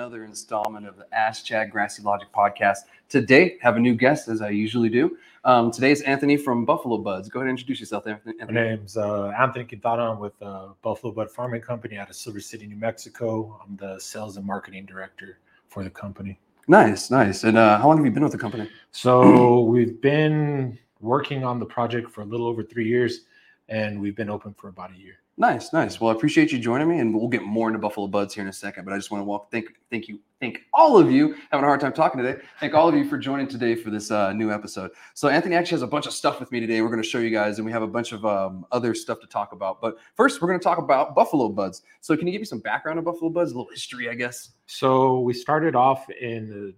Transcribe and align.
another 0.00 0.24
installment 0.24 0.86
of 0.86 0.96
the 0.96 1.06
Ask 1.12 1.44
Chad 1.44 1.70
Grassy 1.70 2.02
Logic 2.02 2.26
podcast. 2.34 2.78
Today, 3.10 3.58
have 3.60 3.76
a 3.76 3.78
new 3.78 3.94
guest 3.94 4.28
as 4.28 4.40
I 4.40 4.48
usually 4.48 4.88
do. 4.88 5.18
Um, 5.44 5.70
today 5.70 5.90
is 5.90 6.00
Anthony 6.00 6.38
from 6.38 6.64
Buffalo 6.64 6.96
Buds. 6.96 7.28
Go 7.28 7.40
ahead 7.40 7.50
and 7.50 7.58
introduce 7.58 7.80
yourself, 7.80 8.06
Anthony. 8.06 8.34
My 8.38 8.46
name's 8.50 8.96
uh, 8.96 9.26
Anthony 9.38 9.66
Quintana. 9.66 10.10
I'm 10.10 10.18
with 10.18 10.32
uh, 10.40 10.68
Buffalo 10.80 11.12
Bud 11.12 11.30
Farming 11.30 11.60
Company 11.60 11.98
out 11.98 12.08
of 12.08 12.16
Silver 12.16 12.40
City, 12.40 12.66
New 12.66 12.76
Mexico. 12.76 13.60
I'm 13.62 13.76
the 13.76 13.98
sales 13.98 14.38
and 14.38 14.46
marketing 14.46 14.86
director 14.86 15.36
for 15.68 15.84
the 15.84 15.90
company. 15.90 16.40
Nice, 16.66 17.10
nice. 17.10 17.44
And 17.44 17.58
uh, 17.58 17.76
how 17.76 17.88
long 17.88 17.98
have 17.98 18.06
you 18.06 18.10
been 18.10 18.22
with 18.22 18.32
the 18.32 18.38
company? 18.38 18.70
So 18.92 19.60
we've 19.64 20.00
been 20.00 20.78
working 21.00 21.44
on 21.44 21.58
the 21.58 21.66
project 21.66 22.10
for 22.10 22.22
a 22.22 22.24
little 22.24 22.46
over 22.46 22.62
three 22.62 22.88
years, 22.88 23.26
and 23.68 24.00
we've 24.00 24.16
been 24.16 24.30
open 24.30 24.54
for 24.54 24.68
about 24.68 24.92
a 24.92 24.98
year. 24.98 25.16
Nice, 25.40 25.72
nice. 25.72 25.98
Well, 25.98 26.10
I 26.10 26.14
appreciate 26.14 26.52
you 26.52 26.58
joining 26.58 26.86
me, 26.86 26.98
and 26.98 27.14
we'll 27.14 27.26
get 27.26 27.42
more 27.42 27.66
into 27.66 27.78
Buffalo 27.78 28.06
Buds 28.06 28.34
here 28.34 28.42
in 28.42 28.50
a 28.50 28.52
second. 28.52 28.84
But 28.84 28.92
I 28.92 28.98
just 28.98 29.10
want 29.10 29.22
to 29.22 29.24
walk, 29.24 29.50
thank, 29.50 29.68
thank 29.90 30.06
you, 30.06 30.20
thank 30.38 30.60
all 30.74 30.98
of 30.98 31.10
you 31.10 31.34
having 31.50 31.64
a 31.64 31.66
hard 31.66 31.80
time 31.80 31.94
talking 31.94 32.22
today. 32.22 32.42
Thank 32.60 32.74
all 32.74 32.86
of 32.86 32.94
you 32.94 33.08
for 33.08 33.16
joining 33.16 33.48
today 33.48 33.74
for 33.74 33.88
this 33.88 34.10
uh, 34.10 34.34
new 34.34 34.52
episode. 34.52 34.90
So 35.14 35.28
Anthony 35.28 35.56
actually 35.56 35.76
has 35.76 35.82
a 35.82 35.86
bunch 35.86 36.04
of 36.04 36.12
stuff 36.12 36.40
with 36.40 36.52
me 36.52 36.60
today. 36.60 36.82
We're 36.82 36.90
going 36.90 37.02
to 37.02 37.08
show 37.08 37.20
you 37.20 37.30
guys, 37.30 37.56
and 37.56 37.64
we 37.64 37.72
have 37.72 37.80
a 37.80 37.86
bunch 37.86 38.12
of 38.12 38.26
um, 38.26 38.66
other 38.70 38.94
stuff 38.94 39.18
to 39.22 39.26
talk 39.26 39.52
about. 39.52 39.80
But 39.80 39.96
first, 40.14 40.42
we're 40.42 40.48
going 40.48 40.60
to 40.60 40.62
talk 40.62 40.76
about 40.76 41.14
Buffalo 41.14 41.48
Buds. 41.48 41.84
So 42.02 42.14
can 42.18 42.26
you 42.26 42.32
give 42.32 42.42
me 42.42 42.46
some 42.46 42.60
background 42.60 42.98
on 42.98 43.06
Buffalo 43.06 43.30
Buds, 43.30 43.52
a 43.52 43.54
little 43.54 43.70
history, 43.70 44.10
I 44.10 44.14
guess? 44.16 44.50
So 44.66 45.20
we 45.20 45.32
started 45.32 45.74
off 45.74 46.04
in 46.10 46.50
the, 46.50 46.74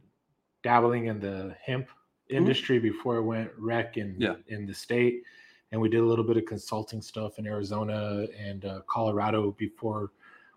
dabbling 0.62 1.06
in 1.06 1.18
the 1.18 1.56
hemp 1.60 1.88
industry 2.30 2.76
mm-hmm. 2.76 2.92
before 2.92 3.16
it 3.16 3.24
went 3.24 3.50
rec 3.58 3.96
in 3.96 4.14
yeah. 4.20 4.34
in 4.46 4.66
the 4.66 4.72
state 4.72 5.24
and 5.72 5.80
we 5.80 5.88
did 5.88 6.00
a 6.00 6.04
little 6.04 6.24
bit 6.24 6.36
of 6.36 6.44
consulting 6.44 7.00
stuff 7.00 7.38
in 7.38 7.46
Arizona 7.46 8.26
and 8.38 8.64
uh, 8.66 8.80
Colorado 8.86 9.52
before 9.52 10.12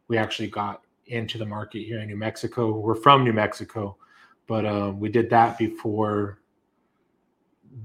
we 0.09 0.17
actually 0.17 0.49
got 0.49 0.81
into 1.07 1.37
the 1.37 1.45
market 1.45 1.79
here 1.79 2.01
in 2.01 2.07
New 2.07 2.17
Mexico. 2.17 2.77
We're 2.77 2.95
from 2.95 3.23
New 3.23 3.33
Mexico, 3.33 3.95
but 4.45 4.65
um, 4.65 4.99
we 4.99 5.09
did 5.09 5.29
that 5.29 5.57
before 5.57 6.39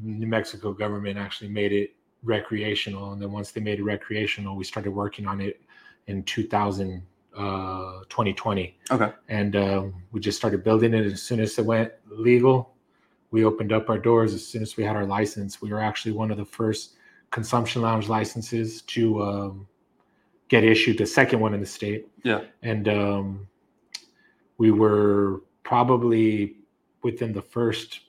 New 0.03 0.27
Mexico 0.27 0.73
government 0.73 1.19
actually 1.19 1.51
made 1.51 1.73
it 1.73 1.95
recreational. 2.25 3.13
And 3.13 3.23
then 3.23 3.31
once 3.31 3.53
they 3.53 3.61
made 3.61 3.79
it 3.79 3.85
recreational, 3.85 4.57
we 4.57 4.65
started 4.65 4.91
working 4.91 5.27
on 5.27 5.41
it 5.41 5.63
in 6.09 6.25
2000, 6.25 7.01
uh, 7.37 8.01
2020. 8.09 8.77
Okay. 8.91 9.13
And 9.29 9.55
um, 9.55 9.95
we 10.11 10.21
just 10.21 10.37
started 10.37 10.65
building 10.65 10.95
it 10.95 11.07
as 11.07 11.23
soon 11.23 11.39
as 11.39 11.57
it 11.59 11.65
went 11.65 11.93
legal. 12.11 12.75
We 13.31 13.45
opened 13.45 13.73
up 13.73 13.89
our 13.89 13.99
doors 13.99 14.35
as 14.35 14.45
soon 14.45 14.63
as 14.63 14.77
we 14.77 14.83
had 14.83 14.97
our 14.97 15.07
license. 15.07 15.63
We 15.63 15.71
were 15.71 15.81
actually 15.81 16.13
one 16.13 16.33
of 16.33 16.37
the 16.37 16.45
first 16.45 16.97
consumption 17.31 17.83
lounge 17.83 18.09
licenses 18.09 18.83
to 18.83 19.23
um, 19.23 19.67
get 20.49 20.65
issued, 20.65 20.99
the 20.99 21.07
second 21.07 21.41
one 21.41 21.55
in 21.55 21.61
the 21.61 21.67
state. 21.67 22.09
Yeah. 22.25 22.41
And 22.63 22.89
um, 22.89 23.49
we 24.59 24.71
were 24.71 25.43
probably 25.63 26.57
within 27.03 27.33
the 27.33 27.43
first 27.43 28.01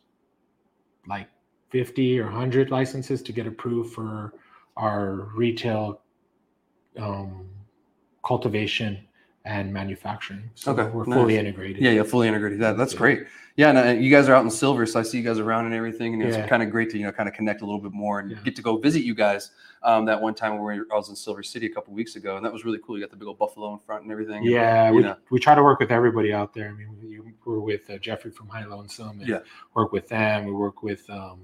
like 1.08 1.28
50 1.70 2.20
or 2.20 2.26
100 2.26 2.72
licenses 2.72 3.22
to 3.24 3.32
get 3.32 3.48
approved 3.48 3.94
for 3.94 4.34
our 4.76 5.30
retail 5.36 6.02
um, 6.98 7.50
cultivation 8.26 9.08
and 9.46 9.74
manufacturing. 9.74 10.50
So 10.56 10.72
okay, 10.72 10.90
we're 10.90 11.06
nice. 11.06 11.18
fully 11.18 11.38
integrated. 11.38 11.82
Yeah, 11.82 11.92
yeah, 11.92 12.04
fully 12.04 12.28
integrated. 12.28 12.60
That 12.60 12.78
that's 12.78 12.94
yeah. 12.94 13.00
great. 13.00 13.28
Yeah, 13.58 13.70
and 13.70 13.78
uh, 13.78 14.02
you 14.02 14.10
guys 14.10 14.30
are 14.30 14.34
out 14.34 14.44
in 14.44 14.50
Silver, 14.50 14.86
so 14.86 15.00
I 15.00 15.04
see 15.04 15.18
you 15.18 15.24
guys 15.24 15.40
around 15.40 15.66
and 15.66 15.74
everything, 15.74 16.14
and 16.14 16.24
it's 16.24 16.38
yeah. 16.38 16.48
kind 16.48 16.64
of 16.64 16.70
great 16.70 16.90
to 16.92 16.98
you 16.98 17.06
know 17.06 17.12
kind 17.12 17.28
of 17.28 17.36
connect 17.36 17.62
a 17.62 17.66
little 17.66 17.82
bit 17.82 17.92
more 17.92 18.20
and 18.20 18.32
yeah. 18.32 18.38
get 18.44 18.56
to 18.56 18.62
go 18.62 18.78
visit 18.78 19.04
you 19.04 19.14
guys. 19.14 19.52
Um, 19.84 20.06
that 20.06 20.22
one 20.22 20.36
time 20.36 20.60
where 20.60 20.86
I 20.92 20.96
was 20.96 21.10
in 21.10 21.16
Silver 21.16 21.44
City 21.44 21.66
a 21.66 21.70
couple 21.70 21.94
weeks 21.94 22.16
ago, 22.16 22.38
and 22.38 22.46
that 22.46 22.54
was 22.54 22.64
really 22.64 22.80
cool. 22.86 22.98
You 22.98 23.04
got 23.04 23.10
the 23.10 23.18
big 23.18 23.28
old 23.28 23.40
buffalo 23.40 23.74
in 23.74 23.80
front 23.80 24.04
and 24.04 24.12
everything. 24.12 24.44
Yeah, 24.44 24.88
and, 24.88 24.96
we, 24.96 25.06
we 25.32 25.40
try 25.40 25.56
to 25.56 25.64
work 25.64 25.80
with 25.80 25.92
everybody 25.92 26.32
out 26.34 26.54
there. 26.54 26.70
I 26.70 26.72
mean, 26.72 26.96
we, 27.02 27.20
we're 27.46 27.60
with 27.60 27.90
uh, 27.90 27.98
Jeffrey 27.98 28.32
from 28.32 28.48
High 28.48 28.66
Lonesome, 28.66 29.20
and 29.20 29.28
yeah. 29.28 29.40
work 29.74 29.92
with 29.92 30.08
them. 30.08 30.46
We 30.46 30.52
work 30.52 30.84
with 30.84 31.10
um, 31.10 31.42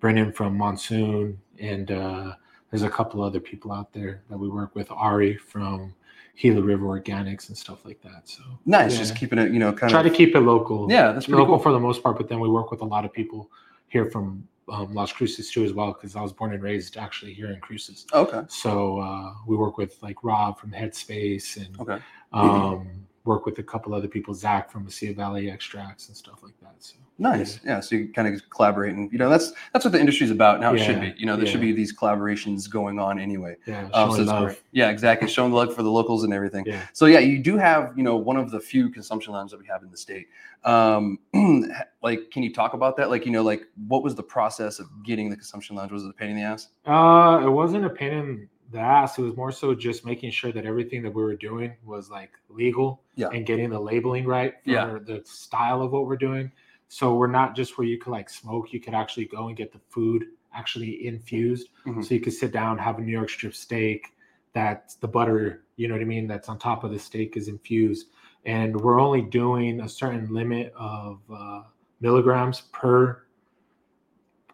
Brennan 0.00 0.32
from 0.32 0.56
Monsoon, 0.56 1.38
and 1.58 1.90
uh, 1.90 2.34
there's 2.70 2.84
a 2.84 2.90
couple 2.90 3.22
other 3.22 3.40
people 3.40 3.72
out 3.72 3.92
there 3.92 4.22
that 4.30 4.38
we 4.38 4.48
work 4.48 4.74
with. 4.74 4.90
Ari 4.90 5.36
from 5.36 5.94
Gila 6.38 6.62
River 6.62 6.86
Organics 6.86 7.48
and 7.48 7.58
stuff 7.58 7.84
like 7.84 8.00
that. 8.02 8.28
So 8.28 8.42
nice, 8.64 8.92
yeah. 8.92 8.98
just 8.98 9.16
keeping 9.16 9.38
it, 9.38 9.52
you 9.52 9.58
know, 9.58 9.72
kind 9.72 9.90
try 9.90 10.00
of 10.00 10.06
to 10.06 10.12
keep 10.12 10.36
it 10.36 10.40
local. 10.40 10.90
Yeah, 10.90 11.12
that's 11.12 11.28
local 11.28 11.46
cool. 11.46 11.58
for 11.58 11.72
the 11.72 11.80
most 11.80 12.02
part. 12.02 12.16
But 12.16 12.28
then 12.28 12.38
we 12.38 12.48
work 12.48 12.70
with 12.70 12.80
a 12.80 12.84
lot 12.84 13.04
of 13.04 13.12
people 13.12 13.50
here 13.88 14.08
from 14.10 14.46
um, 14.68 14.94
Las 14.94 15.12
Cruces 15.12 15.50
too, 15.50 15.64
as 15.64 15.72
well, 15.72 15.92
because 15.92 16.14
I 16.14 16.22
was 16.22 16.32
born 16.32 16.52
and 16.52 16.62
raised 16.62 16.96
actually 16.96 17.32
here 17.34 17.50
in 17.50 17.60
Cruces. 17.60 18.06
Okay. 18.12 18.42
So 18.48 19.00
uh, 19.00 19.34
we 19.46 19.56
work 19.56 19.78
with 19.78 20.00
like 20.00 20.22
Rob 20.22 20.58
from 20.58 20.70
Headspace 20.70 21.56
and 21.56 21.80
okay. 21.80 22.02
um, 22.32 23.06
work 23.24 23.46
with 23.46 23.58
a 23.58 23.62
couple 23.62 23.94
other 23.94 24.08
people, 24.08 24.34
Zach 24.34 24.70
from 24.70 24.86
Mesilla 24.86 25.14
Valley 25.14 25.50
Extracts 25.50 26.08
and 26.08 26.16
stuff 26.16 26.42
like 26.42 26.58
that. 26.60 26.74
So 26.78 26.96
Nice. 27.20 27.58
Yeah. 27.64 27.80
So 27.80 27.96
you 27.96 28.08
kind 28.12 28.32
of 28.32 28.48
collaborate 28.48 28.94
and 28.94 29.10
you 29.12 29.18
know 29.18 29.28
that's 29.28 29.52
that's 29.72 29.84
what 29.84 29.90
the 29.90 29.98
industry's 29.98 30.30
about 30.30 30.54
and 30.54 30.64
how 30.64 30.72
yeah. 30.72 30.82
it 30.82 30.86
should 30.86 31.00
be. 31.00 31.14
You 31.16 31.26
know, 31.26 31.34
there 31.36 31.46
yeah. 31.46 31.50
should 31.50 31.60
be 31.60 31.72
these 31.72 31.94
collaborations 31.94 32.70
going 32.70 33.00
on 33.00 33.18
anyway. 33.18 33.56
Yeah. 33.66 33.88
Um, 33.92 34.12
so 34.12 34.22
love. 34.22 34.44
Great. 34.44 34.62
Yeah, 34.70 34.90
exactly. 34.90 35.28
Showing 35.28 35.50
the 35.50 35.56
love 35.56 35.74
for 35.74 35.82
the 35.82 35.90
locals 35.90 36.22
and 36.22 36.32
everything. 36.32 36.64
Yeah. 36.64 36.86
So 36.92 37.06
yeah, 37.06 37.18
you 37.18 37.40
do 37.40 37.56
have, 37.56 37.92
you 37.96 38.04
know, 38.04 38.16
one 38.16 38.36
of 38.36 38.52
the 38.52 38.60
few 38.60 38.88
consumption 38.88 39.32
lounges 39.32 39.50
that 39.50 39.60
we 39.60 39.66
have 39.66 39.82
in 39.82 39.90
the 39.90 39.96
state. 39.96 40.28
Um 40.62 41.18
like 42.02 42.30
can 42.30 42.44
you 42.44 42.52
talk 42.52 42.74
about 42.74 42.96
that? 42.98 43.10
Like, 43.10 43.26
you 43.26 43.32
know, 43.32 43.42
like 43.42 43.66
what 43.88 44.04
was 44.04 44.14
the 44.14 44.22
process 44.22 44.78
of 44.78 44.86
getting 45.02 45.28
the 45.28 45.36
consumption 45.36 45.74
lounge? 45.74 45.90
Was 45.90 46.04
it 46.04 46.10
a 46.10 46.12
pain 46.12 46.30
in 46.30 46.36
the 46.36 46.42
ass? 46.42 46.68
Uh 46.86 47.40
it 47.44 47.50
wasn't 47.50 47.84
a 47.84 47.90
pain 47.90 48.12
in 48.12 48.48
the 48.70 48.78
ass. 48.78 49.18
It 49.18 49.22
was 49.22 49.36
more 49.36 49.52
so 49.52 49.74
just 49.74 50.04
making 50.04 50.30
sure 50.30 50.52
that 50.52 50.66
everything 50.66 51.02
that 51.02 51.10
we 51.10 51.22
were 51.22 51.36
doing 51.36 51.74
was 51.84 52.10
like 52.10 52.32
legal 52.48 53.02
yeah. 53.14 53.28
and 53.32 53.46
getting 53.46 53.70
the 53.70 53.80
labeling 53.80 54.26
right 54.26 54.54
for 54.64 54.70
yeah. 54.70 54.98
the 55.04 55.22
style 55.24 55.82
of 55.82 55.92
what 55.92 56.06
we're 56.06 56.16
doing 56.16 56.52
so 56.88 57.14
we're 57.14 57.26
not 57.26 57.54
just 57.54 57.76
where 57.76 57.86
you 57.86 57.98
could 57.98 58.10
like 58.10 58.30
smoke, 58.30 58.72
you 58.72 58.80
could 58.80 58.94
actually 58.94 59.26
go 59.26 59.48
and 59.48 59.56
get 59.56 59.72
the 59.72 59.80
food 59.90 60.24
actually 60.54 61.06
infused. 61.06 61.68
Mm-hmm. 61.86 62.02
So 62.02 62.14
you 62.14 62.20
could 62.20 62.32
sit 62.32 62.50
down, 62.50 62.78
have 62.78 62.98
a 62.98 63.02
New 63.02 63.12
York 63.12 63.28
strip 63.28 63.54
steak 63.54 64.14
that's 64.54 64.96
the 64.96 65.06
butter, 65.06 65.64
you 65.76 65.86
know 65.86 65.94
what 65.94 66.00
I 66.00 66.06
mean, 66.06 66.26
that's 66.26 66.48
on 66.48 66.58
top 66.58 66.82
of 66.82 66.90
the 66.90 66.98
steak 66.98 67.36
is 67.36 67.48
infused. 67.48 68.06
And 68.46 68.80
we're 68.80 68.98
only 68.98 69.20
doing 69.20 69.82
a 69.82 69.88
certain 69.88 70.32
limit 70.32 70.72
of 70.74 71.20
uh, 71.32 71.62
milligrams 72.00 72.62
per 72.72 73.22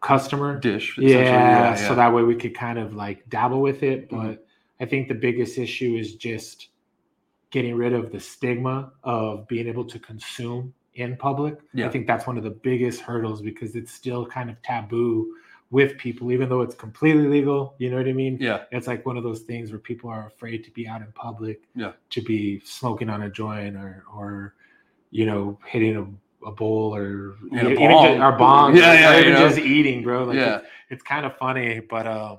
customer 0.04 0.60
dish. 0.60 0.96
Yeah, 0.98 1.18
yeah, 1.18 1.74
so 1.74 1.94
that 1.94 2.12
way 2.12 2.22
we 2.22 2.36
could 2.36 2.54
kind 2.54 2.78
of 2.78 2.94
like 2.94 3.28
dabble 3.30 3.62
with 3.62 3.82
it. 3.82 4.08
Mm-hmm. 4.08 4.16
But 4.16 4.32
mm-hmm. 4.32 4.82
I 4.82 4.86
think 4.86 5.08
the 5.08 5.14
biggest 5.14 5.58
issue 5.58 5.96
is 5.96 6.16
just 6.16 6.68
getting 7.50 7.74
rid 7.74 7.94
of 7.94 8.12
the 8.12 8.20
stigma 8.20 8.92
of 9.02 9.48
being 9.48 9.66
able 9.66 9.84
to 9.86 9.98
consume 9.98 10.74
in 10.94 11.16
public. 11.16 11.56
Yeah. 11.72 11.86
I 11.86 11.88
think 11.88 12.06
that's 12.06 12.26
one 12.26 12.36
of 12.36 12.44
the 12.44 12.50
biggest 12.50 13.00
hurdles 13.00 13.40
because 13.40 13.76
it's 13.76 13.92
still 13.92 14.26
kind 14.26 14.50
of 14.50 14.60
taboo 14.62 15.34
with 15.70 15.96
people, 15.96 16.30
even 16.32 16.48
though 16.48 16.60
it's 16.60 16.74
completely 16.74 17.26
legal. 17.26 17.74
You 17.78 17.90
know 17.90 17.96
what 17.96 18.06
I 18.06 18.12
mean? 18.12 18.36
Yeah. 18.40 18.64
It's 18.72 18.86
like 18.86 19.06
one 19.06 19.16
of 19.16 19.24
those 19.24 19.40
things 19.40 19.70
where 19.70 19.78
people 19.78 20.10
are 20.10 20.26
afraid 20.26 20.64
to 20.64 20.70
be 20.70 20.86
out 20.86 21.00
in 21.00 21.10
public, 21.12 21.62
yeah. 21.74 21.92
to 22.10 22.20
be 22.20 22.60
smoking 22.64 23.08
on 23.08 23.22
a 23.22 23.30
joint 23.30 23.76
or, 23.76 24.04
or 24.14 24.54
you 25.10 25.24
know, 25.24 25.58
hitting 25.64 25.96
a, 25.96 26.06
a 26.44 26.52
bowl 26.52 26.94
or 26.94 27.36
yeah, 27.50 27.68
even 27.68 27.76
just 27.76 28.20
our 28.20 28.38
bongs. 28.38 28.76
Yeah, 28.76 28.92
yeah, 28.92 29.16
or 29.16 29.20
even 29.20 29.36
just 29.36 29.58
eating, 29.58 30.02
bro. 30.02 30.24
Like 30.24 30.36
yeah. 30.36 30.56
It, 30.56 30.64
it's 30.90 31.02
kind 31.02 31.26
of 31.26 31.36
funny, 31.36 31.80
but 31.80 32.06
um, 32.06 32.38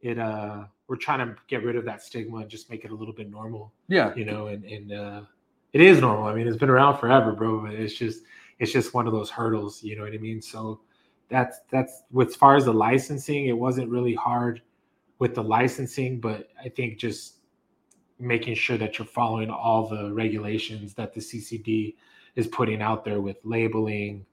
it 0.00 0.18
uh, 0.18 0.64
we're 0.88 0.96
trying 0.96 1.26
to 1.26 1.36
get 1.48 1.64
rid 1.64 1.76
of 1.76 1.84
that 1.86 2.02
stigma 2.02 2.38
and 2.38 2.48
just 2.48 2.70
make 2.70 2.84
it 2.84 2.90
a 2.90 2.94
little 2.94 3.14
bit 3.14 3.30
normal. 3.30 3.72
Yeah. 3.88 4.14
You 4.14 4.24
know, 4.24 4.48
and 4.48 4.64
and 4.64 4.92
uh, 4.92 5.22
it 5.72 5.80
is 5.80 6.00
normal. 6.00 6.26
I 6.26 6.34
mean, 6.34 6.46
it's 6.46 6.56
been 6.56 6.70
around 6.70 6.98
forever, 6.98 7.32
bro. 7.32 7.60
But 7.60 7.74
it's 7.74 7.94
just 7.94 8.22
it's 8.58 8.72
just 8.72 8.94
one 8.94 9.06
of 9.06 9.12
those 9.12 9.30
hurdles. 9.30 9.82
You 9.82 9.96
know 9.96 10.02
what 10.02 10.12
I 10.12 10.18
mean? 10.18 10.40
So 10.40 10.80
that's 11.28 11.60
that's 11.70 12.02
as 12.20 12.36
far 12.36 12.56
as 12.56 12.66
the 12.66 12.72
licensing, 12.72 13.46
it 13.46 13.56
wasn't 13.56 13.88
really 13.88 14.14
hard 14.14 14.62
with 15.18 15.34
the 15.34 15.42
licensing, 15.42 16.20
but 16.20 16.48
I 16.62 16.68
think 16.68 16.98
just 16.98 17.38
making 18.18 18.54
sure 18.54 18.76
that 18.78 18.98
you're 18.98 19.06
following 19.06 19.50
all 19.50 19.88
the 19.88 20.12
regulations 20.12 20.94
that 20.94 21.12
the 21.12 21.20
CCD 21.20 21.94
is 22.36 22.46
putting 22.46 22.82
out 22.82 23.04
there 23.04 23.20
with 23.20 23.36
labeling, 23.44 24.24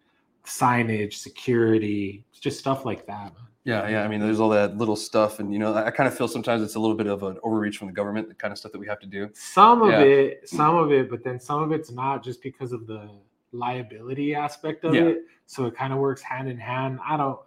signage, 0.46 1.14
security, 1.14 2.24
just 2.40 2.60
stuff 2.60 2.86
like 2.86 3.06
that. 3.08 3.34
Yeah, 3.64 3.88
yeah. 3.88 4.04
I 4.04 4.08
mean, 4.08 4.20
there's 4.20 4.40
all 4.40 4.50
that 4.50 4.78
little 4.78 4.96
stuff, 4.96 5.40
and 5.40 5.54
you 5.54 5.60
know, 5.60 5.76
I 5.76 5.92
kind 5.92 6.08
of 6.08 6.18
feel 6.18 6.28
sometimes 6.28 6.64
it's 6.64 6.76
a 6.76 6.80
little 6.80 6.96
bit 6.96 7.06
of 7.06 7.22
an 7.22 7.38
overreach 7.44 7.78
from 7.78 7.88
the 7.88 7.94
government, 7.94 8.28
the 8.28 8.34
kind 8.34 8.52
of 8.52 8.58
stuff 8.58 8.72
that 8.72 8.80
we 8.80 8.88
have 8.88 9.00
to 9.02 9.06
do. 9.06 9.30
Some 9.34 9.84
of 9.84 9.92
yeah. 9.92 10.00
it, 10.00 10.50
some 10.50 10.76
of 10.76 10.92
it, 10.92 11.12
but 11.12 11.24
then 11.24 11.40
some 11.40 11.62
of 11.62 11.72
it's 11.72 11.92
not 11.92 12.24
just 12.24 12.42
because 12.42 12.72
of 12.72 12.88
the 12.88 13.08
liability 13.52 14.34
aspect 14.34 14.84
of 14.84 14.96
yeah. 14.96 15.04
it. 15.04 15.20
So 15.46 15.66
it 15.66 15.76
kind 15.76 15.94
of 15.94 16.00
works 16.00 16.24
hand 16.24 16.50
in 16.50 16.58
hand. 16.58 17.00
I 17.08 17.18
don't. 17.18 17.40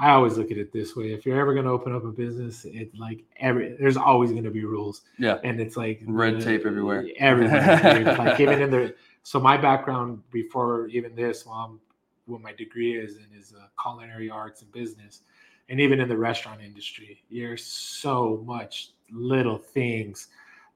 I 0.00 0.10
always 0.10 0.38
look 0.38 0.50
at 0.50 0.58
it 0.58 0.72
this 0.72 0.94
way: 0.96 1.12
if 1.12 1.26
you're 1.26 1.40
ever 1.40 1.52
going 1.52 1.66
to 1.66 1.70
open 1.72 1.94
up 1.94 2.04
a 2.04 2.10
business, 2.10 2.64
it's 2.64 2.96
like 2.96 3.24
every 3.38 3.76
there's 3.78 3.96
always 3.96 4.30
going 4.30 4.44
to 4.44 4.50
be 4.50 4.64
rules. 4.64 5.02
Yeah, 5.18 5.38
and 5.44 5.60
it's 5.60 5.76
like 5.76 6.00
red 6.06 6.40
tape 6.40 6.66
everywhere. 6.66 7.06
Everywhere, 7.18 8.14
like 8.18 8.40
even 8.40 8.62
in 8.62 8.70
the. 8.70 8.94
So 9.22 9.38
my 9.38 9.56
background 9.58 10.22
before 10.30 10.86
even 10.88 11.14
this, 11.14 11.44
well, 11.44 11.78
what 12.26 12.40
my 12.40 12.52
degree 12.52 12.98
is 12.98 13.16
in 13.16 13.26
is 13.38 13.52
uh, 13.52 13.66
culinary 13.82 14.30
arts 14.30 14.62
and 14.62 14.72
business 14.72 15.22
and 15.68 15.80
even 15.80 16.00
in 16.00 16.08
the 16.08 16.16
restaurant 16.16 16.60
industry 16.62 17.22
there's 17.30 17.64
so 17.64 18.42
much 18.46 18.90
little 19.10 19.58
things 19.58 20.28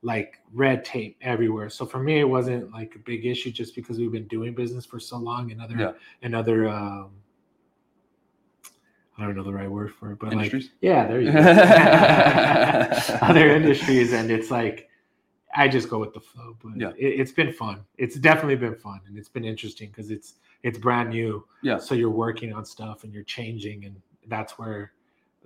like 0.02 0.40
red 0.52 0.84
tape 0.84 1.16
everywhere. 1.22 1.70
So 1.70 1.86
for 1.86 2.00
me, 2.00 2.18
it 2.18 2.24
wasn't 2.24 2.72
like 2.72 2.96
a 2.96 2.98
big 2.98 3.24
issue 3.24 3.52
just 3.52 3.74
because 3.76 3.98
we've 3.98 4.10
been 4.10 4.26
doing 4.26 4.52
business 4.52 4.84
for 4.84 4.98
so 4.98 5.16
long 5.16 5.52
and 5.52 5.62
other 5.62 5.76
Yeah. 5.76 5.92
and 6.22 6.34
other 6.34 6.68
um 6.68 7.12
I 9.22 9.26
don't 9.26 9.36
know 9.36 9.44
the 9.44 9.52
right 9.52 9.70
word 9.70 9.94
for 9.94 10.12
it, 10.12 10.18
but 10.18 10.34
like 10.34 10.52
yeah, 10.80 11.06
there 11.06 11.20
you 11.20 11.32
go. 11.32 11.38
other 13.22 13.48
industries, 13.54 14.12
and 14.12 14.30
it's 14.30 14.50
like 14.50 14.88
I 15.54 15.68
just 15.68 15.88
go 15.88 15.98
with 15.98 16.12
the 16.12 16.20
flow. 16.20 16.56
But 16.62 16.76
Yeah. 16.76 16.88
it, 16.98 17.20
it's 17.20 17.32
been 17.32 17.52
fun. 17.52 17.84
It's 17.98 18.16
definitely 18.16 18.56
been 18.56 18.74
fun, 18.74 19.00
and 19.06 19.16
it's 19.16 19.28
been 19.28 19.44
interesting 19.44 19.88
because 19.88 20.10
it's 20.10 20.34
it's 20.62 20.78
brand 20.78 21.10
new. 21.10 21.46
Yeah. 21.62 21.78
So 21.78 21.94
you're 21.94 22.10
working 22.10 22.52
on 22.52 22.64
stuff 22.64 23.04
and 23.04 23.12
you're 23.12 23.22
changing, 23.24 23.84
and 23.84 24.00
that's 24.26 24.58
where 24.58 24.92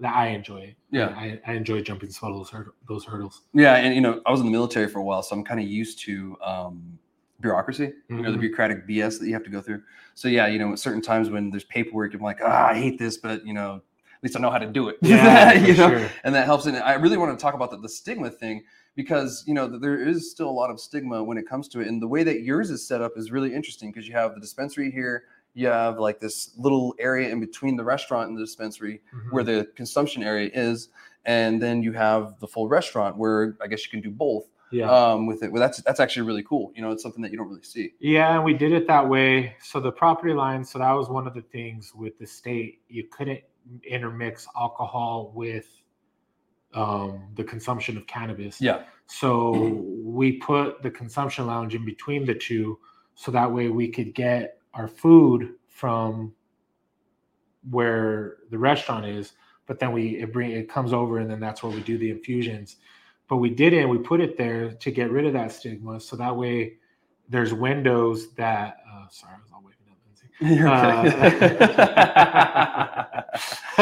that 0.01 0.15
I 0.15 0.29
enjoy 0.29 0.59
it. 0.61 0.77
Yeah. 0.91 1.09
I, 1.09 1.41
I 1.47 1.53
enjoy 1.55 1.81
jumping 1.83 2.11
those 2.23 2.51
hurdle, 2.51 2.75
those 2.89 3.05
hurdles. 3.05 3.43
Yeah, 3.55 3.77
and 3.77 3.95
you 3.95 4.01
know, 4.01 4.21
I 4.27 4.31
was 4.31 4.41
in 4.41 4.47
the 4.47 4.53
military 4.53 4.89
for 4.89 4.99
a 4.99 5.03
while, 5.05 5.23
so 5.23 5.37
I'm 5.37 5.45
kind 5.45 5.61
of 5.61 5.67
used 5.67 6.01
to 6.01 6.37
um, 6.43 6.99
bureaucracy. 7.41 7.93
You 8.09 8.17
know, 8.17 8.31
the 8.33 8.37
Mhm. 8.39 8.41
bureaucratic 8.41 8.87
BS 8.87 9.19
that 9.19 9.27
you 9.27 9.33
have 9.35 9.45
to 9.45 9.51
go 9.51 9.61
through. 9.61 9.83
So 10.15 10.29
yeah, 10.29 10.47
you 10.47 10.59
know, 10.59 10.73
at 10.73 10.79
certain 10.79 11.03
times 11.03 11.31
when 11.31 11.51
there's 11.51 11.65
paperwork, 11.65 12.15
I'm 12.15 12.21
like, 12.21 12.39
ah, 12.43 12.69
I 12.69 12.75
hate 12.75 12.99
this, 12.99 13.17
but 13.19 13.47
you 13.47 13.53
know, 13.55 13.77
at 13.77 14.23
least 14.23 14.37
I 14.37 14.41
know 14.41 14.51
how 14.51 14.59
to 14.59 14.67
do 14.67 14.89
it. 14.89 14.97
Yeah, 15.03 15.53
you 15.67 15.75
know, 15.75 15.91
sure. 15.91 16.11
and 16.25 16.35
that 16.35 16.47
helps. 16.47 16.67
And 16.67 16.77
I 16.79 16.95
really 16.95 17.17
want 17.19 17.39
to 17.39 17.43
talk 17.43 17.55
about 17.55 17.71
the, 17.71 17.77
the 17.79 17.89
stigma 17.89 18.31
thing 18.31 18.65
because 18.95 19.45
you 19.47 19.53
know 19.53 19.67
there 19.67 19.99
is 19.99 20.31
still 20.31 20.49
a 20.49 20.57
lot 20.63 20.71
of 20.71 20.81
stigma 20.81 21.23
when 21.23 21.37
it 21.37 21.47
comes 21.47 21.69
to 21.69 21.81
it, 21.81 21.89
and 21.89 22.01
the 22.01 22.09
way 22.09 22.23
that 22.23 22.41
yours 22.43 22.71
is 22.71 22.87
set 22.87 23.03
up 23.03 23.13
is 23.17 23.31
really 23.31 23.55
interesting 23.55 23.91
because 23.93 24.09
you 24.09 24.15
have 24.15 24.35
the 24.35 24.41
dispensary 24.41 24.91
here. 24.91 25.25
You 25.53 25.69
have 25.69 25.99
like 25.99 26.21
this 26.21 26.53
little 26.59 26.95
area 26.99 27.29
in 27.31 27.41
between 27.41 27.77
the 27.77 27.85
restaurant 27.85 28.29
and 28.29 28.37
the 28.39 28.43
dispensary 28.43 29.01
Mhm. 29.15 29.33
where 29.33 29.45
the 29.45 29.69
consumption 29.75 30.23
area 30.23 30.51
is, 30.53 30.89
and 31.27 31.61
then 31.63 31.83
you 31.83 31.93
have 31.93 32.39
the 32.41 32.47
full 32.47 32.69
restaurant 32.69 33.17
where 33.19 33.57
I 33.63 33.67
guess 33.67 33.85
you 33.85 33.91
can 33.91 34.01
do 34.03 34.11
both 34.11 34.49
yeah. 34.71 34.91
um, 34.91 35.27
with 35.27 35.43
it. 35.43 35.53
Well, 35.53 35.61
that's 35.61 35.83
that's 35.83 36.01
actually 36.01 36.27
really 36.27 36.43
cool. 36.43 36.73
You 36.75 36.83
know, 36.83 36.91
it's 36.91 37.03
something 37.03 37.23
that 37.23 37.31
you 37.31 37.39
don't 37.39 37.49
really 37.49 37.63
see. 37.63 37.93
Yeah, 38.01 38.35
and 38.35 38.45
we 38.45 38.55
did 38.55 38.73
it 38.73 38.87
that 38.87 39.09
way. 39.09 39.57
So 39.63 39.81
the 39.81 39.93
property 39.93 40.33
line, 40.33 40.65
so 40.65 40.79
that 40.79 40.93
was 40.93 41.09
one 41.09 41.27
of 41.27 41.35
the 41.35 41.43
things 41.43 41.93
with 41.95 42.19
the 42.19 42.27
state. 42.27 42.81
You 42.89 43.05
couldn't 43.11 43.41
intermix 43.85 44.47
alcohol 44.57 45.33
with 45.35 45.67
um, 46.75 47.29
the 47.35 47.45
consumption 47.45 47.97
of 47.97 48.07
cannabis. 48.07 48.61
Yeah, 48.61 48.83
So 49.07 49.83
we 50.05 50.33
put 50.33 50.83
the 50.83 50.91
consumption 50.91 51.47
lounge 51.47 51.75
in 51.75 51.85
between 51.85 52.27
the 52.27 52.35
two, 52.35 52.79
so 53.15 53.31
that 53.33 53.51
way 53.51 53.69
we 53.69 53.89
could 53.89 54.15
get 54.15 54.59
our 54.75 54.89
food 54.89 55.55
from 55.69 56.35
where 57.71 58.37
the 58.51 58.59
restaurant 58.59 59.07
is, 59.07 59.33
but 59.67 59.79
then 59.79 59.93
we 59.93 60.19
it 60.21 60.33
bring 60.33 60.53
it 60.53 60.69
comes 60.69 60.93
over 60.93 61.19
and 61.19 61.31
then 61.31 61.41
that's 61.41 61.63
where 61.63 61.73
we 61.73 61.81
do 61.81 61.99
the 61.99 62.11
infusions. 62.11 62.77
But 63.29 63.39
we 63.39 63.51
did 63.51 63.73
it, 63.73 63.89
we 63.89 63.99
put 63.99 64.21
it 64.21 64.39
there 64.39 64.71
to 64.71 64.91
get 64.91 65.11
rid 65.11 65.27
of 65.27 65.33
that 65.33 65.53
stigma, 65.53 66.01
so 66.01 66.17
that 66.17 66.37
way 66.37 66.75
there's 67.29 67.53
windows 67.53 68.33
that. 68.35 68.79
Uh, 68.91 69.07
sorry, 69.11 69.35
I 69.35 69.39
was 69.43 69.51
all 69.53 69.63
waving 69.65 69.89
up, 69.91 69.99
Lindsay. 70.07 70.29
You're 70.55 70.69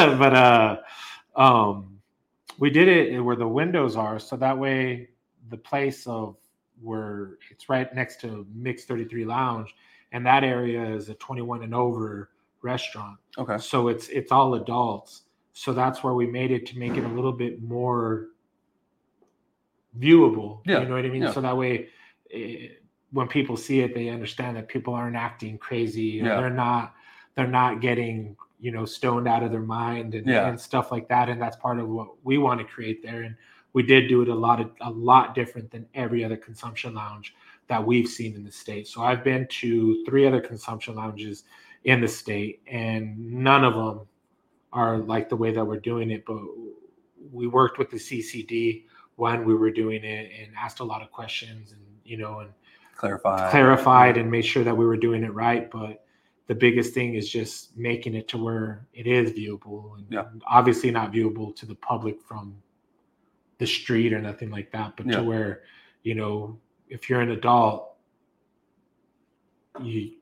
but 0.19 0.35
uh 0.35 0.76
um 1.37 2.00
we 2.58 2.70
did 2.70 2.88
it 2.88 3.20
where 3.20 3.37
the 3.37 3.46
windows 3.46 3.96
are. 3.96 4.19
So 4.19 4.37
that 4.37 4.56
way 4.56 5.08
the 5.50 5.56
place 5.56 6.06
of 6.06 6.37
where 6.81 7.38
it's 7.50 7.69
right 7.69 7.93
next 7.94 8.20
to 8.20 8.47
mix 8.55 8.85
33 8.85 9.25
lounge 9.25 9.75
and 10.12 10.25
that 10.25 10.44
area 10.44 10.85
is 10.94 11.08
a 11.08 11.14
21 11.14 11.62
and 11.62 11.75
over 11.75 12.31
restaurant. 12.62 13.19
Okay. 13.37 13.58
so 13.58 13.88
it's 13.88 14.08
it's 14.08 14.32
all 14.32 14.55
adults. 14.55 15.23
So 15.52 15.73
that's 15.73 16.02
where 16.02 16.14
we 16.14 16.26
made 16.26 16.50
it 16.50 16.67
to 16.67 16.79
make 16.79 16.97
it 16.97 17.05
a 17.05 17.08
little 17.08 17.32
bit 17.32 17.62
more 17.62 18.29
viewable 19.99 20.61
Yeah, 20.67 20.81
you 20.81 20.88
know 20.88 20.94
what 20.96 21.05
i 21.05 21.08
mean 21.08 21.23
yeah. 21.23 21.32
so 21.32 21.41
that 21.41 21.56
way 21.56 21.88
eh, 22.32 22.69
when 23.12 23.29
people 23.29 23.56
see 23.56 23.81
it 23.81 23.94
they 23.94 24.08
understand 24.08 24.56
that 24.56 24.69
people 24.69 24.94
aren't 24.94 25.17
acting 25.17 25.58
crazy 25.58 26.02
Yeah. 26.23 26.37
they're 26.41 26.50
not 26.50 26.94
they're 27.35 27.46
not 27.46 27.81
getting 27.81 28.37
you 28.61 28.70
know 28.73 28.85
stoned 28.85 29.29
out 29.29 29.43
of 29.43 29.50
their 29.50 29.61
mind 29.61 30.14
and, 30.14 30.26
Yeah. 30.26 30.49
and 30.49 30.58
stuff 30.61 30.91
like 30.91 31.08
that 31.08 31.29
and 31.29 31.41
that's 31.41 31.56
part 31.56 31.79
of 31.79 31.88
what 31.88 32.08
we 32.25 32.38
want 32.38 32.61
to 32.61 32.64
create 32.67 33.02
there 33.02 33.23
and 33.23 33.37
we 33.73 33.82
did 33.82 34.06
do 34.08 34.23
it 34.23 34.29
a 34.29 34.35
lot 34.35 34.61
of, 34.61 34.70
a 34.82 34.91
lot 34.91 35.35
different 35.35 35.70
than 35.70 35.87
every 35.94 36.25
other 36.25 36.37
consumption 36.37 36.94
lounge 36.94 37.35
that 37.67 37.85
we've 37.85 38.08
seen 38.08 38.35
in 38.35 38.44
the 38.44 38.52
state 38.52 38.87
so 38.88 39.02
i've 39.02 39.23
been 39.25 39.47
to 39.49 40.05
three 40.05 40.26
other 40.26 40.40
consumption 40.40 40.94
lounges 40.94 41.44
in 41.85 42.00
the 42.00 42.08
state 42.08 42.62
and 42.67 43.17
none 43.32 43.64
of 43.64 43.75
them 43.75 44.06
are 44.73 44.99
like 44.99 45.29
the 45.29 45.37
way 45.37 45.52
that 45.52 45.64
we're 45.64 45.79
doing 45.81 46.11
it 46.11 46.25
but 46.26 46.40
we 47.32 47.47
worked 47.47 47.79
with 47.79 47.90
the 47.90 47.97
ccd 47.97 48.85
when 49.16 49.44
we 49.44 49.55
were 49.55 49.70
doing 49.70 50.05
it 50.05 50.31
and 50.40 50.52
asked 50.56 50.81
a 50.81 50.84
lot 50.84 51.02
of 51.02 51.11
questions 51.11 51.72
and 51.72 51.81
you 52.05 52.16
know 52.16 52.40
and 52.40 52.50
clarified 52.97 53.50
clarified 53.50 54.16
and 54.16 54.30
made 54.30 54.44
sure 54.44 54.64
that 54.64 54.76
we 54.76 54.85
were 54.85 54.97
doing 54.97 55.23
it 55.25 55.33
right. 55.33 55.71
But 55.71 56.04
the 56.47 56.54
biggest 56.54 56.92
thing 56.92 57.14
is 57.14 57.28
just 57.30 57.76
making 57.76 58.14
it 58.14 58.28
to 58.28 58.38
where 58.38 58.87
it 58.92 59.06
is 59.06 59.33
viewable 59.33 59.97
and 59.97 60.06
Yeah. 60.11 60.25
obviously 60.47 60.90
not 60.90 61.12
viewable 61.12 61.54
to 61.56 61.66
the 61.66 61.75
public 61.76 62.21
from 62.21 62.54
the 63.59 63.66
street 63.66 64.12
or 64.12 64.21
nothing 64.21 64.50
like 64.50 64.71
that, 64.73 64.97
but 64.97 65.06
Yeah. 65.06 65.18
to 65.18 65.23
where, 65.23 65.62
you 66.02 66.14
know, 66.14 66.59
if 66.88 67.09
you're 67.09 67.21
an 67.21 67.30
adult, 67.30 67.97
you 69.83 70.16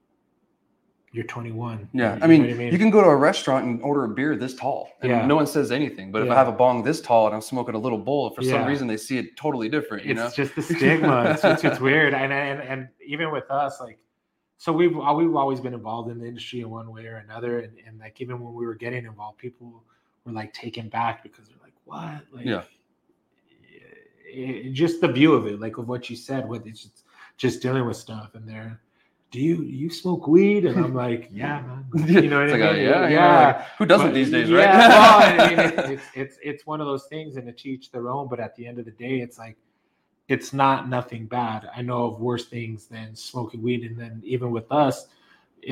you're 1.13 1.25
21. 1.25 1.89
Yeah, 1.93 2.17
You 2.17 2.17
I 2.17 2.19
know 2.21 2.27
mean, 2.27 2.73
you 2.73 2.79
can 2.79 2.91
go 2.91 3.03
to 3.03 3.09
a 3.09 3.15
restaurant 3.17 3.67
and 3.67 3.83
order 3.83 4.05
a 4.05 4.09
beer 4.09 4.35
this 4.35 4.55
tall, 4.55 4.89
and 5.03 5.11
Yeah. 5.11 5.27
no 5.27 5.37
one 5.37 5.47
says 5.47 5.71
anything. 5.71 6.11
But 6.11 6.23
if 6.23 6.31
I 6.31 6.35
have 6.35 6.49
a 6.49 6.53
bong 6.53 6.83
this 6.83 7.03
tall 7.03 7.27
and 7.27 7.35
I'm 7.35 7.43
smoking 7.43 7.75
a 7.75 7.79
little 7.79 7.99
bowl, 7.99 8.31
for 8.31 8.43
some 8.43 8.65
reason 8.67 8.87
they 8.89 8.97
see 8.97 9.19
it 9.19 9.37
totally 9.37 9.69
different. 9.69 10.07
You 10.07 10.15
know? 10.15 10.27
it's 10.27 10.39
know? 10.39 10.45
just 10.45 10.57
the 10.57 10.63
stigma. 10.77 11.25
it's, 11.33 11.45
it's, 11.45 11.65
it's 11.65 11.81
weird, 11.81 12.15
and, 12.15 12.33
and 12.33 12.61
and 12.63 12.89
even 13.07 13.31
with 13.31 13.51
us, 13.51 13.79
like, 13.81 13.99
so 14.57 14.73
we've 14.73 14.97
uh, 14.99 15.13
we've 15.15 15.37
always 15.37 15.61
been 15.61 15.75
involved 15.75 16.11
in 16.11 16.19
the 16.19 16.27
industry 16.27 16.61
in 16.61 16.71
one 16.71 16.91
way 16.91 17.05
or 17.07 17.17
another, 17.17 17.61
and, 17.61 17.77
and 17.87 17.99
like 18.01 18.19
even 18.23 18.41
when 18.41 18.55
we 18.55 18.65
were 18.65 18.75
getting 18.75 19.05
involved, 19.05 19.37
people 19.39 19.83
were 20.25 20.33
like 20.33 20.55
taken 20.55 20.89
back 20.89 21.23
because 21.23 21.47
they're 21.49 21.59
like, 21.63 21.75
"What?" 21.85 22.23
Like, 22.33 22.47
Yeah. 22.47 22.63
it- 24.25 24.67
it- 24.67 24.73
just 24.73 25.03
the 25.03 25.09
view 25.09 25.35
of 25.35 25.47
it, 25.47 25.61
like 25.61 25.77
of 25.77 25.89
what 25.89 26.09
you 26.09 26.17
said, 26.17 26.49
with 26.49 26.67
it's 26.67 26.85
just, 26.85 27.05
just 27.37 27.61
dealing 27.61 27.85
with 27.87 27.99
stuff, 27.99 28.35
and 28.35 28.49
they're. 28.49 28.81
Do 29.33 29.41
you 29.41 29.63
you 29.63 29.91
smoke 29.91 30.29
weed? 30.29 30.67
And 30.67 30.79
I'm 30.79 30.95
like, 31.05 31.29
yeah, 31.33 31.63
man. 31.63 31.87
You 32.09 32.29
know 32.29 32.41
what 32.41 32.51
It's 32.51 32.55
I 32.55 32.59
like, 32.59 32.77
mean? 32.77 32.87
uh, 32.87 32.91
yeah, 32.91 33.03
yeah. 33.03 33.09
yeah. 33.09 33.47
like, 33.47 33.67
who 33.79 33.87
doesn't 33.87 34.09
But, 34.09 34.15
these 34.15 34.31
days, 34.31 34.49
yeah, 34.49 34.57
right? 34.59 34.89
well, 34.89 35.19
I 35.23 35.49
mean, 35.49 35.59
it's, 35.69 35.91
it's 35.91 36.03
it's 36.15 36.39
it's 36.43 36.67
one 36.67 36.81
of 36.81 36.87
those 36.87 37.07
things, 37.07 37.37
and 37.37 37.57
to 37.57 37.69
each 37.69 37.91
their 37.91 38.09
own. 38.09 38.29
But 38.29 38.41
at 38.41 38.55
the 38.57 38.67
end 38.67 38.79
of 38.79 38.85
the 38.85 38.93
day, 38.93 39.21
it's 39.21 39.39
like 39.39 39.57
it's 40.29 40.53
not 40.53 40.89
nothing 40.89 41.27
bad. 41.27 41.69
I 41.77 41.83
know 41.83 42.05
of 42.05 42.21
worse 42.21 42.47
things 42.47 42.87
than 42.87 43.17
smoking 43.17 43.63
weed, 43.63 43.83
and 43.85 43.99
then 43.99 44.23
even 44.25 44.51
with 44.53 44.71
us 44.71 45.07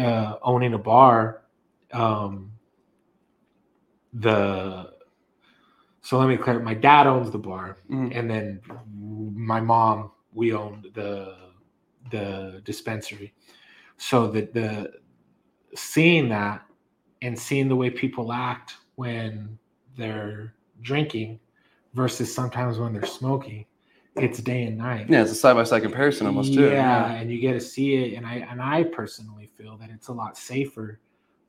uh, 0.00 0.36
owning 0.42 0.74
a 0.74 0.78
bar, 0.78 1.42
um, 1.92 2.50
the 4.14 4.94
so 6.02 6.18
let 6.18 6.28
me 6.28 6.36
clear. 6.36 6.58
My 6.60 6.74
dad 6.74 7.06
owns 7.06 7.30
the 7.30 7.38
bar, 7.38 7.76
Mhm. 7.90 8.16
and 8.16 8.30
then 8.30 8.60
my 9.34 9.60
mom 9.60 10.10
we 10.32 10.52
owned 10.54 10.88
the 10.94 11.36
the 12.10 12.60
dispensary. 12.64 13.34
So 13.98 14.28
that 14.28 14.54
the 14.54 14.92
seeing 15.74 16.28
that 16.30 16.62
and 17.22 17.38
seeing 17.38 17.68
the 17.68 17.76
way 17.76 17.90
people 17.90 18.32
act 18.32 18.76
when 18.96 19.58
they're 19.96 20.54
drinking 20.82 21.38
versus 21.94 22.32
sometimes 22.34 22.78
when 22.78 22.92
they're 22.92 23.04
smoking, 23.04 23.66
it's 24.16 24.38
day 24.40 24.64
and 24.64 24.78
night. 24.78 25.08
yeah, 25.08 25.22
it's 25.22 25.32
a 25.32 25.34
side 25.34 25.54
by 25.54 25.64
side 25.64 25.82
comparison 25.82 26.26
almost 26.26 26.54
too. 26.54 26.68
Yeah, 26.70 27.12
and 27.12 27.30
you 27.30 27.38
get 27.40 27.52
to 27.52 27.60
see 27.60 27.96
it. 27.96 28.16
And 28.16 28.26
I 28.26 28.46
and 28.50 28.60
I 28.60 28.84
personally 28.84 29.50
feel 29.56 29.76
that 29.78 29.90
it's 29.90 30.08
a 30.08 30.12
lot 30.12 30.36
safer 30.36 30.98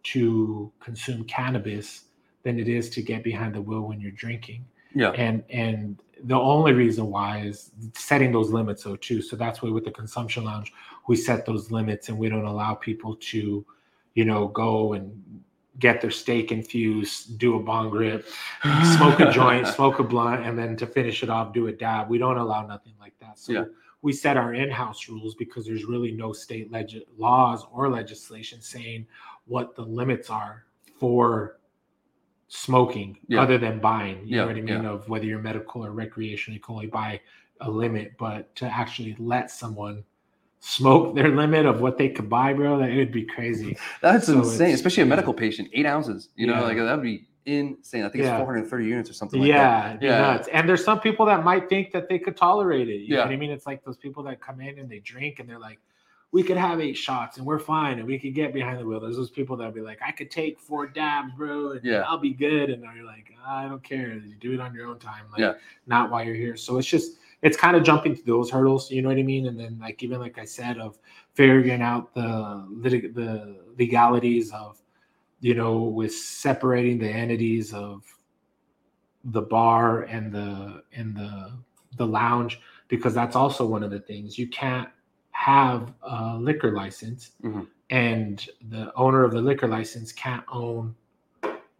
to 0.04 0.72
consume 0.80 1.24
cannabis 1.26 2.06
than 2.44 2.60
it 2.60 2.68
is 2.68 2.90
to 2.90 3.02
get 3.02 3.24
behind 3.24 3.56
the 3.56 3.62
wheel 3.62 3.82
when 3.82 4.02
you're 4.02 4.12
drinking. 4.12 4.66
yeah, 4.96 5.12
And 5.12 5.44
and 5.50 6.02
the 6.24 6.36
only 6.36 6.74
reason 6.74 7.08
why 7.10 7.40
is 7.40 7.72
setting 7.96 8.32
those 8.32 8.52
limits 8.52 8.84
though 8.84 8.96
too. 8.96 9.22
So 9.22 9.36
that's 9.36 9.62
why 9.62 9.70
with 9.70 9.86
the 9.86 9.92
consumption 9.92 10.44
lounge, 10.44 10.72
we 11.08 11.16
set 11.16 11.46
those 11.46 11.72
limits 11.72 12.10
and 12.10 12.18
we 12.18 12.30
don't 12.30 12.46
allow 12.46 12.74
people 12.76 13.16
to, 13.16 13.66
you 14.14 14.26
know, 14.26 14.48
go 14.48 14.94
and 14.94 15.42
get 15.80 16.02
their 16.02 16.12
steak 16.12 16.52
infused, 16.52 17.40
do 17.40 17.56
a 17.56 17.60
bong 17.60 17.90
rip, 17.90 18.28
smoke 18.98 19.20
a 19.20 19.32
joint, 19.32 19.66
smoke 19.68 20.00
a 20.00 20.04
blunt, 20.04 20.46
and 20.46 20.58
then 20.58 20.76
to 20.78 20.86
finish 20.86 21.24
it 21.24 21.30
off, 21.30 21.54
do 21.54 21.68
a 21.68 21.72
dab. 21.72 22.10
We 22.10 22.18
don't 22.18 22.38
allow 22.38 22.66
nothing 22.66 22.94
like 23.00 23.18
that. 23.20 23.40
So 23.40 23.54
Yeah. 23.54 23.64
we 24.02 24.14
set 24.14 24.38
our 24.38 24.54
in-house 24.54 25.08
rules 25.10 25.34
because 25.36 25.66
there's 25.66 25.86
really 25.86 26.12
no 26.12 26.34
state 26.34 26.72
leg- 26.72 27.04
laws 27.18 27.66
or 27.74 27.90
legislation 27.90 28.62
saying 28.62 29.08
what 29.46 29.76
the 29.76 29.82
limits 29.84 30.30
are 30.30 30.66
for 31.00 31.58
smoking 32.54 33.18
Yeah. 33.30 33.42
other 33.42 33.58
than 33.58 33.80
buying. 33.80 34.20
You 34.28 34.36
Yeah, 34.36 34.42
know 34.42 34.48
what 34.48 34.58
I 34.58 34.62
mean? 34.62 34.86
Of 34.86 35.08
whether 35.08 35.26
you're 35.26 35.40
medical 35.40 35.86
or 35.86 35.92
recreational, 35.92 36.54
you 36.56 36.60
can 36.60 36.76
only 36.76 36.88
buy 36.88 37.22
a 37.62 37.72
limit, 37.72 38.12
but 38.20 38.54
to 38.58 38.66
actually 38.66 39.16
let 39.20 39.50
someone 39.50 40.04
smoke 40.60 41.16
their 41.16 41.30
limit 41.30 41.66
of 41.66 41.80
what 41.80 41.98
they 41.98 42.10
could 42.10 42.30
buy, 42.30 42.52
bro, 42.54 42.78
that 42.78 42.90
it 42.90 42.98
would 42.98 43.12
be 43.14 43.24
crazy. 43.24 43.78
That's 44.02 44.28
So 44.28 44.40
insane, 44.40 44.74
especially 44.74 45.04
a 45.04 45.06
medical 45.06 45.34
patient. 45.34 45.70
Eight 45.72 45.86
ounces, 45.86 46.28
you 46.36 46.46
know, 46.46 46.62
like 46.62 46.76
that'd 46.76 47.02
be 47.02 47.26
insane. 47.46 48.04
I 48.04 48.10
think 48.10 48.26
Yeah. 48.26 48.36
it's 48.36 48.44
430 48.44 48.86
units 48.86 49.10
or 49.10 49.14
something 49.14 49.40
like 49.40 49.48
yeah, 49.48 49.94
that. 49.94 50.02
Yeah. 50.02 50.20
nuts. 50.20 50.50
And 50.50 50.68
there's 50.68 50.84
some 50.84 51.00
people 51.00 51.26
that 51.28 51.46
might 51.46 51.70
think 51.70 51.94
that 51.94 52.10
they 52.10 52.20
could 52.20 52.36
tolerate 52.36 52.90
it. 52.90 52.98
You 52.98 53.12
know 53.12 53.16
Yeah. 53.20 53.26
what 53.28 53.34
I 53.34 53.38
mean? 53.38 53.50
It's 53.52 53.66
like 53.66 53.82
those 53.86 53.98
people 53.98 54.24
that 54.24 54.42
come 54.42 54.60
in 54.60 54.78
and 54.78 54.90
they 54.90 55.00
drink 55.00 55.40
and 55.40 55.48
they're 55.48 55.58
like, 55.58 55.80
we 56.34 56.42
could 56.44 56.56
have 56.58 56.80
eight 56.80 56.98
shots 56.98 57.38
and 57.38 57.46
we're 57.46 57.60
fine 57.60 58.00
and 58.00 58.08
we 58.08 58.18
could 58.18 58.34
get 58.34 58.54
behind 58.54 58.80
the 58.80 58.86
wheel. 58.86 59.00
There's 59.02 59.18
those 59.18 59.30
people 59.30 59.58
that'll 59.58 59.74
be 59.74 59.82
like, 59.82 60.00
I 60.06 60.12
could 60.12 60.32
take 60.32 60.60
four 60.60 60.88
dabs, 60.88 61.34
bro, 61.36 61.72
and 61.72 61.84
Yeah. 61.84 62.04
I'll 62.08 62.18
be 62.18 62.34
good. 62.34 62.70
And 62.70 62.82
you're 62.96 63.04
like, 63.06 63.34
I 63.46 63.68
don't 63.68 63.84
care. 63.84 64.14
You 64.14 64.36
do 64.36 64.54
it 64.54 64.62
on 64.62 64.74
your 64.74 64.88
own 64.88 64.98
time, 64.98 65.26
like 65.32 65.42
Yeah. 65.42 65.54
not 65.88 66.10
while 66.10 66.24
you're 66.24 66.36
here. 66.36 66.56
So 66.56 66.78
it's 66.78 66.88
just 66.88 67.18
it's 67.42 67.58
kind 67.58 67.76
of 67.76 67.84
jumping 67.84 68.16
through 68.16 68.34
those 68.38 68.52
hurdles, 68.52 68.92
you 68.92 69.02
know 69.02 69.10
what 69.10 69.18
I 69.18 69.24
mean? 69.24 69.48
And 69.48 69.60
then 69.60 69.78
like 69.80 70.02
even 70.04 70.20
like 70.20 70.38
I 70.38 70.46
said, 70.46 70.78
of 70.78 71.00
figuring 71.34 71.82
out 71.82 72.14
the 72.14 72.66
litig- 72.72 73.14
the 73.14 73.58
legalities 73.78 74.52
of 74.54 74.82
you 75.42 75.56
know 75.56 75.82
with 75.82 76.14
separating 76.14 77.00
the 77.00 77.10
entities 77.10 77.74
of 77.74 78.04
the 79.26 79.42
bar 79.42 80.04
and 80.04 80.32
the 80.32 80.84
and 80.94 81.16
the 81.16 81.52
the 81.98 82.06
lounge 82.06 82.60
because 82.88 83.14
that's 83.14 83.36
also 83.36 83.66
one 83.66 83.84
of 83.84 83.92
the 83.92 84.00
things 84.00 84.38
you 84.38 84.48
can't 84.48 84.90
have 85.32 85.94
a 86.04 86.38
liquor 86.38 86.72
license 86.72 87.32
Mhm. 87.44 87.68
and 87.90 88.48
the 88.70 88.94
owner 88.96 89.24
of 89.24 89.32
the 89.32 89.42
liquor 89.42 89.68
license 89.68 90.12
can't 90.12 90.44
own 90.52 90.96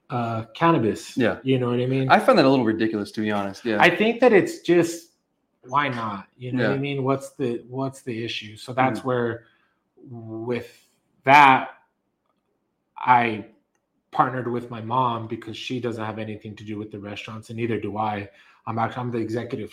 uh 0.10 0.44
cannabis 0.54 1.16
Yeah. 1.18 1.40
you 1.44 1.58
know 1.60 1.70
what 1.70 1.80
i 1.80 1.86
mean 1.86 2.10
I 2.10 2.20
find 2.20 2.38
that 2.38 2.46
a 2.46 2.50
little 2.50 2.66
ridiculous, 2.66 3.12
to 3.14 3.22
be 3.22 3.32
honest. 3.32 3.64
Yeah. 3.64 3.78
I 3.80 3.90
think 3.96 4.20
that 4.22 4.34
it's 4.34 4.60
just 4.60 5.12
why 5.68 5.88
not? 5.90 6.28
You 6.38 6.52
know 6.54 6.70
what 6.70 6.76
I 6.76 6.80
mean? 6.80 7.04
What's 7.04 7.32
the 7.36 7.64
what's 7.70 8.02
the 8.02 8.26
issue? 8.26 8.56
So 8.58 8.74
that's 8.74 9.02
Mhm. 9.02 9.06
where 9.06 9.44
with 10.10 10.88
that 11.24 11.70
I 12.98 13.46
partnered 14.12 14.48
with 14.52 14.70
my 14.70 14.82
mom 14.82 15.28
because 15.28 15.56
she 15.56 15.80
doesn't 15.80 16.04
have 16.04 16.20
anything 16.20 16.56
to 16.58 16.64
do 16.64 16.78
with 16.78 16.92
the 16.92 17.00
restaurants 17.00 17.50
and 17.50 17.58
neither 17.58 17.80
do 17.80 17.98
I. 17.98 18.30
I'm 18.68 18.78
actually 18.80 19.02
I'm 19.02 19.12
the 19.12 19.20
executive 19.20 19.72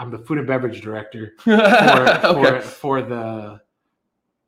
I'm 0.00 0.10
the 0.10 0.18
food 0.18 0.38
and 0.38 0.46
beverage 0.46 0.80
director 0.80 1.34
for, 1.38 1.52
okay. 1.52 2.32
for 2.32 2.60
for 2.60 3.02
the 3.02 3.60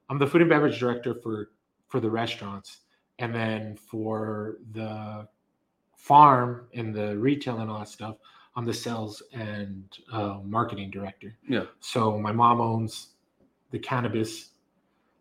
I'm 0.09 0.19
the 0.19 0.27
food 0.27 0.41
and 0.41 0.51
beverage 0.51 0.81
director 0.81 1.15
for 1.15 1.51
for 1.89 2.01
the 2.01 2.11
restaurants 2.11 2.79
and 3.19 3.35
then 3.35 3.77
for 3.77 4.57
the 4.73 5.29
farm 5.97 6.67
and 6.75 6.95
the 6.95 7.17
retail 7.19 7.59
and 7.61 7.71
all 7.71 7.81
that 7.81 7.89
stuff 7.89 8.17
I'm 8.57 8.65
the 8.65 8.75
sales 8.75 9.23
and 9.33 9.85
uh, 10.13 10.39
marketing 10.45 10.91
director. 10.91 11.35
Yeah. 11.49 11.65
So 11.81 12.19
my 12.19 12.33
mom 12.33 12.61
owns 12.61 13.09
the 13.71 13.79
cannabis 13.79 14.51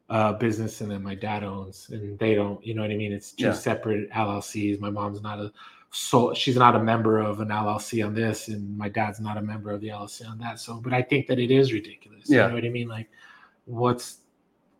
uh, 0.09 0.33
business, 0.33 0.81
and 0.81 0.91
then 0.91 1.01
my 1.01 1.15
dad 1.15 1.43
owns, 1.43 1.87
and 1.91 2.19
they 2.19 2.35
don't. 2.35 2.61
You 2.65 2.73
know 2.73 2.81
what 2.81 2.91
I 2.91 2.95
mean? 2.95 3.13
It's 3.13 3.31
two 3.31 3.45
Yeah. 3.45 3.53
separate 3.53 4.09
LLCs. 4.11 4.81
My 4.81 4.89
mom's 4.89 5.21
not 5.21 5.39
a 5.39 5.51
so 5.91 6.33
she's 6.33 6.55
not 6.55 6.75
a 6.75 6.79
member 6.79 7.19
of 7.19 7.41
an 7.41 7.49
LLC 7.49 8.05
on 8.05 8.13
this, 8.13 8.47
and 8.47 8.77
my 8.77 8.87
dad's 8.89 9.19
not 9.19 9.37
a 9.37 9.41
member 9.41 9.71
of 9.71 9.81
the 9.81 9.89
LLC 9.89 10.27
on 10.27 10.37
that. 10.39 10.59
So, 10.59 10.75
but 10.75 10.93
I 10.93 11.01
think 11.01 11.27
that 11.27 11.37
it 11.37 11.51
is 11.51 11.73
ridiculous. 11.73 12.23
Yeah. 12.29 12.43
You 12.43 12.47
know 12.49 12.55
what 12.55 12.65
I 12.65 12.69
mean? 12.69 12.87
Like, 12.87 13.09
what's 13.65 14.19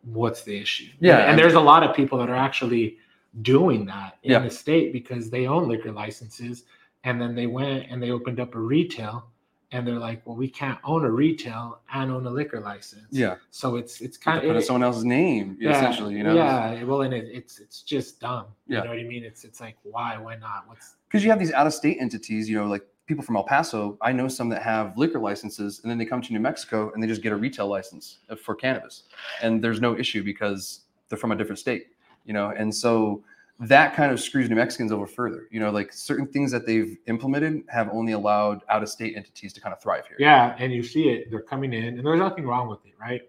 what's 0.04 0.42
the 0.42 0.56
issue? 0.58 0.88
Yeah, 1.00 1.18
and, 1.18 1.30
and- 1.30 1.38
there's 1.38 1.54
a 1.54 1.60
lot 1.60 1.84
of 1.84 1.94
people 1.94 2.18
that 2.18 2.28
are 2.28 2.34
actually 2.34 2.96
doing 3.42 3.86
that 3.86 4.18
in 4.24 4.32
Yeah. 4.32 4.38
the 4.40 4.50
state 4.50 4.92
because 4.92 5.30
they 5.30 5.46
own 5.46 5.68
liquor 5.68 5.92
licenses 5.92 6.64
and 7.04 7.20
then 7.20 7.34
they 7.34 7.46
went 7.46 7.86
and 7.90 8.02
they 8.02 8.10
opened 8.10 8.40
up 8.40 8.54
a 8.54 8.58
retail 8.58 9.26
and 9.72 9.86
they're 9.86 9.98
like 9.98 10.24
well 10.26 10.36
we 10.36 10.48
can't 10.48 10.78
own 10.84 11.04
a 11.04 11.10
retail 11.10 11.80
and 11.94 12.10
own 12.12 12.26
a 12.26 12.30
liquor 12.30 12.60
license 12.60 13.06
Yeah. 13.10 13.36
so 13.50 13.76
it's 13.76 14.00
it's 14.00 14.16
kind 14.16 14.38
of 14.38 14.44
put 14.44 14.56
in 14.56 14.62
someone 14.62 14.82
else's 14.82 15.04
name, 15.04 15.56
yeah, 15.60 15.70
essentially, 15.76 16.14
you 16.16 16.22
know? 16.22 16.34
yeah 16.34 16.82
well 16.84 17.02
and 17.02 17.12
it, 17.14 17.28
it's 17.32 17.58
it's 17.58 17.82
just 17.82 18.20
dumb 18.20 18.46
Yeah. 18.66 18.78
you 18.78 18.84
know 18.84 18.90
what 18.90 18.98
i 19.00 19.04
mean 19.04 19.24
it's 19.24 19.44
it's 19.44 19.60
like 19.60 19.76
why 19.82 20.16
why 20.18 20.36
not 20.36 20.64
what's 20.68 20.96
because 21.08 21.24
you 21.24 21.30
have 21.30 21.38
these 21.38 21.52
out-of-state 21.52 21.98
entities 22.00 22.48
you 22.48 22.56
know 22.58 22.66
like 22.66 22.86
people 23.06 23.24
from 23.24 23.36
el 23.36 23.44
paso 23.44 23.98
i 24.00 24.12
know 24.12 24.28
some 24.28 24.48
that 24.48 24.62
have 24.62 24.96
liquor 24.96 25.18
licenses 25.18 25.80
and 25.82 25.90
then 25.90 25.98
they 25.98 26.04
come 26.04 26.22
to 26.22 26.32
new 26.32 26.40
mexico 26.40 26.90
and 26.92 27.02
they 27.02 27.06
just 27.06 27.22
get 27.22 27.32
a 27.32 27.36
retail 27.36 27.66
license 27.66 28.18
uh, 28.30 28.36
for 28.36 28.54
cannabis 28.54 29.04
and 29.42 29.62
there's 29.62 29.80
no 29.80 29.96
issue 29.98 30.22
because 30.22 30.82
they're 31.08 31.18
from 31.18 31.32
a 31.32 31.36
different 31.36 31.58
state 31.58 31.88
you 32.24 32.32
know 32.32 32.50
and 32.56 32.74
so 32.74 33.22
that 33.68 33.94
kind 33.94 34.10
of 34.12 34.18
screws 34.20 34.48
new 34.48 34.56
mexicans 34.56 34.90
over 34.92 35.06
further. 35.06 35.48
You 35.50 35.60
know 35.60 35.70
like 35.70 35.92
certain 35.92 36.26
things 36.26 36.50
that 36.52 36.66
they've 36.66 36.96
implemented 37.06 37.62
have 37.68 37.88
only 37.92 38.12
allowed 38.12 38.62
out-of-state 38.68 39.16
entities 39.16 39.52
to 39.54 39.60
kind 39.60 39.72
of 39.72 39.80
thrive 39.80 40.06
here. 40.06 40.16
Yeah 40.18 40.54
and 40.58 40.72
you 40.72 40.82
see 40.82 41.08
it 41.10 41.30
they're 41.30 41.42
coming 41.42 41.72
in 41.72 41.96
and 41.98 42.06
there's 42.06 42.18
nothing 42.18 42.46
wrong 42.46 42.68
with 42.68 42.84
it 42.86 42.94
right? 43.00 43.22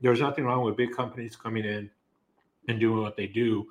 There's 0.00 0.20
nothing 0.20 0.44
wrong 0.44 0.64
with 0.64 0.76
big 0.76 0.92
companies 0.94 1.34
coming 1.36 1.64
in 1.64 1.90
and 2.68 2.78
doing 2.80 3.02
what 3.02 3.16
they 3.16 3.26
do 3.26 3.66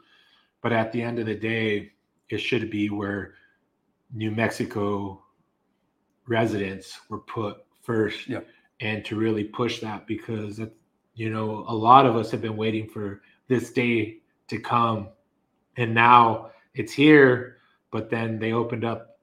but 0.61 0.71
at 0.73 0.91
the 0.91 1.01
end 1.01 1.19
of 1.19 1.25
the 1.25 1.35
day 1.35 1.91
it 2.29 2.39
should 2.39 2.69
be 2.69 2.89
where 2.89 3.33
new 4.13 4.31
mexico 4.31 5.23
residents 6.27 6.99
were 7.09 7.19
put 7.19 7.57
first 7.81 8.27
Yeah. 8.27 8.41
and 8.81 9.03
to 9.05 9.15
really 9.15 9.43
push 9.45 9.79
that 9.79 10.05
because 10.07 10.59
you 11.15 11.29
know 11.29 11.65
a 11.67 11.73
lot 11.73 12.05
of 12.05 12.15
us 12.15 12.31
have 12.31 12.41
been 12.41 12.57
waiting 12.57 12.87
for 12.87 13.21
this 13.47 13.71
day 13.71 14.17
to 14.49 14.59
come 14.59 15.09
and 15.77 15.93
now 15.93 16.51
it's 16.73 16.91
here 16.93 17.57
but 17.91 18.09
then 18.09 18.37
they 18.39 18.51
opened 18.53 18.83
up 18.83 19.19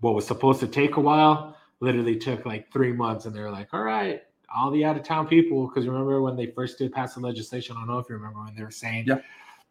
what 0.00 0.14
was 0.14 0.26
supposed 0.26 0.60
to 0.60 0.66
take 0.66 0.96
a 0.96 1.00
while 1.00 1.56
literally 1.80 2.16
took 2.16 2.44
like 2.46 2.70
three 2.72 2.92
months 2.92 3.26
and 3.26 3.34
they're 3.34 3.50
like 3.50 3.68
all 3.72 3.82
right 3.82 4.22
all 4.54 4.70
the 4.70 4.84
out 4.84 4.96
of 4.96 5.02
town 5.02 5.26
people 5.26 5.66
because 5.68 5.86
remember 5.86 6.22
when 6.22 6.36
they 6.36 6.46
first 6.46 6.78
did 6.78 6.92
pass 6.92 7.14
the 7.14 7.20
legislation 7.20 7.76
i 7.76 7.80
don't 7.80 7.88
know 7.88 7.98
if 7.98 8.08
you 8.08 8.14
remember 8.16 8.42
when 8.42 8.54
they 8.54 8.62
were 8.62 8.70
saying 8.70 9.04
Yeah. 9.06 9.18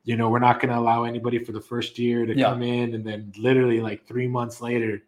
you 0.04 0.16
know 0.18 0.30
we're 0.30 0.40
not 0.40 0.60
going 0.60 0.70
to 0.74 0.78
allow 0.78 1.04
anybody 1.04 1.40
for 1.44 1.52
the 1.52 1.62
first 1.62 1.98
year 2.00 2.26
to 2.26 2.36
Yeah. 2.38 2.50
come 2.50 2.62
in 2.64 2.94
and 2.94 3.06
then 3.06 3.32
literally 3.38 3.80
like 3.82 4.06
three 4.08 4.28
months 4.28 4.62
later 4.62 5.02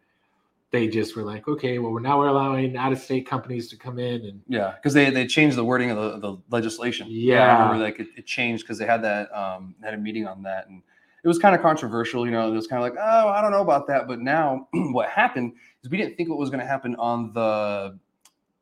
they 0.72 0.88
just 0.88 1.16
were 1.16 1.24
like 1.24 1.48
okay 1.48 1.80
well 1.80 1.92
we're 1.92 2.00
now 2.02 2.18
we're 2.20 2.28
allowing 2.28 2.76
out 2.76 2.92
of 2.92 3.00
state 3.00 3.28
companies 3.28 3.70
to 3.70 3.78
come 3.78 3.98
in 4.00 4.26
and 4.26 4.42
yeah 4.48 4.74
because 4.76 4.94
they 4.94 5.10
they 5.10 5.26
changed 5.26 5.56
the 5.58 5.64
wording 5.64 5.90
of 5.92 5.98
the, 5.98 6.20
the 6.20 6.38
legislation 6.50 7.08
i 7.08 7.10
Yeah. 7.12 7.54
remember 7.54 7.78
like 7.84 8.00
it, 8.00 8.08
it 8.18 8.26
changed 8.26 8.64
because 8.64 8.78
they 8.78 8.86
had 8.86 9.02
that 9.04 9.34
um 9.38 9.76
had 9.84 9.94
a 9.94 9.98
meeting 9.98 10.28
on 10.28 10.42
that 10.44 10.68
and 10.68 10.82
it 11.26 11.28
was 11.28 11.40
kind 11.40 11.56
of 11.56 11.62
controversial 11.62 12.26
you 12.26 12.32
know 12.32 12.48
it 12.48 12.56
was 12.56 12.68
kind 12.68 12.82
of 12.82 12.90
like 12.90 12.98
oh 13.02 13.28
i 13.30 13.42
don't 13.42 13.52
know 13.52 13.62
about 13.62 13.88
that 13.88 14.08
but 14.08 14.22
now 14.22 14.68
what 14.94 15.10
happened 15.10 15.52
is 15.84 15.90
we 15.90 15.98
didn't 15.98 16.16
think 16.16 16.30
what 16.30 16.38
was 16.38 16.50
going 16.50 16.62
to 16.62 16.66
happen 16.66 16.96
on 16.96 17.34
the 17.34 18.00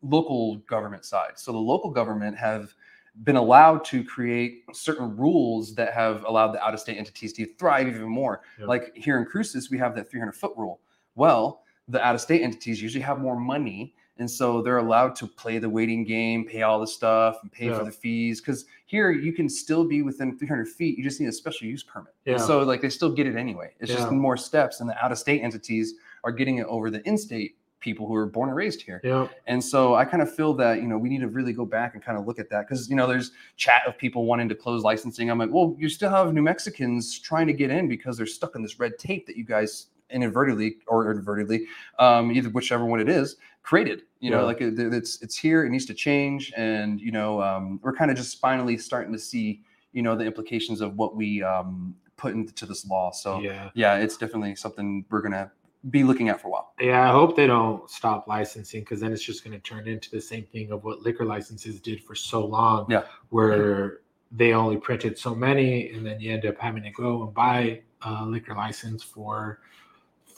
local 0.04 0.58
government 0.68 1.06
side. 1.06 1.32
So 1.36 1.52
the 1.52 1.58
local 1.58 1.90
government 1.90 2.38
have 2.38 2.76
been 3.24 3.36
allowed 3.36 3.86
to 3.86 4.04
create 4.04 4.64
certain 4.74 5.16
rules 5.16 5.76
that 5.76 5.94
have 5.94 6.24
allowed 6.26 6.52
the 6.52 6.64
out-of-state 6.64 6.98
entities 6.98 7.32
to 7.34 7.46
thrive 7.56 7.88
even 7.88 8.10
more. 8.10 8.42
Yep. 8.60 8.68
like 8.68 8.96
here 8.96 9.20
in 9.20 9.26
cruces 9.26 9.70
we 9.70 9.78
have 9.78 9.96
that 9.96 10.10
300 10.10 10.34
foot 10.34 10.54
rule. 10.58 10.82
Well 11.16 11.64
the 11.88 12.04
out-of-state 12.04 12.42
entities 12.42 12.82
usually 12.82 13.04
have 13.04 13.20
more 13.20 13.40
money 13.40 13.94
and 14.20 14.30
so 14.30 14.62
they're 14.62 14.78
allowed 14.78 15.16
to 15.16 15.28
play 15.28 15.58
the 15.58 15.70
waiting 15.70 16.04
game 16.04 16.46
pay 16.46 16.62
all 16.62 16.80
the 16.80 16.88
stuff 16.88 17.38
and 17.42 17.52
pay 17.52 17.68
Yeah. 17.68 17.80
for 17.80 17.86
the 17.86 17.92
fees 17.92 18.40
because 18.42 18.66
here 18.86 19.12
you 19.12 19.34
can 19.34 19.50
still 19.50 19.84
be 19.86 20.02
within 20.04 20.38
300 20.38 20.68
feet 20.68 20.98
you 20.98 21.04
just 21.04 21.20
need 21.20 21.28
a 21.28 21.32
special 21.32 21.68
use 21.68 21.84
permit 21.84 22.14
And 22.26 22.38
Yeah. 22.40 22.46
so 22.46 22.60
like 22.64 22.82
they 22.82 22.90
still 22.90 23.12
get 23.12 23.26
it 23.28 23.36
anyway 23.36 23.72
it's 23.80 23.92
just 23.92 24.12
more 24.12 24.38
steps 24.38 24.82
and 24.82 24.90
the 24.90 25.04
out-of-state 25.04 25.42
entities 25.42 25.96
are 26.24 26.32
getting 26.32 26.58
it 26.58 26.66
over 26.68 26.90
the 26.90 27.02
in-state 27.08 27.58
people 27.80 28.08
who 28.08 28.16
are 28.16 28.26
born 28.26 28.48
and 28.50 28.56
raised 28.56 28.82
here 28.82 29.02
yeah 29.04 29.28
and 29.48 29.62
so 29.62 29.96
I 29.96 30.06
kind 30.06 30.22
of 30.24 30.34
feel 30.34 30.54
that, 30.54 30.82
you 30.82 30.88
know, 30.88 30.98
we 30.98 31.10
need 31.10 31.20
to 31.20 31.28
really 31.28 31.52
go 31.52 31.66
back 31.66 31.96
and 31.96 32.02
kind 32.04 32.18
of 32.18 32.26
look 32.26 32.40
at 32.40 32.50
that 32.50 32.62
because, 32.66 32.90
you 32.90 32.96
know, 32.96 33.06
there's 33.08 33.32
chat 33.58 33.82
of 33.86 33.98
people 33.98 34.26
wanting 34.26 34.48
to 34.48 34.56
close 34.56 34.84
licensing. 34.84 35.30
I'm 35.30 35.38
like, 35.38 35.50
well, 35.52 35.76
you 35.78 35.90
still 35.90 36.10
have 36.10 36.34
New 36.34 36.42
Mexicans 36.42 37.20
trying 37.20 37.46
to 37.48 37.52
get 37.54 37.70
in 37.72 37.90
because 37.90 38.16
they're 38.16 38.26
stuck 38.26 38.56
in 38.56 38.62
this 38.62 38.80
red 38.80 38.98
tape 38.98 39.26
that 39.28 39.36
you 39.36 39.44
guys 39.44 39.88
inadvertently 40.10 40.78
or 40.88 41.12
inadvertently, 41.12 41.66
um, 42.00 42.32
either 42.32 42.50
whichever 42.50 42.86
one 42.86 43.00
it 43.00 43.10
is, 43.10 43.38
created. 43.64 44.04
You 44.20 44.32
know, 44.32 44.40
Yeah. 44.40 44.46
like 44.46 44.62
it, 44.62 44.80
it's 44.80 45.22
it's 45.22 45.38
here, 45.38 45.66
it 45.66 45.70
needs 45.70 45.86
to 45.86 45.94
change, 45.94 46.54
and 46.56 47.00
you 47.02 47.12
know, 47.12 47.42
um, 47.42 47.80
we're 47.84 47.94
kind 47.94 48.12
of 48.12 48.18
just 48.18 48.40
finally 48.40 48.78
starting 48.78 49.12
to 49.14 49.20
see, 49.20 49.62
you 49.92 50.02
know, 50.02 50.16
the 50.16 50.26
implications 50.26 50.82
of 50.82 50.96
what 50.96 51.16
we 51.16 51.44
um, 51.44 51.96
put 52.18 52.34
into 52.34 52.66
this 52.66 52.86
law. 52.88 53.12
So 53.12 53.40
yeah 53.42 53.70
yeah, 53.74 53.98
it's 53.98 54.18
definitely 54.18 54.56
something 54.56 55.06
we're 55.10 55.22
gonna 55.22 55.52
be 55.90 56.04
looking 56.04 56.30
at 56.30 56.40
for 56.40 56.48
a 56.48 56.52
while. 56.52 56.74
Yeah, 56.80 57.10
I 57.10 57.12
hope 57.12 57.36
they 57.36 57.48
don't 57.48 57.90
stop 57.90 58.26
licensing 58.28 58.82
because 58.82 59.02
then 59.02 59.12
it's 59.12 59.22
just 59.22 59.44
going 59.44 59.52
to 59.52 59.60
turn 59.60 59.86
into 59.86 60.10
the 60.10 60.22
same 60.22 60.46
thing 60.46 60.72
of 60.72 60.86
what 60.86 61.02
liquor 61.02 61.26
licenses 61.26 61.82
did 61.82 62.02
for 62.02 62.16
so 62.16 62.46
long. 62.46 62.86
Yeah. 62.90 63.04
Where 63.32 64.00
they 64.32 64.54
only 64.54 64.78
printed 64.78 65.18
so 65.18 65.36
many, 65.36 65.90
and 65.92 66.06
then 66.06 66.22
you 66.22 66.32
end 66.32 66.46
up 66.46 66.58
having 66.58 66.84
to 66.84 66.92
go 66.92 67.24
and 67.24 67.34
buy 67.34 67.82
a 68.04 68.26
liquor 68.26 68.56
license 68.56 69.04
for 69.04 69.60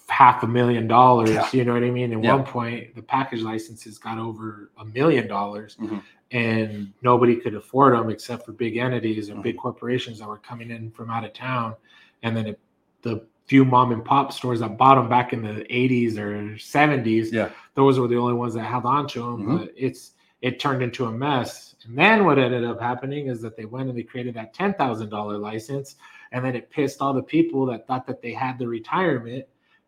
half 0.07 0.43
a 0.43 0.47
million 0.47 0.87
dollars. 0.87 1.31
Yeah. 1.31 1.47
You 1.51 1.65
know 1.65 1.73
what 1.73 1.83
I 1.83 1.89
mean? 1.89 2.13
At 2.13 2.23
Yeah. 2.23 2.35
one 2.35 2.45
point, 2.45 2.95
the 2.95 3.01
package 3.01 3.41
licenses 3.41 3.97
got 3.97 4.17
over 4.17 4.69
a 4.77 4.85
million 4.85 5.27
dollars, 5.27 5.77
Mhm. 5.81 6.01
and 6.31 6.93
nobody 7.01 7.35
could 7.37 7.55
afford 7.55 7.93
them 7.95 8.09
except 8.09 8.45
for 8.45 8.51
big 8.51 8.77
entities 8.77 9.29
or 9.29 9.33
Mm-hmm. 9.33 9.41
big 9.41 9.57
corporations 9.57 10.19
that 10.19 10.27
were 10.27 10.37
coming 10.37 10.69
in 10.69 10.91
from 10.91 11.09
out 11.09 11.23
of 11.23 11.33
town. 11.33 11.75
And 12.23 12.35
then 12.37 12.47
it, 12.47 12.59
the 13.01 13.25
few 13.47 13.63
mom 13.65 13.91
and 13.91 14.03
pop 14.03 14.31
stores 14.31 14.59
that 14.59 14.77
bought 14.77 14.95
them 14.95 15.07
back 15.09 15.33
in 15.33 15.41
the 15.43 15.65
80s 15.69 16.17
or 16.17 16.57
70s, 16.57 17.31
Yeah. 17.31 17.49
those 17.75 17.99
were 17.99 18.07
the 18.07 18.15
only 18.17 18.33
ones 18.33 18.53
that 18.55 18.63
held 18.63 18.85
on 18.85 19.07
to 19.09 19.19
them. 19.21 19.45
Mhm. 19.45 19.57
But 19.59 19.73
it's 19.75 20.11
it 20.41 20.59
turned 20.59 20.83
into 20.83 21.05
a 21.05 21.11
mess. 21.11 21.75
And 21.87 21.97
then 21.97 22.25
what 22.25 22.37
ended 22.37 22.63
up 22.63 22.79
happening 22.79 23.27
is 23.27 23.41
that 23.41 23.55
they 23.57 23.65
went 23.65 23.89
and 23.89 23.97
they 23.97 24.03
created 24.03 24.35
that 24.35 24.53
ten 24.53 24.73
thousand 24.75 25.09
dollar 25.09 25.37
license, 25.39 25.95
and 26.31 26.45
then 26.45 26.55
it 26.55 26.69
pissed 26.69 27.01
all 27.01 27.13
the 27.13 27.23
people 27.23 27.65
that 27.67 27.87
thought 27.87 28.05
that 28.05 28.21
they 28.21 28.31
had 28.33 28.59
the 28.59 28.67
retirement 28.67 29.45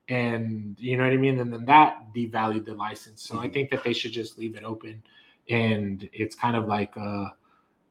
and 0.09 0.75
you 0.79 0.97
know 0.97 1.03
what 1.03 1.13
i 1.13 1.17
mean? 1.17 1.39
And 1.39 1.51
then 1.53 1.65
that 1.65 2.13
devalued 2.15 2.65
the 2.65 2.73
license. 2.75 3.21
So 3.23 3.39
i 3.39 3.47
Mhm. 3.47 3.53
think 3.53 3.69
that 3.71 3.83
they 3.83 3.93
should 3.93 4.11
just 4.13 4.37
leave 4.37 4.55
it 4.55 4.63
open. 4.63 5.03
And 5.49 6.09
it's 6.13 6.35
kind 6.35 6.55
of 6.55 6.65
like 6.67 6.95
uh 6.97 7.29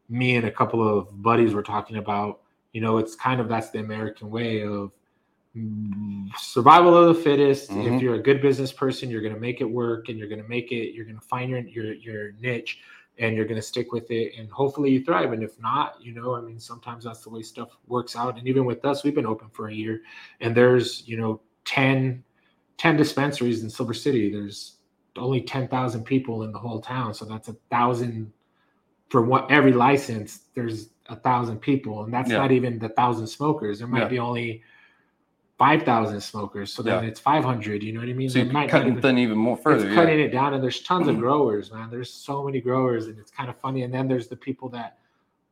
me 0.08 0.36
and 0.36 0.46
a 0.46 0.50
couple 0.50 0.86
of 0.86 1.22
buddies 1.22 1.52
were 1.54 1.62
talking 1.62 1.96
about 1.96 2.40
you 2.72 2.80
know 2.80 2.98
it's 2.98 3.14
kind 3.16 3.40
of 3.40 3.48
that's 3.48 3.70
the 3.70 3.80
american 3.80 4.30
way 4.30 4.62
of 4.62 4.92
mm, 5.56 6.28
survival 6.38 6.96
of 6.96 7.16
the 7.16 7.22
fittest. 7.22 7.70
Mhm. 7.70 7.96
if 7.96 8.02
you're 8.02 8.14
a 8.16 8.22
good 8.22 8.40
business 8.42 8.72
person 8.72 9.10
you're 9.10 9.22
going 9.22 9.34
to 9.34 9.40
make 9.40 9.60
it 9.60 9.64
work 9.64 10.08
and 10.08 10.18
you're 10.18 10.28
going 10.28 10.42
to 10.42 10.48
make 10.48 10.70
it 10.72 10.94
you're 10.94 11.04
going 11.04 11.18
to 11.18 11.26
find 11.26 11.50
your 11.50 11.60
your 11.60 11.92
your 11.94 12.32
niche 12.40 12.80
and 13.18 13.34
you're 13.34 13.46
going 13.46 13.56
to 13.56 13.62
stick 13.62 13.92
with 13.92 14.10
it 14.10 14.34
and 14.38 14.50
hopefully 14.50 14.90
you 14.90 15.02
thrive. 15.02 15.32
And 15.32 15.42
if 15.42 15.58
not 15.60 15.96
you 16.00 16.12
know 16.12 16.34
i 16.36 16.40
mean 16.40 16.60
sometimes 16.60 17.04
that's 17.04 17.22
the 17.22 17.30
way 17.30 17.42
stuff 17.42 17.70
works 17.86 18.14
out. 18.16 18.38
And 18.38 18.46
even 18.46 18.64
with 18.64 18.84
us 18.84 19.02
we've 19.04 19.14
been 19.14 19.26
open 19.26 19.48
for 19.50 19.68
a 19.68 19.74
year 19.74 20.02
and 20.40 20.54
there's 20.54 21.06
you 21.08 21.16
know 21.16 21.40
10 21.66 22.22
10 22.78 22.96
dispensaries 22.96 23.62
in 23.62 23.68
silver 23.70 23.94
city 23.94 24.30
there's 24.30 24.76
only 25.16 25.40
10,000 25.40 26.04
people 26.04 26.42
in 26.42 26.52
the 26.52 26.58
whole 26.58 26.80
town 26.80 27.12
so 27.14 27.24
that's 27.24 27.48
a 27.48 27.56
thousand 27.70 28.32
for 29.10 29.22
what 29.22 29.50
every 29.50 29.72
license 29.72 30.40
there's 30.54 30.90
a 31.08 31.16
thousand 31.16 31.58
people 31.58 32.04
and 32.04 32.12
that's 32.12 32.30
Yeah. 32.30 32.38
not 32.38 32.52
even 32.52 32.78
the 32.78 32.88
thousand 32.90 33.26
smokers 33.26 33.78
there 33.78 33.88
might 33.88 34.02
Yeah. 34.02 34.08
be 34.08 34.18
only 34.18 34.62
5,000 35.58 36.20
smokers 36.20 36.70
so 36.72 36.82
then 36.82 37.02
Yeah. 37.02 37.08
it's 37.08 37.18
500 37.20 37.82
you 37.82 37.92
know 37.94 38.00
what 38.00 38.08
i 38.08 38.12
mean 38.12 38.28
So 38.28 38.40
you're 38.40 38.52
might 38.52 38.68
cutting 38.68 39.00
thin 39.00 39.16
even 39.18 39.38
more 39.38 39.56
further. 39.56 39.86
it's 39.86 39.94
cutting 39.94 40.20
it 40.20 40.28
down 40.28 40.52
and 40.54 40.62
there's 40.62 40.82
tons 40.82 41.08
of 41.08 41.16
growers 41.24 41.72
man 41.72 41.88
there's 41.90 42.12
so 42.12 42.44
many 42.44 42.60
growers 42.60 43.06
and 43.06 43.18
it's 43.18 43.30
kind 43.30 43.48
of 43.48 43.58
funny 43.58 43.82
and 43.82 43.92
then 43.92 44.06
there's 44.06 44.28
the 44.28 44.36
people 44.36 44.68
that 44.70 44.98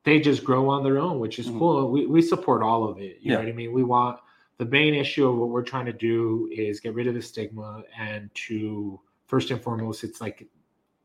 they 0.03 0.21
just 0.21 0.45
grow 0.45 0.69
on 0.69 0.83
their 0.85 0.99
own 0.99 1.19
which 1.21 1.39
is 1.39 1.49
Mhm. 1.49 1.59
cool 1.59 1.91
we, 1.91 2.07
we 2.07 2.21
support 2.21 2.63
all 2.63 2.85
of 2.87 2.99
it 2.99 3.17
you 3.21 3.31
Yeah. 3.31 3.37
know 3.37 3.45
what 3.45 3.49
i 3.49 3.53
mean 3.53 3.73
we 3.73 3.83
want 3.83 4.21
the 4.59 4.65
main 4.67 4.95
issue 4.95 5.29
of 5.29 5.37
what 5.37 5.49
we're 5.49 5.63
trying 5.63 5.87
to 5.87 5.93
do 5.93 6.49
is 6.53 6.81
get 6.81 6.95
rid 6.95 7.07
of 7.07 7.15
the 7.15 7.23
stigma 7.23 7.83
and 7.99 8.31
to 8.35 9.01
first 9.27 9.51
and 9.51 9.61
foremost 9.61 10.05
it's 10.05 10.21
like 10.21 10.47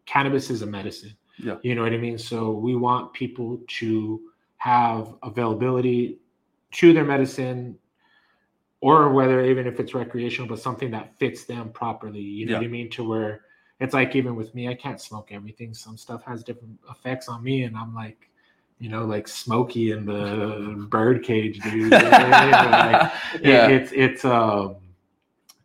cannabis 0.05 0.49
is 0.49 0.61
a 0.61 0.65
medicine. 0.65 1.15
Yeah. 1.37 1.55
you 1.63 1.73
know 1.73 1.83
what 1.83 1.93
i 1.93 1.97
mean? 1.97 2.17
So 2.17 2.51
we 2.51 2.75
want 2.75 3.13
people 3.13 3.61
to 3.79 4.21
have 4.57 5.15
availability 5.23 6.19
to 6.73 6.93
their 6.93 7.05
medicine 7.05 7.77
or 8.81 9.11
whether 9.13 9.43
even 9.45 9.65
if 9.67 9.79
it's 9.79 9.93
recreational 9.93 10.47
but 10.47 10.59
something 10.59 10.91
that 10.91 11.17
fits 11.17 11.45
them 11.45 11.69
properly. 11.69 12.19
You 12.21 12.45
know 12.45 12.53
Yeah. 12.53 12.57
what 12.59 12.65
i 12.65 12.69
mean? 12.69 12.89
To 12.91 13.07
where 13.07 13.41
it's 13.79 13.93
like 13.93 14.15
even 14.15 14.35
with 14.35 14.53
me 14.53 14.67
i 14.67 14.75
can't 14.75 14.99
smoke 15.01 15.29
everything. 15.31 15.73
Some 15.73 15.97
stuff 15.97 16.23
has 16.25 16.43
different 16.43 16.77
effects 16.91 17.27
on 17.29 17.41
me 17.43 17.63
and 17.63 17.75
i'm 17.77 17.95
like 17.95 18.28
you 18.79 18.89
know 18.89 19.05
like 19.05 19.27
smoky 19.27 19.91
in 19.91 20.05
the 20.05 20.87
bird 20.89 21.23
cage 21.23 21.59
dude 21.59 21.73
You 21.73 21.89
know 21.89 21.97
what 21.97 22.13
I 22.13 22.41
mean? 22.43 22.51
But, 22.51 22.71
like, 22.71 23.11
it- 23.35 23.41
Yeah. 23.45 23.67
it's 23.67 23.91
it's 23.93 24.25
um 24.25 24.77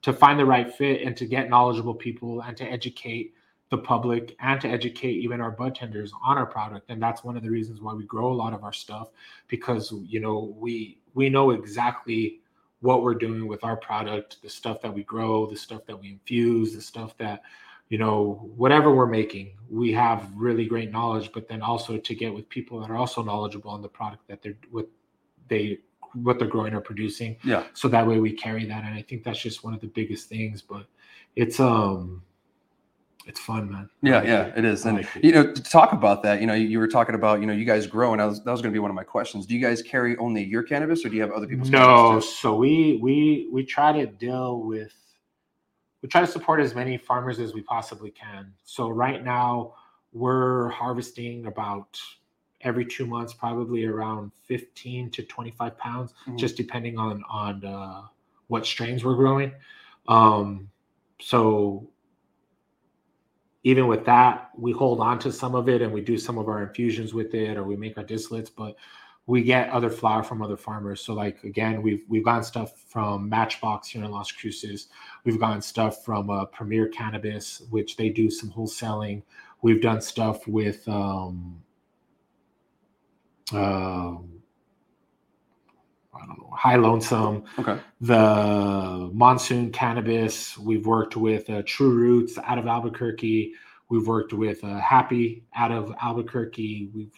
to 0.03 0.13
find 0.13 0.39
the 0.39 0.45
right 0.45 0.73
fit 0.75 1.03
and 1.03 1.17
to 1.17 1.25
get 1.27 1.49
knowledgeable 1.49 1.95
people 1.95 2.43
and 2.43 2.57
to 2.59 2.65
educate 2.65 3.33
the 3.71 3.79
public 3.79 4.37
and 4.41 4.61
to 4.61 4.69
educate 4.69 5.13
even 5.15 5.41
our 5.41 5.51
bud 5.51 5.75
tenders 5.75 6.13
on 6.25 6.37
our 6.37 6.45
product 6.47 6.91
and 6.91 7.03
that's 7.03 7.25
one 7.25 7.37
of 7.37 7.43
the 7.43 7.51
reasons 7.51 7.81
why 7.81 7.93
we 7.95 8.05
grow 8.05 8.31
a 8.33 8.35
lot 8.35 8.53
of 8.53 8.63
our 8.63 8.73
stuff 8.73 9.09
because 9.49 9.91
you 10.07 10.21
know 10.21 10.55
we 10.59 10.99
we 11.15 11.29
know 11.31 11.51
exactly 11.53 12.41
what 12.81 13.03
we're 13.03 13.15
doing 13.15 13.47
with 13.49 13.65
our 13.65 13.77
product 13.77 14.37
the 14.43 14.49
stuff 14.51 14.83
that 14.83 14.93
we 14.93 15.03
grow 15.05 15.47
the 15.47 15.57
stuff 15.57 15.87
that 15.87 15.99
we 15.99 16.11
infuse 16.11 16.75
the 16.75 16.81
stuff 16.83 17.17
that 17.17 17.41
you 17.89 17.99
know 17.99 18.51
whatever 18.57 18.95
we're 18.95 19.07
making 19.07 19.57
we 19.71 19.93
have 19.93 20.31
really 20.35 20.67
great 20.67 20.91
knowledge 20.91 21.31
but 21.33 21.49
then 21.49 21.63
also 21.63 21.97
to 21.99 22.15
get 22.15 22.33
with 22.33 22.49
people 22.49 22.81
that 22.81 22.91
are 22.91 22.97
also 22.97 23.23
knowledgeable 23.23 23.71
on 23.71 23.83
the 23.83 23.89
product 23.89 24.27
that 24.29 24.43
they're 24.43 24.57
what 24.71 24.89
they 25.49 25.79
what 26.15 26.39
they're 26.39 26.49
growing 26.49 26.75
or 26.75 26.81
producing 26.81 27.37
Yeah. 27.45 27.65
so 27.75 27.89
that 27.89 28.07
way 28.07 28.21
we 28.21 28.33
carry 28.33 28.65
that 28.67 28.85
and 28.85 28.95
i 28.95 29.03
think 29.03 29.25
that's 29.25 29.41
just 29.41 29.65
one 29.65 29.75
of 29.75 29.81
the 29.81 29.89
biggest 29.89 30.29
things 30.29 30.63
but 30.63 30.87
it's 31.37 31.61
um 31.61 32.23
it's 33.27 33.41
fun 33.41 33.71
man 33.71 33.89
Yeah, 34.03 34.19
like 34.19 34.27
yeah, 34.29 34.45
it. 34.47 34.59
it 34.59 34.65
is. 34.67 34.85
And 34.85 34.99
it. 34.99 35.07
you 35.23 35.33
know, 35.33 35.51
to 35.51 35.63
talk 35.63 35.93
about 35.95 36.23
that, 36.25 36.43
you 36.43 36.47
know, 36.47 36.53
you 36.53 36.79
were 36.79 36.87
talking 36.87 37.15
about, 37.15 37.41
you 37.41 37.47
know, 37.47 37.55
you 37.55 37.65
guys 37.65 37.87
grow, 37.87 38.13
and 38.13 38.21
I 38.21 38.27
was, 38.27 38.45
that 38.45 38.51
was 38.51 38.61
going 38.61 38.71
to 38.71 38.77
be 38.77 38.81
one 38.81 38.91
of 38.91 38.95
my 38.95 39.03
questions. 39.03 39.47
Do 39.47 39.55
you 39.55 39.63
guys 39.63 39.81
carry 39.81 40.15
only 40.19 40.45
your 40.45 40.63
cannabis, 40.63 41.07
or 41.07 41.09
do 41.09 41.17
you 41.17 41.23
have 41.23 41.31
other 41.33 41.47
people's? 41.47 41.71
no 41.71 42.21
so 42.21 42.55
we 42.55 42.99
we 43.03 43.49
we 43.51 43.65
try 43.65 43.93
to 43.93 44.07
deal 44.07 44.61
with 44.61 44.93
we 46.05 46.09
try 46.09 46.21
to 46.21 46.27
support 46.27 46.61
as 46.61 46.75
many 46.75 46.99
farmers 46.99 47.39
as 47.41 47.55
we 47.55 47.63
possibly 47.63 48.11
can 48.11 48.53
so 48.65 48.91
right 48.91 49.25
now 49.25 49.73
we're 50.13 50.69
harvesting 50.69 51.47
about 51.47 51.99
every 52.61 52.85
two 52.85 53.07
months 53.07 53.33
probably 53.33 53.87
around 53.87 54.31
15 54.45 55.11
to 55.13 55.23
25 55.23 55.79
pounds 55.79 56.13
Mhm. 56.27 56.39
just 56.39 56.59
depending 56.59 56.99
on 56.99 57.25
on 57.31 57.65
uh, 57.65 58.03
what 58.49 58.67
strains 58.67 59.03
we're 59.03 59.15
growing 59.15 59.51
um 60.07 60.69
so 61.23 61.89
even 63.63 63.87
with 63.87 64.05
that 64.05 64.51
we 64.59 64.73
hold 64.73 65.01
on 65.01 65.19
to 65.21 65.33
some 65.33 65.55
of 65.55 65.71
it 65.71 65.81
and 65.81 65.91
we 65.91 66.03
do 66.03 66.19
some 66.19 66.37
of 66.37 66.49
our 66.49 66.63
infusions 66.63 67.15
with 67.15 67.33
it 67.33 67.57
or 67.57 67.65
we 67.65 67.77
make 67.77 67.97
our 67.97 68.05
distillates 68.05 68.51
but 68.55 68.77
we 69.27 69.43
get 69.43 69.71
other 69.71 69.89
flour 69.89 70.23
from 70.23 70.43
other 70.43 70.57
farmers. 70.57 71.01
So 71.01 71.15
like 71.15 71.43
again, 71.45 71.83
we've 71.83 72.05
we've 72.09 72.25
gotten 72.25 72.43
stuff 72.45 72.73
from 72.89 73.29
Matchbox 73.29 73.89
here 73.89 74.05
in 74.05 74.11
Las 74.11 74.31
Cruces. 74.31 74.89
We've 75.25 75.41
gotten 75.41 75.63
stuff 75.63 76.05
from 76.05 76.29
uh, 76.31 76.45
Premier 76.47 76.89
Cannabis, 76.89 77.63
which 77.71 77.97
they 77.97 78.11
do 78.11 78.31
some 78.31 78.51
wholesaling. 78.51 79.23
We've 79.63 79.81
done 79.81 80.03
stuff 80.03 80.47
with 80.47 80.87
um, 80.89 81.63
um 83.53 84.29
I 86.17 86.27
don't 86.27 86.39
know, 86.39 86.51
High 86.57 86.77
Lonesome, 86.77 87.45
Okay. 87.59 87.77
the 88.01 89.11
Monsoon 89.13 89.73
Cannabis. 89.73 90.57
We've 90.57 90.87
worked 90.87 91.17
with 91.17 91.51
uh, 91.51 91.63
True 91.67 91.91
Roots 91.91 92.39
out 92.39 92.57
of 92.57 92.67
Albuquerque. 92.69 93.53
We've 93.89 94.07
worked 94.07 94.33
with 94.33 94.63
uh, 94.63 94.79
Happy 94.79 95.43
out 95.57 95.73
of 95.73 95.93
Albuquerque. 96.01 96.91
We've 96.95 97.11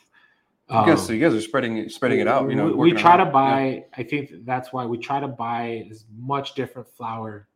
I 0.69 0.85
guess 0.85 1.01
um, 1.01 1.07
so. 1.07 1.13
You 1.13 1.21
guys 1.21 1.35
are 1.35 1.41
spreading 1.41 1.79
it, 1.79 1.93
spreading 1.93 2.21
it 2.21 2.27
out. 2.27 2.49
You 2.51 2.57
know, 2.57 2.67
we, 2.67 2.93
we 2.93 2.93
try 2.93 3.17
to 3.17 3.27
buy. 3.27 3.85
I 3.97 4.03
think 4.03 4.45
that's 4.45 4.73
why 4.73 4.85
we 4.85 4.99
try 4.99 5.21
to 5.21 5.29
buy 5.29 5.87
as 5.91 6.05
much 6.19 6.55
different 6.55 6.89
flour 6.89 7.49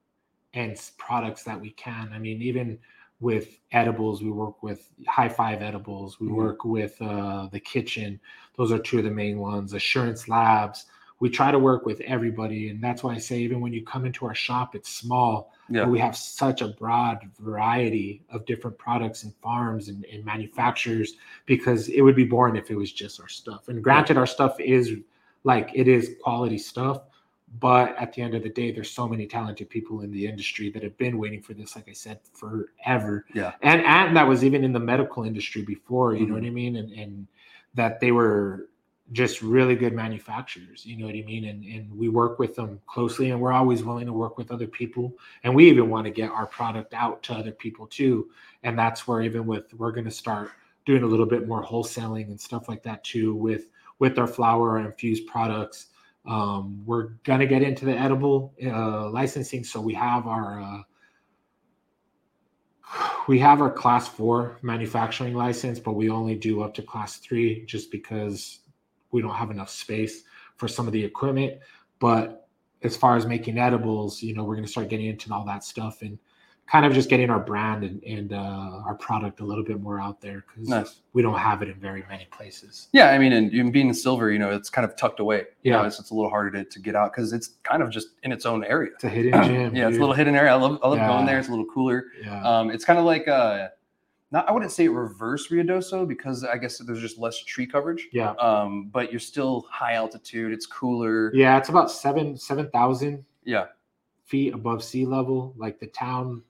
and 0.55 0.81
products 0.97 1.43
that 1.45 1.61
we 1.61 1.71
can. 1.71 2.11
I 2.13 2.19
mean, 2.19 2.41
even 2.43 2.79
with 3.21 3.59
edibles, 3.73 4.23
we 4.23 4.31
work 4.31 4.63
with 4.63 4.91
High 5.07 5.29
Five 5.29 5.61
Edibles. 5.61 6.21
We 6.21 6.29
Mhm. 6.29 6.35
work 6.35 6.65
with 6.65 7.01
uh, 7.03 7.49
the 7.49 7.61
Kitchen. 7.61 8.21
Those 8.57 8.73
are 8.73 8.79
two 8.79 8.99
of 8.99 9.05
the 9.05 9.11
main 9.11 9.39
ones. 9.39 9.75
Assurance 9.75 10.29
Labs. 10.29 10.87
We 11.21 11.29
try 11.29 11.51
to 11.53 11.59
work 11.59 11.85
with 11.87 12.01
everybody, 12.01 12.71
and 12.71 12.83
that's 12.83 13.03
why 13.03 13.15
I 13.15 13.19
say 13.19 13.39
even 13.41 13.61
when 13.61 13.73
you 13.75 13.85
come 13.85 14.07
into 14.07 14.25
our 14.27 14.35
shop, 14.35 14.75
it's 14.75 14.89
small. 14.91 15.53
Yeah. 15.69 15.83
but 15.85 15.91
we 15.91 16.01
have 16.01 16.17
such 16.17 16.63
a 16.63 16.69
broad 16.69 17.21
variety 17.39 18.23
of 18.31 18.45
different 18.45 18.77
products 18.77 19.23
and 19.23 19.33
farms 19.37 19.89
and, 19.89 20.05
and 20.13 20.25
manufacturers 20.25 21.13
because 21.47 21.89
it 21.89 22.01
would 22.01 22.17
be 22.17 22.25
boring 22.25 22.57
if 22.57 22.71
it 22.73 22.75
was 22.77 22.91
just 22.93 23.21
our 23.21 23.29
stuff. 23.29 23.69
And 23.69 23.85
granted, 23.85 24.17
our 24.17 24.27
stuff 24.27 24.59
is 24.59 24.93
like 25.45 25.71
it 25.73 25.87
is 25.87 26.17
quality 26.25 26.59
stuff, 26.59 27.03
but 27.61 27.97
at 27.99 28.13
the 28.15 28.23
end 28.23 28.35
of 28.35 28.43
the 28.43 28.49
day, 28.49 28.73
there's 28.73 28.91
so 28.91 29.07
many 29.07 29.27
talented 29.27 29.69
people 29.71 30.01
in 30.01 30.11
the 30.11 30.27
industry 30.27 30.71
that 30.71 30.83
have 30.83 30.97
been 30.99 31.19
waiting 31.19 31.41
for 31.41 31.55
this, 31.55 31.77
like 31.77 31.89
I 31.89 31.93
said, 31.93 32.19
forever. 32.33 33.27
Yeah. 33.33 33.53
And 33.63 33.83
and 33.83 34.17
that 34.17 34.27
was 34.27 34.43
even 34.43 34.65
in 34.65 34.73
the 34.73 34.81
medical 34.81 35.23
industry 35.25 35.63
before, 35.63 36.15
you 36.15 36.27
know 36.27 36.33
Mhm. 36.35 36.41
what 36.41 36.47
I 36.47 36.51
mean? 36.51 36.77
And 36.77 36.91
and 36.93 37.27
that 37.75 38.01
they 38.01 38.11
were 38.11 38.70
just 39.13 39.43
really 39.43 39.75
good 39.75 39.93
manufacturers, 39.93 40.87
you 40.87 40.97
know 40.97 41.07
what 41.07 41.15
I 41.15 41.23
mean? 41.23 41.47
And 41.47 41.65
and 41.65 41.99
we 41.99 42.09
work 42.09 42.39
with 42.39 42.55
them 42.55 42.81
closely 42.87 43.31
and 43.31 43.41
we're 43.41 43.53
always 43.53 43.83
willing 43.83 44.07
to 44.07 44.13
work 44.13 44.39
with 44.39 44.53
other 44.53 44.67
people. 44.67 45.13
And 45.43 45.55
we 45.55 45.69
even 45.69 45.91
want 45.91 46.05
to 46.05 46.11
get 46.11 46.31
our 46.31 46.47
product 46.47 46.95
out 46.95 47.23
to 47.25 47.35
other 47.35 47.53
people 47.53 47.87
too. 47.87 48.31
And 48.63 48.79
that's 48.79 49.09
where 49.09 49.23
even 49.23 49.47
with 49.47 49.73
we're 49.75 49.93
gonna 49.93 50.11
start 50.11 50.51
doing 50.87 51.03
a 51.03 51.07
little 51.07 51.27
bit 51.27 51.49
more 51.49 51.65
wholesaling 51.65 52.27
and 52.27 52.41
stuff 52.41 52.69
like 52.69 52.83
that 52.85 53.03
too 53.05 53.35
with 53.35 53.71
with 53.99 54.19
our 54.19 54.77
and 54.77 54.87
infused 54.87 55.27
products. 55.27 55.89
Um, 56.27 56.83
we're 56.87 57.09
gonna 57.25 57.47
get 57.47 57.63
into 57.63 57.85
the 57.85 57.97
edible 57.97 58.55
uh, 58.65 59.11
licensing, 59.11 59.65
so 59.65 59.81
we 59.81 59.95
have 59.95 60.27
our 60.27 60.61
uh, 60.61 60.83
we 63.29 63.39
have 63.39 63.61
our 63.61 63.71
class 63.71 64.09
four 64.09 64.59
manufacturing 64.63 65.35
license, 65.35 65.79
but 65.79 65.93
we 65.93 66.11
only 66.11 66.35
do 66.35 66.63
up 66.63 66.75
to 66.75 66.83
class 66.83 67.19
three 67.19 67.65
just 67.67 67.91
because 67.91 68.61
we 69.13 69.23
don't 69.23 69.35
have 69.35 69.51
enough 69.51 69.71
space 69.71 70.23
for 70.57 70.69
some 70.69 70.87
of 70.87 70.93
the 70.93 71.05
equipment. 71.05 71.59
But 71.99 72.49
as 72.83 72.97
far 72.97 73.17
as 73.17 73.27
making 73.27 73.59
edibles, 73.59 74.23
you 74.23 74.35
know, 74.35 74.45
we're 74.45 74.57
gonna 74.57 74.67
start 74.69 74.89
getting 74.89 75.07
into 75.07 75.33
all 75.33 75.45
that 75.47 75.65
stuff 75.65 76.03
and 76.03 76.19
kind 76.67 76.87
of 76.87 76.93
just 76.93 77.09
getting 77.11 77.31
our 77.31 77.41
brand 77.41 77.83
and, 77.83 78.01
and 78.05 78.33
uh, 78.33 78.81
our 78.87 78.95
product 78.95 79.41
a 79.41 79.45
little 79.45 79.65
bit 79.65 79.81
more 79.81 80.01
out 80.01 80.21
there 80.21 80.45
because 80.47 80.69
Nice. 80.69 81.01
we 81.13 81.21
don't 81.21 81.37
have 81.39 81.63
it 81.63 81.69
in 81.69 81.75
very 81.75 82.05
many 82.09 82.27
places. 82.31 82.87
Yeah, 82.93 83.11
I 83.11 83.19
mean, 83.19 83.33
and, 83.33 83.51
and 83.53 83.73
being 83.73 83.89
in 83.89 83.95
silver, 83.95 84.31
you 84.31 84.39
know, 84.39 84.51
it's 84.51 84.71
kind 84.71 84.85
of 84.89 84.97
tucked 84.97 85.19
away. 85.19 85.47
You 85.65 85.73
know, 85.73 85.81
Yeah. 85.81 85.89
it's, 85.89 85.99
it's 85.99 86.11
a 86.11 86.15
little 86.15 86.31
harder 86.31 86.53
to, 86.53 86.65
to 86.71 86.79
get 86.79 86.95
out 86.95 87.13
because 87.13 87.33
it's 87.33 87.49
kind 87.65 87.83
of 87.83 87.91
just 87.91 88.11
in 88.23 88.31
its 88.31 88.47
own 88.47 88.63
area. 88.63 88.93
It's 88.95 89.03
a 89.03 89.09
hidden 89.09 89.33
gem. 89.43 89.75
yeah, 89.75 89.89
it's 89.89 89.97
a 89.97 90.01
little 90.01 90.15
hidden 90.15 90.37
area. 90.37 90.53
I 90.53 90.55
love 90.55 90.79
I 90.85 90.89
love 90.89 90.99
going 90.99 91.27
there. 91.27 91.41
It's 91.41 91.49
a 91.49 91.51
little 91.51 91.67
cooler. 91.67 92.05
Yeah. 92.23 92.41
Um, 92.45 92.71
it's 92.71 92.85
kind 92.85 93.01
of 93.01 93.05
like 93.05 93.27
uh, 93.27 93.67
not 94.33 94.49
I 94.49 94.53
wouldn't 94.53 94.73
say 94.73 94.87
reverse 94.89 95.49
Ruidoso 95.49 96.07
because 96.07 96.45
I 96.45 96.57
guess 96.57 96.79
there's 96.79 97.01
just 97.01 97.19
less 97.19 97.39
tree 97.45 97.67
coverage. 97.67 98.09
Yeah. 98.13 98.31
Um, 98.33 98.89
but 98.93 99.11
you're 99.11 99.21
still 99.21 99.67
high 99.71 99.95
altitude. 99.95 100.53
It's 100.53 100.67
cooler. 100.67 101.35
Yeah, 101.35 101.59
it's 101.59 101.69
about 101.69 101.91
seven 101.91 102.37
seven 102.37 102.71
thousand 102.71 103.25
Yeah. 103.45 103.67
feet 104.25 104.55
above 104.55 104.85
sea 104.85 105.05
level. 105.05 105.55
Like 105.57 105.81
the 105.81 105.89
town 105.89 106.43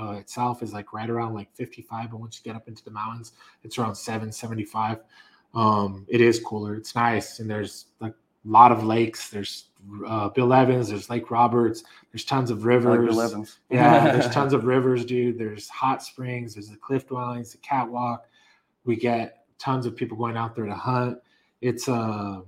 uh, 0.00 0.12
itself 0.14 0.62
is 0.64 0.72
like 0.72 0.92
right 0.92 1.08
around 1.08 1.32
like 1.34 1.54
55, 1.54 2.10
but 2.10 2.18
once 2.18 2.36
you 2.42 2.50
get 2.50 2.56
up 2.56 2.66
into 2.66 2.82
the 2.82 2.90
mountains, 2.90 3.32
it's 3.62 3.78
around 3.78 3.94
775. 3.94 4.98
Um, 5.54 6.04
it 6.08 6.20
is 6.20 6.40
cooler. 6.40 6.74
It's 6.74 6.96
nice, 6.96 7.38
and 7.38 7.48
there's 7.48 7.86
like 8.00 8.12
a 8.12 8.48
lot 8.48 8.72
of 8.72 8.82
lakes. 8.82 9.30
There's 9.30 9.66
uh, 10.06 10.28
Bill 10.30 10.52
Evans. 10.52 10.88
There's 10.88 11.10
Lake 11.10 11.30
Roberts. 11.30 11.84
There's 12.12 12.24
tons 12.24 12.50
of 12.50 12.58
I 12.58 12.74
like 12.74 12.80
rivers. 12.80 13.08
Bill 13.08 13.20
Evans. 13.22 13.58
Yeah, 13.70 14.12
there's 14.12 14.28
tons 14.34 14.52
of 14.52 14.64
rivers, 14.64 15.04
dude. 15.04 15.38
There's 15.38 15.68
hot 15.68 16.02
springs. 16.02 16.54
There's 16.54 16.68
the 16.68 16.76
cliff 16.76 17.06
dwellings, 17.06 17.52
the 17.52 17.58
catwalk. 17.58 18.26
We 18.84 18.96
get 18.96 19.44
tons 19.58 19.86
of 19.86 19.94
people 19.96 20.16
going 20.16 20.36
out 20.36 20.54
there 20.54 20.66
to 20.66 20.74
hunt. 20.74 21.18
It's 21.60 21.88
a 21.88 22.42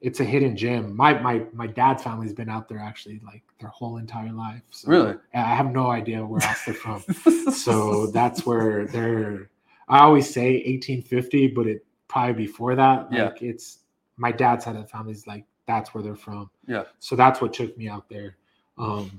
it's 0.00 0.20
a 0.20 0.24
hidden 0.24 0.56
gem. 0.56 0.94
My 0.94 1.18
my 1.20 1.44
my 1.52 1.66
dad's 1.66 2.02
family's 2.02 2.32
been 2.32 2.48
out 2.48 2.68
there 2.68 2.78
actually 2.78 3.20
like 3.24 3.42
their 3.60 3.70
whole 3.70 3.96
entire 3.96 4.32
life. 4.32 4.62
So 4.70 4.88
Really? 4.90 5.14
I 5.34 5.38
have 5.54 5.70
no 5.72 5.90
idea 5.90 6.24
where 6.24 6.42
else 6.42 6.64
they're 6.64 6.74
from. 6.74 7.02
so 7.52 8.06
that's 8.08 8.44
where 8.44 8.86
they're. 8.86 9.50
I 9.88 10.00
always 10.00 10.28
say 10.28 10.54
1850, 10.66 11.48
but 11.48 11.66
it 11.66 11.86
probably 12.08 12.34
before 12.34 12.74
that. 12.74 13.08
Yeah. 13.12 13.26
Like 13.26 13.42
it's 13.42 13.78
my 14.16 14.32
dad's 14.32 14.64
side 14.64 14.76
of 14.76 14.82
the 14.82 14.88
family's 14.88 15.26
like 15.26 15.44
that's 15.66 15.94
where 15.94 16.02
they're 16.02 16.16
from. 16.16 16.50
Yeah. 16.66 16.84
So 16.98 17.16
that's 17.16 17.40
what 17.40 17.52
took 17.52 17.76
me 17.76 17.88
out 17.88 18.08
there. 18.08 18.36
Um 18.78 19.10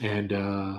and 0.00 0.32
uh 0.32 0.78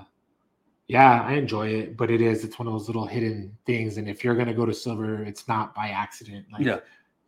yeah, 0.88 1.24
I 1.24 1.34
enjoy 1.34 1.70
it, 1.70 1.98
but 1.98 2.12
it 2.12 2.22
is 2.22 2.44
it's 2.44 2.60
one 2.60 2.68
of 2.68 2.74
those 2.74 2.88
little 2.88 3.06
hidden 3.08 3.58
things. 3.66 3.98
And 3.98 4.08
if 4.08 4.24
you're 4.24 4.36
gonna 4.36 4.54
go 4.54 4.66
to 4.66 4.74
silver, 4.74 5.24
it's 5.24 5.48
not 5.48 5.74
by 5.74 5.90
accident. 5.90 6.46
Like 6.52 6.66
Yeah. 6.66 6.80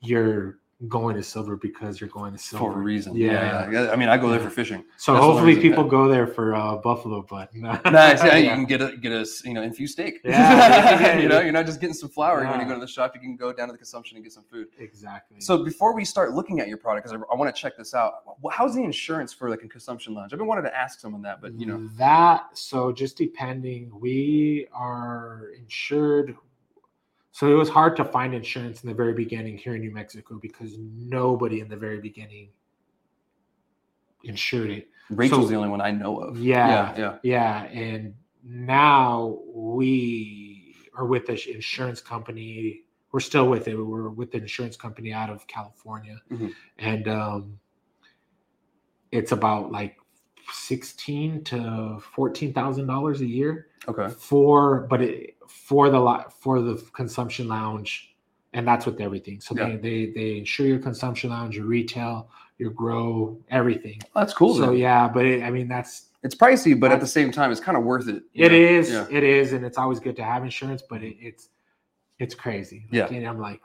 you're 0.02 0.60
going 0.88 1.16
to 1.16 1.24
silver 1.24 1.56
because 1.56 2.00
you're 2.00 2.10
going 2.10 2.32
to 2.32 2.38
silver 2.38 2.72
for 2.72 2.80
a 2.80 2.84
reason. 2.84 3.16
Yeah. 3.16 3.70
Yeah. 3.72 3.86
yeah. 3.86 3.92
I 3.92 3.96
mean, 3.96 4.10
I 4.10 4.18
go 4.18 4.30
there 4.30 4.40
for 4.40 4.52
fishing. 4.52 4.84
So 4.98 5.14
That's 5.14 5.26
hopefully 5.26 5.60
people 5.60 5.84
go 5.84 6.08
there 6.08 6.28
for 6.28 6.54
uh, 6.54 6.76
buffalo 6.78 7.24
butt. 7.24 7.50
Nice. 7.88 8.24
Yeah, 8.24 8.38
you 8.38 8.50
can 8.50 8.66
get 8.66 8.82
a 8.82 8.96
get 8.98 9.12
a 9.12 9.26
you 9.44 9.54
know 9.54 9.64
infused 9.64 9.94
steak. 9.94 10.20
Yeah. 10.24 11.18
you 11.20 11.28
know, 11.28 11.40
you're 11.40 11.52
not 11.52 11.66
just 11.66 11.82
getting 11.82 11.96
some 11.96 12.10
flour 12.10 12.46
when 12.46 12.60
you 12.60 12.68
go 12.68 12.76
to 12.76 12.80
the 12.80 12.88
shop. 12.88 13.14
You 13.16 13.22
can 13.22 13.36
go 13.36 13.52
down 13.52 13.68
to 13.68 13.72
the 13.72 13.78
consumption 13.78 14.18
and 14.18 14.24
get 14.24 14.34
some 14.34 14.44
food. 14.44 14.68
exactly. 14.78 15.42
So 15.42 15.64
before 15.64 15.96
we 15.96 16.06
start 16.06 16.34
looking 16.34 16.60
at 16.60 16.68
your 16.68 16.78
product, 16.78 17.08
because 17.08 17.20
I, 17.28 17.34
I 17.34 17.38
want 17.38 17.54
to 17.54 17.60
check 17.60 17.78
this 17.78 17.94
out, 17.94 18.16
how's 18.52 18.76
the 18.76 18.84
insurance 18.84 19.34
for 19.34 19.50
like 19.50 19.64
a 19.64 19.68
consumption 19.68 20.14
lounge? 20.14 20.34
I've 20.34 20.40
been 20.40 20.48
wanting 20.48 20.66
to 20.66 20.76
ask 20.76 21.00
someone 21.00 21.24
that, 21.24 21.42
but 21.42 21.60
you 21.60 21.66
know, 21.66 21.90
that 21.98 22.46
so 22.54 22.92
just 22.92 23.18
depending 23.18 23.92
we 24.00 24.68
are 24.74 25.50
insured 25.58 26.36
so 27.38 27.52
it 27.52 27.54
was 27.54 27.70
hard 27.70 27.96
to 27.96 28.04
find 28.04 28.34
insurance 28.34 28.82
in 28.84 28.90
the 28.90 28.96
very 28.96 29.14
beginning 29.14 29.56
here 29.58 29.76
in 29.76 29.82
new 29.82 29.92
mexico 29.92 30.40
because 30.42 30.76
nobody 30.80 31.60
in 31.60 31.68
the 31.70 31.76
very 31.78 32.00
beginning 32.00 32.50
insured 34.24 34.72
it 34.72 34.88
Rachel's 35.10 35.44
So- 35.46 35.50
the 35.50 35.56
only 35.56 35.70
one 35.70 35.80
I 35.80 35.92
know 35.92 36.18
of. 36.20 36.38
Yeah. 36.38 36.94
yeah, 36.98 37.18
yeah 37.24 37.64
and 37.66 38.14
now 38.44 39.38
we 39.54 40.76
are 40.98 41.06
with 41.06 41.28
the 41.28 41.38
insurance 41.54 42.02
company 42.02 42.82
we're 43.12 43.20
still 43.20 43.48
with 43.48 43.68
it 43.68 43.76
we're 43.76 44.10
with 44.10 44.32
the 44.32 44.40
insurance 44.40 44.76
company 44.76 45.14
out 45.14 45.30
of 45.30 45.46
california 45.48 46.20
Mhm. 46.32 46.54
and 46.80 47.08
um 47.08 47.60
it's 49.12 49.32
about 49.32 49.72
like 49.72 49.96
16 50.52 51.44
to 51.46 52.00
14 52.16 52.54
thousand 52.54 52.88
dollars 52.88 53.22
a 53.22 53.26
year 53.26 53.68
Okay. 53.88 54.10
for 54.14 54.82
but 54.90 55.02
it 55.02 55.36
for 55.48 55.90
the 55.90 56.00
lot 56.00 56.34
for 56.42 56.62
the 56.62 56.76
consumption 56.94 57.48
lounge 57.48 58.16
and 58.54 58.68
that's 58.68 58.86
with 58.86 59.00
everything 59.02 59.40
so 59.42 59.56
Yeah. 59.56 59.70
they, 59.70 59.76
they 59.78 60.06
they 60.12 60.38
insure 60.38 60.66
your 60.68 60.80
consumption 60.80 61.30
lounge 61.30 61.56
your 61.58 61.66
retail 61.66 62.30
your 62.58 62.72
grow 62.72 63.38
everything 63.50 64.00
That's 64.16 64.34
cool. 64.34 64.56
so 64.56 64.68
then. 64.68 64.78
yeah 64.78 65.08
but 65.08 65.26
it, 65.26 65.44
i 65.44 65.50
mean 65.52 65.68
that's 65.68 66.06
It's 66.24 66.36
pricey, 66.36 66.78
but 66.80 66.92
at 66.92 67.00
the 67.00 67.08
same 67.08 67.32
time, 67.32 67.52
it's 67.52 67.62
kind 67.62 67.78
of 67.78 67.84
worth 67.84 68.08
it. 68.10 68.24
it 68.34 68.52
know? 68.52 68.58
is 68.58 68.90
Yeah. 68.90 69.06
it 69.10 69.24
is 69.24 69.54
and 69.54 69.64
it's 69.66 69.78
always 69.78 70.00
good 70.00 70.16
to 70.18 70.24
have 70.24 70.44
insurance 70.44 70.82
but 70.90 71.04
it, 71.04 71.16
it's 71.20 71.50
it's 72.20 72.36
crazy 72.36 72.88
Like, 72.92 73.12
Yeah. 73.12 73.18
and 73.18 73.26
i'm 73.28 73.40
like 73.40 73.62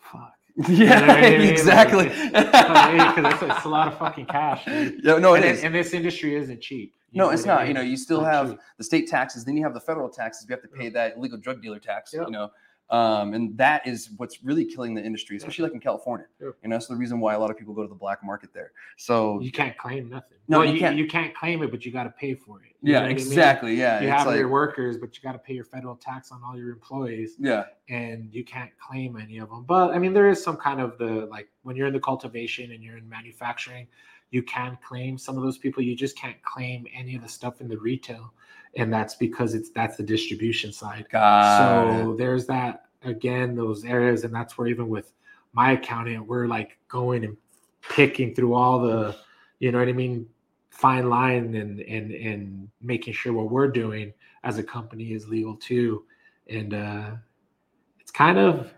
fuck 0.00 0.35
Yeah, 0.68 1.00
know 1.00 1.12
I 1.14 1.30
mean? 1.38 1.50
Exactly. 1.50 2.04
because 2.08 3.34
it's, 3.34 3.42
it's 3.42 3.64
a 3.64 3.68
lot 3.68 3.88
of 3.88 3.98
fucking 3.98 4.26
cash 4.26 4.64
dude. 4.64 5.00
yeah, 5.04 5.18
no, 5.18 5.34
it 5.34 5.44
and, 5.44 5.56
is. 5.56 5.64
and 5.64 5.74
this 5.74 5.92
industry 5.92 6.34
isn't 6.34 6.60
cheap 6.62 6.94
No, 7.12 7.30
it's 7.30 7.44
not. 7.44 7.68
You 7.68 7.74
know, 7.74 7.82
you 7.82 7.96
still 7.96 8.24
have 8.24 8.50
cheap. 8.50 8.58
the 8.78 8.84
state 8.84 9.06
taxes, 9.08 9.44
then 9.44 9.56
you 9.56 9.64
have 9.64 9.74
the 9.74 9.80
federal 9.80 10.08
taxes. 10.08 10.46
You 10.48 10.54
have 10.54 10.62
to 10.62 10.68
pay 10.68 10.88
that 10.90 11.16
illegal 11.16 11.38
drug 11.38 11.62
dealer 11.62 11.78
tax. 11.78 12.12
Yep. 12.14 12.26
You 12.26 12.32
know, 12.32 12.50
um, 12.90 13.34
and 13.34 13.56
that 13.58 13.86
is 13.86 14.10
what's 14.16 14.44
really 14.44 14.64
killing 14.64 14.94
the 14.94 15.02
industry, 15.02 15.36
especially 15.36 15.64
like 15.64 15.74
in 15.74 15.80
California. 15.80 16.26
You 16.40 16.54
know, 16.64 16.76
that's 16.76 16.86
the 16.86 16.94
reason 16.94 17.18
why 17.18 17.34
a 17.34 17.38
lot 17.38 17.50
of 17.50 17.58
people 17.58 17.74
go 17.74 17.82
to 17.82 17.88
the 17.88 17.94
black 17.94 18.22
market 18.22 18.50
there. 18.54 18.72
So 18.96 19.40
you 19.40 19.50
can't 19.50 19.76
claim 19.76 20.08
nothing. 20.08 20.38
No, 20.48 20.58
well, 20.58 20.68
you 20.68 20.74
you, 20.74 20.78
can't. 20.78 20.96
You 20.96 21.08
can't 21.08 21.34
claim 21.34 21.62
it, 21.62 21.72
but 21.72 21.84
you 21.84 21.90
got 21.90 22.04
to 22.04 22.10
pay 22.10 22.34
for 22.34 22.60
it. 22.60 22.76
You 22.80 22.92
yeah, 22.92 23.00
what 23.00 23.06
I 23.06 23.08
mean? 23.08 23.16
exactly. 23.16 23.74
Yeah, 23.74 24.00
You 24.00 24.08
have 24.08 24.28
like 24.28 24.38
your 24.38 24.48
workers, 24.48 24.98
but 24.98 25.16
you 25.16 25.22
got 25.22 25.32
to 25.32 25.38
pay 25.38 25.54
your 25.54 25.64
federal 25.64 25.96
tax 25.96 26.30
on 26.30 26.42
all 26.44 26.56
your 26.56 26.70
employees, 26.70 27.34
yeah, 27.40 27.64
and 27.88 28.32
you 28.32 28.44
can't 28.44 28.70
claim 28.78 29.16
any 29.16 29.38
of 29.38 29.50
them. 29.50 29.64
But 29.64 29.90
I 29.90 29.98
mean, 29.98 30.12
there 30.12 30.28
is 30.28 30.42
some 30.42 30.56
kind 30.56 30.80
of 30.80 30.96
the 30.98 31.26
like 31.26 31.48
when 31.62 31.74
you're 31.74 31.88
in 31.88 31.92
the 31.92 32.00
cultivation 32.00 32.70
and 32.70 32.84
you're 32.84 32.98
in 32.98 33.08
manufacturing, 33.08 33.88
you 34.30 34.42
can 34.42 34.76
claim 34.86 35.16
some 35.18 35.36
of 35.36 35.42
those 35.42 35.58
people. 35.58 35.82
You 35.82 35.96
just 35.96 36.16
can't 36.18 36.40
claim 36.42 36.86
any 36.94 37.16
of 37.16 37.22
the 37.22 37.28
stuff 37.28 37.60
in 37.60 37.68
the 37.68 37.78
retail, 37.78 38.32
and 38.76 38.92
that's 38.92 39.14
because 39.14 39.54
it's 39.54 39.70
that's 39.70 39.96
the 39.96 40.02
distribution 40.02 40.72
side. 40.72 41.06
got 41.10 41.58
so 41.58 42.14
there's 42.16 42.46
that 42.46 42.86
again 43.04 43.54
those 43.54 43.84
areas 43.84 44.24
and 44.24 44.34
that's 44.34 44.58
where 44.58 44.66
even 44.66 44.88
with 44.88 45.12
my 45.52 45.72
accountant 45.72 46.26
we're 46.26 46.46
like 46.46 46.78
going 46.88 47.24
and 47.24 47.36
picking 47.88 48.34
through 48.34 48.54
all 48.54 48.80
the 48.80 49.16
you 49.60 49.70
know 49.70 49.78
what 49.78 49.88
i 49.88 49.92
mean 49.92 50.26
fine 50.70 51.08
line 51.08 51.54
and 51.54 51.80
and 51.80 52.10
and 52.12 52.68
making 52.82 53.12
sure 53.12 53.32
what 53.32 53.50
we're 53.50 53.68
doing 53.68 54.12
as 54.44 54.58
a 54.58 54.62
company 54.62 55.12
is 55.12 55.28
legal 55.28 55.54
too 55.56 56.04
and 56.48 56.74
uh 56.74 57.10
it's 58.00 58.10
kind 58.10 58.38
of 58.38 58.72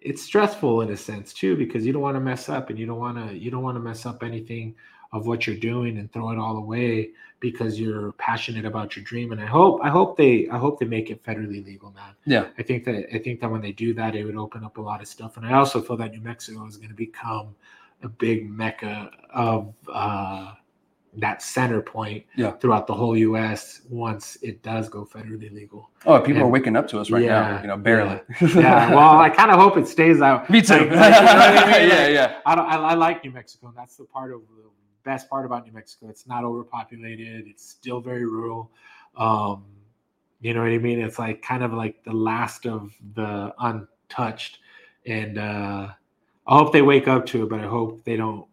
it's 0.00 0.22
stressful 0.22 0.80
in 0.80 0.90
a 0.90 0.96
sense 0.96 1.32
too 1.32 1.56
because 1.56 1.84
you 1.84 1.92
don't 1.92 2.02
want 2.02 2.16
to 2.16 2.20
mess 2.20 2.48
up 2.48 2.70
and 2.70 2.78
you 2.78 2.86
don't 2.86 2.98
want 2.98 3.16
to 3.16 3.36
you 3.36 3.50
don't 3.50 3.62
want 3.62 3.76
to 3.76 3.80
mess 3.80 4.06
up 4.06 4.22
anything 4.22 4.74
of 5.12 5.26
what 5.26 5.46
you're 5.46 5.56
doing 5.56 5.98
and 5.98 6.12
throw 6.12 6.30
it 6.30 6.38
all 6.38 6.56
away 6.56 7.10
because 7.40 7.80
you're 7.80 8.12
passionate 8.12 8.64
about 8.64 8.96
your 8.96 9.04
dream. 9.04 9.32
And 9.32 9.40
i 9.40 9.46
hope 9.46 9.80
i 9.82 9.88
hope 9.88 10.16
they 10.16 10.48
i 10.48 10.58
hope 10.58 10.78
they 10.78 10.86
make 10.86 11.10
it 11.10 11.22
federally 11.24 11.64
legal 11.64 11.90
man. 11.92 12.14
Yeah. 12.24 12.48
i 12.58 12.62
think 12.62 12.84
that 12.84 13.14
i 13.14 13.18
think 13.18 13.40
that 13.40 13.50
when 13.50 13.60
they 13.60 13.72
do 13.72 13.92
that 13.94 14.14
it 14.14 14.24
would 14.24 14.36
open 14.36 14.64
up 14.64 14.78
a 14.78 14.82
lot 14.82 15.00
of 15.00 15.08
stuff. 15.08 15.36
And 15.36 15.46
i 15.46 15.52
also 15.54 15.82
feel 15.82 15.96
that 15.98 16.12
new 16.12 16.20
mexico 16.20 16.66
is 16.66 16.76
going 16.76 16.90
to 16.90 16.94
become 16.94 17.54
a 18.02 18.08
big 18.08 18.48
mecca 18.48 19.10
of 19.30 19.74
uh 19.92 20.52
that 21.16 21.42
center 21.42 21.80
point 21.82 22.24
Yeah. 22.36 22.52
throughout 22.52 22.86
the 22.86 22.94
whole 22.94 23.16
us 23.16 23.80
once 23.88 24.38
it 24.42 24.62
does 24.62 24.88
go 24.88 25.04
federally 25.04 25.52
legal 25.52 25.90
Oh, 26.06 26.20
people 26.20 26.42
are 26.42 26.46
waking 26.48 26.76
up 26.76 26.86
to 26.88 27.00
us 27.00 27.10
right 27.10 27.26
now. 27.26 27.60
You 27.60 27.66
know, 27.68 27.76
barely. 27.76 28.20
yeah 28.40 28.90
well 28.94 29.18
i 29.18 29.28
kind 29.28 29.50
of 29.50 29.58
hope 29.60 29.76
it 29.76 29.88
stays 29.88 30.22
out 30.22 30.48
Me 30.54 30.62
too. 30.62 30.74
Like- 30.74 30.82
you 30.84 30.90
know 30.90 31.00
I 31.00 31.78
mean? 31.80 31.88
yeah, 31.90 32.06
yeah. 32.08 32.38
I 32.46 32.54
don't. 32.54 32.66
I, 32.66 32.76
I 32.76 32.94
like 32.94 33.24
New 33.24 33.32
Mexico. 33.32 33.68
And 33.68 33.76
that's 33.76 33.96
the 33.96 34.04
part 34.04 34.32
of 34.32 34.40
the 34.56 34.68
best 35.04 35.28
part 35.28 35.44
about 35.46 35.66
New 35.66 35.72
Mexico. 35.72 36.08
It's 36.08 36.26
not 36.26 36.44
overpopulated. 36.44 37.46
It's 37.48 37.68
still 37.68 38.00
very 38.00 38.24
rural. 38.24 38.70
Um, 39.16 39.64
you 40.40 40.54
know 40.54 40.60
what 40.62 40.70
I 40.70 40.78
mean? 40.78 41.00
It's 41.00 41.18
like 41.18 41.42
kind 41.42 41.62
of 41.62 41.72
like 41.72 42.02
the 42.04 42.12
last 42.12 42.66
of 42.66 42.92
the 43.14 43.52
untouched. 43.58 44.58
And 45.06 45.38
uh, 45.38 45.88
I 46.46 46.58
hope 46.58 46.72
they 46.72 46.82
wake 46.82 47.08
up 47.08 47.26
to 47.26 47.42
it, 47.44 47.48
but 47.50 47.60
I 47.60 47.66
hope 47.66 48.04
they 48.04 48.16
don't. 48.16 48.46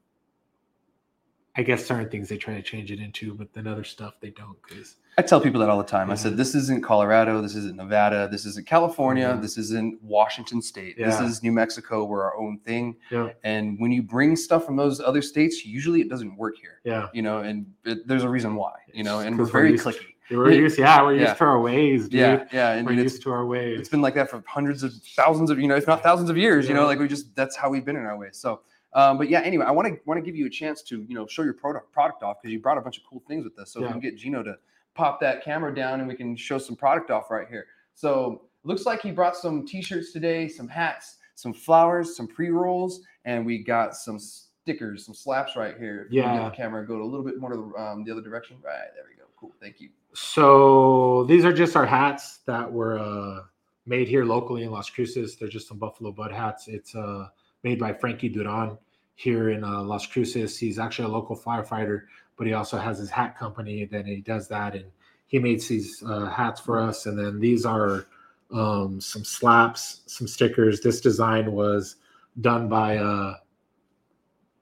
I 1.58 1.64
guess 1.64 1.86
certain 1.86 2.08
things 2.10 2.30
they 2.30 2.38
try 2.38 2.54
to 2.54 2.62
change 2.62 2.92
it 2.92 3.00
into, 3.00 3.34
but 3.34 3.52
then 3.54 3.66
other 3.66 3.84
stuff 3.84 4.14
they 4.22 4.30
don't. 4.30 4.56
Because 4.68 4.98
I 5.18 5.24
tell 5.24 5.42
people 5.42 5.60
that 5.62 5.70
all 5.70 5.80
the 5.80 5.84
time. 5.84 6.12
I 6.12 6.16
said, 6.16 6.38
this 6.38 6.54
isn't 6.54 6.84
Colorado. 6.84 7.42
This 7.42 7.56
isn't 7.56 7.76
Nevada. 7.76 8.28
This 8.32 8.46
isn't 8.46 8.68
California. 8.68 9.38
This 9.42 9.58
isn't 9.58 10.00
Washington 10.04 10.62
State. 10.62 10.96
This 10.98 11.20
is 11.20 11.42
New 11.42 11.52
Mexico. 11.52 12.06
We're 12.06 12.24
our 12.24 12.38
own 12.38 12.60
thing. 12.60 12.96
yeah, 13.12 13.30
And 13.44 13.80
when 13.80 13.92
you 13.92 14.04
bring 14.04 14.36
stuff 14.36 14.66
from 14.66 14.76
those 14.76 15.00
other 15.02 15.24
states, 15.24 15.66
usually 15.66 16.02
it 16.02 16.10
doesn't 16.10 16.38
work 16.38 16.56
here. 16.62 16.80
yeah, 16.84 17.08
You 17.14 17.24
know, 17.24 17.40
and 17.40 17.66
it, 17.86 18.08
there's 18.08 18.24
a 18.24 18.30
reason 18.30 18.54
why. 18.56 18.74
You 18.94 19.04
know, 19.04 19.20
and 19.20 19.36
we're 19.38 19.46
we're 19.46 19.52
very 19.52 19.72
used- 19.72 19.86
clicky. 19.86 20.06
we're 20.30 20.52
used. 20.52 20.78
Yeah, 20.78 21.02
we're 21.02 21.14
used 21.14 21.24
Yeah. 21.26 21.34
to 21.34 21.44
our 21.46 21.60
ways, 21.60 22.04
dude. 22.04 22.20
Yeah, 22.20 22.46
yeah, 22.54 22.72
and 22.74 22.86
we're 22.86 22.94
used 22.94 23.24
to 23.24 23.32
our 23.32 23.48
ways. 23.48 23.80
it's 23.80 23.90
been 23.90 24.02
like 24.02 24.14
that 24.14 24.30
for 24.30 24.44
hundreds 24.48 24.84
of 24.84 24.94
thousands 25.16 25.50
of 25.50 25.60
you 25.60 25.68
know, 25.68 25.76
if 25.76 25.88
not 25.88 26.04
thousands 26.04 26.30
of 26.30 26.38
years. 26.38 26.68
You 26.70 26.76
know, 26.76 26.86
like 26.86 27.00
we 27.00 27.08
just 27.08 27.34
that's 27.36 27.56
how 27.56 27.70
we've 27.72 27.84
been 27.86 27.96
in 27.96 28.06
our 28.06 28.18
ways. 28.18 28.38
So. 28.38 28.62
Um, 28.98 29.20
but 29.20 29.30
yeah, 29.30 29.42
anyway, 29.42 29.64
I 29.66 29.72
want 29.72 29.88
to 29.88 30.00
want 30.06 30.18
to 30.18 30.24
give 30.26 30.36
you 30.36 30.48
a 30.48 30.50
chance 30.50 30.82
to 30.82 31.06
you 31.08 31.14
know 31.14 31.28
show 31.28 31.44
your 31.44 31.54
product 31.54 31.92
product 31.94 32.24
off 32.24 32.38
because 32.42 32.52
you 32.52 32.60
brought 32.60 32.80
a 32.80 32.82
bunch 32.82 32.98
of 32.98 33.04
cool 33.08 33.22
things 33.28 33.44
with 33.44 33.58
us. 33.60 33.72
So 33.72 33.80
we 33.80 33.86
Yeah. 33.86 33.92
can 33.92 34.00
get 34.02 34.18
Gino 34.18 34.42
to 34.42 34.58
pop 34.96 35.20
that 35.22 35.44
camera 35.44 35.74
down 35.74 36.00
and 36.00 36.10
we 36.10 36.16
can 36.16 36.36
show 36.36 36.58
some 36.58 36.76
product 36.76 37.12
off 37.12 37.30
right 37.30 37.48
here. 37.48 37.68
So 37.94 38.42
looks 38.64 38.88
like 38.88 39.02
he 39.04 39.12
brought 39.12 39.38
some 39.38 39.68
t-shirts 39.68 40.12
today, 40.12 40.48
some 40.48 40.68
hats, 40.68 41.18
some 41.36 41.54
flowers, 41.54 42.16
some 42.18 42.28
pre-rolls, 42.28 43.02
and 43.26 43.46
we 43.46 43.60
got 43.60 43.96
some 43.96 44.18
stickers, 44.18 45.06
some 45.06 45.14
slaps 45.14 45.56
right 45.56 45.78
here. 45.78 46.06
If 46.08 46.12
Yeah. 46.14 46.34
get 46.36 46.50
the 46.52 46.58
camera 46.58 46.84
go 46.84 47.00
a 47.00 47.04
little 47.06 47.24
bit 47.24 47.40
more 47.40 47.52
to 47.52 47.56
the, 47.58 47.80
um, 47.80 48.04
the 48.04 48.12
other 48.12 48.22
direction. 48.22 48.58
Right, 48.64 48.90
there 48.96 49.04
we 49.08 49.16
go. 49.16 49.26
Cool. 49.40 49.54
Thank 49.62 49.80
you. 49.80 49.90
So 50.16 51.24
these 51.26 51.46
are 51.46 51.54
just 51.54 51.76
our 51.76 51.86
hats 51.86 52.40
that 52.48 52.72
were 52.74 52.98
uh, 52.98 53.44
made 53.86 54.08
here 54.08 54.26
locally 54.26 54.64
in 54.64 54.72
Las 54.72 54.90
Cruces. 54.90 55.36
They're 55.36 55.48
just 55.48 55.68
some 55.68 55.78
Buffalo 55.78 56.12
Bud 56.12 56.32
hats. 56.32 56.68
It's 56.68 56.96
uh, 56.96 57.28
made 57.64 57.78
by 57.80 57.94
Frankie 57.94 58.30
Duran 58.30 58.78
here 59.18 59.50
in 59.50 59.64
uh, 59.64 59.82
Las 59.82 60.06
Cruces. 60.06 60.58
He's 60.58 60.80
actually 60.80 61.06
a 61.06 61.12
local 61.12 61.36
firefighter, 61.36 62.04
but 62.38 62.48
he 62.48 62.54
also 62.54 62.78
has 62.78 63.00
his 63.00 63.10
hat 63.10 63.38
company. 63.38 63.84
Then 63.84 64.06
he 64.06 64.22
does 64.22 64.48
that, 64.48 64.76
and 64.76 64.86
he 65.26 65.40
makes 65.40 65.68
these 65.68 66.02
uh, 66.08 66.28
hats 66.28 66.62
for 66.62 66.80
us. 66.80 67.08
And 67.08 67.18
then 67.18 67.40
these 67.40 67.66
are 67.66 68.06
um, 68.54 69.02
some 69.02 69.26
slaps, 69.26 70.02
some 70.06 70.28
stickers. 70.28 70.82
This 70.82 71.02
design 71.02 71.52
was 71.52 71.98
done 72.42 72.70
by 72.70 72.98
uh, 72.98 73.34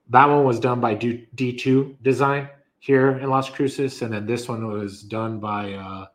that 0.09 0.25
one 0.25 0.45
was 0.45 0.59
done 0.59 0.79
by 0.79 0.93
D- 0.93 1.27
D2 1.35 2.01
Design 2.01 2.49
here 2.79 3.17
in 3.17 3.29
Las 3.29 3.49
Cruces, 3.49 4.01
and 4.01 4.13
then 4.13 4.25
this 4.25 4.47
one 4.47 4.65
was 4.67 5.03
done 5.03 5.39
by 5.39 5.73
uh, 5.73 6.05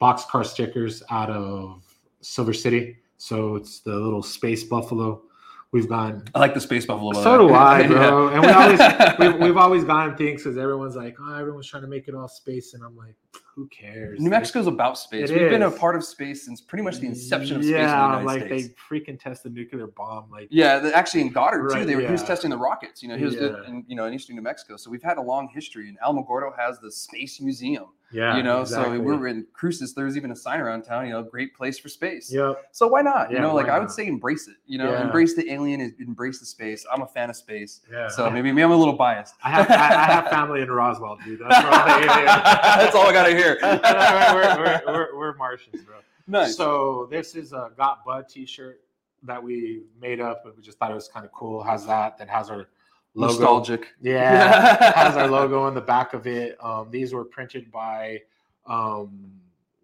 Boxcar 0.00 0.46
Stickers 0.46 1.02
out 1.10 1.30
of 1.30 1.82
Silver 2.20 2.52
City. 2.52 2.98
So 3.16 3.56
it's 3.56 3.80
the 3.80 3.94
little 3.94 4.22
space 4.22 4.62
buffalo. 4.62 5.22
We've 5.72 5.88
gone. 5.88 6.24
I 6.34 6.38
like 6.38 6.52
the 6.52 6.60
space 6.60 6.84
buffalo. 6.84 7.14
So 7.22 7.48
do 7.48 7.54
I, 7.54 7.86
bro. 7.86 8.28
yeah. 8.28 8.34
And 8.34 8.42
we 8.42 8.52
always 8.52 9.18
we've, 9.18 9.40
we've 9.40 9.56
always 9.56 9.84
gotten 9.84 10.14
things 10.16 10.42
because 10.42 10.58
everyone's 10.58 10.96
like, 10.96 11.16
oh, 11.18 11.34
everyone's 11.34 11.66
trying 11.66 11.82
to 11.82 11.88
make 11.88 12.08
it 12.08 12.14
all 12.14 12.28
space, 12.28 12.74
and 12.74 12.84
I'm 12.84 12.94
like, 12.94 13.14
who 13.54 13.68
cares? 13.68 14.20
New 14.20 14.28
Mexico's 14.28 14.66
like, 14.66 14.74
about 14.74 14.98
space. 14.98 15.30
We've 15.30 15.42
is. 15.42 15.50
been 15.50 15.62
a 15.62 15.70
part 15.70 15.96
of 15.96 16.04
space 16.04 16.44
since 16.44 16.60
pretty 16.60 16.84
much 16.84 16.98
the 16.98 17.06
inception 17.06 17.56
of 17.56 17.62
space. 17.62 17.72
Yeah, 17.72 18.18
the 18.18 18.24
like 18.24 18.42
States. 18.46 18.68
they 18.68 18.74
freaking 18.98 19.18
tested 19.18 19.54
nuclear 19.54 19.86
bomb. 19.86 20.30
Like 20.30 20.48
yeah, 20.50 20.78
the, 20.78 20.94
actually 20.94 21.22
in 21.22 21.30
Goddard 21.30 21.62
right, 21.62 21.80
too. 21.80 21.86
They 21.86 21.96
were 21.96 22.02
yeah. 22.02 22.08
he 22.08 22.12
was 22.12 22.22
testing 22.22 22.50
the 22.50 22.58
rockets. 22.58 23.02
You 23.02 23.08
know, 23.08 23.16
he 23.16 23.24
was 23.24 23.34
yeah. 23.34 23.66
in, 23.66 23.82
you 23.88 23.96
know 23.96 24.04
in 24.04 24.12
eastern 24.12 24.36
New 24.36 24.42
Mexico. 24.42 24.76
So 24.76 24.90
we've 24.90 25.02
had 25.02 25.16
a 25.16 25.22
long 25.22 25.48
history. 25.48 25.88
And 25.88 25.98
Alamogordo 26.00 26.54
has 26.58 26.80
the 26.80 26.92
space 26.92 27.40
museum. 27.40 27.86
Yeah, 28.12 28.36
you 28.36 28.42
know, 28.42 28.60
exactly. 28.60 28.98
so 28.98 29.02
we're 29.02 29.26
in 29.28 29.46
Cruces. 29.52 29.94
There's 29.94 30.16
even 30.16 30.30
a 30.30 30.36
sign 30.36 30.60
around 30.60 30.82
town. 30.82 31.06
You 31.06 31.12
know, 31.12 31.22
great 31.22 31.54
place 31.54 31.78
for 31.78 31.88
space. 31.88 32.32
Yeah. 32.32 32.54
So 32.70 32.86
why 32.86 33.02
not? 33.02 33.30
Yeah, 33.30 33.36
you 33.36 33.42
know, 33.42 33.54
like 33.54 33.68
I 33.68 33.78
would 33.78 33.90
say, 33.90 34.06
embrace 34.06 34.48
it. 34.48 34.56
You 34.66 34.78
know, 34.78 34.92
yeah. 34.92 35.02
embrace 35.02 35.34
the 35.34 35.50
alien, 35.50 35.94
embrace 35.98 36.38
the 36.38 36.46
space. 36.46 36.84
I'm 36.92 37.02
a 37.02 37.06
fan 37.06 37.30
of 37.30 37.36
space. 37.36 37.80
Yeah. 37.90 38.08
So 38.08 38.30
maybe, 38.30 38.52
maybe 38.52 38.64
I'm 38.64 38.70
a 38.70 38.76
little 38.76 38.94
biased. 38.94 39.34
I 39.42 39.50
have 39.50 39.70
I, 39.70 39.74
I 39.74 40.04
have 40.04 40.28
family 40.28 40.60
in 40.60 40.70
Roswell, 40.70 41.18
dude. 41.24 41.40
That's 41.40 41.64
all 41.64 41.72
I, 41.72 42.76
That's 42.78 42.94
all 42.94 43.06
I 43.06 43.12
gotta 43.12 43.36
hear. 43.36 43.58
we're, 43.62 44.56
we're, 44.58 44.82
we're, 44.86 45.18
we're, 45.18 45.36
Martians, 45.36 45.82
bro. 45.84 45.96
Nice. 46.26 46.56
So 46.56 47.08
this 47.10 47.34
is 47.34 47.52
a 47.52 47.70
Got 47.76 48.04
Bud 48.04 48.28
T-shirt 48.28 48.80
that 49.24 49.42
we 49.42 49.82
made 50.00 50.20
up, 50.20 50.44
and 50.44 50.54
we 50.56 50.62
just 50.62 50.78
thought 50.78 50.90
it 50.90 50.94
was 50.94 51.08
kind 51.08 51.24
of 51.24 51.32
cool. 51.32 51.62
Has 51.62 51.86
that? 51.86 52.18
That 52.18 52.28
has 52.28 52.50
our 52.50 52.66
logo. 53.14 53.32
Nostalgic. 53.32 53.88
Yeah, 54.00 54.94
has 54.94 55.16
our 55.16 55.28
logo 55.28 55.62
on 55.62 55.74
the 55.74 55.80
back 55.80 56.14
of 56.14 56.26
it. 56.26 56.56
Um, 56.62 56.90
these 56.90 57.12
were 57.12 57.24
printed 57.24 57.70
by 57.70 58.20
um, 58.66 59.32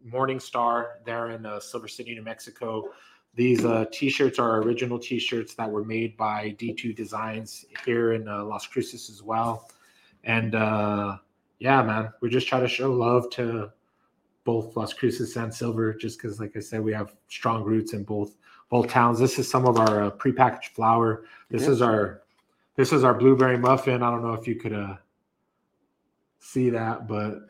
Morningstar 0.07 0.87
there 1.05 1.31
in 1.31 1.47
uh, 1.47 1.61
Silver 1.61 1.88
City, 1.88 2.14
New 2.14 2.23
Mexico. 2.23 2.91
These 3.35 3.64
uh, 3.64 3.85
t-shirts 3.93 4.38
are 4.38 4.62
original 4.62 4.99
t-shirts 4.99 5.55
that 5.55 5.71
were 5.71 5.85
made 5.85 6.17
by 6.17 6.57
D2 6.59 6.97
Designs 6.97 7.64
here 7.85 8.14
in 8.14 8.27
uh, 8.27 8.45
Las 8.45 8.67
Cruces 8.67 9.11
as 9.11 9.23
well. 9.23 9.71
And 10.25 10.55
uh, 10.55 11.19
yeah, 11.59 11.83
man, 11.83 12.12
we 12.21 12.31
just 12.31 12.49
try 12.49 12.61
to 12.61 12.69
show 12.69 12.93
love 12.93 13.31
to 13.31 13.71
both 14.45 14.77
Las 14.77 14.93
Cruces 14.93 15.37
and 15.37 15.53
Silver, 15.53 15.93
just 15.95 16.19
because, 16.19 16.41
like 16.41 16.57
I 16.57 16.61
said, 16.61 16.83
we 16.83 16.93
have 16.93 17.14
strong 17.29 17.64
roots 17.64 17.93
in 17.93 18.03
both 18.03 18.37
both 18.71 18.88
towns. 18.88 19.19
This 19.19 19.38
is 19.38 19.51
some 19.51 19.67
of 19.67 19.79
our 19.79 20.05
uh, 20.05 20.11
prepackaged 20.11 20.71
flour. 20.75 21.25
This 21.51 21.67
is 21.67 21.81
our 21.81 22.23
this 22.79 22.93
is 22.93 23.03
our 23.03 23.12
blueberry 23.12 23.59
muffin. 23.59 24.05
I 24.05 24.11
don't 24.11 24.23
know 24.23 24.35
if 24.35 24.47
you 24.47 24.55
could 24.55 24.73
uh, 24.73 24.95
see 26.38 26.71
that, 26.71 27.09
but 27.09 27.41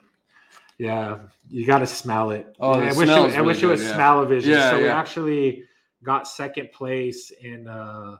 yeah, 0.79 1.19
you 1.51 1.67
got 1.67 1.81
to 1.81 1.87
smell 1.87 2.31
it. 2.31 2.57
Oh, 2.59 2.73
I 2.73 2.95
wish, 2.95 3.09
it, 3.09 3.37
I 3.37 3.43
wish 3.43 3.63
it 3.63 3.67
was 3.67 3.83
yeah. 3.83 3.95
smell 3.95 4.23
of 4.23 4.31
vision. 4.31 4.53
Yeah, 4.53 4.71
so 4.71 4.77
yeah. 4.79 4.83
we 4.85 4.89
actually 4.89 5.65
got 6.03 6.27
second 6.27 6.73
place 6.73 7.31
in 7.43 7.69
uh, 7.69 8.17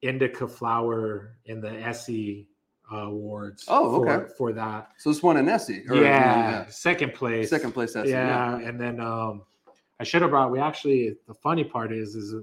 indica 0.00 0.48
flower 0.48 1.36
in 1.44 1.60
the 1.60 1.72
Essie 1.72 2.48
uh, 2.90 3.00
awards. 3.00 3.66
Oh, 3.68 4.00
okay. 4.00 4.28
For, 4.28 4.34
for 4.34 4.52
that. 4.54 4.92
So 4.96 5.10
this 5.10 5.22
one 5.22 5.36
in 5.36 5.46
Essie. 5.46 5.84
Or, 5.90 5.96
yeah, 5.96 6.02
yeah, 6.02 6.66
second 6.70 7.12
place. 7.12 7.50
Second 7.50 7.72
place 7.72 7.94
Essie. 7.94 8.12
Yeah, 8.12 8.56
and 8.56 8.80
then 8.80 8.98
um, 8.98 9.42
I 10.00 10.04
should 10.04 10.22
have 10.22 10.30
brought. 10.30 10.50
We 10.50 10.58
actually 10.58 11.18
the 11.26 11.34
funny 11.34 11.64
part 11.64 11.92
is 11.92 12.14
is 12.14 12.34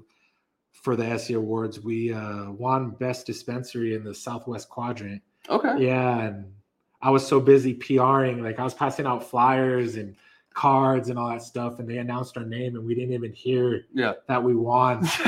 for 0.81 0.95
the 0.95 1.05
SE 1.05 1.33
Awards, 1.33 1.79
we 1.79 2.13
uh, 2.13 2.51
won 2.51 2.91
Best 2.91 3.25
Dispensary 3.25 3.95
in 3.95 4.03
the 4.03 4.13
Southwest 4.13 4.69
Quadrant. 4.69 5.21
Okay. 5.49 5.85
Yeah, 5.85 6.19
and 6.19 6.51
I 7.01 7.09
was 7.09 7.25
so 7.25 7.39
busy 7.39 7.73
PRing, 7.73 8.43
like 8.43 8.59
I 8.59 8.63
was 8.63 8.73
passing 8.73 9.05
out 9.05 9.29
flyers 9.29 9.95
and 9.95 10.15
cards 10.55 11.09
and 11.09 11.19
all 11.19 11.29
that 11.29 11.43
stuff, 11.43 11.79
and 11.79 11.87
they 11.87 11.97
announced 11.97 12.37
our 12.37 12.45
name, 12.45 12.75
and 12.75 12.85
we 12.85 12.95
didn't 12.95 13.13
even 13.13 13.31
hear 13.31 13.85
yeah. 13.93 14.13
that 14.27 14.41
we 14.41 14.55
won. 14.55 15.05
so 15.05 15.23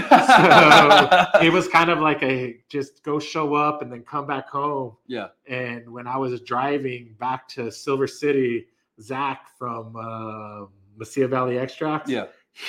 it 1.41 1.51
was 1.51 1.67
kind 1.67 1.89
of 1.91 1.99
like 1.99 2.23
a 2.23 2.57
just 2.69 3.03
go 3.03 3.19
show 3.19 3.53
up 3.53 3.81
and 3.81 3.91
then 3.91 4.03
come 4.03 4.25
back 4.25 4.49
home. 4.49 4.95
Yeah. 5.05 5.27
And 5.47 5.91
when 5.91 6.07
I 6.07 6.17
was 6.17 6.39
driving 6.41 7.15
back 7.19 7.47
to 7.49 7.71
Silver 7.71 8.07
City, 8.07 8.67
Zach 9.01 9.47
from 9.60 9.95
uh, 9.95 10.65
Mesilla 10.97 11.29
Valley 11.29 11.60
Extracts, 11.60 12.10
yeah, 12.10 12.25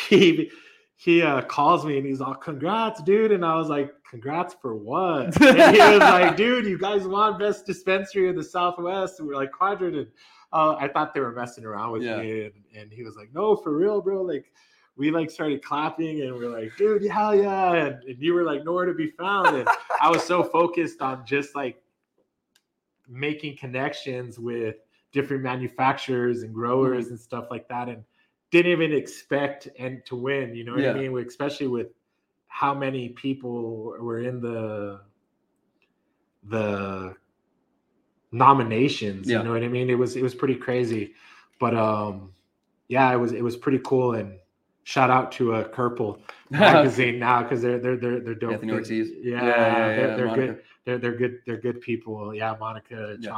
he 0.08 0.50
he 1.00 1.22
uh, 1.22 1.40
calls 1.42 1.87
me 1.87 1.96
and 1.96 2.04
he's 2.04 2.20
all, 2.20 2.34
"Congrats, 2.34 3.00
dude!" 3.04 3.30
And 3.30 3.44
I 3.44 3.54
was 3.54 3.68
like, 3.68 3.94
"Congrats 4.11 4.56
for 4.61 4.74
what?" 4.74 5.26
And 5.40 5.76
he 5.76 5.80
was 5.80 6.00
like, 6.00 6.37
"Dude, 6.37 6.66
you 6.66 6.76
guys 6.76 7.06
won 7.06 7.38
best 7.38 7.64
dispensary 7.64 8.28
in 8.28 8.34
the 8.34 8.42
Southwest." 8.42 9.20
And 9.20 9.28
we're 9.28 9.37
like, 9.37 9.52
"Quadrant." 9.52 9.94
And 9.94 10.08
uh, 10.52 10.74
I 10.74 10.88
thought 10.88 11.14
they 11.14 11.20
were 11.20 11.30
messing 11.30 11.64
around 11.64 11.92
with 11.92 12.02
yeah. 12.02 12.16
me, 12.16 12.46
and, 12.46 12.52
and, 12.76 12.92
he 12.92 13.04
was 13.04 13.14
like, 13.14 13.32
"No, 13.32 13.54
for 13.54 13.76
real, 13.76 14.00
bro!" 14.00 14.22
Like, 14.22 14.50
we 14.96 15.12
like 15.12 15.30
started 15.30 15.62
clapping, 15.62 16.22
and 16.22 16.34
we 16.34 16.46
are 16.46 16.50
like, 16.50 16.76
"Dude, 16.76 17.04
hell 17.04 17.32
yeah!" 17.32 17.74
And, 17.74 18.02
and 18.02 18.20
you 18.20 18.34
were 18.34 18.42
like, 18.42 18.64
"Nowhere 18.64 18.87
to 18.87 18.94
be 18.94 19.06
found." 19.06 19.56
And 19.56 19.68
I 20.02 20.11
was 20.11 20.24
so 20.24 20.42
focused 20.42 21.00
on 21.00 21.24
just 21.24 21.54
like 21.54 21.80
making 23.06 23.56
connections 23.56 24.37
with 24.37 24.74
different 25.12 25.44
manufacturers 25.44 26.42
and 26.42 26.52
growers 26.52 27.04
mm-hmm. 27.04 27.14
and 27.14 27.20
stuff 27.20 27.46
like 27.52 27.68
that, 27.68 27.88
and 27.88 28.02
didn't 28.50 28.72
even 28.72 28.92
expect 28.92 29.68
and 29.78 30.04
to 30.06 30.16
win. 30.16 30.54
You 30.54 30.64
know 30.64 30.72
what 30.72 30.82
yeah. 30.82 30.92
I 30.92 31.08
mean? 31.08 31.26
Especially 31.26 31.68
with 31.68 31.88
how 32.48 32.74
many 32.74 33.11
people 33.11 33.94
were 34.00 34.20
in 34.20 34.40
the 34.40 35.00
the 36.44 37.14
nominations. 38.32 39.28
Yeah. 39.28 39.38
You 39.38 39.44
know 39.44 39.52
what 39.52 39.62
I 39.62 39.68
mean? 39.68 39.90
It 39.90 39.98
was 39.98 40.16
it 40.16 40.22
was 40.22 40.34
pretty 40.34 40.56
crazy, 40.56 41.14
but 41.61 41.76
um, 41.76 42.32
yeah, 42.88 43.12
it 43.12 43.16
was 43.16 43.32
it 43.32 43.42
was 43.42 43.56
pretty 43.56 43.80
cool. 43.84 44.14
And 44.14 44.38
shout 44.84 45.11
out 45.11 45.32
to 45.32 45.54
a 45.54 45.61
uh, 45.61 45.68
Kerpel 45.68 46.20
magazine 46.50 47.18
now 47.18 47.42
because 47.42 47.62
they're 47.62 47.78
they're 47.78 47.96
they're 47.96 48.20
they're 48.20 48.34
dope. 48.34 48.52
Anthony 48.54 48.72
Ortiz. 48.72 49.11
Yeah, 49.20 49.42
yeah, 49.42 49.46
yeah, 49.46 49.96
they're, 49.96 50.16
they're 50.16 50.34
good. 50.34 50.62
They're 50.84 50.98
they're 50.98 51.16
good. 51.16 51.38
They're 51.46 51.61
good 51.61 51.80
people. 51.80 52.34
Yeah, 52.34 52.56
Monica 52.58 53.16
yeah. 53.20 53.30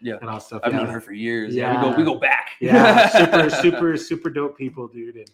Yeah, 0.00 0.16
and 0.20 0.28
all 0.28 0.40
stuff. 0.40 0.60
I've 0.64 0.72
yeah. 0.72 0.78
known 0.78 0.88
her 0.88 1.00
for 1.00 1.12
years. 1.12 1.54
Yeah. 1.54 1.72
yeah, 1.72 1.84
we 1.84 1.90
go 1.90 1.96
we 1.96 2.04
go 2.04 2.14
back. 2.18 2.50
Yeah, 2.60 3.08
super 3.08 3.50
super 3.62 3.96
super 3.96 4.30
dope 4.30 4.56
people, 4.56 4.88
dude. 4.88 5.16
And 5.16 5.30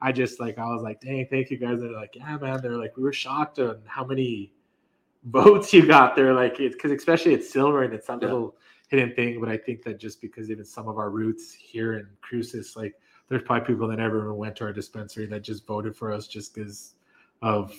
I 0.00 0.12
just 0.12 0.40
like 0.40 0.58
I 0.58 0.66
was 0.66 0.82
like, 0.82 1.00
dang, 1.00 1.26
thank 1.30 1.50
you 1.50 1.56
guys. 1.56 1.80
They're 1.80 1.90
like, 1.90 2.14
yeah, 2.14 2.36
man. 2.38 2.60
They're 2.62 2.78
like, 2.78 2.96
we 2.96 3.02
were 3.02 3.12
shocked 3.12 3.58
on 3.58 3.80
how 3.86 4.04
many 4.04 4.52
votes 5.24 5.72
you 5.72 5.86
got 5.86 6.16
there. 6.16 6.32
Like, 6.34 6.58
because 6.58 6.90
especially 6.90 7.34
it's 7.34 7.50
silver 7.50 7.82
and 7.82 7.94
it's 7.94 8.08
a 8.08 8.16
little 8.16 8.56
hidden 8.88 9.14
thing. 9.14 9.40
But 9.40 9.48
I 9.48 9.56
think 9.56 9.82
that 9.84 9.98
just 9.98 10.20
because 10.20 10.50
even 10.50 10.64
some 10.64 10.88
of 10.88 10.98
our 10.98 11.10
roots 11.10 11.52
here 11.52 11.94
in 11.94 12.06
Cruces, 12.20 12.76
like, 12.76 12.94
there's 13.28 13.42
probably 13.42 13.66
people 13.66 13.88
that 13.88 13.96
never 13.96 14.18
even 14.18 14.36
went 14.36 14.56
to 14.56 14.64
our 14.64 14.72
dispensary 14.72 15.26
that 15.26 15.42
just 15.42 15.66
voted 15.66 15.96
for 15.96 16.12
us 16.12 16.26
just 16.26 16.54
because 16.54 16.94
of 17.42 17.74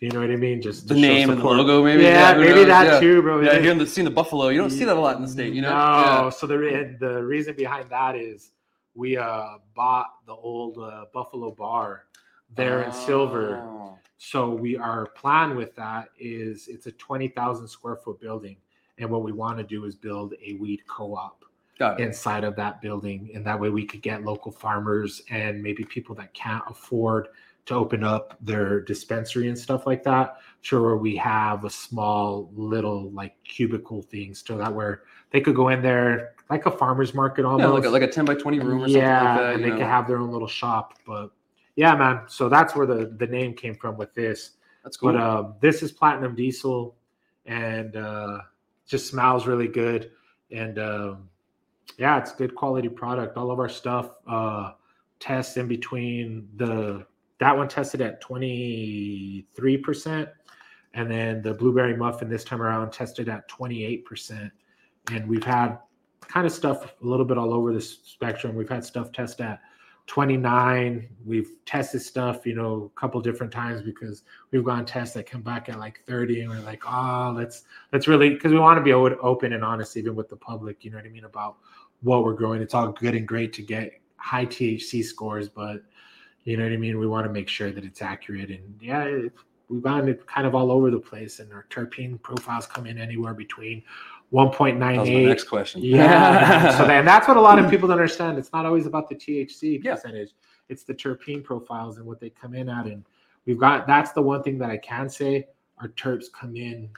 you 0.00 0.10
know 0.10 0.20
what 0.20 0.30
I 0.30 0.36
mean? 0.36 0.60
Just 0.60 0.88
the 0.88 0.94
name 0.94 1.30
and 1.30 1.40
the 1.40 1.44
logo, 1.44 1.82
maybe. 1.82 2.02
Yeah, 2.02 2.32
yeah 2.32 2.38
maybe 2.38 2.64
that 2.64 2.86
yeah. 2.86 3.00
too, 3.00 3.22
bro. 3.22 3.40
Yeah, 3.40 3.58
here 3.58 3.72
in 3.72 3.78
the 3.78 3.86
seeing 3.86 4.04
the 4.04 4.10
buffalo, 4.10 4.48
you 4.48 4.58
don't 4.58 4.70
see 4.70 4.84
that 4.84 4.96
a 4.96 5.00
lot 5.00 5.16
in 5.16 5.22
the 5.22 5.28
state, 5.28 5.54
you 5.54 5.62
know. 5.62 5.70
No, 5.70 6.30
so 6.30 6.46
the 6.46 6.96
the 7.00 7.22
reason 7.22 7.56
behind 7.56 7.88
that 7.90 8.14
is 8.14 8.52
we 8.94 9.16
uh 9.16 9.58
bought 9.74 10.08
the 10.26 10.34
old 10.34 10.78
uh, 10.78 11.06
Buffalo 11.14 11.50
Bar 11.50 12.04
there 12.54 12.84
oh. 12.84 12.86
in 12.86 12.92
Silver. 12.92 13.96
So 14.18 14.50
we 14.50 14.76
our 14.76 15.06
plan 15.06 15.56
with 15.56 15.74
that 15.76 16.08
is 16.18 16.68
it's 16.68 16.86
a 16.86 16.92
twenty 16.92 17.28
thousand 17.28 17.68
square 17.68 17.96
foot 17.96 18.20
building, 18.20 18.56
and 18.98 19.08
what 19.08 19.22
we 19.22 19.32
want 19.32 19.56
to 19.58 19.64
do 19.64 19.84
is 19.84 19.94
build 19.94 20.34
a 20.44 20.54
weed 20.54 20.82
co-op 20.86 21.42
inside 21.98 22.44
of 22.44 22.56
that 22.56 22.80
building, 22.80 23.30
and 23.34 23.44
that 23.46 23.58
way 23.58 23.70
we 23.70 23.84
could 23.84 24.02
get 24.02 24.24
local 24.24 24.52
farmers 24.52 25.22
and 25.30 25.62
maybe 25.62 25.84
people 25.84 26.14
that 26.14 26.32
can't 26.32 26.64
afford 26.68 27.28
to 27.66 27.74
open 27.74 28.04
up 28.04 28.36
their 28.40 28.80
dispensary 28.80 29.48
and 29.48 29.58
stuff 29.58 29.86
like 29.86 30.02
that. 30.04 30.38
Sure, 30.62 30.96
we 30.96 31.16
have 31.16 31.64
a 31.64 31.70
small 31.70 32.50
little 32.54 33.10
like 33.10 33.34
cubicle 33.44 34.02
thing 34.02 34.34
so 34.34 34.56
that 34.56 34.72
where 34.72 35.02
they 35.30 35.40
could 35.40 35.54
go 35.56 35.68
in 35.68 35.82
there 35.82 36.34
like 36.48 36.66
a 36.66 36.70
farmer's 36.70 37.12
market 37.12 37.44
almost. 37.44 37.62
Yeah, 37.62 37.68
like 37.68 37.84
a, 37.84 37.90
like 37.90 38.02
a 38.02 38.08
10 38.08 38.24
by 38.24 38.34
20 38.34 38.60
room 38.60 38.82
or 38.82 38.88
yeah, 38.88 39.20
something 39.20 39.26
like 39.26 39.36
that. 39.36 39.54
And 39.54 39.64
they 39.64 39.68
know. 39.70 39.76
could 39.76 39.86
have 39.86 40.06
their 40.06 40.18
own 40.18 40.30
little 40.30 40.48
shop. 40.48 40.94
But 41.06 41.30
yeah, 41.74 41.94
man. 41.96 42.22
So 42.28 42.48
that's 42.48 42.74
where 42.74 42.86
the, 42.86 43.14
the 43.18 43.26
name 43.26 43.54
came 43.54 43.74
from 43.74 43.96
with 43.96 44.14
this. 44.14 44.52
That's 44.84 44.96
cool. 44.96 45.12
But 45.12 45.20
um, 45.20 45.54
this 45.60 45.82
is 45.82 45.90
platinum 45.90 46.36
diesel 46.36 46.94
and 47.46 47.96
uh, 47.96 48.38
just 48.86 49.08
smells 49.08 49.46
really 49.46 49.68
good. 49.68 50.12
And 50.52 50.78
um, 50.78 51.28
yeah, 51.98 52.18
it's 52.18 52.32
good 52.32 52.54
quality 52.54 52.88
product. 52.88 53.36
All 53.36 53.50
of 53.50 53.58
our 53.58 53.68
stuff 53.68 54.10
uh, 54.28 54.72
tests 55.18 55.56
in 55.56 55.66
between 55.66 56.48
the 56.56 57.04
that 57.38 57.56
one 57.56 57.68
tested 57.68 58.00
at 58.00 58.22
23%. 58.22 60.28
And 60.94 61.10
then 61.10 61.42
the 61.42 61.52
blueberry 61.52 61.96
muffin 61.96 62.28
this 62.28 62.44
time 62.44 62.62
around 62.62 62.90
tested 62.90 63.28
at 63.28 63.48
28%. 63.50 64.50
And 65.12 65.28
we've 65.28 65.44
had 65.44 65.78
kind 66.22 66.46
of 66.46 66.52
stuff 66.52 66.94
a 67.02 67.06
little 67.06 67.26
bit 67.26 67.38
all 67.38 67.52
over 67.52 67.72
the 67.72 67.80
spectrum. 67.80 68.56
We've 68.56 68.68
had 68.68 68.84
stuff 68.84 69.12
test 69.12 69.40
at 69.40 69.60
29. 70.06 71.08
We've 71.24 71.50
tested 71.66 72.00
stuff, 72.00 72.46
you 72.46 72.54
know, 72.54 72.90
a 72.94 73.00
couple 73.00 73.20
different 73.20 73.52
times 73.52 73.82
because 73.82 74.22
we've 74.50 74.64
gone 74.64 74.86
tests 74.86 75.14
that 75.14 75.28
come 75.28 75.42
back 75.42 75.68
at 75.68 75.78
like 75.78 76.00
30 76.06 76.42
and 76.42 76.50
we're 76.50 76.60
like, 76.60 76.82
oh, 76.86 77.34
let's 77.36 77.64
let's 77.92 78.08
really 78.08 78.30
because 78.30 78.52
we 78.52 78.58
want 78.58 78.78
to 78.78 78.82
be 78.82 78.92
open 78.92 79.52
and 79.52 79.64
honest 79.64 79.96
even 79.96 80.14
with 80.14 80.28
the 80.28 80.36
public, 80.36 80.84
you 80.84 80.90
know 80.90 80.96
what 80.96 81.06
I 81.06 81.10
mean, 81.10 81.24
about 81.24 81.56
what 82.02 82.24
we're 82.24 82.34
growing. 82.34 82.62
It's 82.62 82.74
all 82.74 82.92
good 82.92 83.14
and 83.14 83.26
great 83.26 83.52
to 83.54 83.62
get 83.62 84.00
high 84.16 84.46
THC 84.46 85.04
scores, 85.04 85.48
but 85.48 85.82
you 86.46 86.56
know 86.56 86.62
what 86.62 86.72
I 86.72 86.76
mean? 86.76 86.98
We 86.98 87.06
want 87.06 87.26
to 87.26 87.32
make 87.32 87.48
sure 87.48 87.70
that 87.72 87.84
it's 87.84 88.00
accurate. 88.00 88.50
And 88.50 88.78
yeah, 88.80 89.02
it, 89.02 89.32
we've 89.68 89.82
gone 89.82 90.08
it 90.08 90.26
kind 90.26 90.46
of 90.46 90.54
all 90.54 90.70
over 90.70 90.90
the 90.90 91.00
place, 91.00 91.40
and 91.40 91.52
our 91.52 91.66
terpene 91.70 92.22
profiles 92.22 92.66
come 92.66 92.86
in 92.86 92.98
anywhere 92.98 93.34
between 93.34 93.82
1.98. 94.32 95.26
next 95.26 95.44
question. 95.44 95.82
Yeah. 95.82 96.78
so 96.78 96.86
then 96.86 97.04
that's 97.04 97.28
what 97.28 97.36
a 97.36 97.40
lot 97.40 97.58
of 97.58 97.68
people 97.70 97.88
don't 97.88 97.98
understand. 97.98 98.38
It's 98.38 98.52
not 98.52 98.64
always 98.64 98.86
about 98.86 99.08
the 99.08 99.14
THC 99.14 99.82
Yeah. 99.82 99.94
percentage. 99.94 100.30
It's 100.68 100.84
the 100.84 100.94
terpene 100.94 101.44
profiles 101.44 101.98
and 101.98 102.06
what 102.06 102.20
they 102.20 102.30
come 102.30 102.54
in 102.54 102.68
at. 102.68 102.86
And 102.86 103.04
we've 103.44 103.58
got 103.58 103.86
that's 103.86 104.12
the 104.12 104.22
one 104.22 104.42
thing 104.42 104.58
that 104.58 104.70
I 104.70 104.78
can 104.78 105.08
say. 105.08 105.48
Our 105.78 105.88
terps 105.88 106.26
come 106.32 106.56
in 106.56 106.88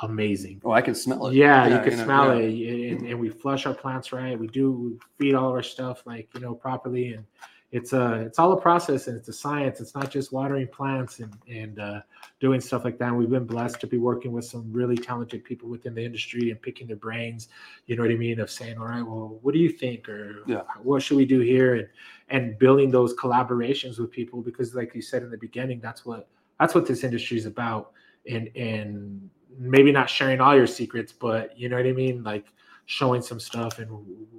amazing. 0.00 0.60
Oh, 0.64 0.72
I 0.72 0.82
can 0.82 0.94
smell 0.94 1.28
it. 1.28 1.34
Yeah, 1.34 1.66
you 1.66 1.88
can 1.88 1.98
know, 1.98 2.04
smell 2.04 2.40
yeah. 2.40 2.70
it, 2.70 2.92
and, 2.92 3.06
and 3.06 3.20
we 3.20 3.30
flush 3.30 3.66
our 3.66 3.74
plants 3.74 4.12
right. 4.12 4.38
We 4.38 4.46
do 4.48 4.72
we 4.72 4.98
feed 5.18 5.34
all 5.34 5.48
of 5.48 5.54
our 5.54 5.62
stuff 5.62 6.02
like 6.06 6.28
you 6.34 6.40
know 6.40 6.54
properly, 6.54 7.14
and 7.14 7.24
it's 7.72 7.94
a 7.94 8.20
it's 8.20 8.38
all 8.38 8.52
a 8.52 8.60
process 8.60 9.08
and 9.08 9.16
it's 9.16 9.28
a 9.28 9.32
science. 9.32 9.80
It's 9.80 9.94
not 9.94 10.10
just 10.10 10.30
watering 10.30 10.68
plants 10.68 11.20
and 11.20 11.34
and 11.48 11.78
uh, 11.78 12.00
doing 12.38 12.60
stuff 12.60 12.84
like 12.84 12.98
that. 12.98 13.08
And 13.08 13.16
we've 13.16 13.30
been 13.30 13.46
blessed 13.46 13.80
to 13.80 13.86
be 13.86 13.96
working 13.96 14.30
with 14.30 14.44
some 14.44 14.70
really 14.70 14.96
talented 14.96 15.42
people 15.42 15.70
within 15.70 15.94
the 15.94 16.04
industry 16.04 16.50
and 16.50 16.60
picking 16.60 16.86
their 16.86 16.96
brains. 16.96 17.48
You 17.86 17.96
know 17.96 18.02
what 18.02 18.12
I 18.12 18.16
mean? 18.16 18.40
Of 18.40 18.50
saying, 18.50 18.76
all 18.76 18.84
right, 18.84 19.02
well, 19.02 19.38
what 19.40 19.54
do 19.54 19.58
you 19.58 19.70
think, 19.70 20.06
or 20.06 20.42
Yeah. 20.46 20.62
what 20.82 21.02
should 21.02 21.16
we 21.16 21.24
do 21.24 21.40
here, 21.40 21.76
and 21.76 21.88
and 22.28 22.58
building 22.58 22.90
those 22.90 23.14
collaborations 23.14 23.98
with 23.98 24.10
people 24.10 24.42
because, 24.42 24.74
like 24.74 24.94
you 24.94 25.00
said 25.00 25.22
in 25.22 25.30
the 25.30 25.38
beginning, 25.38 25.80
that's 25.80 26.04
what 26.04 26.28
that's 26.60 26.74
what 26.74 26.86
this 26.86 27.04
industry 27.04 27.38
is 27.38 27.46
about. 27.46 27.92
And 28.30 28.50
and 28.54 29.30
maybe 29.58 29.92
not 29.92 30.10
sharing 30.10 30.42
all 30.42 30.54
your 30.54 30.66
secrets, 30.66 31.10
but 31.12 31.58
you 31.58 31.70
know 31.70 31.76
what 31.76 31.86
I 31.86 31.92
mean, 31.92 32.22
like 32.22 32.52
showing 32.86 33.22
some 33.22 33.40
stuff, 33.40 33.78
and 33.78 33.88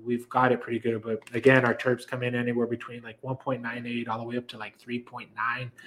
we've 0.03 0.27
got 0.29 0.51
it 0.51 0.61
pretty 0.61 0.79
good. 0.79 1.01
But 1.01 1.21
again, 1.33 1.65
our 1.65 1.73
terps 1.73 2.07
come 2.07 2.23
in 2.23 2.35
anywhere 2.35 2.67
between 2.67 3.01
like 3.01 3.21
1.98 3.21 4.07
all 4.07 4.19
the 4.19 4.23
way 4.23 4.37
up 4.37 4.47
to 4.49 4.57
like 4.57 4.79
3.9. 4.79 5.27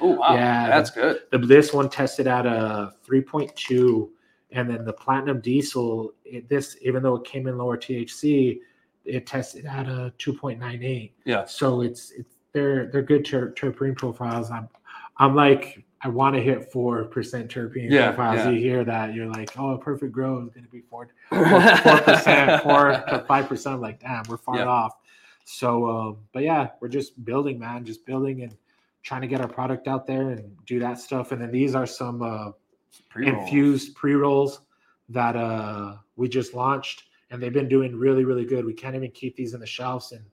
Oh, 0.01 0.13
wow. 0.13 0.35
Yeah, 0.35 0.69
That's 0.69 0.91
good. 0.91 1.23
The 1.31 1.39
this 1.39 1.73
one 1.73 1.89
tested 1.89 2.27
at 2.27 2.47
a 2.47 2.95
3.2, 3.07 4.09
and 4.53 4.71
then 4.71 4.85
the 4.85 4.93
platinum 4.93 5.41
diesel. 5.41 6.15
It, 6.25 6.49
this 6.49 6.77
even 6.81 7.03
though 7.03 7.17
it 7.17 7.25
came 7.25 7.47
in 7.47 7.59
lower 7.59 7.77
THC, 7.77 8.61
it 9.05 9.27
tested 9.27 9.67
at 9.67 9.87
a 9.87 10.13
2.98. 10.19 11.13
Yeah. 11.25 11.45
So 11.45 11.83
it's 11.83 12.11
it's 12.13 12.37
they're 12.53 12.87
they're 12.87 13.03
good 13.03 13.25
ter- 13.25 13.53
terpene 13.53 13.97
profiles. 13.97 14.51
I'm 14.51 14.69
I'm 15.19 15.35
like 15.35 15.85
I 16.03 16.09
want 16.09 16.37
to 16.37 16.43
hit 16.43 16.71
four 16.71 17.05
percent 17.05 17.51
terpene 17.51 17.91
Yeah, 17.91 18.13
profiles. 18.13 18.45
yeah. 18.47 18.51
You 18.51 18.59
hear 18.61 18.85
that, 18.85 19.15
you're 19.15 19.27
like, 19.27 19.51
oh, 19.59 19.71
a 19.71 19.79
perfect 19.79 20.13
grow 20.13 20.43
is 20.43 20.51
going 20.51 20.65
to 20.65 20.71
be 20.71 20.83
four 20.83 21.09
four 21.31 21.99
percent, 22.01 22.63
four 22.63 22.91
to 23.09 23.25
five 23.29 23.49
percent. 23.49 23.77
I'm 23.77 23.81
like, 23.81 24.01
damn, 24.01 24.23
we're 24.29 24.37
far 24.37 24.59
Yeah. 24.59 24.67
off. 24.67 24.93
So, 25.45 25.87
um, 25.89 26.17
but 26.33 26.43
yeah, 26.43 26.71
we're 26.81 26.89
just 26.89 27.25
building, 27.25 27.59
man, 27.59 27.85
just 27.85 28.05
building 28.05 28.43
and 28.43 28.55
trying 29.03 29.21
to 29.23 29.27
get 29.29 29.41
our 29.41 29.49
product 29.49 29.87
out 29.89 30.07
there 30.07 30.31
and 30.31 30.55
do 30.67 30.79
that 30.81 30.99
stuff. 30.99 31.33
And 31.33 31.41
then 31.41 31.51
these 31.53 31.75
are 31.75 31.87
some 31.87 32.21
uh, 32.23 32.51
Pre-roll. 33.09 33.43
infused 33.43 33.95
pre 33.95 34.15
rolls 34.15 34.61
that 35.09 35.35
uh, 35.37 35.97
we 36.17 36.29
just 36.29 36.53
launched, 36.55 37.05
and 37.31 37.41
they've 37.43 37.53
been 37.53 37.69
doing 37.69 37.97
really, 37.97 38.25
really 38.25 38.45
good. 38.45 38.65
We 38.65 38.75
can't 38.75 38.97
even 38.97 39.11
keep 39.13 39.37
these 39.37 39.55
in 39.55 39.61
the 39.61 39.67
shelves, 39.67 40.11
and 40.13 40.25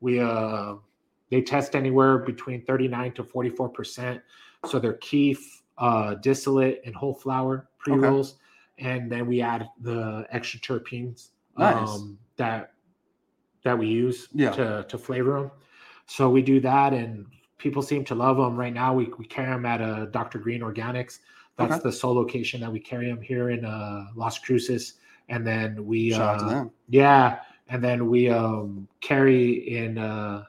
we 0.00 0.18
uh, 0.20 0.74
they 1.30 1.42
test 1.42 1.74
anywhere 1.74 2.18
between 2.18 2.62
39 2.64 3.12
to 3.12 3.24
44 3.24 3.68
percent. 3.68 4.22
So 4.66 4.78
they're 4.78 4.94
keef, 4.94 5.62
uh, 5.78 6.14
distillate, 6.16 6.82
and 6.84 6.94
whole 6.94 7.14
flower 7.14 7.68
pre 7.78 7.94
rolls, 7.94 8.36
and 8.78 9.10
then 9.10 9.26
we 9.26 9.40
add 9.42 9.68
the 9.80 10.26
extra 10.30 10.58
terpenes 10.60 11.30
Nice. 11.58 11.88
um, 11.88 12.18
that 12.36 12.72
that 13.64 13.78
we 13.78 13.86
use 13.86 14.28
Yeah. 14.32 14.50
to 14.52 14.84
to 14.88 14.98
flavor 14.98 15.40
them. 15.40 15.50
So 16.06 16.30
we 16.30 16.42
do 16.42 16.60
that, 16.60 16.92
and 16.92 17.26
people 17.58 17.82
seem 17.82 18.04
to 18.04 18.14
love 18.14 18.36
them. 18.36 18.56
Right 18.56 18.72
now, 18.72 18.94
we, 18.94 19.06
we 19.18 19.24
carry 19.26 19.48
them 19.50 19.66
at 19.66 19.80
uh, 19.80 20.06
Dr. 20.06 20.38
Green 20.38 20.60
Organics. 20.60 21.18
That's 21.56 21.74
Okay. 21.76 21.82
the 21.84 21.92
sole 21.92 22.14
location 22.14 22.60
that 22.60 22.70
we 22.70 22.78
carry 22.78 23.06
them 23.08 23.20
here 23.20 23.50
in 23.50 23.64
uh, 23.64 24.06
Las 24.14 24.38
Cruces, 24.38 24.94
and 25.28 25.44
then 25.46 25.84
we 25.86 26.10
Shout 26.10 26.20
out 26.34 26.38
to 26.40 26.44
uh, 26.44 26.48
them. 26.50 26.70
yeah, 26.88 27.40
and 27.68 27.82
then 27.82 28.08
we 28.08 28.28
um, 28.28 28.86
carry 29.00 29.68
in 29.76 29.98
uh, 29.98 30.44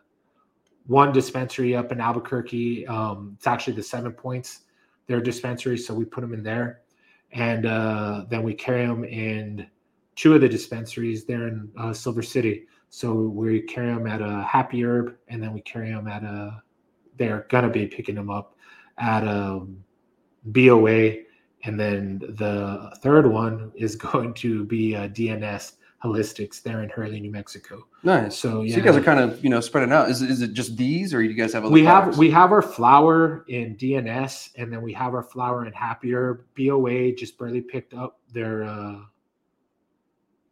one 0.88 1.12
dispensary 1.12 1.76
up 1.76 1.91
in 1.91 2.02
Albuquerque. 2.02 2.88
Um, 2.88 3.34
it's 3.38 3.47
actually 3.47 3.73
the 3.73 3.84
Seven 3.84 4.13
Points, 4.13 4.62
their 5.06 5.21
dispensary, 5.21 5.78
so 5.78 5.93
we 5.93 6.06
put 6.06 6.21
them 6.21 6.34
in 6.34 6.43
there, 6.43 6.82
and 7.32 7.65
uh, 7.65 8.26
then 8.30 8.43
we 8.43 8.54
carry 8.54 8.86
them 8.86 9.04
in 9.04 9.67
two 10.15 10.34
of 10.34 10.41
the 10.41 10.50
dispensaries 10.50 11.26
there 11.26 11.47
in 11.47 11.69
uh, 11.78 11.93
Silver 11.93 12.23
City. 12.23 12.65
So 12.89 13.13
we 13.13 13.62
carry 13.62 13.93
them 13.93 14.08
at 14.08 14.21
a 14.21 14.43
Happy 14.43 14.84
Herb, 14.84 15.15
and 15.28 15.43
then 15.43 15.54
we 15.54 15.62
carry 15.62 15.89
them 15.91 16.08
at 16.08 16.23
a. 16.23 16.63
They're 17.17 17.47
gonna 17.50 17.69
be 17.69 17.88
picking 17.88 18.15
them 18.15 18.30
up 18.30 18.56
at 18.97 19.23
a 19.23 19.65
BOA, 20.45 21.23
and 21.63 21.80
then 21.80 22.19
the 22.19 22.95
third 23.02 23.28
one 23.28 23.71
is 23.76 23.95
going 23.97 24.34
to 24.36 24.63
be 24.63 24.93
a 24.93 25.10
DNS 25.10 25.73
Holistics 26.03 26.62
there 26.62 26.83
in 26.83 26.89
Hurley, 26.89 27.19
New 27.19 27.31
Mexico. 27.31 27.88
Nice. 28.03 28.38
So 28.38 28.49
So 28.49 28.62
you 28.62 28.81
guys 28.81 28.95
are 28.95 29.01
kind 29.01 29.19
of, 29.19 29.43
you 29.43 29.49
know, 29.49 29.60
spreading 29.60 29.91
out. 29.91 30.10
Is, 30.10 30.21
it- 30.21 30.29
is 30.29 30.41
it 30.41 30.53
just 30.53 30.77
these 30.77 31.13
or 31.13 31.23
you 31.23 31.33
guys 31.33 31.53
have 31.53 31.65
other 31.65 31.73
we 31.73 31.83
have 31.86 32.17
we 32.17 32.29
have 32.29 32.51
our 32.51 32.62
flower 32.62 33.43
in 33.47 33.75
DNS, 33.75 34.49
and 34.57 34.71
then 34.71 34.81
we 34.83 34.93
have 34.93 35.15
our 35.15 35.23
flower 35.23 35.65
in 35.65 35.73
Happy 35.73 36.13
Herb. 36.13 36.43
BOA 36.55 37.13
just 37.13 37.38
barely 37.39 37.62
picked 37.62 37.95
up 37.95 38.19
their 38.31 38.63
uh, 38.63 38.97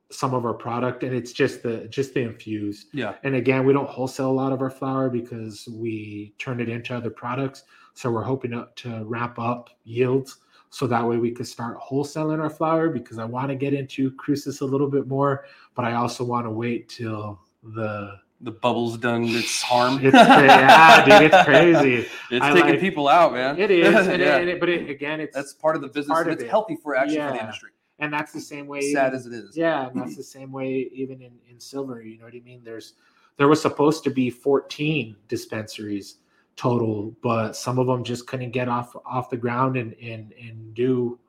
some 0.09 0.33
of 0.33 0.45
our 0.45 0.53
product, 0.53 1.03
and 1.03 1.13
it's 1.15 1.31
just 1.31 1.61
the 1.61 1.87
just 1.89 2.15
the 2.15 2.21
infused. 2.21 2.87
Yeah. 2.93 3.15
And 3.23 3.35
again, 3.35 3.65
we 3.65 3.73
don't 3.73 3.89
wholesale 3.89 4.31
a 4.31 4.33
lot 4.33 4.51
of 4.51 4.61
our 4.61 4.71
flower 4.71 5.09
because 5.09 5.67
we 5.71 6.33
turn 6.39 6.59
it 6.59 6.69
into 6.69 6.95
other 6.95 7.11
products. 7.11 7.63
So 7.93 8.11
we're 8.11 8.23
hoping 8.23 8.51
to, 8.51 8.67
to 8.77 9.05
ramp 9.05 9.39
up 9.39 9.69
yields 9.83 10.37
so 10.75 10.85
that 10.87 11.07
way 11.07 11.15
we 11.15 11.31
could 11.31 11.47
start 11.47 11.79
wholesaling 11.79 12.41
our 12.41 12.49
flour 12.49 12.89
because 12.89 13.17
I 13.17 13.23
want 13.23 13.47
to 13.47 13.55
get 13.55 13.73
into 13.73 14.11
Cruces 14.11 14.59
a 14.59 14.65
little 14.65 14.89
bit 14.89 15.07
more, 15.07 15.45
but 15.73 15.85
I 15.85 15.93
also 15.93 16.21
want 16.25 16.45
to 16.45 16.51
wait 16.51 16.89
till 16.89 17.39
the 17.63 18.17
The 18.41 18.51
bubble's 18.51 18.97
done 18.97 19.23
its 19.23 19.61
harm. 19.61 19.99
it's 20.05 20.13
yeah, 20.13 21.05
dude, 21.05 21.31
it's 21.31 21.43
crazy. 21.45 22.05
It's 22.29 22.43
I 22.43 22.51
taking 22.53 22.71
like- 22.71 22.79
people 22.81 23.07
out, 23.07 23.31
man. 23.31 23.57
It 23.57 23.71
is, 23.71 24.05
and, 24.07 24.21
yeah. 24.21 24.35
and 24.35 24.49
it, 24.49 24.59
but 24.59 24.67
it, 24.67 24.89
again, 24.89 25.21
it's 25.21 25.33
That's 25.33 25.53
part 25.53 25.77
of 25.77 25.81
the 25.81 25.87
business. 25.87 26.07
part 26.13 26.27
of 26.27 26.33
it's 26.33 26.43
it. 26.43 26.49
healthy 26.49 26.75
for 26.83 26.93
actually 26.93 27.19
for 27.19 27.31
the 27.31 27.39
industry. 27.39 27.69
and 27.99 28.11
that's 28.11 28.33
the 28.33 28.41
same 28.41 28.67
way. 28.67 28.81
Sad 28.91 29.07
even- 29.07 29.15
as 29.19 29.25
it 29.27 29.31
is. 29.33 29.55
Yeah, 29.55 29.87
and 29.87 29.95
that's 30.01 30.17
the 30.17 30.23
same 30.23 30.51
way 30.51 30.89
even 30.91 31.21
in, 31.21 31.31
in 31.49 31.57
silver. 31.57 32.01
You 32.01 32.17
know 32.19 32.25
what 32.25 32.33
I 32.35 32.41
mean? 32.41 32.61
There's 32.65 32.95
there 33.37 33.47
was 33.47 33.61
supposed 33.61 34.03
to 34.03 34.09
be 34.09 34.29
14 34.29 35.15
dispensaries 35.29 36.17
total, 36.55 37.15
but 37.21 37.53
some 37.55 37.79
of 37.79 37.87
them 37.87 38.03
just 38.03 38.27
couldn't 38.27 38.51
get 38.51 38.67
off 38.69 38.95
off 39.05 39.29
the 39.29 39.37
ground 39.37 39.75
and 39.77 39.93
and 40.01 40.33
and 40.41 40.73
do 40.73 41.19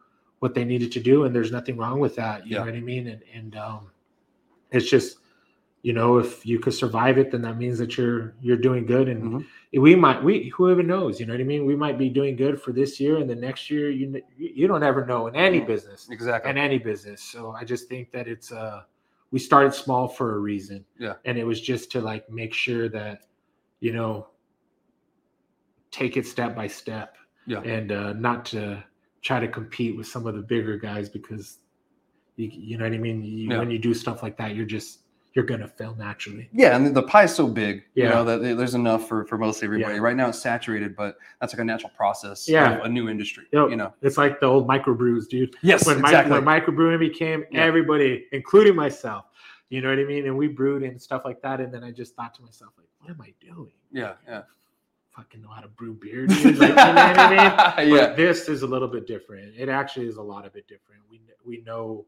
what 0.40 0.54
they 0.54 0.64
needed 0.64 0.92
to 0.92 1.00
do. 1.00 1.24
And 1.24 1.34
there's 1.34 1.50
nothing 1.52 1.76
wrong 1.76 1.98
with 1.98 2.14
that. 2.16 2.46
You 2.46 2.52
Yeah. 2.52 2.58
know 2.60 2.66
what 2.66 2.74
I 2.74 2.80
mean? 2.80 3.08
And 3.08 3.22
and 3.34 3.56
um 3.56 3.90
it's 4.70 4.88
just 4.88 5.18
you 5.82 5.92
know 5.92 6.18
if 6.18 6.44
you 6.44 6.58
could 6.58 6.74
survive 6.74 7.16
it 7.18 7.30
then 7.30 7.40
that 7.42 7.56
means 7.56 7.78
that 7.78 7.96
you're 7.96 8.34
you're 8.40 8.56
doing 8.56 8.84
good 8.86 9.08
and 9.08 9.22
Mhm. 9.22 9.46
we 9.74 9.94
might 9.94 10.20
we 10.24 10.48
whoever 10.48 10.82
knows 10.82 11.20
you 11.20 11.26
know 11.26 11.34
what 11.34 11.40
i 11.40 11.44
mean 11.44 11.64
we 11.64 11.76
might 11.76 11.96
be 11.96 12.08
doing 12.08 12.34
good 12.34 12.60
for 12.60 12.72
this 12.72 12.98
year 12.98 13.18
and 13.18 13.30
the 13.30 13.36
next 13.36 13.70
year 13.70 13.88
you 13.90 14.20
you 14.36 14.66
don't 14.66 14.82
ever 14.82 15.06
know 15.06 15.28
in 15.28 15.36
any 15.36 15.60
business 15.60 16.08
Exactly. 16.10 16.50
in 16.50 16.58
any 16.58 16.78
business. 16.78 17.22
So 17.22 17.52
I 17.52 17.62
just 17.64 17.88
think 17.88 18.10
that 18.10 18.26
it's 18.26 18.50
uh 18.50 18.82
we 19.30 19.38
started 19.38 19.72
small 19.74 20.08
for 20.08 20.34
a 20.36 20.38
reason. 20.38 20.84
Yeah. 20.98 21.14
And 21.24 21.38
it 21.38 21.44
was 21.44 21.60
just 21.60 21.90
to 21.92 22.00
like 22.00 22.28
make 22.30 22.52
sure 22.54 22.88
that, 22.88 23.22
you 23.80 23.92
know, 23.92 24.26
take 25.90 26.16
it 26.16 26.26
step 26.26 26.54
by 26.54 26.66
step. 26.66 27.16
Yeah. 27.46 27.60
And 27.60 27.92
uh 27.92 28.12
not 28.14 28.44
to 28.46 28.82
try 29.22 29.40
to 29.40 29.48
compete 29.48 29.96
with 29.96 30.06
some 30.06 30.26
of 30.26 30.34
the 30.34 30.42
bigger 30.42 30.76
guys 30.76 31.08
because 31.08 31.58
you, 32.36 32.48
you 32.52 32.76
know 32.78 32.84
what 32.84 32.92
I 32.92 32.98
mean? 32.98 33.22
You, 33.24 33.50
Yeah. 33.50 33.58
When 33.58 33.70
you 33.70 33.78
do 33.78 33.94
stuff 33.94 34.22
like 34.22 34.36
that, 34.38 34.54
you're 34.54 34.66
just 34.66 35.00
you're 35.34 35.44
gonna 35.44 35.68
fail 35.68 35.94
naturally. 35.98 36.48
Yeah, 36.52 36.74
and 36.76 36.94
the 36.96 37.02
pie's 37.02 37.34
so 37.34 37.46
big, 37.46 37.84
you 37.94 38.04
Yeah. 38.04 38.08
know, 38.10 38.24
that 38.24 38.56
there's 38.56 38.74
enough 38.74 39.06
for, 39.06 39.26
for 39.26 39.36
most 39.36 39.62
everybody. 39.62 39.94
Yeah. 39.96 40.00
Right 40.00 40.16
now 40.16 40.28
it's 40.30 40.40
saturated, 40.40 40.96
but 40.96 41.18
that's 41.40 41.52
like 41.52 41.60
a 41.60 41.64
natural 41.64 41.90
process 41.94 42.48
Yeah. 42.48 42.78
of 42.78 42.84
a 42.86 42.88
new 42.88 43.08
industry. 43.10 43.44
Yep. 43.52 43.68
You 43.70 43.76
know. 43.76 43.92
It's 44.00 44.16
like 44.16 44.40
the 44.40 44.46
old 44.46 44.66
microbrews, 44.66 45.28
dude. 45.28 45.54
Yes, 45.60 45.86
when, 45.86 45.98
exactly. 45.98 46.32
mic- 46.40 46.46
when 46.46 46.60
microbrewing 46.62 46.98
became 47.00 47.44
Yeah. 47.50 47.64
everybody, 47.64 48.26
including 48.32 48.74
myself, 48.74 49.26
You 49.68 49.82
know 49.82 49.88
what 49.90 49.98
I 49.98 50.04
mean? 50.04 50.26
And 50.26 50.36
we 50.38 50.46
brewed 50.46 50.84
and 50.84 51.00
stuff 51.02 51.22
like 51.24 51.42
that. 51.42 51.60
And 51.60 51.74
then 51.74 51.82
I 51.82 51.90
just 51.90 52.14
thought 52.14 52.32
to 52.34 52.42
myself, 52.42 52.72
like, 52.78 52.86
what 53.00 53.10
am 53.10 53.20
I 53.20 53.34
doing? 53.44 53.72
Yeah, 53.90 54.12
yeah. 54.26 54.42
Fucking 55.16 55.40
know 55.40 55.48
how 55.48 55.62
to 55.62 55.68
brew 55.68 55.94
beer, 55.94 56.26
dude. 56.26 56.58
Like, 56.58 56.68
you 56.68 56.74
know 56.74 56.74
what 56.74 57.18
I 57.18 57.30
mean? 57.78 57.88
yeah. 57.94 58.06
But 58.08 58.16
this 58.16 58.48
is 58.50 58.62
a 58.62 58.66
little 58.66 58.88
bit 58.88 59.06
different. 59.06 59.54
It 59.56 59.68
actually 59.70 60.08
is 60.08 60.16
a 60.16 60.22
lot 60.22 60.44
of 60.44 60.52
bit 60.52 60.68
different. 60.68 61.00
We 61.10 61.20
we 61.44 61.62
know 61.64 62.04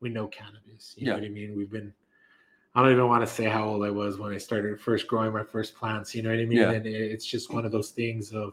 we 0.00 0.10
know 0.10 0.26
cannabis. 0.26 0.94
You 0.98 1.06
Yeah. 1.06 1.12
know 1.14 1.18
what 1.20 1.26
I 1.26 1.30
mean? 1.30 1.56
We've 1.56 1.70
been. 1.70 1.92
I 2.74 2.82
don't 2.82 2.92
even 2.92 3.08
want 3.08 3.26
to 3.26 3.32
say 3.32 3.44
how 3.46 3.66
old 3.66 3.84
I 3.84 3.90
was 3.90 4.18
when 4.18 4.32
I 4.32 4.38
started 4.38 4.78
first 4.80 5.08
growing 5.08 5.32
my 5.32 5.42
first 5.42 5.74
plants. 5.74 6.14
You 6.14 6.22
know 6.22 6.30
what 6.30 6.38
I 6.38 6.44
mean? 6.44 6.58
Yeah. 6.58 6.70
And 6.70 6.86
it- 6.86 7.10
it's 7.12 7.24
just 7.26 7.52
one 7.52 7.64
of 7.64 7.72
those 7.72 7.90
things 7.90 8.32
of, 8.32 8.52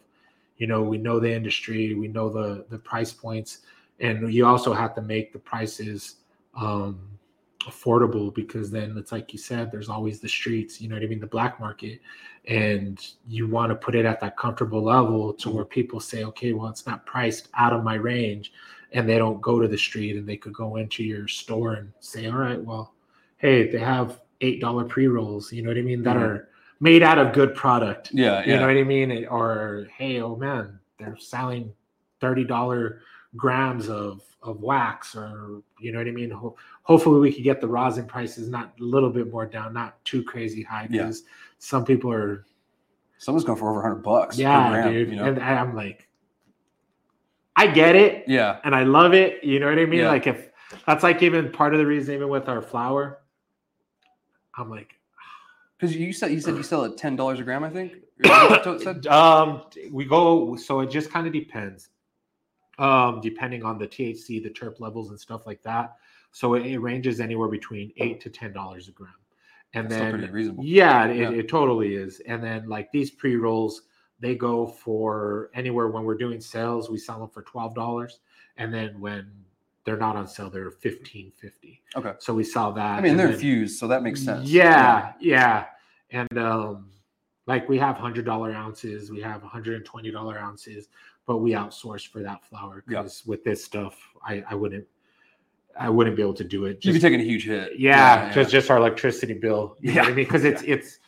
you 0.58 0.66
know, 0.68 0.82
we 0.82 0.98
know 0.98 1.20
the 1.20 1.32
industry, 1.32 1.94
we 1.94 2.08
know 2.08 2.30
the 2.30 2.66
the 2.70 2.80
price 2.80 3.12
points, 3.12 3.60
and 4.00 4.34
you 4.34 4.46
also 4.46 4.74
have 4.74 4.96
to 4.96 5.02
make 5.02 5.34
the 5.34 5.40
prices 5.40 6.16
um 6.56 7.00
affordable 7.66 8.34
because 8.34 8.70
then 8.72 8.96
it's 8.98 9.12
like 9.12 9.34
you 9.34 9.40
said 9.40 9.72
there's 9.72 9.90
always 9.90 10.20
the 10.20 10.28
streets 10.30 10.80
you 10.80 10.88
know 10.88 10.96
what 10.96 11.04
i 11.04 11.08
mean 11.08 11.20
the 11.20 11.28
black 11.28 11.60
market 11.60 12.00
and 12.46 13.14
you 13.28 13.48
want 13.48 13.70
to 13.70 13.76
put 13.76 13.96
it 13.96 14.06
at 14.06 14.20
that 14.20 14.38
comfortable 14.38 14.82
level 14.84 15.34
to 15.34 15.50
where 15.50 15.66
people 15.66 16.00
say 16.00 16.24
okay 16.24 16.54
well 16.54 16.68
it's 16.70 16.86
not 16.86 17.06
priced 17.06 17.50
out 17.56 17.74
of 17.74 17.84
my 17.84 17.96
range 17.96 18.54
and 18.94 19.10
they 19.10 19.18
don't 19.18 19.42
go 19.42 19.60
to 19.60 19.68
the 19.68 19.78
street 19.78 20.16
and 20.16 20.28
they 20.30 20.38
could 20.38 20.54
go 20.54 20.78
into 20.78 21.04
your 21.04 21.28
store 21.28 21.74
and 21.74 21.92
say 22.00 22.28
all 22.28 22.38
right 22.38 22.64
well 22.64 22.94
hey 23.38 23.70
they 23.70 23.80
have 23.80 24.22
eight 24.42 24.62
dollar 24.62 24.84
pre-rolls 24.86 25.52
you 25.52 25.62
know 25.64 25.70
what 25.70 25.78
i 25.78 25.82
mean 25.82 26.04
that 26.04 26.16
Mhm. 26.16 26.22
are 26.22 26.50
made 26.80 27.02
out 27.02 27.18
of 27.18 27.34
good 27.34 27.56
product 27.56 28.12
Yeah, 28.14 28.46
you 28.46 28.54
yeah. 28.54 28.60
know 28.60 28.68
what 28.68 28.78
i 28.78 28.84
mean 28.84 29.26
or 29.26 29.88
hey 29.98 30.22
oh 30.22 30.36
man 30.36 30.80
they're 31.00 31.18
selling 31.18 31.74
30 32.22 32.44
dollar 32.46 33.02
grams 33.36 33.90
of 33.90 34.22
of 34.48 34.62
wax 34.62 35.16
or 35.16 35.62
you 35.80 35.92
know 35.92 36.00
what 36.00 36.08
i 36.08 36.12
mean 36.12 36.30
Ho- 36.32 36.56
hopefully 36.84 37.20
we 37.20 37.34
could 37.34 37.44
get 37.44 37.62
the 37.62 37.68
rosin 37.68 38.06
prices 38.06 38.50
not 38.50 38.74
a 38.80 38.84
little 38.84 39.10
bit 39.10 39.32
more 39.32 39.46
down 39.46 39.74
not 39.74 40.04
too 40.06 40.24
crazy 40.24 40.64
high 40.64 40.84
Yeah. 40.90 41.04
because 41.04 41.24
some 41.60 41.86
people 41.86 42.12
are 42.12 42.46
Someone's 43.20 43.46
going 43.46 43.58
for 43.58 43.70
over 43.70 43.80
100 43.82 43.96
bucks. 44.04 44.38
yeah 44.38 44.70
gram, 44.72 44.94
dude 44.94 45.10
You 45.10 45.16
know? 45.18 45.26
and 45.26 45.40
i'm 45.42 45.76
like 45.76 46.08
i 47.56 47.68
get 47.68 47.96
it 47.96 48.24
yeah, 48.28 48.60
and 48.64 48.74
i 48.76 48.84
love 48.84 49.14
it 49.14 49.44
you 49.44 49.60
know 49.60 49.68
what 49.70 49.80
i 49.80 49.86
mean 49.86 50.02
Yeah. 50.02 50.10
like 50.10 50.28
if 50.28 50.50
that's 50.86 51.04
like 51.04 51.22
even 51.24 51.52
part 51.52 51.74
of 51.74 51.80
the 51.80 51.86
reason 51.86 52.14
even 52.16 52.30
with 52.30 52.48
our 52.50 52.62
flour 52.62 53.20
i'm 54.58 54.70
like 54.70 54.94
because 55.80 55.96
you 55.96 56.14
said 56.14 56.32
you 56.32 56.40
said 56.42 56.56
you 56.56 56.64
sell 56.64 56.86
at 56.86 56.98
ten 56.98 57.16
dollars 57.16 57.40
a 57.40 57.44
gram. 57.44 57.64
I 57.64 57.70
think. 57.70 57.94
That's 58.20 58.66
what 58.66 58.76
it 58.78 58.82
said? 58.84 59.08
um 59.08 59.64
we 59.92 60.06
go 60.06 60.56
so 60.56 60.80
it 60.80 60.90
just 60.90 61.12
kind 61.12 61.28
of 61.28 61.34
depends 61.34 61.90
um 62.80 63.20
depending 63.22 63.64
on 63.64 63.78
the 63.78 63.88
thc 63.88 64.28
the 64.44 64.50
terp 64.50 64.80
levels 64.80 65.10
and 65.10 65.20
stuff 65.20 65.46
like 65.48 65.62
that 65.64 65.96
so 66.32 66.54
it, 66.54 66.66
it 66.66 66.78
ranges 66.80 67.20
anywhere 67.20 67.48
between 67.50 67.92
eight 67.98 68.20
to 68.22 68.30
ten 68.30 68.54
dollars 68.54 68.88
a 68.88 68.92
gram 68.92 69.12
and 69.74 69.90
That's 69.90 70.00
then 70.02 70.12
pretty 70.12 70.32
reasonable. 70.32 70.64
yeah 70.64 71.06
it, 71.08 71.18
Yeah. 71.18 71.30
it 71.32 71.50
totally 71.50 71.96
is 71.96 72.20
and 72.28 72.44
then 72.44 72.68
like 72.70 72.92
these 72.92 73.10
pre-rolls 73.12 73.84
they 74.20 74.36
go 74.36 74.66
for 74.68 75.50
anywhere 75.54 75.88
when 75.90 76.04
we're 76.04 76.18
doing 76.18 76.40
sales 76.42 76.90
we 76.90 76.98
sell 76.98 77.20
them 77.20 77.30
for 77.30 77.42
twelve 77.44 77.74
dollars 77.76 78.20
and 78.58 78.74
then 78.74 79.00
when 79.00 79.30
they're 79.84 79.98
not 79.98 80.16
on 80.16 80.28
sale 80.28 80.50
they're 80.50 80.70
fifteen 80.72 81.32
fifty 81.36 81.82
Okay. 81.96 82.14
so 82.20 82.34
we 82.34 82.44
sell 82.44 82.72
that 82.74 82.98
I 83.00 83.02
mean, 83.02 83.16
they're 83.18 83.30
then- 83.30 83.40
fused, 83.40 83.80
so 83.80 83.88
that 83.88 84.04
makes 84.04 84.22
sense. 84.24 84.50
yeah, 84.50 85.14
yeah. 85.20 85.66
And 86.12 86.38
um 86.38 86.90
like 87.48 87.70
we 87.70 87.78
have 87.78 87.96
hundred 87.98 88.26
dollar 88.26 88.52
ounces, 88.52 89.10
we 89.10 89.22
have 89.22 89.42
hundred 89.42 89.76
and 89.78 89.86
twenty 89.86 90.12
dollar 90.12 90.38
ounces, 90.38 90.90
but 91.28 91.38
we 91.38 91.52
outsource 91.52 92.08
for 92.08 92.24
that 92.24 92.44
flour 92.46 92.84
Yeah. 92.88 93.02
because 93.04 93.24
with 93.28 93.44
this 93.44 93.64
stuff, 93.64 93.96
I 94.26 94.44
I 94.50 94.56
wouldn't 94.56 94.88
I 95.80 95.90
wouldn't 95.90 96.16
be 96.16 96.24
able 96.24 96.34
to 96.34 96.44
do 96.44 96.66
it. 96.66 96.84
You'd 96.84 96.94
be 96.94 97.00
taking 97.00 97.20
a 97.22 97.24
huge 97.24 97.46
hit. 97.46 97.78
yeah, 97.78 98.34
just 98.34 98.50
just 98.50 98.72
our 98.72 98.78
electricity 98.78 99.34
bill. 99.34 99.76
You 99.82 99.94
know 99.94 100.00
what 100.02 100.06
I 100.06 100.10
Yeah. 100.10 100.16
mean? 100.16 100.26
Because 100.26 100.44
it's 100.46 100.64
it's 100.64 101.00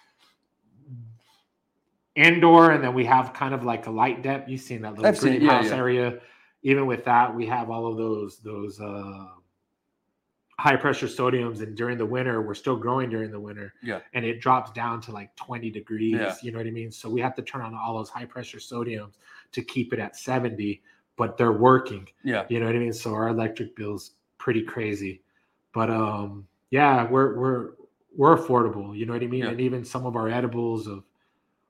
indoor, 2.15 2.72
and 2.72 2.84
then 2.84 2.93
we 2.93 3.05
have 3.05 3.34
kind 3.34 3.53
of 3.53 3.63
like 3.63 3.88
a 3.88 3.91
light 3.91 4.22
depth. 4.22 4.49
You've 4.49 4.61
seen 4.61 4.82
that 4.82 4.95
little 4.95 5.11
yeah, 5.11 5.20
greenhouse 5.38 5.65
yeah. 5.70 5.76
area. 5.76 6.20
Even 6.61 6.86
with 6.86 7.05
that, 7.05 7.34
we 7.34 7.45
have 7.47 7.70
all 7.72 7.88
of 7.88 7.97
those 7.97 8.39
those 8.39 8.80
uh 8.80 9.26
high 10.59 10.76
pressure 10.76 11.05
sodiums 11.07 11.61
and 11.61 11.74
during 11.74 11.97
the 11.97 12.05
winter 12.05 12.41
we're 12.41 12.53
still 12.53 12.76
growing 12.76 13.09
during 13.09 13.32
the 13.32 13.39
winter 13.39 13.74
Yeah. 13.82 14.01
and 14.13 14.26
it 14.26 14.41
drops 14.41 14.72
down 14.72 14.99
to 15.03 15.11
like 15.13 15.34
20 15.38 15.70
degrees 15.72 16.15
Yeah. 16.20 16.36
you 16.43 16.51
know 16.51 16.57
what 16.57 16.67
i 16.67 16.70
mean 16.70 16.91
so 16.91 17.09
we 17.09 17.22
have 17.22 17.34
to 17.36 17.41
turn 17.41 17.61
on 17.61 17.74
all 17.74 17.95
those 17.95 18.09
high 18.09 18.26
pressure 18.26 18.57
sodiums 18.57 19.13
to 19.52 19.62
keep 19.62 19.93
it 19.93 20.00
at 20.00 20.16
70 20.16 20.82
but 21.18 21.38
they're 21.38 21.52
working. 21.52 22.08
Yeah, 22.24 22.45
you 22.50 22.60
know 22.62 22.68
what 22.68 22.76
i 22.76 22.80
mean? 22.80 22.93
So 22.93 23.14
our 23.14 23.28
electric 23.28 23.76
bill's 23.76 24.12
pretty 24.38 24.62
crazy. 24.64 25.22
But 25.74 25.89
um 25.89 26.47
yeah 26.72 27.10
we're 27.10 27.38
we're 27.38 27.70
we're 28.16 28.38
affordable 28.38 28.95
you 28.97 29.06
know 29.06 29.14
what 29.14 29.24
i 29.24 29.28
mean? 29.28 29.43
Yeah. 29.43 29.50
and 29.50 29.60
even 29.62 29.84
some 29.84 30.06
of 30.06 30.16
our 30.16 30.30
edibles 30.30 30.88
of 30.88 31.04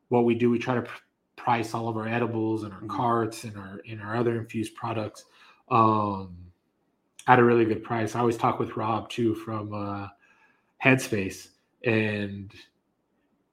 what 0.09 0.25
we 0.25 0.35
do 0.35 0.49
we 0.49 0.59
try 0.59 0.75
to 0.75 0.81
pr- 0.83 1.01
price 1.35 1.73
all 1.73 1.87
of 1.89 1.97
our 1.97 2.07
edibles 2.07 2.63
and 2.63 2.73
our 2.73 2.81
Mhm. 2.81 2.89
carts 2.89 3.43
and 3.45 3.57
our 3.57 3.81
and 3.89 4.01
our 4.01 4.15
other 4.17 4.37
infused 4.39 4.75
products 4.75 5.25
um 5.71 6.35
at 7.27 7.37
a 7.39 7.43
really 7.43 7.65
good 7.65 7.83
price. 7.83 8.15
I 8.15 8.19
always 8.21 8.37
talk 8.37 8.59
with 8.59 8.75
rob 8.77 9.09
too 9.09 9.35
from 9.35 9.73
uh 9.73 10.07
headspace 10.83 11.49
and 11.83 12.51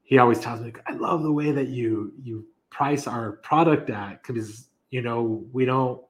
he 0.02 0.18
always 0.18 0.40
tells 0.40 0.60
me 0.60 0.72
i 0.86 0.92
love 0.92 1.22
the 1.22 1.32
way 1.32 1.52
that 1.52 1.68
you 1.68 2.12
you 2.22 2.46
price 2.70 3.06
our 3.06 3.32
product 3.32 3.90
at 3.90 4.22
because 4.22 4.66
you 4.90 5.02
know 5.02 5.44
we 5.52 5.64
don't 5.64 6.00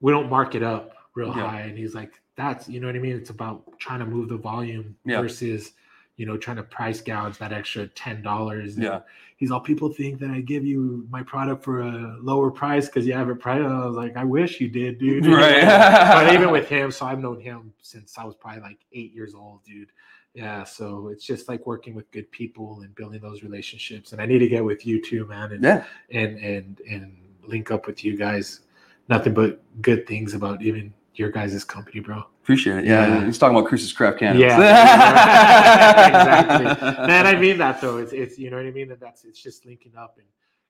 we 0.00 0.12
don't 0.12 0.28
mark 0.28 0.54
it 0.54 0.62
up 0.62 0.92
real 1.14 1.28
Yeah. 1.28 1.48
high 1.48 1.60
and 1.62 1.76
he's 1.78 1.94
like 1.94 2.12
that's 2.36 2.68
you 2.68 2.80
know 2.80 2.86
what 2.88 2.96
i 2.96 2.98
mean 2.98 3.16
it's 3.16 3.30
about 3.30 3.78
trying 3.78 4.00
to 4.00 4.06
move 4.06 4.28
the 4.28 4.36
volume 4.36 4.96
Yeah. 5.04 5.20
versus 5.20 5.72
you 6.16 6.26
know 6.26 6.36
trying 6.36 6.56
to 6.58 6.62
price 6.62 7.00
gouge 7.00 7.38
that 7.38 7.52
extra 7.52 7.86
ten 7.88 8.22
dollars 8.22 8.76
Yeah. 8.78 9.00
he's 9.36 9.50
all 9.50 9.60
people 9.60 9.90
think 9.92 10.18
that 10.20 10.30
i 10.30 10.40
give 10.40 10.64
you 10.66 11.06
my 11.10 11.22
product 11.22 11.62
for 11.64 11.80
a 11.82 12.16
lower 12.20 12.50
price 12.50 12.86
because 12.86 13.06
you 13.06 13.12
have 13.14 13.28
it 13.30 13.36
priced 13.40 13.64
i 13.64 13.86
was 13.86 13.96
like 13.96 14.16
i 14.16 14.24
wish 14.24 14.60
you 14.60 14.68
did 14.68 14.98
dude 14.98 15.26
Right. 15.26 15.62
but 15.64 16.32
even 16.34 16.50
with 16.50 16.68
him 16.68 16.90
so 16.90 17.06
i've 17.06 17.20
known 17.20 17.40
him 17.40 17.72
since 17.82 18.18
i 18.18 18.24
was 18.24 18.34
probably 18.34 18.60
like 18.62 18.78
eight 18.92 19.12
years 19.14 19.34
old 19.34 19.62
dude 19.64 19.90
yeah 20.34 20.64
so 20.64 21.08
it's 21.08 21.24
just 21.24 21.48
like 21.48 21.66
working 21.66 21.94
with 21.94 22.10
good 22.10 22.30
people 22.30 22.80
and 22.82 22.94
building 22.94 23.20
those 23.20 23.42
relationships 23.42 24.12
and 24.12 24.20
i 24.20 24.26
need 24.26 24.38
to 24.38 24.48
get 24.48 24.64
with 24.64 24.86
you 24.86 25.00
too 25.02 25.26
man 25.26 25.52
and 25.52 25.62
yeah, 25.62 25.84
and 26.10 26.38
and 26.38 26.80
and 26.88 27.16
link 27.44 27.70
up 27.70 27.86
with 27.86 28.04
you 28.04 28.16
guys 28.16 28.60
nothing 29.08 29.34
but 29.34 29.62
good 29.82 30.06
things 30.06 30.32
about 30.34 30.62
even 30.62 30.92
your 31.14 31.30
guys' 31.30 31.62
company 31.64 32.00
bro 32.00 32.24
appreciate 32.42 32.78
it. 32.78 32.84
Yeah, 32.86 33.06
Yeah. 33.06 33.24
he's 33.26 33.38
talking 33.38 33.56
about 33.56 33.68
Cruces 33.68 33.92
Craft 33.92 34.18
Cannabis. 34.18 34.40
Yeah. 34.42 36.06
exactly 36.08 37.06
man 37.06 37.26
i 37.26 37.36
mean 37.38 37.58
that 37.58 37.80
though 37.80 37.98
it's, 37.98 38.12
it's 38.12 38.38
you 38.38 38.50
know 38.50 38.56
what 38.56 38.66
i 38.66 38.70
mean 38.70 38.90
and 38.90 39.00
that's 39.00 39.24
it's 39.24 39.42
just 39.42 39.66
linking 39.66 39.92
up 39.96 40.16
and 40.18 40.26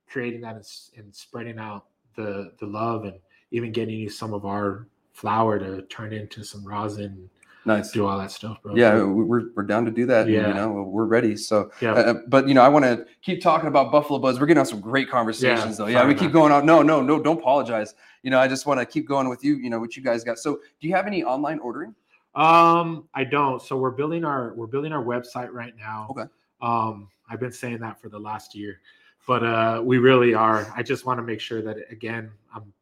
creating 0.09 0.41
that 0.43 0.57
and, 0.57 0.67
and 0.97 1.15
spreading 1.15 1.59
out 1.59 1.87
the 2.17 2.53
the 2.59 2.67
love 2.67 3.05
and 3.05 3.15
even 3.53 3.71
getting 3.73 3.97
you 3.99 4.09
some 4.09 4.35
of 4.35 4.45
our 4.45 4.87
flour 5.13 5.59
to 5.59 5.83
turn 5.83 6.13
into 6.13 6.43
some 6.43 6.65
rosin 6.67 7.29
Nice. 7.65 7.93
do 7.93 8.07
all 8.07 8.19
that 8.19 8.31
stuff 8.31 8.61
bro 8.63 8.75
Yeah, 8.75 9.03
we're, 9.03 9.53
we're 9.55 9.63
down 9.63 9.85
to 9.85 9.91
do 9.91 10.07
that. 10.07 10.27
and, 10.27 10.35
Yeah. 10.35 10.49
You 10.49 10.55
know, 10.55 10.71
we're 10.71 11.05
ready. 11.05 11.37
So, 11.37 11.71
yeah 11.81 11.93
uh, 11.93 12.15
but 12.27 12.49
you 12.49 12.55
know, 12.55 12.63
I 12.63 12.69
want 12.69 12.85
to 12.85 13.07
keep 13.23 13.41
talking 13.41 13.69
about 13.69 13.93
Buffalo 13.93 14.19
Buds. 14.19 14.41
We're 14.41 14.47
getting 14.47 14.61
on 14.61 14.67
some 14.67 14.81
great 14.81 15.09
conversations, 15.09 15.77
though. 15.77 15.87
Yeah, 15.87 16.07
we 16.07 16.15
keep 16.15 16.33
going 16.33 16.53
on. 16.53 16.67
No, 16.67 16.83
no, 16.83 17.01
no, 17.01 17.23
don't 17.23 17.39
apologize. 17.39 17.95
You 18.23 18.31
know, 18.31 18.39
I 18.39 18.49
just 18.49 18.67
want 18.67 18.81
to 18.81 18.87
keep 18.87 19.07
going 19.07 19.29
with 19.29 19.45
you. 19.45 19.57
You 19.57 19.71
know, 19.71 19.79
what 19.79 19.97
you 19.97 20.03
guys 20.03 20.25
got. 20.25 20.39
So, 20.39 20.61
do 20.81 20.89
you 20.89 20.95
have 20.95 21.07
any 21.07 21.23
online 21.23 21.59
ordering? 21.59 21.95
Um, 22.35 23.09
I 23.15 23.25
don't. 23.25 23.61
So 23.61 23.77
we're 23.77 23.91
building 23.91 24.25
our 24.25 24.55
we're 24.55 24.67
building 24.67 24.93
our 24.93 25.05
website 25.05 25.51
right 25.53 25.77
now. 25.77 26.09
Okay. 26.11 26.29
Um, 26.61 27.09
I've 27.29 27.41
been 27.41 27.53
saying 27.53 27.79
that 27.81 28.01
for 28.01 28.09
the 28.09 28.19
last 28.19 28.55
year, 28.55 28.81
but 29.27 29.45
uh, 29.45 29.83
we 29.85 29.99
really 29.99 30.35
are. 30.35 30.71
I 30.75 30.83
just 30.83 31.05
want 31.05 31.19
to 31.19 31.23
make 31.23 31.41
sure 31.41 31.61
that 31.63 31.77
again, 31.91 32.31
I'm 32.55 32.73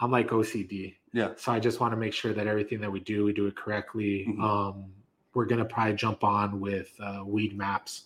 I'm 0.00 0.10
like 0.10 0.28
OCD. 0.28 0.94
Yeah. 1.12 1.30
So 1.36 1.52
I 1.52 1.60
just 1.60 1.78
want 1.80 1.92
to 1.92 1.96
make 1.96 2.12
sure 2.14 2.32
that 2.32 2.46
everything 2.46 2.80
that 2.80 2.90
we 2.90 3.00
do, 3.00 3.24
we 3.24 3.32
do 3.32 3.46
it 3.46 3.54
correctly. 3.56 4.26
Mhm. 4.28 4.42
Um, 4.42 4.84
we're 5.34 5.46
gonna 5.46 5.64
probably 5.64 5.94
jump 5.94 6.24
on 6.24 6.60
with 6.60 6.94
uh, 7.00 7.22
Weedmaps, 7.24 8.02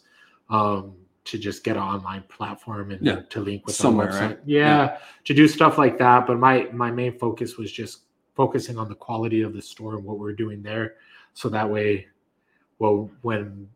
um, 0.49 0.95
to 1.25 1.39
just 1.39 1.65
get 1.65 1.77
an 1.77 1.83
online 1.83 2.23
platform 2.29 2.93
and 2.93 3.05
Yeah. 3.05 3.21
to 3.31 3.41
link 3.41 3.67
with 3.67 3.75
Somewhere, 3.75 4.09
website. 4.13 4.21
right? 4.21 4.39
Yeah, 4.45 4.99
to 5.25 5.35
do 5.35 5.49
stuff 5.49 5.77
like 5.79 5.99
that. 5.99 6.27
But 6.27 6.39
my 6.39 6.69
my 6.73 6.91
main 6.91 7.19
focus 7.19 7.57
was 7.57 7.73
just 7.73 8.03
focusing 8.35 8.79
on 8.79 8.89
the 8.89 8.95
quality 8.95 9.43
of 9.43 9.53
the 9.55 9.63
store 9.63 9.95
and 9.97 10.05
what 10.05 10.19
we're 10.19 10.35
doing 10.35 10.63
there, 10.63 10.95
so 11.35 11.49
that 11.49 11.69
way, 11.69 12.07
well, 12.79 13.11
when 13.23 13.69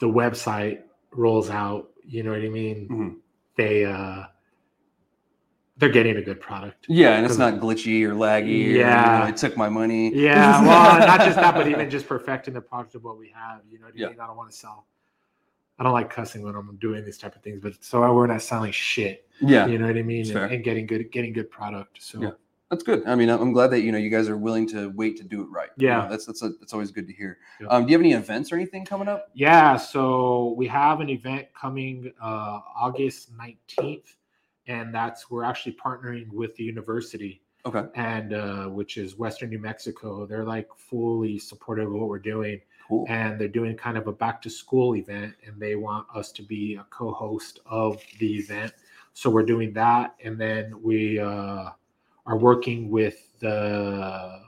the 0.00 0.06
website 0.08 0.82
rolls 1.12 1.48
out, 1.50 1.90
you 2.04 2.22
know 2.22 2.32
what 2.32 2.40
I 2.42 2.48
mean. 2.48 2.88
Mhm. 2.88 3.16
They 3.56 3.84
uh, 3.86 4.24
they're 5.76 5.88
getting 5.88 6.16
a 6.16 6.22
good 6.22 6.40
product. 6.40 6.86
Yeah, 6.88 7.16
and 7.16 7.26
it's 7.26 7.36
not 7.38 7.54
glitchy 7.54 8.02
or 8.04 8.14
laggy. 8.14 8.44
or, 8.44 8.46
you 8.70 8.78
Yeah. 8.78 9.20
know, 9.20 9.26
it 9.28 9.36
took 9.36 9.56
my 9.56 9.68
money. 9.68 10.14
Yeah, 10.14 10.60
well, 10.66 10.98
not 11.06 11.20
just 11.20 11.36
that, 11.36 11.54
but 11.54 11.66
even 11.66 11.90
just 11.90 12.06
perfecting 12.06 12.54
the 12.54 12.60
product 12.60 12.94
of 12.94 13.02
what 13.04 13.18
we 13.18 13.28
have. 13.34 13.60
You 13.70 13.78
know 13.80 13.86
what 13.86 13.94
I 13.94 13.98
Yeah. 13.98 14.08
mean? 14.10 14.20
I 14.20 14.26
don't 14.26 14.36
want 14.36 14.50
to 14.50 14.56
sell. 14.56 14.86
I 15.78 15.82
don't 15.82 15.92
like 15.92 16.08
cussing 16.10 16.42
when 16.42 16.54
I'm 16.54 16.76
doing 16.76 17.04
these 17.04 17.18
type 17.18 17.34
of 17.34 17.42
things, 17.42 17.58
but 17.60 17.82
so 17.82 18.00
we're 18.14 18.28
not 18.28 18.42
selling 18.42 18.70
shit. 18.70 19.26
yeah, 19.40 19.66
You 19.66 19.78
know 19.78 19.86
what 19.88 19.96
I 19.96 20.02
mean? 20.02 20.30
And, 20.36 20.52
and 20.52 20.62
getting 20.64 20.86
good, 20.86 21.10
getting 21.10 21.32
good 21.32 21.50
product. 21.50 22.00
So 22.00 22.20
Yeah. 22.22 22.30
That's 22.70 22.82
good. 22.82 23.02
I 23.06 23.14
mean, 23.14 23.28
I'm 23.28 23.52
glad 23.52 23.68
that 23.72 23.80
you 23.82 23.92
know 23.92 23.98
you 23.98 24.08
guys 24.10 24.28
are 24.28 24.36
willing 24.38 24.66
to 24.68 24.90
wait 24.96 25.16
to 25.18 25.22
do 25.24 25.42
it 25.42 25.48
right. 25.50 25.68
You 25.76 25.88
know, 25.88 25.92
Yeah. 26.02 26.08
that's 26.08 26.24
that's 26.26 26.42
a, 26.42 26.50
that's 26.60 26.72
always 26.72 26.90
good 26.92 27.06
to 27.08 27.12
hear. 27.12 27.38
Yeah. 27.60 27.66
Um, 27.68 27.84
do 27.84 27.90
you 27.92 27.98
have 27.98 28.00
any 28.04 28.14
events 28.14 28.50
or 28.52 28.56
anything 28.56 28.84
coming 28.84 29.06
up? 29.06 29.28
Yeah, 29.34 29.76
so 29.76 30.54
we 30.56 30.66
have 30.68 31.00
an 31.00 31.08
event 31.10 31.48
coming 31.60 32.12
uh, 32.22 32.60
August 32.76 33.30
19th, 33.36 34.14
and 34.66 34.94
that's 34.94 35.30
we're 35.30 35.44
actually 35.44 35.72
partnering 35.72 36.28
with 36.32 36.54
the 36.56 36.64
university 36.64 37.40
Okay, 37.66 37.84
and 37.94 38.34
uh, 38.34 38.66
which 38.66 38.98
is 38.98 39.16
Western 39.16 39.48
New 39.50 39.58
Mexico. 39.58 40.26
They're 40.26 40.44
like 40.44 40.68
fully 40.76 41.38
supportive 41.38 41.86
of 41.86 41.92
what 41.94 42.08
we're 42.08 42.18
doing, 42.18 42.60
cool. 42.88 43.06
and 43.08 43.40
they're 43.40 43.48
doing 43.48 43.74
kind 43.74 43.96
of 43.96 44.06
a 44.06 44.12
back 44.12 44.42
to 44.42 44.50
school 44.50 44.96
event, 44.96 45.34
and 45.46 45.58
they 45.58 45.74
want 45.74 46.06
us 46.14 46.30
to 46.32 46.42
be 46.42 46.74
a 46.74 46.84
co-host 46.90 47.60
of 47.64 48.02
the 48.18 48.36
event. 48.36 48.72
So 49.14 49.30
we're 49.30 49.44
doing 49.46 49.72
that, 49.74 50.14
and 50.22 50.38
then 50.38 50.74
we 50.82 51.18
uh, 51.18 51.70
are 52.26 52.36
working 52.36 52.90
with 52.90 53.38
the 53.40 54.42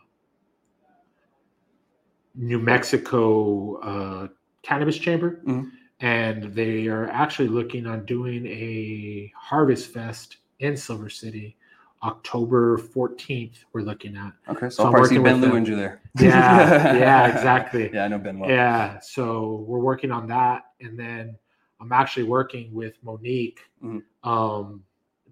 New 2.35 2.59
Mexico 2.59 3.77
uh, 3.77 4.29
Cannabis 4.63 4.99
Chamber, 4.99 5.41
Mhm. 5.47 5.71
And 6.01 6.55
they 6.55 6.87
are 6.89 7.09
actually 7.09 7.49
looking 7.49 7.87
on 7.87 8.05
doing 8.05 8.47
a 8.47 9.33
Harvest 9.37 9.93
Fest 9.93 10.39
in 10.59 10.77
Silver 10.77 11.09
City, 11.09 11.57
October 12.03 12.77
14th. 12.79 13.65
We're 13.73 13.81
looking 13.83 14.17
at. 14.17 14.33
Okay, 14.49 14.69
so, 14.69 14.85
So 14.85 14.91
working 14.93 15.23
Ben 15.23 15.41
Lewinger 15.41 15.77
there. 15.77 16.01
Yeah, 16.21 16.97
yeah, 16.97 17.27
exactly. 17.37 17.91
Yeah, 17.93 18.05
I 18.05 18.09
know 18.09 18.19
Ben 18.19 18.39
well. 18.39 18.51
Yeah, 18.51 18.99
so 19.01 19.65
we're 19.67 19.79
working 19.81 20.11
on 20.11 20.27
that, 20.29 20.67
and 20.81 20.99
then 20.99 21.37
I'm 21.81 21.93
actually 21.93 22.25
working 22.25 22.73
with 22.75 22.95
Monique 23.03 23.61
Mhm. 23.83 24.03
um, 24.25 24.83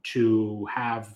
to 0.05 0.67
have 0.67 1.15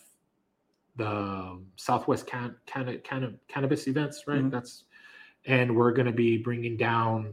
the 0.96 1.60
Southwest 1.76 2.26
can, 2.26 2.56
can, 2.66 2.98
can, 3.04 3.38
cannabis 3.46 3.86
events, 3.86 4.24
right? 4.26 4.42
Mhm. 4.42 4.50
That's 4.50 4.84
and 5.44 5.74
we're 5.76 5.92
going 5.92 6.06
to 6.06 6.12
be 6.12 6.36
bringing 6.36 6.76
down 6.76 7.32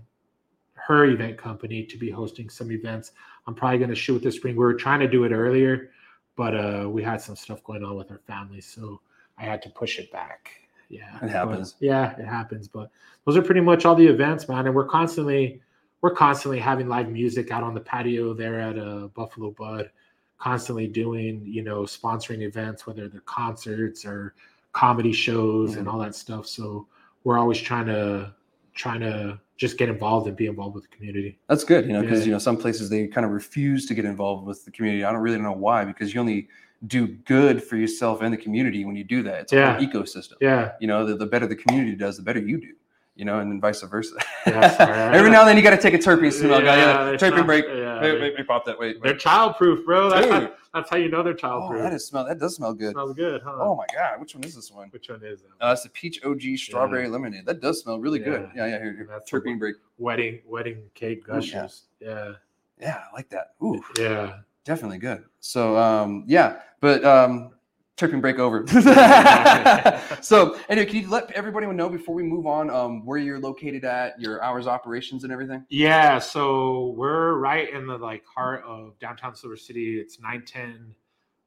her 0.87 1.05
event 1.05 1.37
company 1.37 1.83
to 1.83 1.97
be 1.97 2.09
hosting 2.09 2.49
some 2.49 2.71
events. 2.71 3.11
I'm 3.47 3.55
probably 3.55 3.77
going 3.79 3.89
to 3.89 3.95
shoot 3.95 4.21
this 4.21 4.35
spring. 4.35 4.55
We 4.55 4.63
were 4.63 4.73
trying 4.73 4.99
to 4.99 5.07
do 5.07 5.23
it 5.23 5.31
earlier, 5.31 5.91
but 6.35 6.53
uh, 6.55 6.89
we 6.89 7.01
had 7.03 7.21
some 7.21 7.35
stuff 7.35 7.63
going 7.63 7.83
on 7.83 7.95
with 7.95 8.11
our 8.11 8.19
family, 8.19 8.61
so 8.61 9.01
I 9.37 9.43
had 9.43 9.61
to 9.63 9.69
push 9.69 9.97
it 9.99 10.11
back. 10.11 10.49
Yeah, 10.89 11.15
It 11.17 11.21
but- 11.21 11.29
happens. 11.31 11.75
yeah, 11.79 12.15
it 12.17 12.25
happens. 12.25 12.67
But 12.67 12.91
those 13.25 13.35
are 13.37 13.41
pretty 13.41 13.61
much 13.61 13.85
all 13.85 13.95
the 13.95 14.05
events, 14.05 14.47
man. 14.47 14.67
And 14.67 14.75
we're 14.75 14.85
constantly 14.87 15.61
we're 16.01 16.13
constantly 16.13 16.59
having 16.59 16.87
live 16.87 17.09
music 17.09 17.49
out 17.49 17.63
on 17.63 17.73
the 17.73 17.79
patio 17.81 18.33
there 18.35 18.59
at 18.59 18.77
uh, 18.77 19.07
Buffalo 19.15 19.49
Bud, 19.51 19.89
constantly 20.37 20.87
doing 20.87 21.41
you 21.45 21.63
know 21.63 21.81
sponsoring 21.83 22.41
events, 22.43 22.85
whether 22.85 23.07
they're 23.09 23.21
concerts 23.21 24.05
or 24.05 24.35
comedy 24.73 25.11
shows 25.13 25.77
and 25.77 25.87
Mhm. 25.87 25.93
all 25.93 25.99
that 25.99 26.13
stuff. 26.13 26.45
So 26.45 26.87
we're 27.23 27.39
always 27.39 27.59
trying 27.59 27.87
to 27.87 28.33
trying 28.75 28.99
to 28.99 29.39
just 29.57 29.77
get 29.77 29.87
involved 29.89 30.27
and 30.27 30.35
be 30.35 30.47
involved 30.47 30.75
with 30.75 30.83
the 30.89 30.95
community. 30.95 31.37
That's 31.47 31.63
good, 31.63 31.85
you 31.85 31.93
know, 31.93 32.01
because 32.01 32.19
Yeah. 32.21 32.25
you 32.27 32.31
know 32.33 32.39
some 32.39 32.57
places 32.57 32.89
they 32.89 33.07
kind 33.07 33.25
of 33.25 33.31
refuse 33.31 33.85
to 33.87 33.93
get 33.93 34.03
involved 34.05 34.45
with 34.45 34.65
the 34.65 34.71
community. 34.71 35.03
I 35.05 35.11
don't 35.11 35.21
really 35.21 35.39
know 35.39 35.53
why, 35.53 35.85
because 35.85 36.13
you 36.13 36.19
only 36.19 36.49
do 36.87 37.07
good 37.07 37.63
for 37.63 37.77
yourself 37.77 38.21
and 38.21 38.33
the 38.33 38.37
community 38.37 38.83
when 38.85 38.95
you 38.95 39.03
do 39.03 39.23
that. 39.23 39.41
It's 39.43 39.53
Yeah. 39.53 39.77
whole 39.77 39.85
ecosystem. 39.87 40.33
Yeah, 40.41 40.73
You 40.81 40.87
know, 40.87 41.05
the, 41.05 41.15
the 41.15 41.25
better 41.25 41.47
the 41.47 41.55
community 41.55 41.95
does, 41.95 42.17
the 42.17 42.23
better 42.23 42.39
you 42.39 42.57
do. 42.59 42.73
You 43.15 43.23
know, 43.23 43.39
and 43.39 43.49
then 43.49 43.61
vice 43.61 43.81
versa. 43.81 44.13
Every 44.45 45.31
now 45.31 45.39
and 45.41 45.47
then 45.49 45.55
you 45.57 45.63
got 45.63 45.69
to 45.69 45.77
take 45.81 45.93
a 45.93 45.97
terpene 45.97 46.33
smell. 46.33 46.61
Yeah, 46.61 47.15
terpene 47.17 47.37
not- 47.37 47.45
break. 47.45 47.63
yeah, 47.65 47.84
wait, 48.01 48.11
they- 48.11 48.19
wait, 48.21 48.33
wait, 48.37 48.47
pop 48.47 48.65
that. 48.65 48.77
Wait, 48.79 49.01
They're 49.01 49.13
childproof, 49.15 49.85
bro. 49.85 50.09
That's 50.09 50.27
how, 50.31 50.51
that's 50.73 50.89
how 50.89 50.97
you 50.97 51.09
know 51.09 51.23
they're 51.23 51.33
Oh, 51.33 51.35
childproof. 51.69 51.81
that 51.83 51.93
is 51.93 52.05
smell. 52.05 52.25
That 52.25 52.39
does 52.39 52.55
smell 52.55 52.73
good. 52.73 52.91
smells 52.91 53.13
good, 53.13 53.41
huh? 53.43 53.55
Oh 53.59 53.75
my 53.75 53.85
god, 53.93 54.19
which 54.19 54.35
one 54.35 54.43
is 54.43 54.55
this 54.55 54.71
one? 54.71 54.89
Which 54.89 55.09
one 55.09 55.23
is 55.23 55.41
that? 55.41 55.65
Uh, 55.65 55.71
it's 55.73 55.83
the 55.83 55.89
peach 55.89 56.23
OG 56.23 56.57
strawberry 56.57 57.07
lemonade. 57.07 57.45
That 57.45 57.61
does 57.61 57.81
smell 57.81 57.99
really 57.99 58.19
good. 58.19 58.49
Yeah. 58.55 58.65
Yeah, 58.65 58.71
yeah. 58.75 58.83
Here, 58.83 58.93
here. 58.93 59.07
That's 59.09 59.29
terpene 59.31 59.57
break. 59.59 59.75
wedding 59.97 60.41
wedding 60.45 60.83
cake 60.93 61.23
Ooh, 61.29 61.33
yeah. 61.33 61.35
gushers. 61.39 61.83
Yeah. 61.99 62.31
Yeah, 62.79 63.03
I 63.09 63.15
like 63.15 63.29
that. 63.29 63.53
Ooh, 63.63 63.81
Yeah. 63.97 64.39
definitely 64.65 64.97
good. 64.97 65.23
So, 65.39 65.77
um, 65.77 66.25
yeah, 66.27 66.59
but 66.81 67.05
um, 67.05 67.51
terpene 67.97 68.21
break 68.21 68.39
over. 68.39 68.65
so, 70.21 70.57
anyway, 70.69 70.85
can 70.85 71.01
you 71.01 71.09
let 71.09 71.31
everybody 71.31 71.65
know 71.67 71.89
before 71.89 72.15
we 72.15 72.23
move 72.23 72.45
on 72.45 72.69
um, 72.69 73.05
where 73.05 73.17
you're 73.17 73.39
located 73.39 73.85
at, 73.85 74.19
your 74.19 74.43
hours 74.43 74.67
operations, 74.67 75.23
and 75.23 75.31
everything? 75.31 75.65
Yeah. 75.69 76.19
So 76.19 76.93
we're 76.97 77.35
right 77.35 77.71
in 77.71 77.87
the 77.87 77.97
like 77.97 78.25
heart 78.25 78.63
of 78.65 78.97
downtown 78.99 79.35
Silver 79.35 79.57
City. 79.57 79.99
It's 79.99 80.19
910 80.19 80.95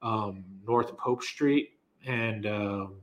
um, 0.03 0.45
North 0.67 0.97
Pope 0.97 1.23
Street 1.23 1.73
and 2.07 2.47
um, 2.47 2.95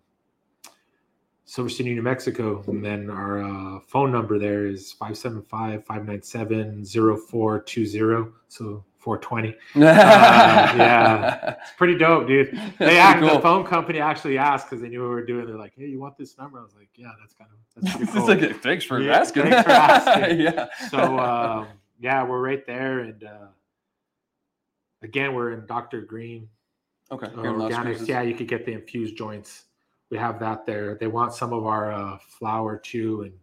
Silver 1.46 1.70
City, 1.70 1.94
New 1.94 2.02
Mexico. 2.02 2.64
And 2.68 2.84
then 2.84 3.10
our 3.10 3.44
uh, 3.44 3.80
phone 3.82 4.12
number 4.12 4.40
there 4.40 4.66
is 4.66 4.92
575 4.94 5.86
597 5.86 6.86
0420. 6.86 8.32
So 8.48 8.84
420. 9.06 9.56
yeah. 9.76 11.56
It's 11.62 11.72
pretty 11.78 11.96
dope, 11.96 12.28
dude. 12.28 12.60
They 12.80 12.98
act, 12.98 13.20
cool. 13.20 13.36
the 13.36 13.40
phone 13.40 13.64
company 13.64 14.00
actually 14.00 14.40
asked 14.40 14.68
because 14.68 14.82
they 14.82 14.90
knew 14.90 15.02
what 15.02 15.10
we 15.10 15.16
were 15.16 15.26
doing. 15.26 15.46
They're 15.46 15.60
like, 15.60 15.74
"Hey, 15.78 15.86
you 15.86 16.00
want 16.00 16.18
this 16.18 16.36
number?" 16.40 16.60
I 16.60 16.64
was 16.64 16.74
like, 16.76 16.90
"Yeah, 16.96 17.12
that's 17.20 17.36
kind 17.36 17.52
of 17.52 17.84
that's 17.84 17.96
pretty 17.96 18.04
It's 18.18 18.42
cool." 18.42 18.50
like, 18.50 18.64
thanks 18.64 18.84
for 18.84 19.00
Yeah, 19.00 19.20
asking. 19.20 19.44
thanks 19.44 19.64
for 19.64 19.70
asking. 19.72 20.40
yeah. 20.42 20.66
so 20.90 21.20
um, 21.20 21.68
yeah, 22.00 22.24
we're 22.24 22.42
right 22.42 22.66
there, 22.66 23.02
and 23.02 23.24
uh, 23.24 23.48
again, 25.04 25.36
we're 25.36 25.52
in 25.52 25.68
Dr. 25.68 26.02
Green 26.02 26.50
okay. 27.12 27.28
Here 27.30 27.46
in 27.46 27.60
Las 27.60 27.72
Organics. 27.74 28.08
Yeah, 28.08 28.24
you 28.24 28.34
could 28.34 28.48
get 28.48 28.66
the 28.66 28.72
infused 28.72 29.16
joints. 29.16 29.66
We 30.10 30.18
have 30.18 30.40
that 30.40 30.66
there. 30.66 30.96
They 30.96 31.08
want 31.08 31.34
some 31.36 31.54
of 31.54 31.68
our 31.68 31.92
uh, 31.94 32.18
flour 32.18 32.78
too, 32.80 33.22
and 33.22 33.34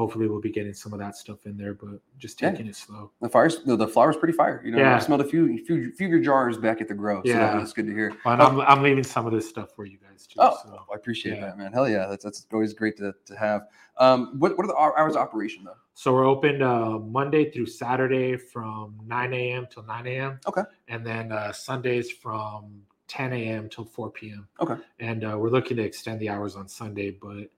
hopefully 0.00 0.26
we'll 0.26 0.40
be 0.40 0.50
getting 0.50 0.72
some 0.72 0.94
of 0.94 0.98
that 0.98 1.14
stuff 1.14 1.44
in 1.44 1.58
there. 1.58 1.74
But 1.74 2.00
just 2.16 2.40
Yeah. 2.40 2.50
taking 2.50 2.66
it 2.68 2.74
slow. 2.74 3.12
The 3.20 3.28
fires, 3.28 3.62
the, 3.64 3.76
the 3.76 3.86
flower's 3.86 4.16
pretty 4.16 4.32
fire. 4.32 4.62
You 4.64 4.72
know, 4.72 4.78
Yeah. 4.78 4.96
I 4.96 4.98
smelled 4.98 5.20
a 5.20 5.24
few, 5.24 5.62
few, 5.66 5.92
few 5.92 6.06
of 6.06 6.10
your 6.10 6.20
jars 6.20 6.56
back 6.56 6.80
at 6.80 6.88
the 6.88 6.94
grow. 6.94 7.22
So 7.22 7.28
Yeah. 7.28 7.52
that 7.52 7.60
was 7.60 7.74
good 7.74 7.86
to 7.86 7.92
hear. 7.92 8.16
And 8.24 8.40
I'm, 8.40 8.62
I'm 8.62 8.82
leaving 8.82 9.04
some 9.04 9.26
of 9.26 9.32
this 9.32 9.46
stuff 9.46 9.74
for 9.76 9.84
you 9.84 9.98
guys 9.98 10.26
too. 10.26 10.36
Oh, 10.38 10.56
so. 10.62 10.86
I 10.90 10.94
appreciate 10.94 11.34
yeah. 11.34 11.48
that, 11.48 11.58
man. 11.58 11.70
Hell 11.70 11.86
yeah, 11.86 12.06
that's 12.06 12.24
that's 12.24 12.46
always 12.50 12.72
great 12.72 12.96
to, 12.96 13.14
to 13.26 13.36
have. 13.36 13.68
Um, 13.98 14.38
what 14.38 14.56
what 14.56 14.64
are 14.64 14.68
the 14.68 14.76
hours 14.76 15.16
of 15.16 15.20
operation 15.20 15.64
though? 15.64 15.76
So 15.92 16.14
we're 16.14 16.26
open 16.26 16.62
uh, 16.62 16.98
Monday 16.98 17.50
through 17.50 17.66
Saturday 17.66 18.38
from 18.38 18.98
9 19.04 19.34
a.m. 19.34 19.66
till 19.70 19.82
9 19.82 20.06
a.m. 20.06 20.40
Okay. 20.46 20.62
And 20.88 21.06
then 21.06 21.30
uh, 21.30 21.52
Sundays 21.52 22.10
from 22.10 22.80
10 23.08 23.34
a.m. 23.34 23.68
till 23.68 23.84
4 23.84 24.10
p.m. 24.10 24.48
Okay. 24.60 24.76
And 25.00 25.24
uh, 25.24 25.36
we're 25.38 25.50
looking 25.50 25.76
to 25.76 25.82
extend 25.82 26.18
the 26.20 26.30
hours 26.30 26.56
on 26.56 26.68
Sunday, 26.68 27.10
but 27.10 27.50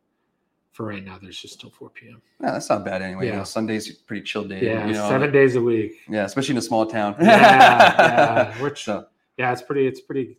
for 0.72 0.86
right 0.86 1.04
now, 1.04 1.18
there's 1.20 1.38
just 1.38 1.60
till 1.60 1.70
4 1.70 1.90
p.m. 1.90 2.20
Yeah, 2.40 2.52
that's 2.52 2.68
not 2.70 2.84
bad 2.84 3.02
anyway. 3.02 3.26
You 3.26 3.32
Yeah. 3.32 3.38
know, 3.38 3.44
Sunday's 3.44 3.90
a 3.90 3.94
pretty 4.04 4.22
chill 4.22 4.44
day. 4.44 4.64
Yeah, 4.64 4.86
you 4.86 4.94
know, 4.94 5.08
seven 5.08 5.30
days 5.30 5.54
a 5.56 5.60
week. 5.60 5.92
Yeah, 6.08 6.24
especially 6.24 6.52
in 6.52 6.58
a 6.58 6.62
small 6.62 6.86
town. 6.86 7.14
Yeah, 7.20 7.26
yeah. 8.54 8.54
We're 8.62 8.74
so 8.74 9.06
Yeah, 9.36 9.52
it's 9.52 9.62
pretty. 9.62 9.86
It's 9.86 10.00
pretty. 10.00 10.38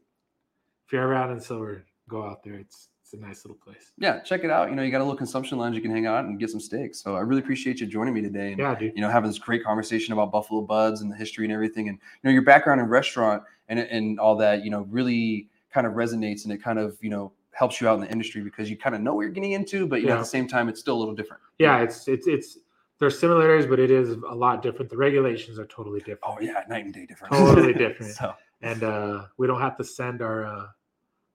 If 0.85 0.91
you're 0.91 1.07
around 1.07 1.31
in 1.31 1.39
Silver, 1.39 1.85
go 2.09 2.23
out 2.23 2.43
there. 2.43 2.55
It's 2.55 2.89
it's 3.03 3.13
a 3.13 3.17
nice 3.17 3.45
little 3.45 3.57
place. 3.63 3.91
yeah, 3.97 4.21
check 4.21 4.43
it 4.43 4.49
out. 4.49 4.69
You 4.69 4.75
know, 4.75 4.81
you 4.81 4.89
got 4.91 4.99
a 5.01 5.03
little 5.03 5.15
consumption 5.17 5.57
lounge 5.59 5.75
you 5.75 5.81
can 5.81 5.91
hang 5.91 6.07
out 6.07 6.25
and 6.25 6.39
get 6.39 6.49
some 6.49 6.59
steaks. 6.59 6.99
So 7.03 7.15
I 7.15 7.19
really 7.19 7.41
appreciate 7.41 7.79
you 7.79 7.85
joining 7.85 8.13
me 8.13 8.21
today. 8.21 8.51
And, 8.53 8.59
Yeah, 8.59 8.73
dude. 8.75 8.93
you 8.95 9.01
know, 9.01 9.09
having 9.09 9.29
this 9.29 9.37
great 9.39 9.63
conversation 9.63 10.13
about 10.13 10.31
Buffalo 10.31 10.61
Buds 10.61 11.01
and 11.01 11.11
the 11.11 11.15
history 11.15 11.45
and 11.45 11.53
everything, 11.53 11.89
and 11.89 11.97
you 11.99 12.27
know, 12.29 12.31
your 12.31 12.41
background 12.43 12.81
in 12.81 12.87
restaurant 12.87 13.43
and 13.69 13.77
and 13.79 14.19
all 14.19 14.35
that, 14.37 14.63
you 14.63 14.71
know, 14.71 14.81
really 14.89 15.47
kind 15.71 15.85
of 15.85 15.93
resonates 15.93 16.43
and 16.45 16.53
it 16.53 16.63
kind 16.63 16.79
of 16.79 16.97
you 17.01 17.09
know 17.11 17.31
helps 17.53 17.79
you 17.79 17.87
out 17.87 17.95
in 17.95 18.01
the 18.01 18.11
industry 18.11 18.41
because 18.41 18.69
you 18.69 18.77
kind 18.77 18.95
of 18.95 19.01
know 19.01 19.13
what 19.13 19.21
you're 19.21 19.31
getting 19.31 19.53
into, 19.53 19.87
but 19.87 20.01
you 20.01 20.07
know, 20.07 20.15
at 20.15 20.19
the 20.19 20.25
same 20.25 20.47
time, 20.47 20.69
it's 20.69 20.79
still 20.79 20.95
a 20.95 20.99
little 20.99 21.15
different. 21.15 21.41
Yeah, 21.59 21.81
it's 21.81 22.07
it's 22.07 22.27
it's 22.27 22.57
there's 22.99 23.19
similarities, 23.19 23.67
but 23.67 23.79
it 23.79 23.91
is 23.91 24.11
a 24.11 24.35
lot 24.35 24.61
different. 24.61 24.89
The 24.89 24.97
regulations 24.97 25.59
are 25.59 25.65
totally 25.65 25.99
different. 25.99 26.21
Oh 26.23 26.37
yeah, 26.39 26.63
night 26.69 26.85
and 26.85 26.93
day 26.93 27.05
different. 27.05 27.33
Totally 27.33 27.73
different. 27.85 28.13
so 28.13 28.33
and 28.61 28.83
uh, 28.83 29.25
we 29.37 29.45
don't 29.45 29.61
have 29.61 29.77
to 29.77 29.83
send 29.83 30.21
our 30.21 30.45
uh, 30.45 30.67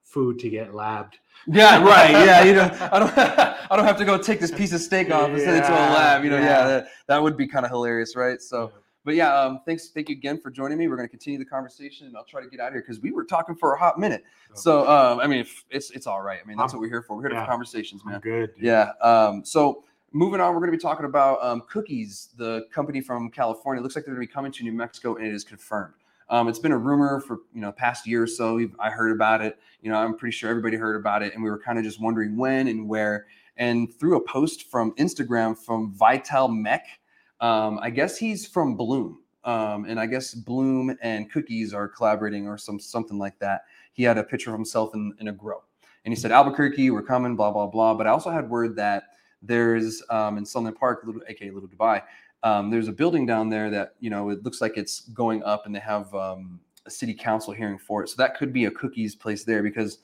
food 0.02 0.38
to 0.40 0.48
get 0.48 0.72
labbed. 0.72 1.14
yeah, 1.46 1.82
right. 1.82 2.10
Yeah, 2.10 2.44
you 2.44 2.54
know, 2.54 2.88
I 2.92 2.98
don't 2.98 3.18
I 3.70 3.76
don't 3.76 3.84
have 3.84 3.98
to 3.98 4.04
go 4.04 4.18
take 4.18 4.40
this 4.40 4.50
piece 4.50 4.72
of 4.72 4.80
steak 4.80 5.10
off 5.10 5.28
and 5.28 5.38
send 5.40 5.56
it 5.56 5.66
to 5.66 5.72
a 5.72 5.92
lab. 5.92 6.24
You 6.24 6.30
know, 6.30 6.38
yeah, 6.38 6.44
yeah. 6.44 6.66
that, 6.66 6.88
that 7.06 7.22
would 7.22 7.36
be 7.36 7.46
kind 7.46 7.64
of 7.64 7.70
hilarious, 7.70 8.16
right? 8.16 8.40
So. 8.40 8.72
But 9.04 9.14
yeah, 9.14 9.34
um, 9.34 9.60
thanks, 9.64 9.88
thank 9.88 10.08
you 10.08 10.16
again 10.16 10.40
for 10.40 10.50
joining 10.50 10.76
me. 10.76 10.88
We're 10.88 10.96
going 10.96 11.08
to 11.08 11.10
continue 11.10 11.38
the 11.38 11.44
conversation, 11.44 12.06
and 12.06 12.16
I'll 12.16 12.24
try 12.24 12.42
to 12.42 12.48
get 12.48 12.60
out 12.60 12.68
of 12.68 12.72
here 12.74 12.82
because 12.82 13.00
we 13.00 13.10
were 13.10 13.24
talking 13.24 13.54
for 13.54 13.72
a 13.74 13.78
hot 13.78 13.98
minute. 13.98 14.24
So, 14.54 14.88
um, 14.88 15.20
I 15.20 15.26
mean, 15.26 15.46
it's 15.70 15.90
it's 15.90 16.06
all 16.06 16.22
right. 16.22 16.40
I 16.42 16.46
mean, 16.46 16.56
that's 16.56 16.72
I'm- 16.72 16.78
what 16.78 16.82
we're 16.82 16.90
here 16.90 17.02
for. 17.02 17.16
We're 17.16 17.28
here 17.28 17.32
yeah. 17.32 17.44
for 17.44 17.50
conversations, 17.50 18.02
I'm 18.04 18.12
man. 18.12 18.20
good. 18.20 18.54
dude. 18.54 18.64
Yeah. 18.64 18.92
Um, 19.00 19.44
so 19.44 19.84
moving 20.12 20.40
on, 20.40 20.52
we're 20.52 20.60
going 20.60 20.72
to 20.72 20.76
be 20.76 20.82
talking 20.82 21.06
about 21.06 21.42
um, 21.42 21.62
Cookies, 21.68 22.30
the 22.36 22.66
company 22.72 23.00
from 23.00 23.30
California. 23.30 23.80
It 23.80 23.82
looks 23.82 23.96
like 23.96 24.04
they're 24.04 24.14
going 24.14 24.26
to 24.26 24.28
be 24.28 24.32
coming 24.32 24.52
to 24.52 24.62
New 24.62 24.72
Mexico, 24.72 25.16
and 25.16 25.26
it 25.26 25.34
is 25.34 25.44
confirmed. 25.44 25.94
Um, 26.30 26.48
it's 26.48 26.58
been 26.58 26.72
a 26.72 26.78
rumor 26.78 27.20
for 27.20 27.38
you 27.54 27.60
know 27.60 27.72
past 27.72 28.06
year 28.06 28.22
or 28.22 28.26
so. 28.26 28.60
I 28.78 28.90
heard 28.90 29.12
about 29.12 29.40
it. 29.40 29.58
You 29.80 29.90
know, 29.90 29.96
I'm 29.96 30.16
pretty 30.16 30.36
sure 30.36 30.50
everybody 30.50 30.76
heard 30.76 30.96
about 30.96 31.22
it, 31.22 31.34
and 31.34 31.42
we 31.42 31.50
were 31.50 31.58
kind 31.58 31.78
of 31.78 31.84
just 31.84 32.00
wondering 32.00 32.36
when 32.36 32.68
and 32.68 32.88
where. 32.88 33.26
And 33.56 33.92
through 33.92 34.16
a 34.16 34.20
post 34.20 34.70
from 34.70 34.92
Instagram 34.92 35.58
from 35.58 35.92
Vital 35.92 36.46
Mech, 36.48 36.86
um, 37.40 37.78
I 37.80 37.90
guess 37.90 38.16
he's 38.16 38.46
from 38.46 38.76
Bloom, 38.76 39.20
um, 39.44 39.84
and 39.84 39.98
I 40.00 40.06
guess 40.06 40.34
Bloom 40.34 40.96
and 41.02 41.30
Cookies 41.30 41.72
are 41.72 41.88
collaborating 41.88 42.48
or 42.48 42.58
some 42.58 42.80
something 42.80 43.18
like 43.18 43.38
that. 43.38 43.62
He 43.92 44.02
had 44.02 44.18
a 44.18 44.24
picture 44.24 44.50
of 44.50 44.54
himself 44.54 44.94
in, 44.94 45.12
in 45.20 45.28
a 45.28 45.32
grow, 45.32 45.62
and 46.04 46.12
he 46.12 46.20
said 46.20 46.32
Albuquerque, 46.32 46.90
we're 46.90 47.02
coming, 47.02 47.36
blah 47.36 47.50
blah 47.50 47.66
blah. 47.66 47.94
But 47.94 48.06
I 48.06 48.10
also 48.10 48.30
had 48.30 48.48
word 48.48 48.76
that 48.76 49.04
there's 49.42 50.02
um, 50.10 50.38
in 50.38 50.44
Sunland 50.44 50.76
Park, 50.76 51.02
little 51.04 51.22
aka 51.28 51.50
Little 51.50 51.68
Dubai, 51.68 52.02
um, 52.42 52.70
there's 52.70 52.88
a 52.88 52.92
building 52.92 53.26
down 53.26 53.48
there 53.48 53.70
that 53.70 53.94
you 54.00 54.10
know 54.10 54.30
it 54.30 54.42
looks 54.44 54.60
like 54.60 54.76
it's 54.76 55.00
going 55.10 55.42
up, 55.44 55.66
and 55.66 55.74
they 55.74 55.80
have 55.80 56.12
um, 56.14 56.60
a 56.86 56.90
city 56.90 57.14
council 57.14 57.52
hearing 57.52 57.78
for 57.78 58.02
it. 58.02 58.08
So 58.08 58.16
that 58.18 58.36
could 58.36 58.52
be 58.52 58.64
a 58.66 58.70
cookies 58.70 59.14
place 59.14 59.44
there 59.44 59.62
because. 59.62 59.98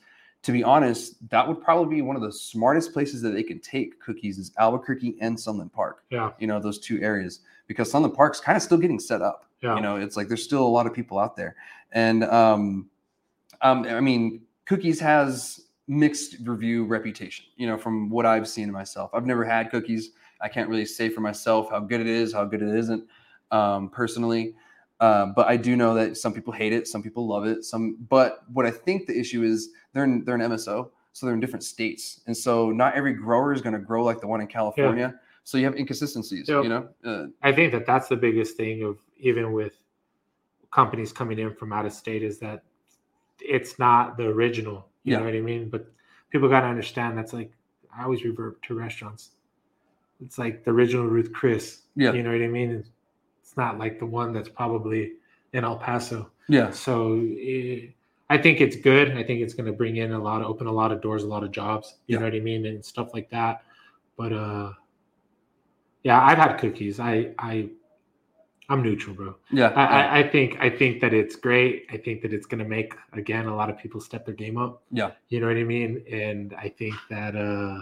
To 0.45 0.51
be 0.51 0.63
honest, 0.63 1.27
that 1.29 1.47
would 1.47 1.59
probably 1.59 1.95
be 1.95 2.01
one 2.03 2.15
of 2.15 2.21
the 2.21 2.31
smartest 2.31 2.93
places 2.93 3.19
that 3.23 3.31
they 3.31 3.41
could 3.41 3.63
take 3.63 3.99
cookies 3.99 4.37
is 4.37 4.51
Albuquerque 4.59 5.17
and 5.19 5.39
Sunland 5.39 5.73
Park. 5.73 6.03
Yeah. 6.11 6.31
You 6.39 6.45
know, 6.45 6.59
those 6.59 6.77
two 6.77 7.01
areas 7.01 7.39
because 7.65 7.89
Sunland 7.89 8.13
Park's 8.13 8.39
kind 8.39 8.55
of 8.55 8.61
still 8.61 8.77
getting 8.77 8.99
set 8.99 9.23
up. 9.23 9.45
Yeah. 9.61 9.75
You 9.75 9.81
know, 9.81 9.95
it's 9.95 10.15
like 10.15 10.27
there's 10.27 10.43
still 10.43 10.63
a 10.63 10.69
lot 10.69 10.85
of 10.85 10.93
people 10.93 11.17
out 11.17 11.35
there. 11.35 11.55
And 11.93 12.23
um, 12.25 12.89
um, 13.61 13.85
I 13.85 13.99
mean, 13.99 14.41
Cookies 14.65 14.99
has 14.99 15.61
mixed 15.87 16.37
review 16.43 16.85
reputation, 16.85 17.45
you 17.55 17.67
know, 17.67 17.77
from 17.77 18.09
what 18.09 18.25
I've 18.25 18.47
seen 18.47 18.71
myself. 18.71 19.11
I've 19.13 19.25
never 19.25 19.43
had 19.43 19.69
cookies. 19.71 20.11
I 20.41 20.47
can't 20.47 20.69
really 20.69 20.85
say 20.85 21.09
for 21.09 21.21
myself 21.21 21.69
how 21.69 21.79
good 21.79 22.01
it 22.01 22.07
is, 22.07 22.33
how 22.33 22.45
good 22.45 22.61
it 22.61 22.75
isn't 22.75 23.07
um, 23.51 23.89
personally. 23.89 24.55
Uh, 24.99 25.27
but 25.27 25.47
I 25.47 25.57
do 25.57 25.75
know 25.75 25.93
that 25.93 26.17
some 26.17 26.33
people 26.33 26.53
hate 26.53 26.73
it, 26.73 26.87
some 26.87 27.03
people 27.03 27.27
love 27.27 27.45
it. 27.45 27.65
Some, 27.65 27.97
but 28.09 28.43
what 28.51 28.65
I 28.65 28.71
think 28.71 29.07
the 29.07 29.17
issue 29.17 29.43
is 29.43 29.69
they're 29.95 30.03
in, 30.03 30.23
they're 30.25 30.35
an 30.35 30.41
MSO, 30.41 30.89
so 31.13 31.25
they're 31.25 31.33
in 31.33 31.39
different 31.39 31.63
states, 31.63 32.21
and 32.27 32.35
so 32.37 32.69
not 32.71 32.93
every 32.93 33.13
grower 33.13 33.53
is 33.53 33.61
going 33.61 33.73
to 33.73 33.79
grow 33.79 34.03
like 34.03 34.19
the 34.21 34.27
one 34.27 34.41
in 34.41 34.47
California. 34.47 35.15
So 35.45 35.57
you 35.57 35.65
have 35.65 35.75
inconsistencies, 35.75 36.49
Yep. 36.49 36.63
you 36.63 36.69
know. 36.69 36.89
Uh, 37.03 37.27
I 37.41 37.51
think 37.53 37.71
that 37.71 37.85
that's 37.85 38.07
the 38.07 38.15
biggest 38.17 38.57
thing 38.57 38.83
of 38.83 38.97
even 39.17 39.53
with 39.53 39.77
companies 40.71 41.13
coming 41.13 41.39
in 41.39 41.53
from 41.55 41.71
out 41.71 41.85
of 41.85 41.93
state 41.93 42.23
is 42.23 42.39
that 42.39 42.63
it's 43.39 43.79
not 43.79 44.17
the 44.17 44.25
original. 44.27 44.87
You 45.03 45.13
Yeah. 45.13 45.19
know 45.19 45.25
what 45.25 45.33
I 45.35 45.41
mean? 45.41 45.69
But 45.69 45.87
people 46.31 46.49
got 46.49 46.61
to 46.61 46.67
understand 46.67 47.17
that's 47.17 47.31
like 47.31 47.51
I 47.97 48.03
always 48.03 48.25
revert 48.25 48.61
to 48.63 48.73
restaurants. 48.75 49.31
It's 50.19 50.37
like 50.37 50.65
the 50.65 50.71
original 50.71 51.05
Ruth 51.05 51.31
Chris. 51.31 51.83
Yeah. 51.95 52.11
You 52.13 52.23
know 52.23 52.31
what 52.31 52.41
I 52.41 52.47
mean? 52.47 52.71
It's, 52.71 52.89
not 53.57 53.77
like 53.79 53.99
the 53.99 54.05
one 54.05 54.33
that's 54.33 54.49
probably 54.49 55.13
in 55.53 55.63
El 55.63 55.77
Paso. 55.77 56.29
yeah, 56.49 56.71
So 56.71 57.21
eh, 57.39 57.87
I 58.29 58.37
think 58.37 58.59
it's 58.61 58.75
good. 58.75 59.11
I 59.11 59.23
think 59.23 59.41
it's 59.41 59.53
going 59.53 59.67
to 59.67 59.73
bring 59.73 59.97
in 59.97 60.11
a 60.13 60.19
lot 60.19 60.41
of 60.41 60.47
open 60.47 60.67
a 60.67 60.71
lot 60.71 60.91
of 60.91 61.01
doors, 61.01 61.23
a 61.23 61.27
lot 61.27 61.43
of 61.43 61.51
jobs. 61.51 61.95
You 62.07 62.13
Yeah. 62.15 62.19
know 62.19 62.25
what 62.25 62.35
I 62.35 62.39
mean, 62.39 62.65
and 62.65 62.83
stuff 62.83 63.13
like 63.13 63.29
that. 63.29 63.63
But 64.17 64.33
uh, 64.33 64.71
yeah, 66.03 66.21
I've 66.23 66.37
had 66.37 66.57
cookies. 66.57 66.99
I 66.99 67.33
I 67.37 67.69
I'm 68.67 68.81
neutral, 68.81 69.15
bro. 69.15 69.35
yeah, 69.51 69.67
I, 69.75 69.83
yeah. 69.83 69.89
I, 70.13 70.19
I 70.19 70.29
think 70.29 70.57
I 70.59 70.69
think 70.71 70.99
that 71.01 71.13
it's 71.13 71.35
great. 71.35 71.85
I 71.91 71.97
think 71.97 72.21
that 72.23 72.33
it's 72.33 72.47
going 72.47 72.63
to 72.63 72.67
make 72.69 72.95
again 73.13 73.45
a 73.45 73.55
lot 73.55 73.69
of 73.69 73.77
people 73.77 74.01
step 74.01 74.25
their 74.25 74.33
game 74.35 74.57
up. 74.57 74.81
Yeah. 74.91 75.11
you 75.29 75.39
know 75.39 75.47
what 75.47 75.57
I 75.57 75.63
mean. 75.63 76.03
And 76.11 76.53
I 76.57 76.69
think 76.69 76.95
that 77.11 77.35
uh, 77.35 77.81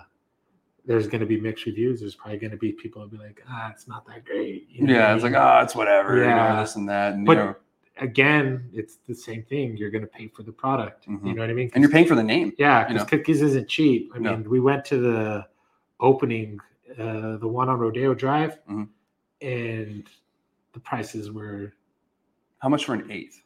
there's 0.85 1.07
going 1.07 1.21
to 1.21 1.25
be 1.27 1.39
mixed 1.39 1.65
reviews. 1.65 2.01
There's 2.01 2.15
probably 2.15 2.37
going 2.39 2.51
to 2.51 2.57
be 2.57 2.73
people 2.73 3.01
who'll 3.01 3.11
be 3.11 3.17
like, 3.17 3.41
ah, 3.49 3.71
it's 3.71 3.87
not 3.87 4.05
that 4.07 4.25
great. 4.25 4.67
You 4.69 4.87
know 4.87 4.93
yeah, 4.93 5.13
it's 5.13 5.23
like, 5.23 5.31
mean? 5.31 5.41
oh, 5.41 5.59
it's 5.61 5.73
whatever, 5.73 6.17
you 6.17 6.23
know, 6.23 6.27
Yeah. 6.35 6.59
this 6.61 6.75
and 6.75 6.89
that. 6.89 7.13
And, 7.13 7.25
But- 7.25 7.37
you 7.37 7.43
know, 7.43 7.55
again, 7.99 8.69
it's 8.73 8.97
the 9.07 9.15
same 9.15 9.43
thing. 9.43 9.77
You're 9.77 9.91
going 9.91 10.01
to 10.03 10.07
pay 10.07 10.27
for 10.27 10.43
the 10.43 10.51
product. 10.51 11.07
You 11.07 11.17
Mhm. 11.17 11.35
know 11.35 11.41
what 11.41 11.49
I 11.49 11.53
mean? 11.53 11.69
and 11.73 11.81
you're 11.83 11.91
paying 11.91 12.07
for 12.07 12.15
the 12.15 12.23
name. 12.23 12.53
Yeah, 12.57 12.81
you 12.87 12.93
because 12.93 13.11
know? 13.11 13.17
cookies 13.17 13.41
isn't 13.41 13.67
cheap. 13.69 14.11
I 14.15 14.19
No. 14.19 14.31
mean, 14.37 14.49
we 14.49 14.59
went 14.59 14.85
to 14.85 14.97
the 14.99 15.47
opening, 15.99 16.59
uh, 16.97 17.37
the 17.37 17.47
one 17.47 17.69
on 17.69 17.79
Rodeo 17.79 18.13
Drive, 18.13 18.59
Mhm. 18.69 18.89
and 19.41 20.09
the 20.73 20.79
prices 20.79 21.31
were. 21.31 21.73
How 22.59 22.69
much 22.69 22.85
for 22.85 22.93
an 22.93 23.09
eighth? 23.11 23.41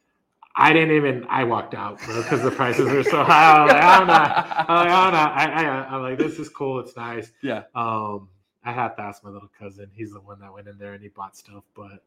I 0.56 0.74
didn't 0.74 0.96
even. 0.96 1.26
I 1.30 1.44
walked 1.44 1.74
out 1.76 2.00
because 2.00 2.42
the 2.42 2.50
prices 2.52 2.90
were 2.90 3.04
so 3.04 3.24
high. 3.24 3.62
I'm 3.62 3.68
like, 3.68 3.84
I'm 3.84 4.08
not. 4.08 4.48
I'm 4.70 4.76
like, 4.76 4.90
I'm 4.90 5.14
not. 5.14 5.32
I, 5.34 5.46
I, 5.64 5.96
I'm 5.96 6.02
like, 6.02 6.18
this 6.18 6.40
is 6.40 6.50
cool. 6.50 6.80
It's 6.80 6.96
nice. 6.96 7.32
Yeah. 7.44 7.64
Um, 7.76 8.30
I 8.64 8.72
had 8.72 8.96
to 8.96 9.02
ask 9.02 9.24
my 9.24 9.30
little 9.30 9.50
cousin. 9.60 9.90
He's 9.94 10.14
the 10.14 10.20
one 10.20 10.40
that 10.40 10.52
went 10.54 10.68
in 10.68 10.78
there 10.78 10.94
and 10.94 11.02
he 11.04 11.10
bought 11.10 11.38
stuff. 11.38 11.64
But 11.76 12.04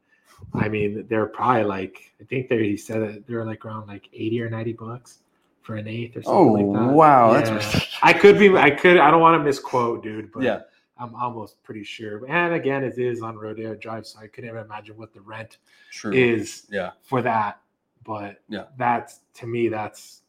I 0.53 0.67
mean, 0.69 1.05
they're 1.09 1.27
probably 1.27 1.63
like. 1.63 2.11
I 2.19 2.23
think 2.25 2.49
they. 2.49 2.59
He 2.67 2.77
said 2.77 3.01
that 3.01 3.27
they're 3.27 3.45
like 3.45 3.65
around 3.65 3.87
like 3.87 4.09
eighty 4.13 4.41
or 4.41 4.49
ninety 4.49 4.73
bucks 4.73 5.19
for 5.61 5.75
an 5.75 5.87
eighth 5.87 6.17
or 6.17 6.23
something 6.23 6.33
Oh 6.39 6.53
like 6.53 6.73
that. 6.73 6.91
Oh, 6.91 6.93
wow, 6.93 7.33
that's 7.33 7.49
Yeah. 7.49 7.55
ridiculous. 7.55 7.97
I 8.01 8.13
could 8.13 8.39
be. 8.39 8.57
I 8.57 8.69
could. 8.71 8.97
I 8.97 9.11
don't 9.11 9.21
want 9.21 9.39
to 9.39 9.43
misquote, 9.43 10.03
dude. 10.03 10.31
But 10.31 10.43
Yeah. 10.43 10.61
I'm 10.99 11.15
almost 11.15 11.61
pretty 11.63 11.83
sure. 11.83 12.23
And 12.27 12.53
again, 12.53 12.83
it 12.83 12.97
is 12.99 13.21
on 13.23 13.35
Rodeo 13.35 13.73
Drive, 13.75 14.05
so 14.05 14.19
I 14.19 14.27
couldn't 14.27 14.49
even 14.51 14.61
imagine 14.63 14.95
what 14.97 15.13
the 15.13 15.21
rent 15.21 15.57
True. 15.91 16.11
is 16.13 16.67
yeah, 16.69 16.91
for 17.01 17.23
that. 17.23 17.59
But 18.03 18.41
Yeah. 18.49 18.65
that's 18.77 19.21
to 19.35 19.47
me, 19.47 19.67
that's 19.69 20.21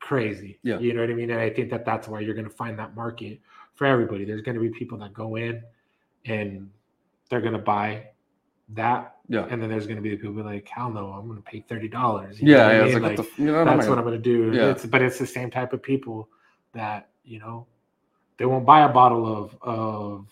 crazy. 0.00 0.58
Yeah. 0.62 0.78
you 0.78 0.92
know 0.92 1.00
what 1.00 1.10
I 1.10 1.14
mean. 1.14 1.30
And 1.30 1.40
I 1.40 1.48
think 1.48 1.70
that 1.70 1.84
that's 1.84 2.08
why 2.08 2.20
you're 2.20 2.34
going 2.34 2.44
to 2.48 2.50
find 2.50 2.78
that 2.78 2.94
market 2.96 3.40
for 3.74 3.86
everybody. 3.86 4.24
There's 4.24 4.42
going 4.42 4.56
to 4.56 4.60
be 4.60 4.68
people 4.70 4.98
that 4.98 5.14
go 5.14 5.36
in 5.36 5.62
and 6.26 6.68
they're 7.30 7.40
going 7.40 7.52
to 7.52 7.58
buy 7.58 8.08
that, 8.74 9.16
yeah, 9.28 9.46
and 9.50 9.60
then 9.62 9.68
there's 9.70 9.86
going 9.86 9.96
to 9.96 10.02
be 10.02 10.10
the 10.10 10.16
people 10.16 10.42
like, 10.44 10.68
hell 10.68 10.90
no, 10.90 11.08
I'm 11.12 11.26
going 11.26 11.38
to 11.42 11.44
pay 11.44 11.60
thirty 11.68 11.88
dollars. 11.88 12.40
yeah. 12.40 12.70
yeah. 12.70 12.84
It's 12.84 12.94
like, 12.94 13.16
what 13.18 13.28
the, 13.36 13.42
you 13.42 13.50
know, 13.52 13.64
that's 13.64 13.86
what 13.86 13.98
I'm 13.98 14.04
going 14.04 14.20
to 14.20 14.22
do. 14.22 14.52
Yeah. 14.56 14.70
It's, 14.70 14.86
but 14.86 15.02
it's 15.02 15.18
the 15.18 15.26
same 15.26 15.50
type 15.50 15.72
of 15.72 15.82
people 15.82 16.28
that 16.74 17.10
you 17.24 17.38
know 17.38 17.66
they 18.38 18.46
won't 18.46 18.64
buy 18.66 18.80
a 18.84 18.88
bottle 18.88 19.26
of 19.26 19.56
of 19.62 20.26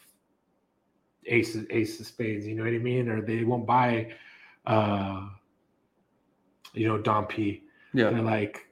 ace 1.26 1.56
ace 1.70 2.00
of 2.00 2.06
spades. 2.06 2.46
You 2.46 2.54
know 2.56 2.64
what 2.64 2.72
I 2.72 2.78
mean? 2.78 3.08
Or 3.08 3.20
they 3.20 3.44
won't 3.44 3.66
buy, 3.66 4.12
uh, 4.66 5.26
you 6.72 6.88
know, 6.88 6.98
Dom 6.98 7.26
P. 7.26 7.62
yeah, 7.94 8.10
They're 8.10 8.22
like, 8.22 8.66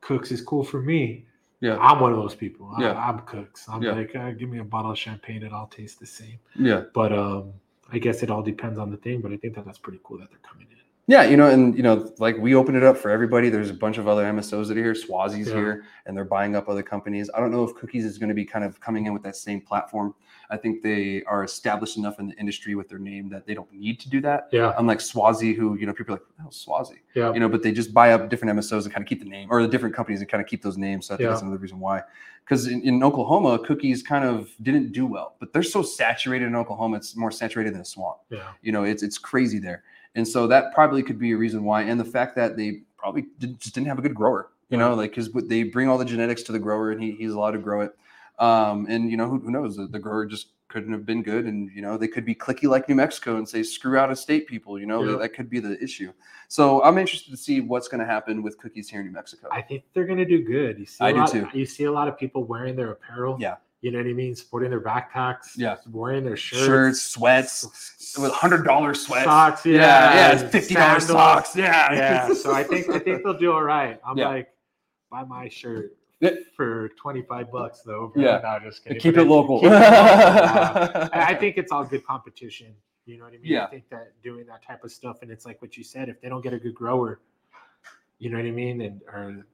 Cooks 0.00 0.30
is 0.32 0.40
cool 0.42 0.64
for 0.64 0.80
me. 0.80 1.26
yeah, 1.60 1.76
I'm 1.78 2.00
one 2.00 2.12
of 2.12 2.18
those 2.18 2.34
people. 2.34 2.72
I, 2.76 2.82
Yeah. 2.82 2.92
I'm 2.94 3.20
Cooks. 3.20 3.66
I'm 3.68 3.82
Yeah. 3.82 3.92
like, 3.92 4.14
uh, 4.16 4.30
give 4.32 4.48
me 4.48 4.58
a 4.58 4.64
bottle 4.64 4.90
of 4.92 4.98
champagne, 4.98 5.42
it 5.42 5.52
all 5.52 5.66
tastes 5.66 5.98
the 5.98 6.06
same. 6.06 6.38
yeah. 6.54 6.82
But 6.94 7.12
um, 7.12 7.52
I 7.92 7.98
guess 7.98 8.22
it 8.22 8.30
all 8.30 8.42
depends 8.42 8.78
on 8.78 8.90
the 8.90 8.96
thing. 8.96 9.20
But 9.20 9.32
I 9.32 9.36
think 9.36 9.54
that 9.54 9.64
that's 9.64 9.78
pretty 9.78 10.00
cool 10.04 10.18
that 10.18 10.30
they're 10.30 10.38
coming 10.48 10.66
in. 10.70 10.76
Yeah, 11.08 11.22
you 11.22 11.36
know, 11.36 11.48
and 11.48 11.76
you 11.76 11.84
know, 11.84 12.12
like 12.18 12.36
we 12.36 12.56
open 12.56 12.74
it 12.74 12.82
up 12.82 12.96
for 12.96 13.10
everybody. 13.12 13.48
There's 13.48 13.70
a 13.70 13.74
bunch 13.74 13.96
of 13.96 14.08
other 14.08 14.24
MSOs 14.24 14.66
that 14.66 14.76
are 14.76 14.82
here. 14.82 14.92
Schwazze's 14.92 15.46
Yeah. 15.48 15.54
here, 15.54 15.84
and 16.04 16.16
they're 16.16 16.24
buying 16.24 16.56
up 16.56 16.68
other 16.68 16.82
companies. 16.82 17.30
I 17.32 17.38
don't 17.38 17.52
know 17.52 17.62
if 17.62 17.76
Cookies 17.76 18.04
is 18.04 18.18
going 18.18 18.28
to 18.28 18.34
be 18.34 18.44
kind 18.44 18.64
of 18.64 18.80
coming 18.80 19.06
in 19.06 19.12
with 19.12 19.22
that 19.22 19.36
same 19.36 19.60
platform. 19.60 20.16
I 20.50 20.56
think 20.56 20.82
they 20.82 21.22
are 21.24 21.44
established 21.44 21.96
enough 21.96 22.18
in 22.18 22.26
the 22.28 22.34
industry 22.34 22.74
with 22.74 22.88
their 22.88 22.98
name 22.98 23.28
that 23.28 23.46
they 23.46 23.54
don't 23.54 23.72
need 23.72 24.00
to 24.00 24.10
do 24.10 24.20
that. 24.22 24.48
Yeah, 24.50 24.74
Unlike 24.78 24.98
Schwazze, 24.98 25.54
who 25.54 25.76
you 25.76 25.86
know, 25.86 25.92
people 25.92 26.16
are 26.16 26.18
like, 26.18 26.26
oh, 26.44 26.48
Schwazze, 26.50 26.96
yeah, 27.14 27.32
you 27.32 27.38
know, 27.38 27.48
but 27.48 27.62
they 27.62 27.70
just 27.70 27.94
buy 27.94 28.12
up 28.12 28.28
different 28.28 28.58
MSOs 28.58 28.82
and 28.84 28.92
kind 28.92 29.02
of 29.04 29.08
keep 29.08 29.20
the 29.20 29.28
name, 29.28 29.46
or 29.48 29.62
the 29.62 29.68
different 29.68 29.94
companies 29.94 30.20
and 30.20 30.28
kind 30.28 30.42
of 30.42 30.48
keep 30.48 30.60
those 30.62 30.76
names. 30.76 31.06
So 31.06 31.14
I 31.14 31.18
think 31.18 31.26
Yeah. 31.26 31.30
that's 31.30 31.42
another 31.42 31.58
reason 31.58 31.78
why. 31.78 32.02
Because 32.46 32.68
in, 32.68 32.80
in 32.82 33.02
Oklahoma, 33.02 33.58
Cookies 33.58 34.04
kind 34.04 34.24
of 34.24 34.50
didn't 34.62 34.92
do 34.92 35.04
well, 35.04 35.34
but 35.40 35.52
they're 35.52 35.64
so 35.64 35.82
saturated 35.82 36.46
in 36.46 36.54
Oklahoma, 36.54 36.98
it's 36.98 37.16
more 37.16 37.32
saturated 37.32 37.74
than 37.74 37.80
a 37.80 37.84
swamp. 37.84 38.18
Yeah, 38.30 38.52
you 38.62 38.70
know 38.70 38.84
it's 38.84 39.02
it's 39.02 39.18
crazy 39.18 39.58
there. 39.58 39.82
And 40.14 40.26
so 40.26 40.46
that 40.46 40.72
probably 40.72 41.02
could 41.02 41.18
be 41.18 41.32
a 41.32 41.36
reason 41.36 41.64
why 41.64 41.82
and 41.82 42.00
the 42.00 42.04
fact 42.04 42.36
that 42.36 42.56
they 42.56 42.82
probably 42.96 43.26
did, 43.38 43.60
just 43.60 43.74
didn't 43.74 43.88
have 43.88 43.98
a 43.98 44.02
good 44.02 44.14
grower 44.14 44.48
you 44.70 44.78
know 44.78 44.94
like 44.94 45.10
because 45.10 45.30
they 45.46 45.62
bring 45.62 45.88
all 45.88 45.98
the 45.98 46.04
genetics 46.04 46.42
to 46.44 46.52
the 46.52 46.58
grower 46.58 46.90
and 46.90 47.02
he, 47.02 47.12
he's 47.12 47.32
allowed 47.32 47.52
to 47.52 47.58
grow 47.58 47.82
it. 47.82 47.96
Um 48.38 48.86
and 48.88 49.10
you 49.10 49.16
know 49.16 49.28
who, 49.28 49.38
who 49.40 49.50
knows? 49.50 49.76
The, 49.76 49.86
the 49.86 49.98
grower 49.98 50.26
just 50.26 50.48
couldn't 50.76 50.92
have 50.92 51.06
been 51.06 51.22
good 51.22 51.46
and 51.46 51.70
you 51.74 51.80
know 51.80 51.96
they 51.96 52.06
could 52.06 52.26
be 52.26 52.34
clicky 52.34 52.68
like 52.68 52.86
new 52.86 52.94
mexico 52.94 53.36
and 53.38 53.48
say 53.48 53.62
screw 53.62 53.96
out 53.96 54.10
of 54.10 54.18
state 54.18 54.46
people 54.46 54.78
you 54.78 54.84
know 54.84 55.02
Yeah. 55.02 55.12
that, 55.12 55.18
that 55.20 55.28
could 55.30 55.48
be 55.48 55.58
the 55.58 55.82
issue 55.82 56.12
so 56.48 56.82
i'm 56.84 56.98
interested 56.98 57.30
to 57.30 57.36
see 57.38 57.62
what's 57.62 57.88
going 57.88 58.00
to 58.00 58.04
happen 58.06 58.42
with 58.42 58.58
cookies 58.58 58.90
here 58.90 59.00
in 59.00 59.06
new 59.06 59.12
mexico 59.12 59.48
I 59.50 59.62
think 59.62 59.84
they're 59.94 60.04
gonna 60.04 60.26
do 60.26 60.42
good. 60.42 60.78
You 60.78 60.84
see, 60.84 61.02
a 61.02 61.06
I 61.06 61.12
do 61.12 61.18
lot, 61.20 61.30
too. 61.30 61.48
You 61.54 61.64
see 61.64 61.84
a 61.84 61.92
lot 61.92 62.08
of 62.08 62.18
people 62.18 62.44
wearing 62.44 62.76
their 62.76 62.90
apparel. 62.92 63.38
Yeah. 63.40 63.54
you 63.80 63.90
know 63.90 63.96
what 63.98 64.06
I 64.06 64.12
mean, 64.12 64.34
sporting 64.36 64.68
their 64.68 64.82
backpacks. 64.82 65.56
Yeah. 65.56 65.76
wearing 65.90 66.24
their 66.24 66.36
shirts, 66.36 66.66
shirts 66.66 67.02
sweats 67.14 68.16
with 68.18 68.32
hundred 68.32 68.64
dollar 68.64 68.92
sweats 68.92 69.24
socks. 69.24 69.64
Yeah, 69.64 69.72
yeah 69.80 70.42
yeah 70.42 70.48
fifty 70.48 70.74
dollars 70.74 71.06
socks 71.06 71.56
yeah 71.56 71.92
Yeah, 71.94 72.34
so 72.34 72.52
I 72.52 72.62
think 72.70 72.90
I 72.90 72.98
think 72.98 73.22
they'll 73.24 73.38
do 73.46 73.50
all 73.52 73.62
right. 73.62 73.98
I'm 74.06 74.18
Yeah. 74.18 74.28
like, 74.28 74.48
buy 75.10 75.24
my 75.24 75.48
shirt. 75.48 75.96
For 76.56 76.88
25 77.00 77.50
bucks 77.52 77.82
though. 77.82 78.12
Yeah. 78.16 78.40
no, 78.42 78.58
just 78.68 78.82
kidding. 78.84 78.98
keep 79.00 79.14
But 79.16 79.22
it 79.22 79.28
local 79.28 79.60
keep 79.60 79.70
it 79.70 79.74
local. 79.74 79.82
Uh, 79.86 81.08
I 81.12 81.34
think 81.34 81.56
it's 81.58 81.72
all 81.72 81.84
good 81.84 82.04
competition. 82.06 82.74
You 83.04 83.18
know 83.18 83.24
what 83.24 83.34
I 83.34 83.38
mean? 83.38 83.42
Yeah. 83.52 83.64
I 83.64 83.70
think 83.70 83.88
that 83.90 84.12
doing 84.22 84.46
that 84.46 84.64
type 84.66 84.82
of 84.82 84.90
stuff, 84.90 85.18
and 85.22 85.30
it's 85.30 85.46
like 85.46 85.60
what 85.62 85.76
you 85.76 85.84
said, 85.84 86.08
if 86.08 86.20
they 86.20 86.28
don't 86.28 86.42
get 86.42 86.52
a 86.54 86.58
good 86.58 86.74
grower, 86.74 87.20
you 88.18 88.30
know 88.30 88.36
what 88.38 88.46
I 88.46 88.50
mean, 88.50 88.80
and 88.80 89.00
or 89.12 89.46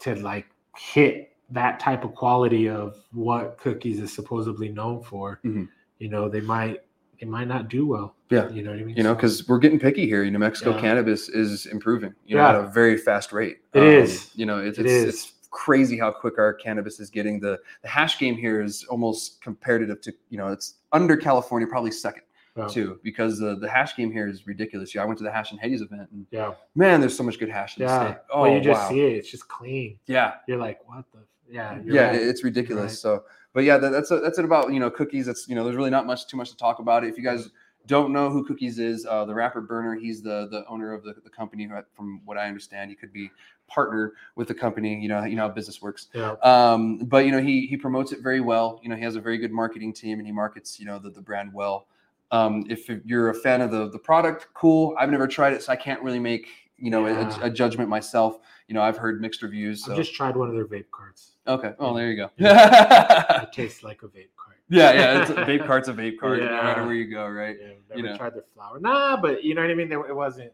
to 0.00 0.14
like 0.16 0.46
hit 0.76 1.36
that 1.50 1.80
type 1.80 2.04
of 2.04 2.14
quality 2.14 2.68
of 2.68 2.96
what 3.12 3.58
cookies 3.58 3.98
is 4.00 4.12
supposedly 4.14 4.68
known 4.68 5.02
for, 5.02 5.40
Mhm. 5.44 5.68
you 5.98 6.08
know, 6.08 6.28
they 6.28 6.40
might 6.40 6.78
they 7.20 7.26
might 7.26 7.48
not 7.48 7.68
do 7.68 7.86
well. 7.86 8.14
Yeah. 8.30 8.48
You 8.48 8.62
know 8.62 8.70
what 8.70 8.80
I 8.80 8.82
mean? 8.84 8.96
you 8.96 9.02
know 9.02 9.10
So- 9.10 9.14
because 9.16 9.46
we're 9.48 9.58
getting 9.58 9.78
picky 9.78 10.06
here 10.06 10.24
new 10.24 10.38
mexico 10.38 10.70
Yeah. 10.74 10.80
cannabis 10.80 11.28
is 11.28 11.66
improving 11.66 12.14
you 12.24 12.36
know 12.36 12.42
Yeah. 12.42 12.48
at 12.60 12.64
a 12.64 12.68
very 12.68 12.96
fast 12.96 13.30
rate 13.32 13.58
It 13.74 13.82
It 13.82 13.88
is. 14.04 14.30
you 14.34 14.46
know 14.46 14.58
It 14.58 14.68
it's, 14.68 14.78
is. 14.78 15.04
it's 15.04 15.32
crazy 15.50 15.98
how 15.98 16.10
quick 16.12 16.38
our 16.38 16.52
cannabis 16.54 17.00
is 17.00 17.10
getting 17.10 17.40
the 17.40 17.58
the 17.82 17.88
hash 17.88 18.18
game 18.18 18.36
here 18.36 18.62
is 18.62 18.84
almost 18.84 19.40
comparative 19.42 20.00
to 20.00 20.12
you 20.28 20.38
know 20.38 20.48
it's 20.48 20.74
under 20.92 21.16
california 21.16 21.66
probably 21.66 21.90
second 21.90 22.22
Yeah. 22.56 22.66
too 22.68 23.00
because 23.02 23.38
the 23.38 23.56
the 23.56 23.68
hash 23.68 23.96
game 23.96 24.10
here 24.12 24.26
is 24.28 24.46
ridiculous. 24.46 24.94
Yeah, 24.94 25.02
I 25.02 25.06
went 25.06 25.18
to 25.18 25.24
the 25.24 25.30
Hash 25.30 25.52
and 25.52 25.60
Hetty's 25.60 25.82
event, 25.82 26.08
and 26.12 26.26
Yeah. 26.32 26.54
man, 26.74 27.00
there's 27.00 27.16
so 27.16 27.22
much 27.22 27.38
good 27.38 27.48
hash 27.48 27.76
in 27.76 27.84
the 27.84 27.90
Yeah. 27.90 28.00
state. 28.12 28.16
Oh 28.32 28.42
well, 28.42 28.52
you 28.54 28.60
just 28.60 28.80
wow, 28.82 28.88
see 28.90 29.00
it. 29.00 29.12
It's 29.18 29.30
just 29.30 29.46
clean. 29.48 29.98
yeah, 30.06 30.34
You're 30.48 30.58
like, 30.58 30.78
what 30.88 31.04
the? 31.12 31.20
Yeah. 31.48 31.78
Yeah, 31.84 32.08
right. 32.08 32.16
it's 32.16 32.42
ridiculous. 32.44 32.92
right. 32.92 32.98
So, 33.04 33.24
but 33.52 33.62
yeah, 33.64 33.76
that, 33.78 33.90
that's 33.90 34.10
a, 34.10 34.18
that's 34.20 34.38
it 34.38 34.44
about 34.44 34.72
you 34.72 34.80
know 34.80 34.90
cookies. 34.90 35.26
That's 35.26 35.48
you 35.48 35.54
know, 35.54 35.62
there's 35.64 35.76
really 35.76 35.90
not 35.98 36.06
much 36.06 36.26
too 36.26 36.36
much 36.36 36.50
to 36.50 36.56
talk 36.56 36.80
about 36.80 37.02
it. 37.04 37.08
If 37.08 37.16
you 37.16 37.24
guys 37.24 37.50
don't 37.86 38.12
know 38.12 38.28
who 38.30 38.44
Cookies 38.44 38.78
is, 38.78 39.06
uh, 39.06 39.24
the 39.24 39.34
rapper 39.34 39.60
Berner, 39.60 39.94
he's 39.94 40.20
the 40.22 40.48
the 40.50 40.64
owner 40.68 40.92
of 40.92 41.02
the, 41.02 41.14
the 41.24 41.30
company. 41.30 41.68
From 41.96 42.20
what 42.24 42.36
I 42.36 42.46
understand, 42.46 42.90
he 42.90 42.96
could 42.96 43.12
be 43.12 43.30
partner 43.70 44.12
with 44.36 44.48
the 44.48 44.54
company. 44.54 45.00
You 45.00 45.08
know, 45.08 45.24
you 45.24 45.36
know 45.36 45.42
how 45.42 45.54
business 45.54 45.80
works. 45.80 46.08
yeah. 46.14 46.32
Um, 46.42 46.98
but 46.98 47.24
you 47.24 47.32
know, 47.32 47.40
he 47.40 47.66
he 47.66 47.76
promotes 47.76 48.12
it 48.12 48.20
very 48.20 48.40
well. 48.40 48.80
You 48.82 48.88
know, 48.90 48.96
he 48.96 49.02
has 49.02 49.16
a 49.16 49.20
very 49.20 49.38
good 49.38 49.52
marketing 49.52 49.92
team, 49.92 50.18
and 50.18 50.26
he 50.26 50.32
markets 50.32 50.78
you 50.78 50.86
know 50.86 50.98
the, 50.98 51.10
the 51.10 51.20
brand 51.22 51.52
well. 51.52 51.86
Um, 52.32 52.64
if 52.68 52.88
you're 53.04 53.30
a 53.30 53.34
fan 53.34 53.60
of 53.60 53.70
the 53.70 53.88
the 53.90 53.98
product, 53.98 54.48
cool. 54.54 54.94
I've 54.98 55.10
never 55.10 55.26
tried 55.26 55.52
it, 55.54 55.62
so 55.62 55.72
I 55.72 55.76
can't 55.76 56.02
really 56.02 56.20
make 56.20 56.46
you 56.78 56.90
know 56.90 57.06
a- 57.06 57.12
Yeah. 57.12 57.40
a, 57.42 57.46
a 57.46 57.50
judgment 57.50 57.88
myself. 57.88 58.38
You 58.68 58.74
know, 58.74 58.82
I've 58.82 58.96
heard 58.96 59.20
mixed 59.20 59.42
reviews. 59.42 59.84
So 59.84 59.92
I've 59.92 59.98
just 59.98 60.14
tried 60.14 60.36
one 60.36 60.48
of 60.48 60.54
their 60.54 60.66
vape 60.66 60.90
carts. 60.92 61.32
okay, 61.46 61.72
Oh, 61.80 61.92
there 61.94 62.08
you 62.10 62.16
go. 62.16 62.30
It 62.38 63.52
tastes 63.52 63.82
like 63.82 64.02
a 64.02 64.06
vape 64.06 64.28
cart. 64.36 64.58
Yeah, 64.68 64.92
yeah, 64.92 65.20
it's 65.22 65.30
a 65.30 65.34
vape 65.34 65.66
cart's 65.66 65.88
a 65.88 65.92
vape 65.92 66.18
cart, 66.20 66.38
no 66.38 66.46
matter 66.46 66.84
where 66.86 66.94
you 66.94 67.10
go, 67.10 67.26
right? 67.26 67.56
Yeah, 67.60 67.66
never 67.88 67.98
You 68.00 68.02
know. 68.04 68.16
tried 68.16 68.34
their 68.34 68.44
flour. 68.54 68.78
Nah, 68.78 69.20
but 69.20 69.42
you 69.42 69.56
know 69.56 69.62
what 69.62 69.70
I 69.70 69.74
mean. 69.74 69.90
It 69.90 70.14
wasn't. 70.14 70.52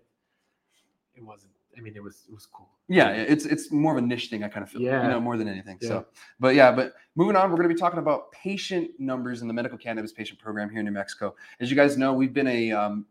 It 1.14 1.22
wasn't. 1.22 1.52
I 1.76 1.80
mean, 1.80 1.94
it 1.94 2.02
was. 2.02 2.24
It 2.28 2.34
was 2.34 2.46
cool. 2.46 2.68
Yeah, 2.88 3.10
it's 3.10 3.44
it's 3.44 3.70
more 3.70 3.96
of 3.96 4.02
a 4.02 4.06
niche 4.06 4.28
thing. 4.28 4.44
I 4.44 4.48
kind 4.48 4.62
of 4.62 4.70
feel, 4.70 4.80
yeah. 4.80 5.02
you 5.02 5.08
know, 5.10 5.20
more 5.20 5.36
than 5.36 5.48
anything. 5.48 5.78
Yeah. 5.80 5.88
So, 5.88 6.06
but 6.40 6.54
yeah, 6.54 6.72
but 6.72 6.94
moving 7.16 7.36
on, 7.36 7.50
we're 7.50 7.56
going 7.56 7.68
to 7.68 7.74
be 7.74 7.78
talking 7.78 7.98
about 7.98 8.32
patient 8.32 8.90
numbers 8.98 9.42
in 9.42 9.48
the 9.48 9.54
medical 9.54 9.76
cannabis 9.76 10.12
patient 10.12 10.38
program 10.38 10.70
here 10.70 10.80
in 10.80 10.86
New 10.86 10.92
Mexico. 10.92 11.34
As 11.60 11.70
you 11.70 11.76
guys 11.76 11.98
know, 11.98 12.12
we've 12.12 12.32
been 12.32 12.46
a 12.46 12.72
um, 12.72 13.06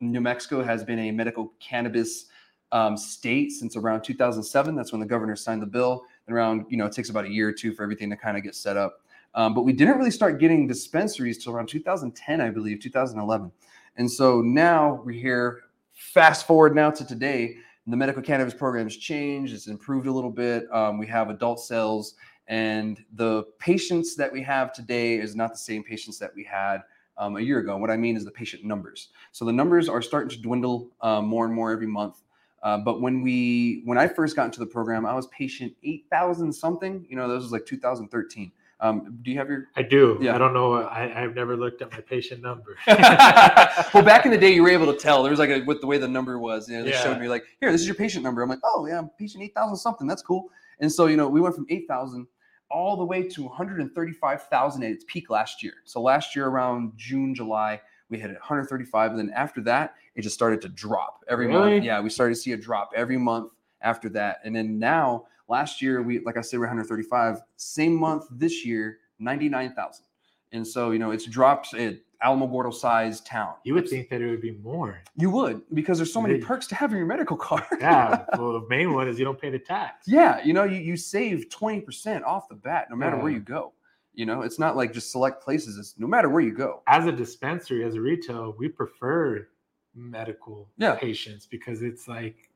New 0.00 0.20
Mexico 0.20 0.62
has 0.62 0.82
been 0.82 0.98
a 0.98 1.10
medical 1.10 1.52
cannabis 1.60 2.26
um, 2.72 2.96
state 2.96 3.52
since 3.52 3.76
around 3.76 4.02
2007. 4.02 4.74
That's 4.74 4.92
when 4.92 5.00
the 5.00 5.06
governor 5.06 5.36
signed 5.36 5.62
the 5.62 5.66
bill. 5.66 6.04
And 6.26 6.34
around, 6.34 6.66
you 6.68 6.76
know, 6.76 6.86
it 6.86 6.92
takes 6.92 7.10
about 7.10 7.24
a 7.24 7.30
year 7.30 7.48
or 7.48 7.52
two 7.52 7.74
for 7.74 7.82
everything 7.82 8.10
to 8.10 8.16
kind 8.16 8.36
of 8.36 8.42
get 8.42 8.54
set 8.54 8.76
up. 8.76 9.02
Um, 9.34 9.54
but 9.54 9.62
we 9.62 9.72
didn't 9.72 9.96
really 9.98 10.10
start 10.10 10.40
getting 10.40 10.66
dispensaries 10.66 11.42
till 11.42 11.52
around 11.52 11.68
2010, 11.68 12.40
I 12.40 12.50
believe, 12.50 12.80
2011. 12.80 13.52
And 13.96 14.10
so 14.10 14.40
now 14.40 15.02
we're 15.04 15.12
here. 15.12 15.60
Fast 15.92 16.46
forward 16.46 16.74
now 16.74 16.90
to 16.90 17.06
today, 17.06 17.56
the 17.86 17.96
medical 17.96 18.22
cannabis 18.22 18.54
program 18.54 18.86
has 18.86 18.96
changed. 18.96 19.54
It's 19.54 19.66
improved 19.66 20.06
a 20.06 20.12
little 20.12 20.30
bit. 20.30 20.72
Um, 20.72 20.98
we 20.98 21.06
have 21.06 21.30
adult 21.30 21.60
sales, 21.60 22.14
and 22.48 23.02
the 23.14 23.44
patients 23.58 24.16
that 24.16 24.32
we 24.32 24.42
have 24.42 24.72
today 24.72 25.16
is 25.16 25.34
not 25.34 25.52
the 25.52 25.58
same 25.58 25.82
patients 25.82 26.18
that 26.18 26.34
we 26.34 26.44
had 26.44 26.82
um, 27.16 27.36
a 27.36 27.40
year 27.40 27.58
ago. 27.58 27.72
And 27.72 27.80
what 27.80 27.90
I 27.90 27.96
mean 27.96 28.16
is 28.16 28.24
the 28.24 28.30
patient 28.30 28.64
numbers. 28.64 29.08
So 29.32 29.44
the 29.44 29.52
numbers 29.52 29.88
are 29.88 30.02
starting 30.02 30.30
to 30.30 30.40
dwindle 30.40 30.90
um, 31.00 31.26
more 31.26 31.44
and 31.44 31.54
more 31.54 31.70
every 31.70 31.86
month. 31.86 32.22
Uh, 32.62 32.78
but 32.78 33.00
when 33.00 33.22
we 33.22 33.82
when 33.84 33.96
I 33.96 34.06
first 34.06 34.36
got 34.36 34.46
into 34.46 34.60
the 34.60 34.66
program, 34.66 35.06
I 35.06 35.14
was 35.14 35.26
patient 35.28 35.74
eight 35.82 36.04
thousand 36.10 36.52
something. 36.52 37.06
You 37.08 37.16
know, 37.16 37.28
this 37.28 37.42
was 37.42 37.52
like 37.52 37.64
2013. 37.64 38.52
Um, 38.82 39.18
do 39.22 39.30
you 39.30 39.36
have 39.38 39.48
your 39.48 39.68
I 39.76 39.82
do. 39.82 40.18
Yeah. 40.22 40.34
I 40.34 40.38
don't 40.38 40.54
know. 40.54 40.74
I, 40.74 41.22
I've 41.22 41.34
never 41.34 41.56
looked 41.56 41.82
at 41.82 41.92
my 41.92 42.00
patient 42.00 42.40
number. 42.42 42.76
well, 42.86 44.02
back 44.02 44.24
in 44.24 44.30
the 44.30 44.38
day, 44.38 44.54
you 44.54 44.62
were 44.62 44.70
able 44.70 44.92
to 44.92 44.98
tell. 44.98 45.22
There 45.22 45.30
was 45.30 45.38
like 45.38 45.50
a, 45.50 45.60
with 45.60 45.80
the 45.80 45.86
way 45.86 45.98
the 45.98 46.08
number 46.08 46.38
was. 46.38 46.68
You 46.68 46.78
know, 46.78 46.84
they 46.84 46.90
Yeah. 46.90 47.02
showed 47.02 47.20
me 47.20 47.28
like, 47.28 47.44
here, 47.60 47.70
this 47.70 47.82
is 47.82 47.86
your 47.86 47.94
patient 47.96 48.24
number. 48.24 48.42
I'm 48.42 48.48
like, 48.48 48.60
oh 48.64 48.86
yeah, 48.86 48.98
I'm 48.98 49.10
patient 49.18 49.44
eight 49.44 49.54
thousand 49.54 49.76
something. 49.76 50.06
That's 50.06 50.22
cool. 50.22 50.48
And 50.80 50.90
so 50.90 51.06
you 51.06 51.16
know, 51.16 51.28
we 51.28 51.40
went 51.40 51.54
from 51.54 51.66
eight 51.68 51.86
thousand 51.88 52.26
all 52.70 52.96
the 52.96 53.04
way 53.04 53.24
to 53.24 53.42
135,000 53.42 54.82
at 54.84 54.90
its 54.90 55.04
peak 55.08 55.28
last 55.28 55.62
year. 55.62 55.74
So 55.84 56.00
last 56.00 56.36
year 56.36 56.46
around 56.46 56.92
June, 56.96 57.34
July, 57.34 57.80
we 58.08 58.18
hit 58.18 58.30
135, 58.30 59.10
and 59.10 59.18
then 59.18 59.30
after 59.34 59.60
that, 59.62 59.94
it 60.14 60.22
just 60.22 60.34
started 60.36 60.60
to 60.62 60.68
drop 60.68 61.24
every 61.28 61.48
Really? 61.48 61.72
month. 61.72 61.84
Yeah, 61.84 62.00
we 62.00 62.10
started 62.10 62.34
to 62.36 62.40
see 62.40 62.52
a 62.52 62.56
drop 62.56 62.90
every 62.94 63.16
month 63.16 63.52
after 63.82 64.08
that, 64.10 64.38
and 64.44 64.54
then 64.54 64.78
now 64.78 65.24
last 65.50 65.82
year 65.82 66.00
we, 66.02 66.20
like 66.20 66.36
I 66.38 66.40
said, 66.40 66.58
we're 66.58 66.66
135. 66.66 67.42
Same 67.56 67.94
month 67.94 68.24
this 68.30 68.64
year, 68.64 68.98
99,000. 69.18 70.04
And 70.52 70.66
so 70.66 70.90
you 70.92 70.98
know, 70.98 71.10
it's 71.10 71.26
dropped. 71.26 71.74
at 71.74 71.96
Alamogordo 72.22 72.72
sized 72.74 73.24
town. 73.24 73.54
You 73.64 73.72
would 73.72 73.88
think 73.88 74.10
that 74.10 74.20
it 74.20 74.28
would 74.28 74.42
be 74.42 74.50
more. 74.62 75.00
You 75.16 75.30
would 75.30 75.62
because 75.72 75.96
there's 75.98 76.12
so 76.12 76.20
many 76.20 76.34
Really? 76.34 76.44
perks 76.46 76.66
to 76.66 76.74
having 76.74 76.98
your 76.98 77.06
medical 77.06 77.34
card. 77.48 77.64
Yeah. 77.80 78.26
well, 78.36 78.52
the 78.60 78.66
main 78.68 78.92
one 78.92 79.08
is 79.08 79.18
you 79.18 79.24
don't 79.24 79.40
pay 79.40 79.48
the 79.48 79.58
tax. 79.58 80.06
yeah, 80.06 80.42
you 80.44 80.52
know, 80.52 80.64
you, 80.64 80.78
you 80.80 80.96
save 80.98 81.46
20% 81.48 82.22
off 82.24 82.46
the 82.50 82.56
bat 82.56 82.88
no 82.90 82.96
matter 82.96 83.16
where 83.16 83.32
you 83.32 83.40
go. 83.40 83.72
You 84.12 84.26
know, 84.26 84.42
it's 84.42 84.58
not 84.58 84.76
like 84.76 84.92
just 84.92 85.10
select 85.10 85.42
places, 85.42 85.78
it's 85.78 85.94
no 85.98 86.06
matter 86.06 86.28
where 86.28 86.42
you 86.42 86.52
go. 86.52 86.82
As 86.86 87.06
a 87.06 87.12
dispensary, 87.12 87.84
as 87.84 87.94
a 87.94 88.00
retail, 88.02 88.54
we 88.58 88.68
prefer 88.68 89.48
medical 89.94 90.68
Yeah. 90.76 90.96
patients 90.96 91.46
because 91.46 91.80
it's 91.80 92.06
like 92.06 92.49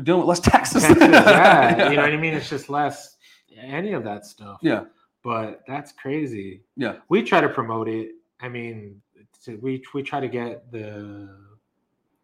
You're 0.00 0.04
dealing 0.06 0.20
with 0.26 0.28
less 0.28 0.40
taxes. 0.40 0.82
Texas, 0.82 0.98
yeah, 1.10 1.90
you 1.90 1.96
know 1.96 2.02
what 2.02 2.12
I 2.12 2.16
mean. 2.16 2.32
It's 2.32 2.48
just 2.48 2.70
less 2.70 3.16
any 3.54 3.92
of 3.92 4.02
that 4.04 4.24
stuff. 4.24 4.58
Yeah. 4.62 4.84
but 5.22 5.60
that's 5.68 5.92
crazy. 5.92 6.62
Yeah. 6.74 6.96
we 7.10 7.22
try 7.22 7.42
to 7.42 7.50
promote 7.50 7.86
it. 7.86 8.12
I 8.40 8.48
mean, 8.48 9.02
to, 9.44 9.56
we 9.56 9.82
we 9.92 10.02
try 10.02 10.18
to 10.20 10.28
get 10.28 10.72
the 10.72 11.28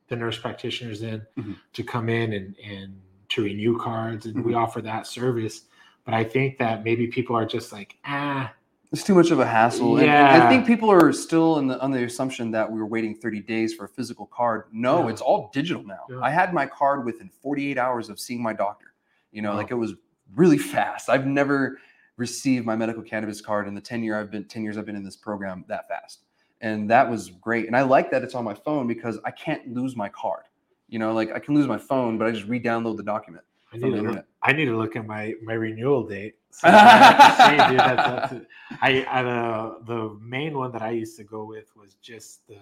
the 0.09 0.17
nurse 0.17 0.39
practitioners 0.39 1.03
in 1.03 1.21
Mhm. 1.39 1.57
to 1.75 1.83
come 1.83 2.09
in 2.09 2.33
and 2.33 2.57
and 2.65 2.99
to 3.29 3.43
renew 3.45 3.77
cards, 3.79 4.25
and 4.25 4.43
we 4.43 4.53
Mhm. 4.53 4.57
offer 4.63 4.81
that 4.81 5.07
service. 5.07 5.67
But 6.07 6.15
I 6.15 6.25
think 6.25 6.57
that 6.57 6.83
maybe 6.83 7.09
people 7.09 7.37
are 7.37 7.45
just 7.45 7.73
like, 7.73 7.97
ah, 8.07 8.51
It's 8.93 9.03
too 9.05 9.15
much 9.15 9.31
of 9.31 9.41
a 9.41 9.47
hassle. 9.47 9.99
And- 9.99 10.07
and 10.09 10.43
I 10.43 10.49
think 10.49 10.67
people 10.67 10.91
are 10.91 11.13
still 11.13 11.59
in 11.59 11.67
the 11.67 11.81
on 11.81 11.91
the 11.91 12.05
assumption 12.05 12.51
that 12.53 12.71
we 12.71 12.79
were 12.79 12.87
waiting 12.87 13.15
30 13.15 13.41
days 13.41 13.75
for 13.75 13.85
a 13.85 13.89
physical 13.89 14.27
card. 14.27 14.65
No, 14.73 15.05
Yeah. 15.05 15.11
it's 15.11 15.21
all 15.21 15.51
digital 15.53 15.83
now. 15.85 16.05
Yeah. 16.09 16.21
I 16.23 16.31
had 16.31 16.55
my 16.55 16.67
card 16.67 17.05
within 17.05 17.29
48 17.43 17.79
hours 17.79 18.09
of 18.09 18.19
seeing 18.21 18.43
my 18.43 18.53
doctor. 18.53 18.93
You 19.33 19.43
know, 19.43 19.51
Wow. 19.51 19.57
like 19.57 19.71
it 19.71 19.75
was 19.75 19.95
really 20.35 20.59
fast. 20.59 21.09
I've 21.11 21.27
never 21.27 21.79
received 22.17 22.65
my 22.65 22.77
medical 22.77 23.03
cannabis 23.03 23.41
card 23.41 23.69
in 23.69 23.75
the 23.75 23.81
10 23.81 24.03
year 24.03 24.19
I've 24.19 24.31
been 24.31 24.45
10 24.45 24.63
years 24.63 24.79
I've 24.79 24.87
been 24.87 24.97
in 24.97 25.05
this 25.05 25.17
program 25.17 25.65
that 25.69 25.87
fast. 25.89 26.21
And 26.63 26.89
that 26.91 27.11
was 27.11 27.29
great. 27.31 27.67
And 27.67 27.77
I 27.77 27.83
like 27.83 28.11
that 28.13 28.23
it's 28.23 28.35
on 28.35 28.45
my 28.45 28.55
phone 28.55 28.87
because 28.87 29.19
I 29.25 29.31
can't 29.31 29.69
lose 29.75 29.95
my 29.97 30.09
card. 30.09 30.45
You 30.89 30.99
know, 30.99 31.13
like 31.13 31.31
I 31.33 31.39
can 31.39 31.55
lose 31.55 31.67
my 31.67 31.77
phone, 31.77 32.17
but 32.17 32.27
I 32.27 32.31
just 32.31 32.47
re-download 32.49 32.97
the 32.97 33.03
document 33.03 33.45
I 33.73 33.79
from 33.79 33.91
the 33.91 33.99
internet. 33.99 34.27
I 34.49 34.53
need 34.53 34.67
to 34.67 34.77
look 34.77 34.95
at 34.97 35.07
my 35.07 35.35
my 35.43 35.55
renewal 35.55 36.03
date. 36.07 36.35
So 36.57 36.69
I 36.69 37.35
say, 37.37 37.69
dude, 37.69 37.79
that's, 37.81 38.31
that's 38.33 38.47
I, 38.81 39.05
I 39.11 39.23
the 39.23 39.77
the 39.93 40.19
main 40.23 40.57
one 40.57 40.73
that 40.73 40.81
I 40.81 40.93
used 41.03 41.17
to 41.19 41.25
go 41.25 41.45
with 41.45 41.69
was 41.77 41.97
just 42.01 42.47
the 42.49 42.57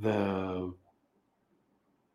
the 0.00 0.72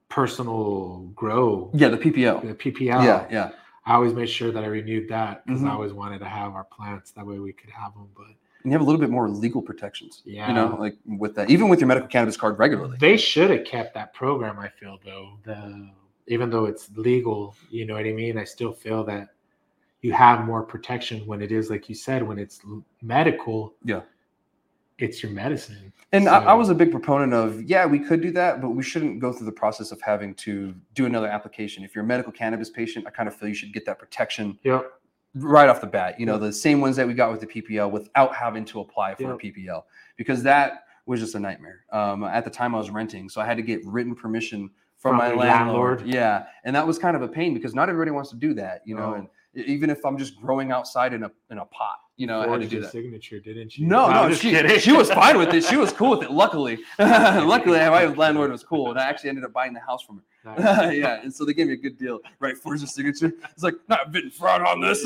personal 0.09 1.09
grow 1.15 1.69
Yeah, 1.73 1.89
the 1.89 1.97
PPO. 1.97 2.41
the 2.47 2.53
PPL. 2.55 3.03
Yeah, 3.03 3.27
yeah. 3.31 3.49
I 3.85 3.93
always 3.95 4.13
made 4.13 4.29
sure 4.29 4.51
that 4.51 4.63
I 4.63 4.67
renewed 4.67 5.07
that 5.09 5.45
because 5.45 5.61
Mhm. 5.61 5.69
I 5.69 5.73
always 5.73 5.93
wanted 5.93 6.19
to 6.19 6.25
have 6.25 6.53
our 6.53 6.65
plants. 6.65 7.11
That 7.11 7.25
way 7.25 7.39
we 7.39 7.53
could 7.53 7.69
have 7.69 7.93
them. 7.93 8.09
But 8.15 8.25
And 8.27 8.35
you 8.65 8.71
have 8.71 8.81
a 8.81 8.83
little 8.83 8.99
bit 8.99 9.09
more 9.09 9.29
legal 9.29 9.61
protections. 9.61 10.21
Yeah. 10.25 10.47
You 10.49 10.53
know, 10.53 10.75
like 10.79 10.97
with 11.05 11.35
that, 11.35 11.49
even 11.49 11.69
with 11.69 11.79
your 11.79 11.87
medical 11.87 12.09
cannabis 12.09 12.35
card 12.35 12.59
regularly. 12.59 12.97
they 12.99 13.15
should 13.15 13.49
have 13.51 13.63
kept 13.65 13.93
that 13.93 14.13
program. 14.13 14.59
I 14.59 14.67
feel 14.67 14.97
though 15.05 15.37
the 15.43 15.89
even 16.27 16.49
though 16.49 16.65
it's 16.65 16.89
legal, 16.95 17.55
you 17.69 17.85
know 17.85 17.95
what 17.95 18.05
I 18.05 18.11
mean. 18.13 18.37
I 18.37 18.43
still 18.43 18.73
feel 18.73 19.03
that 19.05 19.29
you 20.01 20.13
have 20.13 20.45
more 20.45 20.63
protection 20.63 21.25
when 21.25 21.41
it 21.41 21.51
is 21.51 21.69
like 21.69 21.89
you 21.89 21.95
said 21.95 22.21
when 22.23 22.37
it's 22.37 22.61
medical. 23.01 23.73
Yeah. 23.83 24.01
it's 24.99 25.21
your 25.23 25.31
medicine. 25.31 25.91
And 26.11 26.27
I, 26.29 26.39
I 26.45 26.53
was 26.53 26.69
a 26.69 26.75
big 26.75 26.91
proponent 26.91 27.33
of, 27.33 27.61
yeah, 27.63 27.85
we 27.85 27.99
could 27.99 28.21
do 28.21 28.31
that, 28.31 28.61
but 28.61 28.69
we 28.69 28.81
shouldn't 28.83 29.19
go 29.19 29.31
through 29.33 29.45
the 29.45 29.51
process 29.51 29.91
of 29.91 30.01
having 30.01 30.33
to 30.35 30.73
do 30.93 31.05
another 31.05 31.27
application. 31.27 31.83
If 31.83 31.93
you're 31.93 32.03
a 32.03 32.07
medical 32.07 32.31
cannabis 32.31 32.69
patient, 32.69 33.05
I 33.05 33.11
kind 33.11 33.27
of 33.27 33.35
feel 33.35 33.49
you 33.49 33.55
should 33.55 33.73
get 33.73 33.85
that 33.85 33.99
protection 33.99 34.57
Yep. 34.63 34.91
right 35.35 35.69
off 35.69 35.81
the 35.81 35.87
bat. 35.87 36.19
You 36.19 36.25
know, 36.25 36.37
the 36.39 36.53
same 36.53 36.79
ones 36.81 36.95
that 36.95 37.05
we 37.07 37.13
got 37.13 37.31
with 37.31 37.41
the 37.41 37.47
PPL 37.47 37.91
without 37.91 38.33
having 38.35 38.65
to 38.65 38.79
apply 38.79 39.15
for 39.15 39.33
a 39.33 39.37
PPL 39.37 39.83
because 40.15 40.41
that 40.43 40.85
was 41.05 41.19
just 41.19 41.35
a 41.35 41.39
nightmare. 41.39 41.81
Um, 41.91 42.23
at 42.23 42.43
the 42.43 42.49
time 42.51 42.73
I 42.73 42.77
was 42.79 42.89
renting, 42.89 43.29
so 43.29 43.39
I 43.41 43.45
had 43.45 43.57
to 43.57 43.63
get 43.63 43.85
written 43.85 44.15
permission 44.15 44.69
from, 44.97 45.11
From 45.11 45.17
my 45.17 45.27
landlord. 45.33 45.99
landlord? 45.99 46.07
Yeah, 46.07 46.45
and 46.63 46.75
that 46.75 46.85
was 46.85 46.97
kind 46.97 47.15
of 47.15 47.21
a 47.21 47.27
pain 47.27 47.53
because 47.53 47.73
not 47.75 47.89
everybody 47.89 48.11
wants 48.11 48.29
to 48.31 48.35
do 48.35 48.53
that. 48.55 48.81
You 48.85 48.95
know, 48.95 49.11
No. 49.11 49.15
and 49.15 49.27
even 49.53 49.89
if 49.89 50.05
I'm 50.05 50.17
just 50.17 50.39
growing 50.39 50.71
outside 50.71 51.13
in 51.13 51.23
a 51.23 51.31
in 51.51 51.59
a 51.59 51.65
pot, 51.65 51.99
you 52.15 52.25
know, 52.27 52.41
I 52.41 52.47
had 52.49 52.61
to 52.61 52.67
do 52.67 52.81
that. 52.81 52.91
signature, 52.91 53.39
didn't 53.39 53.77
you? 53.77 53.85
No, 53.87 54.05
I'm 54.05 54.29
no, 54.29 54.35
she, 54.35 54.51
kidding. 54.51 54.79
she 54.79 54.91
was 54.91 55.09
fine 55.11 55.37
with 55.37 55.53
it. 55.53 55.63
She 55.63 55.77
was 55.77 55.91
cool 55.93 56.11
with 56.11 56.23
it. 56.23 56.31
Luckily, 56.31 56.79
luckily, 56.99 57.77
my 57.77 58.05
landlord 58.05 58.51
was 58.51 58.63
cool, 58.63 58.89
and 58.89 58.99
I 58.99 59.03
actually 59.05 59.29
ended 59.29 59.43
up 59.45 59.53
buying 59.53 59.73
the 59.73 59.79
house 59.79 60.03
from 60.03 60.17
her. 60.17 60.23
Nice. 60.59 60.95
yeah, 60.97 61.21
and 61.21 61.33
so 61.33 61.45
they 61.45 61.53
gave 61.53 61.67
me 61.67 61.73
a 61.73 61.77
good 61.77 61.97
deal. 61.97 62.19
Right, 62.39 62.57
for 62.57 62.73
his 62.73 62.91
signature. 62.93 63.33
It's 63.51 63.63
like 63.63 63.75
not 63.87 64.11
been 64.11 64.31
fraud 64.31 64.61
on 64.61 64.81
this. 64.81 65.03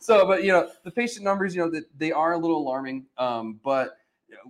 so, 0.00 0.26
but 0.26 0.42
you 0.44 0.52
know, 0.52 0.68
the 0.84 0.90
patient 0.90 1.24
numbers, 1.24 1.54
you 1.54 1.62
know, 1.62 1.70
that 1.70 1.84
they 1.98 2.12
are 2.12 2.32
a 2.32 2.38
little 2.38 2.58
alarming. 2.58 3.06
Um, 3.18 3.60
but 3.62 3.98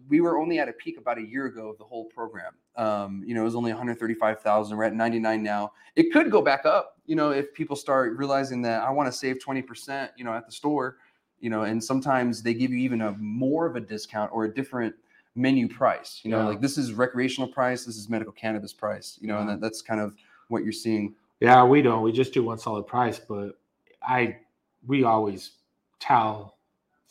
we 0.08 0.20
were 0.20 0.38
only 0.38 0.58
at 0.58 0.68
a 0.68 0.72
peak 0.72 0.98
about 0.98 1.18
a 1.18 1.22
year 1.22 1.46
ago 1.46 1.68
of 1.68 1.78
the 1.78 1.84
whole 1.84 2.04
program. 2.06 2.52
Um, 2.76 3.22
you 3.26 3.34
know, 3.34 3.42
it 3.42 3.44
was 3.44 3.54
only 3.54 3.70
135,000. 3.72 4.76
We're 4.76 4.84
at 4.84 4.94
99 4.94 5.42
now. 5.42 5.72
It 5.96 6.12
could 6.12 6.30
go 6.30 6.40
back 6.42 6.64
up. 6.66 6.98
You 7.06 7.16
know, 7.16 7.30
if 7.30 7.52
people 7.54 7.76
start 7.76 8.16
realizing 8.16 8.62
that 8.62 8.82
I 8.82 8.90
want 8.90 9.06
to 9.10 9.16
save 9.16 9.38
20%, 9.38 10.10
you 10.16 10.24
know, 10.24 10.32
at 10.34 10.46
the 10.46 10.52
store. 10.52 10.98
you 11.38 11.50
know, 11.50 11.62
and 11.64 11.84
sometimes 11.84 12.42
they 12.42 12.54
give 12.54 12.70
you 12.70 12.78
even 12.78 13.02
a 13.02 13.12
more 13.18 13.66
of 13.66 13.76
a 13.76 13.80
discount 13.80 14.30
or 14.32 14.46
a 14.46 14.54
different 14.54 14.94
menu 15.34 15.68
price. 15.68 16.20
You 16.24 16.30
know, 16.30 16.38
Yeah. 16.38 16.46
like 16.46 16.60
this 16.62 16.78
is 16.78 16.94
recreational 16.94 17.46
price, 17.52 17.84
this 17.84 17.98
is 17.98 18.08
medical 18.08 18.32
cannabis 18.32 18.72
price. 18.72 19.18
You 19.20 19.28
know, 19.28 19.38
and 19.40 19.48
that, 19.50 19.60
that's 19.60 19.82
kind 19.82 20.00
of 20.00 20.14
what 20.48 20.64
you're 20.64 20.72
seeing. 20.72 21.14
Yeah, 21.40 21.62
we 21.64 21.82
don't. 21.82 22.02
We 22.02 22.10
just 22.10 22.32
do 22.32 22.42
one 22.42 22.56
solid 22.58 22.86
price, 22.86 23.18
but 23.18 23.58
I 24.02 24.38
we 24.86 25.04
always 25.04 25.50
tell 25.98 26.56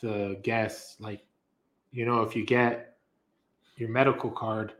the 0.00 0.40
guests 0.42 0.96
like, 1.00 1.22
you 1.96 2.04
know, 2.04 2.20
if 2.20 2.36
you 2.36 2.44
get 2.44 2.98
your 3.78 3.88
medical 3.88 4.30
card, 4.30 4.74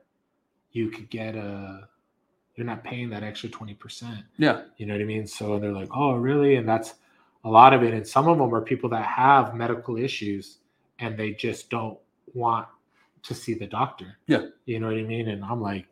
you 0.73 0.91
could 0.91 1.09
get 1.09 1.35
a 1.35 1.89
you're 2.57 2.67
not 2.67 2.83
paying 2.85 3.11
that 3.11 3.23
extra 3.23 3.49
20%. 3.51 4.23
Yeah, 4.39 4.63
You 4.79 4.87
know 4.87 4.95
what 4.95 5.03
I 5.03 5.05
mean? 5.05 5.27
So 5.27 5.59
they're 5.59 5.73
like, 5.73 5.89
"Oh, 5.95 6.13
really?" 6.15 6.57
And 6.57 6.67
that's 6.69 6.95
a 7.45 7.51
lot 7.51 7.73
of 7.75 7.83
it 7.83 7.95
and 7.95 8.07
some 8.07 8.29
of 8.29 8.39
them 8.39 8.53
are 8.55 8.61
people 8.61 8.89
that 8.91 9.05
have 9.07 9.55
medical 9.55 9.97
issues 9.97 10.59
and 10.99 11.17
they 11.19 11.31
just 11.33 11.71
don't 11.71 11.97
want 12.35 12.67
to 13.23 13.35
see 13.35 13.55
the 13.55 13.67
doctor. 13.67 14.19
Yeah. 14.27 14.47
You 14.67 14.81
know 14.81 14.89
what 14.89 14.97
I 14.97 15.03
mean? 15.03 15.29
And 15.29 15.45
I'm 15.45 15.61
like 15.63 15.87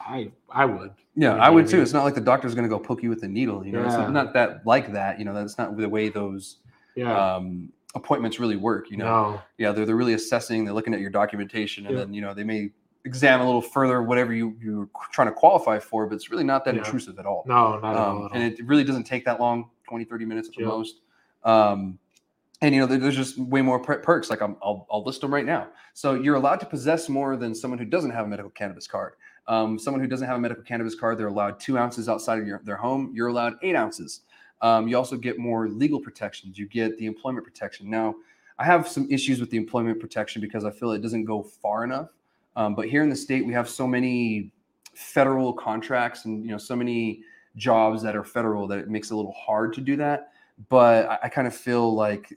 I 0.00 0.30
I 0.50 0.64
would. 0.64 0.92
yeah, 1.14 1.30
You 1.32 1.36
know 1.36 1.42
I 1.42 1.50
would 1.50 1.66
I 1.66 1.68
too. 1.68 1.82
It's 1.82 1.92
not 1.92 2.04
like 2.04 2.14
the 2.14 2.20
doctor's 2.32 2.54
going 2.54 2.68
to 2.68 2.74
go 2.76 2.78
poke 2.78 3.02
you 3.02 3.10
with 3.10 3.22
a 3.22 3.28
needle. 3.28 3.64
You 3.64 3.72
know, 3.72 3.84
it's 3.84 3.94
Yeah. 3.94 4.02
not, 4.04 4.12
not 4.12 4.32
that 4.34 4.66
like 4.66 4.92
that. 4.92 5.18
You 5.18 5.24
know, 5.26 5.34
that's 5.34 5.58
not 5.58 5.76
the 5.76 5.88
way 5.88 6.08
those 6.08 6.58
Yeah. 6.96 7.12
um, 7.36 7.72
appointments 7.94 8.38
really 8.40 8.56
work. 8.56 8.90
You 8.90 8.98
know, 8.98 9.04
no. 9.04 9.42
yeah, 9.58 9.72
they're 9.72 9.86
they're 9.86 9.96
really 9.96 10.14
assessing. 10.14 10.64
They're 10.64 10.74
looking 10.74 10.94
at 10.94 11.00
your 11.00 11.10
documentation, 11.10 11.86
and 11.86 11.94
Yeah. 11.96 12.04
then 12.04 12.14
you 12.14 12.20
know 12.20 12.34
they 12.34 12.44
may 12.44 12.70
examine 13.04 13.42
a 13.42 13.46
little 13.46 13.60
further 13.62 14.02
whatever 14.02 14.32
you 14.32 14.56
you're 14.62 14.88
trying 15.12 15.28
to 15.28 15.34
qualify 15.34 15.78
for. 15.78 16.06
But 16.06 16.16
it's 16.16 16.30
really 16.30 16.44
not 16.44 16.64
that 16.64 16.74
Yeah. 16.74 16.80
intrusive 16.84 17.18
at 17.18 17.26
all. 17.26 17.44
No, 17.46 17.78
not 17.78 17.94
at 17.94 17.96
all. 18.00 18.24
um, 18.26 18.30
and 18.32 18.42
it 18.42 18.66
really 18.66 18.84
doesn't 18.84 19.04
take 19.04 19.24
that 19.26 19.40
long 19.40 19.70
20 19.88 20.04
30 20.04 20.24
minutes 20.24 20.48
at 20.48 20.54
the 20.54 20.62
Yeah. 20.62 20.68
most 20.68 21.00
um, 21.44 21.98
and 22.62 22.74
you 22.74 22.80
know 22.80 22.86
there's 22.86 23.14
just 23.16 23.36
way 23.38 23.60
more 23.60 23.78
per- 23.78 23.98
perks 23.98 24.30
like 24.30 24.40
I'm, 24.40 24.56
I'll, 24.62 24.86
I'll 24.90 25.02
list 25.04 25.20
them 25.20 25.32
right 25.34 25.44
now 25.44 25.68
so 25.92 26.14
you're 26.14 26.36
allowed 26.36 26.60
to 26.60 26.66
possess 26.66 27.08
more 27.10 27.36
than 27.36 27.54
someone 27.54 27.78
who 27.78 27.84
doesn't 27.84 28.10
have 28.10 28.24
a 28.24 28.28
medical 28.28 28.50
cannabis 28.50 28.86
card 28.86 29.14
um, 29.46 29.78
someone 29.78 30.00
who 30.00 30.06
doesn't 30.06 30.26
have 30.26 30.38
a 30.38 30.40
medical 30.40 30.64
cannabis 30.64 30.94
card 30.94 31.18
they're 31.18 31.26
allowed 31.26 31.60
two 31.60 31.76
ounces 31.76 32.08
outside 32.08 32.38
of 32.38 32.46
your, 32.46 32.62
their 32.64 32.76
home 32.76 33.12
you're 33.14 33.26
allowed 33.28 33.54
eight 33.60 33.76
ounces 33.76 34.22
um, 34.64 34.88
you 34.88 34.96
also 34.96 35.16
get 35.16 35.38
more 35.38 35.68
legal 35.68 36.00
protections 36.00 36.58
you 36.58 36.66
get 36.66 36.96
the 36.98 37.06
employment 37.06 37.44
protection 37.44 37.88
now 37.88 38.14
i 38.58 38.64
have 38.64 38.88
some 38.88 39.06
issues 39.10 39.38
with 39.38 39.50
the 39.50 39.56
employment 39.56 40.00
protection 40.00 40.40
because 40.40 40.64
i 40.64 40.70
feel 40.70 40.90
it 40.90 41.02
doesn't 41.02 41.24
go 41.24 41.42
far 41.42 41.84
enough 41.84 42.08
um, 42.56 42.74
but 42.74 42.88
here 42.88 43.02
in 43.02 43.08
the 43.08 43.16
state 43.16 43.46
we 43.46 43.52
have 43.52 43.68
so 43.68 43.86
many 43.86 44.50
federal 44.94 45.52
contracts 45.52 46.24
and 46.24 46.44
you 46.44 46.50
know 46.50 46.58
so 46.58 46.74
many 46.74 47.22
jobs 47.56 48.02
that 48.02 48.16
are 48.16 48.24
federal 48.24 48.66
that 48.66 48.78
it 48.78 48.88
makes 48.88 49.10
it 49.10 49.14
a 49.14 49.16
little 49.16 49.32
hard 49.32 49.72
to 49.74 49.80
do 49.80 49.96
that. 49.96 50.32
But 50.68 51.08
I, 51.08 51.18
I 51.24 51.28
kind 51.28 51.46
of 51.46 51.54
feel 51.54 51.94
like 51.94 52.32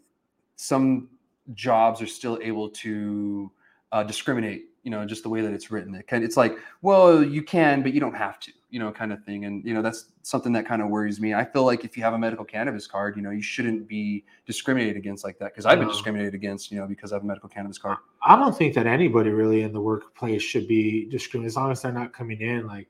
some 0.56 1.10
jobs 1.54 2.02
are 2.02 2.08
still 2.08 2.40
able 2.42 2.70
to 2.70 3.52
uh, 3.92 4.04
discriminate. 4.04 4.66
You 4.88 4.92
know, 4.92 5.06
just 5.06 5.24
the 5.24 5.30
way 5.30 5.42
that 5.42 5.52
it's 5.52 5.70
written. 5.70 5.94
It 5.96 6.08
kind 6.08 6.24
it's 6.24 6.38
like, 6.38 6.58
well, 6.82 7.22
you 7.22 7.44
can, 7.44 7.84
but 7.84 7.94
you 7.94 8.00
don't 8.00 8.16
have 8.16 8.40
to. 8.40 8.54
You 8.70 8.80
know, 8.80 8.90
kind 8.90 9.12
of 9.12 9.22
thing. 9.26 9.44
And 9.44 9.66
you 9.66 9.74
know, 9.74 9.82
that's 9.82 10.06
something 10.22 10.54
that 10.54 10.66
kind 10.66 10.82
of 10.82 10.88
worries 10.88 11.20
me. 11.20 11.34
I 11.34 11.44
feel 11.44 11.66
like 11.66 11.84
if 11.84 11.98
you 11.98 12.04
have 12.04 12.14
a 12.14 12.18
medical 12.18 12.46
cannabis 12.46 12.88
card, 12.88 13.18
you 13.18 13.22
know, 13.22 13.32
you 13.32 13.42
shouldn't 13.42 13.86
be 13.86 14.24
discriminated 14.46 14.96
against 14.96 15.26
like 15.26 15.38
that 15.40 15.52
because 15.52 15.66
I've 15.66 15.80
been 15.80 15.90
discriminated 15.90 16.36
against. 16.36 16.72
You 16.72 16.80
know, 16.80 16.88
because 16.88 17.12
I 17.12 17.16
have 17.16 17.24
a 17.24 17.28
medical 17.28 17.50
cannabis 17.50 17.78
card. 17.78 17.98
I 18.24 18.38
don't 18.38 18.58
think 18.58 18.76
that 18.76 18.88
anybody 18.88 19.30
really 19.30 19.64
in 19.64 19.74
the 19.74 19.82
workplace 19.82 20.42
should 20.42 20.70
be 20.70 21.10
discriminated 21.10 21.52
as 21.52 21.56
long 21.58 21.72
as 21.72 21.82
they're 21.82 21.92
not 21.92 22.14
coming 22.14 22.40
in 22.40 22.66
like 22.66 22.88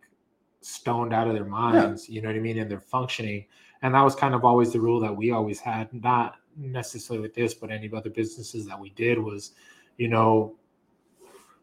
stoned 0.61 1.13
out 1.13 1.27
of 1.27 1.33
their 1.33 1.45
minds. 1.45 2.07
You 2.07 2.21
know 2.21 2.29
what 2.29 2.35
I 2.35 2.39
mean? 2.39 2.59
And 2.59 2.69
they're 2.69 2.79
functioning. 2.79 3.45
And 3.81 3.93
that 3.95 4.03
was 4.03 4.13
kind 4.13 4.35
of 4.35 4.45
always 4.45 4.71
the 4.71 4.79
rule 4.79 4.99
that 4.99 5.15
we 5.15 5.31
always 5.31 5.59
had, 5.59 5.91
not 5.93 6.35
necessarily 6.55 7.21
with 7.21 7.33
this, 7.33 7.53
but 7.53 7.71
any 7.71 7.89
other 7.91 8.09
businesses 8.09 8.65
that 8.67 8.79
we 8.79 8.89
did 8.91 9.17
was, 9.17 9.53
you 9.97 10.07
know, 10.07 10.55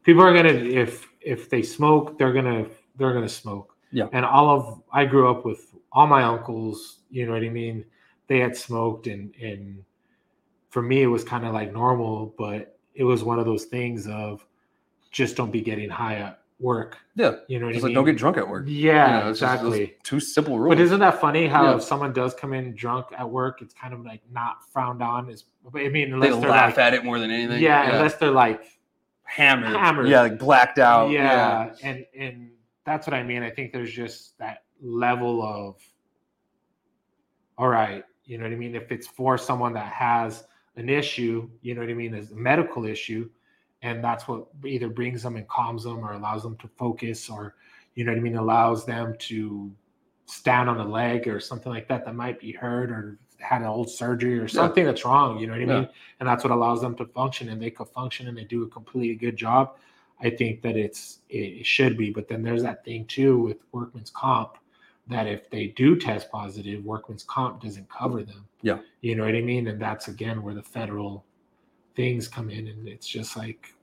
people 0.05 0.23
are 0.23 0.33
gonna 0.35 0.49
if 0.51 1.09
if 1.21 1.51
they 1.51 1.63
smoke, 1.63 2.19
they're 2.19 2.33
gonna 2.33 2.67
they're 2.97 3.13
gonna 3.13 3.29
smoke. 3.29 3.75
Yeah. 3.91 4.07
And 4.13 4.25
all 4.25 4.49
of 4.51 4.83
I 4.93 5.05
grew 5.05 5.29
up 5.31 5.45
with 5.45 5.75
all 5.93 6.07
my 6.07 6.23
uncles, 6.23 7.01
you 7.11 7.27
know 7.27 7.33
what 7.33 7.43
I 7.43 7.49
mean? 7.49 7.85
They 8.29 8.39
had 8.41 8.57
smoked 8.57 9.07
and 9.09 9.35
and 9.41 9.83
for 10.71 10.83
me 10.83 11.03
it 11.03 11.07
was 11.07 11.25
kind 11.25 11.45
of 11.47 11.53
like 11.53 11.73
normal, 11.73 12.35
but 12.39 12.79
it 12.95 13.05
was 13.05 13.25
one 13.25 13.39
of 13.39 13.45
those 13.47 13.65
things 13.65 14.07
of 14.07 14.45
just 15.11 15.37
don't 15.37 15.51
be 15.51 15.61
getting 15.61 15.89
high 15.91 16.17
at 16.17 16.41
work. 16.61 16.97
Yeah, 17.17 17.37
You 17.49 17.59
know 17.59 17.67
what 17.67 17.75
it's 17.75 17.83
I 17.85 17.87
like 17.87 17.91
mean? 17.91 17.95
don't 17.97 18.05
get 18.05 18.17
drunk 18.17 18.37
at 18.37 18.49
work. 18.49 18.65
yeah, 18.67 19.19
You 19.19 19.25
know, 19.25 19.31
just 19.31 19.43
exactly. 19.43 19.95
two 20.05 20.19
simple 20.21 20.59
rules. 20.59 20.75
But 20.77 20.81
isn't 20.81 21.01
that 21.01 21.21
funny 21.21 21.47
how 21.47 21.65
Yeah. 21.65 21.77
if 21.77 21.83
someone 21.83 22.13
does 22.13 22.35
come 22.35 22.53
in 22.53 22.75
drunk 22.75 23.07
at 23.17 23.29
work, 23.29 23.61
it's 23.63 23.75
kind 23.75 23.93
of 23.95 24.05
like 24.05 24.23
not 24.33 24.69
frowned 24.73 25.03
on? 25.03 25.29
Is 25.29 25.45
I 25.75 25.89
mean, 25.89 25.93
they 25.93 26.03
unless 26.13 26.31
they're 26.41 26.51
laugh 26.51 26.77
like, 26.77 26.79
at 26.79 26.95
it 26.95 27.05
more 27.05 27.19
than 27.19 27.31
anything. 27.31 27.63
yeah, 27.63 27.93
unless 27.97 28.15
they're 28.15 28.31
like, 28.31 28.63
hammered, 29.25 29.77
Hammered. 29.77 30.09
yeah, 30.09 30.23
like 30.23 30.39
blacked 30.39 30.79
out. 30.79 31.11
yeah, 31.11 31.75
and 31.83 32.05
and 32.17 32.51
that's 32.85 33.07
what 33.07 33.15
I 33.15 33.23
mean. 33.23 33.43
I 33.43 33.51
think 33.51 33.73
there's 33.73 33.93
just 33.93 34.39
that 34.39 34.65
level 34.81 35.43
of, 35.43 35.77
all 37.59 37.69
right, 37.69 38.05
you 38.25 38.39
know 38.39 38.45
what 38.45 38.53
I 38.53 38.57
mean. 38.57 38.75
If 38.75 38.93
it's 38.93 39.07
for 39.07 39.39
someone 39.39 39.73
that 39.75 39.93
has 39.93 40.45
an 40.77 40.89
issue, 40.89 41.49
you 41.63 41.75
know 41.75 41.81
what 41.81 41.91
I 41.91 41.95
mean, 41.95 42.15
is 42.15 42.33
a 42.33 42.37
medical 42.37 42.85
issue, 42.85 43.31
and 43.83 44.03
that's 44.03 44.27
what 44.29 44.47
either 44.65 44.89
brings 44.89 45.23
them 45.23 45.37
and 45.37 45.49
calms 45.49 45.85
them 45.85 46.05
or 46.05 46.13
allows 46.13 46.43
them 46.43 46.57
to 46.59 46.69
focus 46.77 47.29
or, 47.31 47.55
you 47.95 48.05
know 48.05 48.13
what 48.13 48.19
I 48.19 48.23
mean, 48.23 48.37
allows 48.37 48.85
them 48.85 49.15
to 49.21 49.73
stand 50.27 50.69
on 50.69 50.81
a 50.81 50.85
leg 50.87 51.29
or 51.29 51.39
something 51.39 51.71
like 51.71 51.87
that 51.89 52.05
that 52.05 52.15
might 52.15 52.41
be 52.41 52.51
hurt 52.51 52.91
or 52.91 53.19
had 53.45 53.61
an 53.61 53.69
old 53.69 53.91
surgery 53.91 54.39
or 54.39 54.49
something 54.49 54.85
that's 54.85 55.05
wrong. 55.05 55.39
You 55.39 55.47
know 55.47 55.53
what 55.53 55.63
I 55.63 55.65
Yeah. 55.67 55.81
mean? 55.81 55.89
And 56.21 56.29
that's 56.29 56.43
what 56.43 56.51
allows 56.53 56.81
them 56.81 56.95
to 56.97 57.05
function, 57.07 57.49
and 57.51 57.61
they 57.61 57.71
could 57.71 57.89
function 57.89 58.27
and 58.29 58.37
they 58.37 58.45
do 58.45 58.63
a 58.65 58.69
completely 58.69 59.15
good 59.15 59.37
job. 59.37 59.77
I 60.21 60.31
think 60.31 60.63
that 60.63 60.77
it's 60.77 61.21
it, 61.29 61.61
it 61.61 61.67
should 61.67 61.97
be, 61.97 62.11
but 62.11 62.29
then 62.29 62.43
there's 62.43 62.63
that 62.63 62.85
thing 62.85 63.05
too 63.07 63.39
with 63.39 63.59
workman's 63.73 64.11
comp 64.11 64.57
that 65.09 65.27
if 65.27 65.51
they 65.51 65.67
do 65.69 65.97
test 65.97 66.31
positive, 66.31 66.83
workman's 66.85 67.25
comp 67.25 67.63
doesn't 67.63 67.89
cover 67.91 68.23
them. 68.23 68.47
Yeah. 68.63 68.79
You 69.03 69.17
know 69.17 69.25
what 69.27 69.35
I 69.35 69.43
mean? 69.43 69.67
And 69.69 69.81
that's 69.81 70.09
again 70.09 70.43
where 70.43 70.55
the 70.55 70.63
federal 70.63 71.25
things 71.95 72.27
come 72.29 72.49
in, 72.49 72.69
and 72.69 72.89
it's 72.89 73.07
just 73.07 73.37
like 73.37 73.74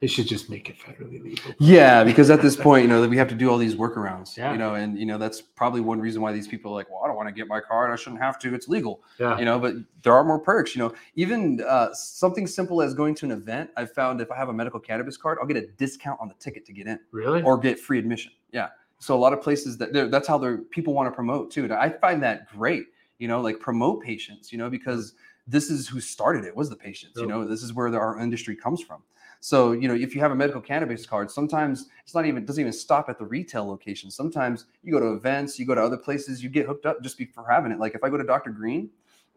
they 0.00 0.06
should 0.06 0.26
just 0.26 0.50
make 0.50 0.68
it 0.68 0.76
federally 0.78 1.22
legal. 1.22 1.52
Yeah, 1.58 2.04
because 2.04 2.28
at 2.28 2.42
this 2.42 2.54
point, 2.54 2.82
you 2.82 2.88
know, 2.88 3.00
that 3.00 3.08
we 3.08 3.16
have 3.16 3.28
to 3.28 3.34
do 3.34 3.48
all 3.50 3.56
these 3.56 3.74
workarounds. 3.74 4.36
Yeah. 4.36 4.52
You 4.52 4.58
know, 4.58 4.74
and 4.74 4.98
you 4.98 5.06
know 5.06 5.16
that's 5.16 5.40
probably 5.40 5.80
one 5.80 6.00
reason 6.00 6.20
why 6.20 6.32
these 6.32 6.46
people 6.46 6.72
are 6.72 6.74
like, 6.74 6.90
well, 6.90 7.00
I 7.02 7.06
don't 7.06 7.16
want 7.16 7.28
to 7.28 7.32
get 7.34 7.48
my 7.48 7.60
card. 7.60 7.90
I 7.90 7.96
shouldn't 7.96 8.20
have 8.20 8.38
to. 8.40 8.54
It's 8.54 8.68
legal. 8.68 9.00
Yeah. 9.18 9.38
You 9.38 9.44
know, 9.46 9.58
but 9.58 9.74
there 10.02 10.12
are 10.12 10.22
more 10.22 10.38
perks. 10.38 10.76
You 10.76 10.82
know, 10.82 10.94
even 11.14 11.62
uh, 11.66 11.94
something 11.94 12.46
simple 12.46 12.82
as 12.82 12.92
going 12.94 13.14
to 13.16 13.24
an 13.26 13.32
event. 13.32 13.70
I've 13.76 13.92
found 13.92 14.20
if 14.20 14.30
I 14.30 14.36
have 14.36 14.50
a 14.50 14.52
medical 14.52 14.78
cannabis 14.80 15.16
card, 15.16 15.38
I'll 15.40 15.46
get 15.46 15.56
a 15.56 15.66
discount 15.66 16.20
on 16.20 16.28
the 16.28 16.34
ticket 16.34 16.66
to 16.66 16.72
get 16.72 16.86
in 16.86 16.98
Really? 17.12 17.42
or 17.42 17.56
get 17.56 17.80
free 17.80 17.98
admission. 17.98 18.32
Yeah. 18.52 18.68
So 18.98 19.14
a 19.14 19.18
lot 19.18 19.32
of 19.32 19.40
places 19.40 19.76
that 19.78 19.92
they're- 19.92 20.08
that's 20.08 20.28
how 20.28 20.36
they're 20.38 20.58
people 20.58 20.92
want 20.94 21.06
to 21.10 21.14
promote 21.14 21.50
too. 21.50 21.64
And 21.64 21.72
I 21.72 21.88
find 21.90 22.22
that 22.22 22.48
great. 22.50 22.84
You 23.18 23.28
know, 23.28 23.40
like 23.40 23.60
promote 23.60 24.02
patients. 24.02 24.52
You 24.52 24.58
know, 24.58 24.68
because 24.68 25.14
this 25.46 25.70
is 25.70 25.88
who 25.88 26.00
started 26.00 26.44
it 26.44 26.54
was 26.54 26.68
the 26.68 26.76
patients. 26.76 27.18
You 27.18 27.26
know, 27.26 27.46
this 27.46 27.62
is 27.62 27.72
where 27.72 27.90
the, 27.90 27.96
our 27.98 28.18
industry 28.20 28.54
comes 28.56 28.82
from. 28.82 29.02
So 29.40 29.72
you 29.72 29.88
know, 29.88 29.94
if 29.94 30.14
you 30.14 30.20
have 30.20 30.32
a 30.32 30.34
medical 30.34 30.60
cannabis 30.60 31.06
card, 31.06 31.30
sometimes 31.30 31.88
it's 32.02 32.14
not 32.14 32.26
even 32.26 32.44
doesn't 32.44 32.60
even 32.60 32.72
stop 32.72 33.08
at 33.08 33.18
the 33.18 33.24
retail 33.24 33.66
location. 33.66 34.10
Sometimes 34.10 34.66
you 34.82 34.92
go 34.92 35.00
to 35.00 35.12
events, 35.12 35.58
you 35.58 35.66
go 35.66 35.74
to 35.74 35.82
other 35.82 35.96
places, 35.96 36.42
you 36.42 36.48
get 36.48 36.66
hooked 36.66 36.86
up 36.86 37.02
just 37.02 37.18
be, 37.18 37.26
for 37.26 37.46
having 37.48 37.72
it. 37.72 37.78
Like 37.78 37.94
if 37.94 38.02
I 38.02 38.10
go 38.10 38.16
to 38.16 38.24
Dr. 38.24 38.50
Green 38.50 38.90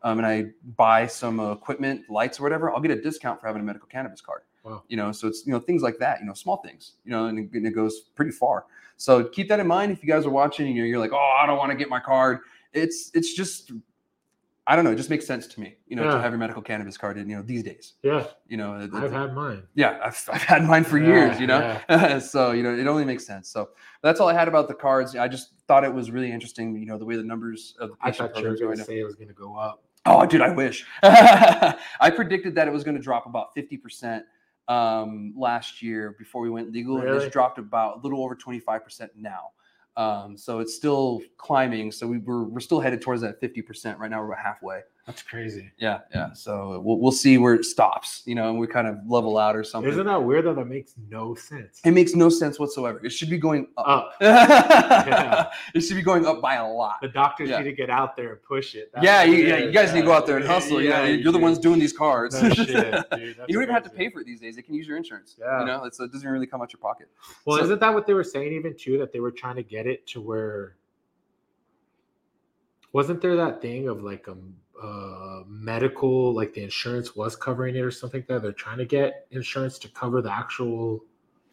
um, 0.03 0.17
and 0.17 0.25
I 0.25 0.47
buy 0.75 1.07
some 1.07 1.39
uh, 1.39 1.51
equipment, 1.51 2.09
lights 2.09 2.39
or 2.39 2.43
whatever, 2.43 2.71
I'll 2.71 2.79
get 2.79 2.91
a 2.91 3.01
discount 3.01 3.39
for 3.39 3.47
having 3.47 3.61
a 3.61 3.65
medical 3.65 3.87
cannabis 3.87 4.21
card. 4.21 4.41
Wow. 4.63 4.83
You 4.87 4.97
know, 4.97 5.11
so 5.11 5.27
it's 5.27 5.45
you 5.45 5.53
know 5.53 5.59
things 5.59 5.81
like 5.81 5.97
that. 5.99 6.19
You 6.19 6.25
know, 6.25 6.33
small 6.33 6.57
things. 6.57 6.93
You 7.05 7.11
know, 7.11 7.25
and 7.25 7.39
it, 7.39 7.51
and 7.53 7.65
it 7.65 7.71
goes 7.71 8.01
pretty 8.15 8.31
far. 8.31 8.65
So 8.97 9.23
keep 9.23 9.47
that 9.49 9.59
in 9.59 9.67
mind 9.67 9.91
if 9.91 10.03
you 10.03 10.09
guys 10.09 10.25
are 10.25 10.29
watching. 10.31 10.75
You 10.75 10.81
know, 10.83 10.87
you're 10.87 10.99
like, 10.99 11.13
oh, 11.13 11.37
I 11.41 11.45
don't 11.45 11.57
want 11.57 11.71
to 11.71 11.77
get 11.77 11.89
my 11.89 11.99
card. 11.99 12.39
It's 12.73 13.11
it's 13.13 13.33
just. 13.33 13.71
I 14.69 14.75
don't 14.75 14.85
know. 14.85 14.91
It 14.91 14.97
just 14.97 15.09
makes 15.09 15.25
sense 15.25 15.47
to 15.47 15.59
me, 15.59 15.77
you 15.87 15.95
know, 15.95 16.03
to 16.03 16.21
have 16.21 16.31
your 16.31 16.37
medical 16.37 16.61
cannabis 16.61 16.95
card. 16.95 17.17
In, 17.17 17.27
you 17.27 17.35
know, 17.35 17.41
these 17.41 17.63
days, 17.63 17.95
yeah. 18.03 18.27
you 18.47 18.55
know, 18.55 18.75
it- 18.79 18.93
I've 18.93 19.11
had 19.11 19.33
mine. 19.33 19.63
yeah, 19.73 19.99
I've, 20.03 20.29
I've 20.31 20.43
had 20.43 20.63
mine 20.63 20.83
for 20.83 20.99
years, 20.99 21.39
you 21.39 21.47
know. 21.47 21.79
so 22.19 22.51
you 22.51 22.61
know, 22.61 22.75
it 22.77 22.85
only 22.85 23.03
makes 23.03 23.25
sense. 23.25 23.49
So 23.49 23.69
that's 24.03 24.19
all 24.19 24.27
I 24.29 24.33
had 24.33 24.47
about 24.47 24.67
the 24.67 24.75
cards. 24.75 25.15
I 25.15 25.27
just 25.27 25.53
thought 25.67 25.83
it 25.83 25.91
was 25.91 26.11
really 26.11 26.31
interesting, 26.31 26.75
you 26.77 26.85
know, 26.85 26.99
the 26.99 27.05
way 27.05 27.15
the 27.15 27.23
numbers 27.23 27.73
of 27.79 27.89
the 27.89 27.95
I 27.99 28.11
patient 28.11 28.35
thought 28.35 28.43
you 28.43 28.49
were 28.49 28.57
going 28.57 28.77
to 28.77 28.83
say 28.83 28.99
it 28.99 29.05
was 29.05 29.15
going 29.15 29.29
to 29.29 29.33
go 29.33 29.55
up. 29.57 29.83
Oh, 30.05 30.23
dude, 30.27 30.41
I 30.41 30.51
wish. 30.51 30.85
I 31.03 32.11
predicted 32.15 32.53
that 32.53 32.67
it 32.67 32.71
was 32.71 32.83
going 32.83 32.95
to 32.95 33.01
drop 33.01 33.25
about 33.25 33.55
fifty 33.55 33.75
percent 33.75 34.23
um, 34.67 35.33
last 35.35 35.81
year 35.81 36.15
before 36.19 36.43
we 36.43 36.49
went 36.51 36.71
legal, 36.71 36.97
and 36.97 37.05
Really? 37.05 37.25
it's 37.25 37.33
dropped 37.33 37.57
about 37.57 37.97
a 37.97 37.99
little 38.01 38.23
over 38.23 38.35
twenty 38.35 38.59
five 38.59 38.83
percent 38.83 39.11
now. 39.15 39.49
Um, 39.99 40.37
so 40.37 40.59
it's 40.59 40.73
still 40.73 41.21
climbing. 41.37 41.91
So 41.91 42.07
we, 42.07 42.19
we're 42.19 42.43
we're 42.43 42.61
still 42.61 42.79
headed 42.79 43.01
towards 43.01 43.21
that 43.21 43.41
fifty 43.41 43.61
percent 43.61 43.99
right 43.99 44.09
now. 44.09 44.21
We're 44.21 44.31
about 44.31 44.39
halfway. 44.39 44.81
That's 45.07 45.23
crazy. 45.23 45.71
Yeah, 45.79 46.01
yeah. 46.13 46.33
So 46.33 46.79
we'll, 46.85 46.99
we'll 46.99 47.11
see 47.11 47.39
where 47.39 47.55
it 47.55 47.65
stops, 47.65 48.21
you 48.25 48.35
know, 48.35 48.49
and 48.51 48.59
we 48.59 48.67
kind 48.67 48.85
of 48.87 48.97
level 49.07 49.39
out 49.39 49.55
or 49.55 49.63
something. 49.63 49.91
Isn't 49.91 50.05
that 50.05 50.23
weird 50.23 50.45
though? 50.45 50.53
That 50.53 50.67
makes 50.67 50.93
no 51.09 51.33
sense. 51.33 51.81
It 51.83 51.91
makes 51.91 52.13
no 52.13 52.29
sense 52.29 52.59
whatsoever. 52.59 53.03
It 53.03 53.09
should 53.11 53.29
be 53.31 53.39
going 53.39 53.67
up. 53.77 53.87
Up. 53.87 54.13
Yeah. 54.21 55.49
It 55.73 55.81
should 55.81 55.95
be 55.95 56.03
going 56.03 56.27
up 56.27 56.41
by 56.41 56.55
a 56.55 56.67
lot. 56.67 56.97
The 57.01 57.07
doctors 57.07 57.49
Yeah. 57.49 57.57
need 57.57 57.63
to 57.63 57.71
get 57.71 57.89
out 57.89 58.15
there 58.15 58.33
and 58.33 58.43
push 58.43 58.75
it. 58.75 58.91
That's 58.93 59.03
Yeah, 59.03 59.23
you, 59.23 59.47
yeah, 59.47 59.57
you 59.57 59.71
guys 59.71 59.93
need 59.93 60.01
to 60.01 60.05
go 60.05 60.11
out 60.13 60.27
there 60.27 60.37
and 60.37 60.45
hustle. 60.45 60.79
Yeah, 60.79 61.05
you 61.05 61.15
you're 61.15 61.31
the 61.31 61.39
do. 61.39 61.43
ones 61.43 61.57
doing 61.57 61.79
these 61.79 61.93
cards. 61.93 62.39
No 62.41 62.49
shit, 62.51 62.67
dude. 63.11 63.35
you 63.47 63.55
don't 63.55 63.63
even 63.63 63.69
have 63.69 63.83
to 63.83 63.89
pay 63.89 64.09
for 64.11 64.19
it 64.21 64.25
these 64.27 64.39
days. 64.39 64.57
They 64.57 64.61
can 64.61 64.75
use 64.75 64.87
your 64.87 64.97
insurance. 64.97 65.35
Yeah. 65.39 65.61
You 65.61 65.65
know, 65.65 65.85
it's, 65.85 65.99
it 65.99 66.11
doesn't 66.11 66.29
really 66.29 66.45
come 66.45 66.61
out 66.61 66.71
your 66.71 66.81
pocket. 66.81 67.07
Well, 67.45 67.57
So- 67.57 67.63
isn't 67.63 67.79
that 67.79 67.91
what 67.93 68.05
they 68.05 68.13
were 68.13 68.23
saying 68.23 68.53
even 68.53 68.75
too? 68.77 68.99
That 68.99 69.11
they 69.11 69.19
were 69.21 69.31
trying 69.31 69.55
to 69.55 69.63
get 69.63 69.87
it 69.87 70.05
to 70.07 70.21
where 70.21 70.75
wasn't 72.91 73.21
there 73.21 73.35
that 73.35 73.61
thing 73.61 73.87
of 73.87 74.01
like 74.03 74.27
a 74.27 74.35
uh, 74.81 75.43
medical, 75.47 76.33
like 76.33 76.53
the 76.53 76.63
insurance 76.63 77.15
was 77.15 77.35
covering 77.35 77.75
it 77.75 77.81
or 77.81 77.91
something 77.91 78.21
like 78.21 78.27
that? 78.27 78.41
They're 78.41 78.51
trying 78.51 78.77
to 78.79 78.85
get 78.85 79.27
insurance 79.31 79.77
to 79.79 79.89
cover 79.89 80.21
the 80.21 80.33
actual 80.33 81.03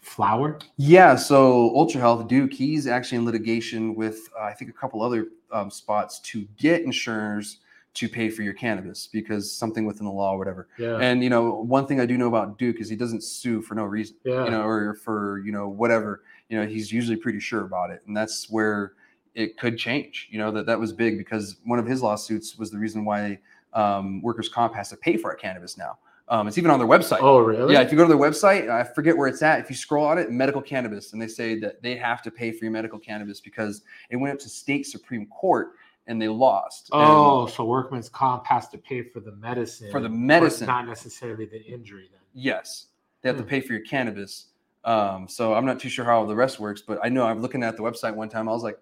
flower. 0.01 0.59
Yeah, 0.77 1.17
so 1.17 1.75
Ultra 1.75 2.01
Health 2.01 2.29
Duke, 2.29 2.53
he's 2.53 2.87
actually 2.87 3.19
in 3.19 3.25
litigation 3.25 3.95
with 3.95 4.29
uh, 4.39 4.45
I 4.45 4.53
think 4.53 4.71
a 4.71 4.75
couple 4.75 5.03
other 5.03 5.29
um, 5.51 5.71
spots 5.71 6.21
to 6.21 6.47
get 6.57 6.83
insurers 6.83 7.59
to 7.95 8.09
pay 8.09 8.29
for 8.29 8.43
your 8.43 8.53
cannabis 8.53 9.09
because 9.11 9.51
something 9.51 9.87
within 9.87 10.05
the 10.05 10.13
law 10.13 10.35
or 10.35 10.39
whatever. 10.39 10.69
Yeah, 10.79 10.99
And 10.99 11.25
you 11.25 11.31
know, 11.31 11.51
one 11.63 11.87
thing 11.87 11.99
I 11.99 12.05
do 12.07 12.19
know 12.19 12.29
about 12.29 12.59
Duke 12.59 12.79
is 12.79 12.91
he 12.91 12.97
doesn't 12.97 13.23
sue 13.25 13.63
for 13.63 13.75
no 13.75 13.85
reason. 13.85 14.17
yeah, 14.23 14.45
you 14.45 14.51
know, 14.51 14.63
or 14.63 14.95
for 14.95 15.39
you 15.45 15.51
know 15.53 15.69
whatever. 15.69 16.23
You 16.49 16.61
know, 16.61 16.67
he's 16.67 16.93
usually 16.93 17.17
pretty 17.17 17.41
sure 17.41 17.65
about 17.65 17.91
it, 17.91 18.03
and 18.07 18.17
that's 18.17 18.49
where 18.51 18.93
it 19.37 19.57
could 19.59 19.79
change. 19.79 20.29
You 20.31 20.39
know, 20.39 20.51
that 20.51 20.67
that 20.67 20.81
was 20.81 20.93
big 20.93 21.19
because 21.19 21.59
one 21.65 21.79
of 21.79 21.87
his 21.87 22.03
lawsuits 22.03 22.57
was 22.59 22.71
the 22.71 22.79
reason 22.79 23.05
why 23.05 23.39
um, 23.75 24.21
workers' 24.23 24.49
comp 24.49 24.75
has 24.75 24.89
to 24.89 24.97
pay 24.97 25.17
for 25.17 25.31
our 25.31 25.37
cannabis 25.37 25.77
now. 25.79 25.99
Um, 26.29 26.49
it's 26.49 26.59
even 26.59 26.73
on 26.73 26.81
their 26.81 26.89
website. 26.89 27.19
Oh, 27.21 27.39
really? 27.39 27.75
Yeah, 27.75 27.83
if 27.83 27.93
you 27.93 27.97
go 27.97 28.03
to 28.03 28.09
their 28.09 28.17
website, 28.19 28.69
I 28.69 28.83
forget 28.83 29.17
where 29.17 29.29
it's 29.29 29.43
at. 29.43 29.61
If 29.61 29.71
you 29.71 29.77
scroll 29.77 30.05
on 30.07 30.19
it, 30.19 30.33
medical 30.33 30.61
cannabis, 30.61 31.13
and 31.13 31.23
they 31.23 31.29
say 31.29 31.57
that 31.61 31.83
they 31.83 31.95
have 31.97 32.21
to 32.23 32.33
pay 32.33 32.51
for 32.51 32.65
your 32.65 32.73
medical 32.73 32.99
cannabis 32.99 33.41
because 33.41 33.83
it 34.11 34.17
went 34.17 34.35
up 34.35 34.41
to 34.41 34.49
state 34.49 34.87
supreme 34.87 35.27
court 35.27 35.73
and 36.09 36.21
they 36.21 36.27
lost. 36.27 36.89
And 36.93 37.03
Oh, 37.03 37.47
so 37.47 37.65
workman's 37.65 38.09
comp 38.09 38.45
has 38.47 38.69
to 38.71 38.79
pay 38.79 39.03
for 39.03 39.21
the 39.21 39.33
medicine 39.33 39.91
for 39.91 40.01
the 40.01 40.09
medicine, 40.09 40.67
not 40.67 40.87
necessarily 40.87 41.45
the 41.45 41.65
injury. 41.65 42.09
Then 42.11 42.21
yes, 42.35 42.87
they 43.23 43.29
have 43.29 43.37
to 43.37 43.43
Hmm. 43.45 43.49
pay 43.49 43.61
for 43.61 43.75
your 43.75 43.83
cannabis. 43.83 44.47
Um, 44.85 45.29
so 45.29 45.55
I'm 45.55 45.67
not 45.67 45.79
too 45.81 45.89
sure 45.89 46.05
how 46.05 46.25
the 46.25 46.35
rest 46.35 46.59
works, 46.59 46.81
but 46.81 46.99
I 47.05 47.09
know 47.09 47.25
I'm 47.27 47.41
looking 47.43 47.63
at 47.63 47.77
the 47.77 47.83
website 47.83 48.15
one 48.15 48.29
time. 48.29 48.49
I 48.49 48.53
was 48.53 48.63
like, 48.63 48.79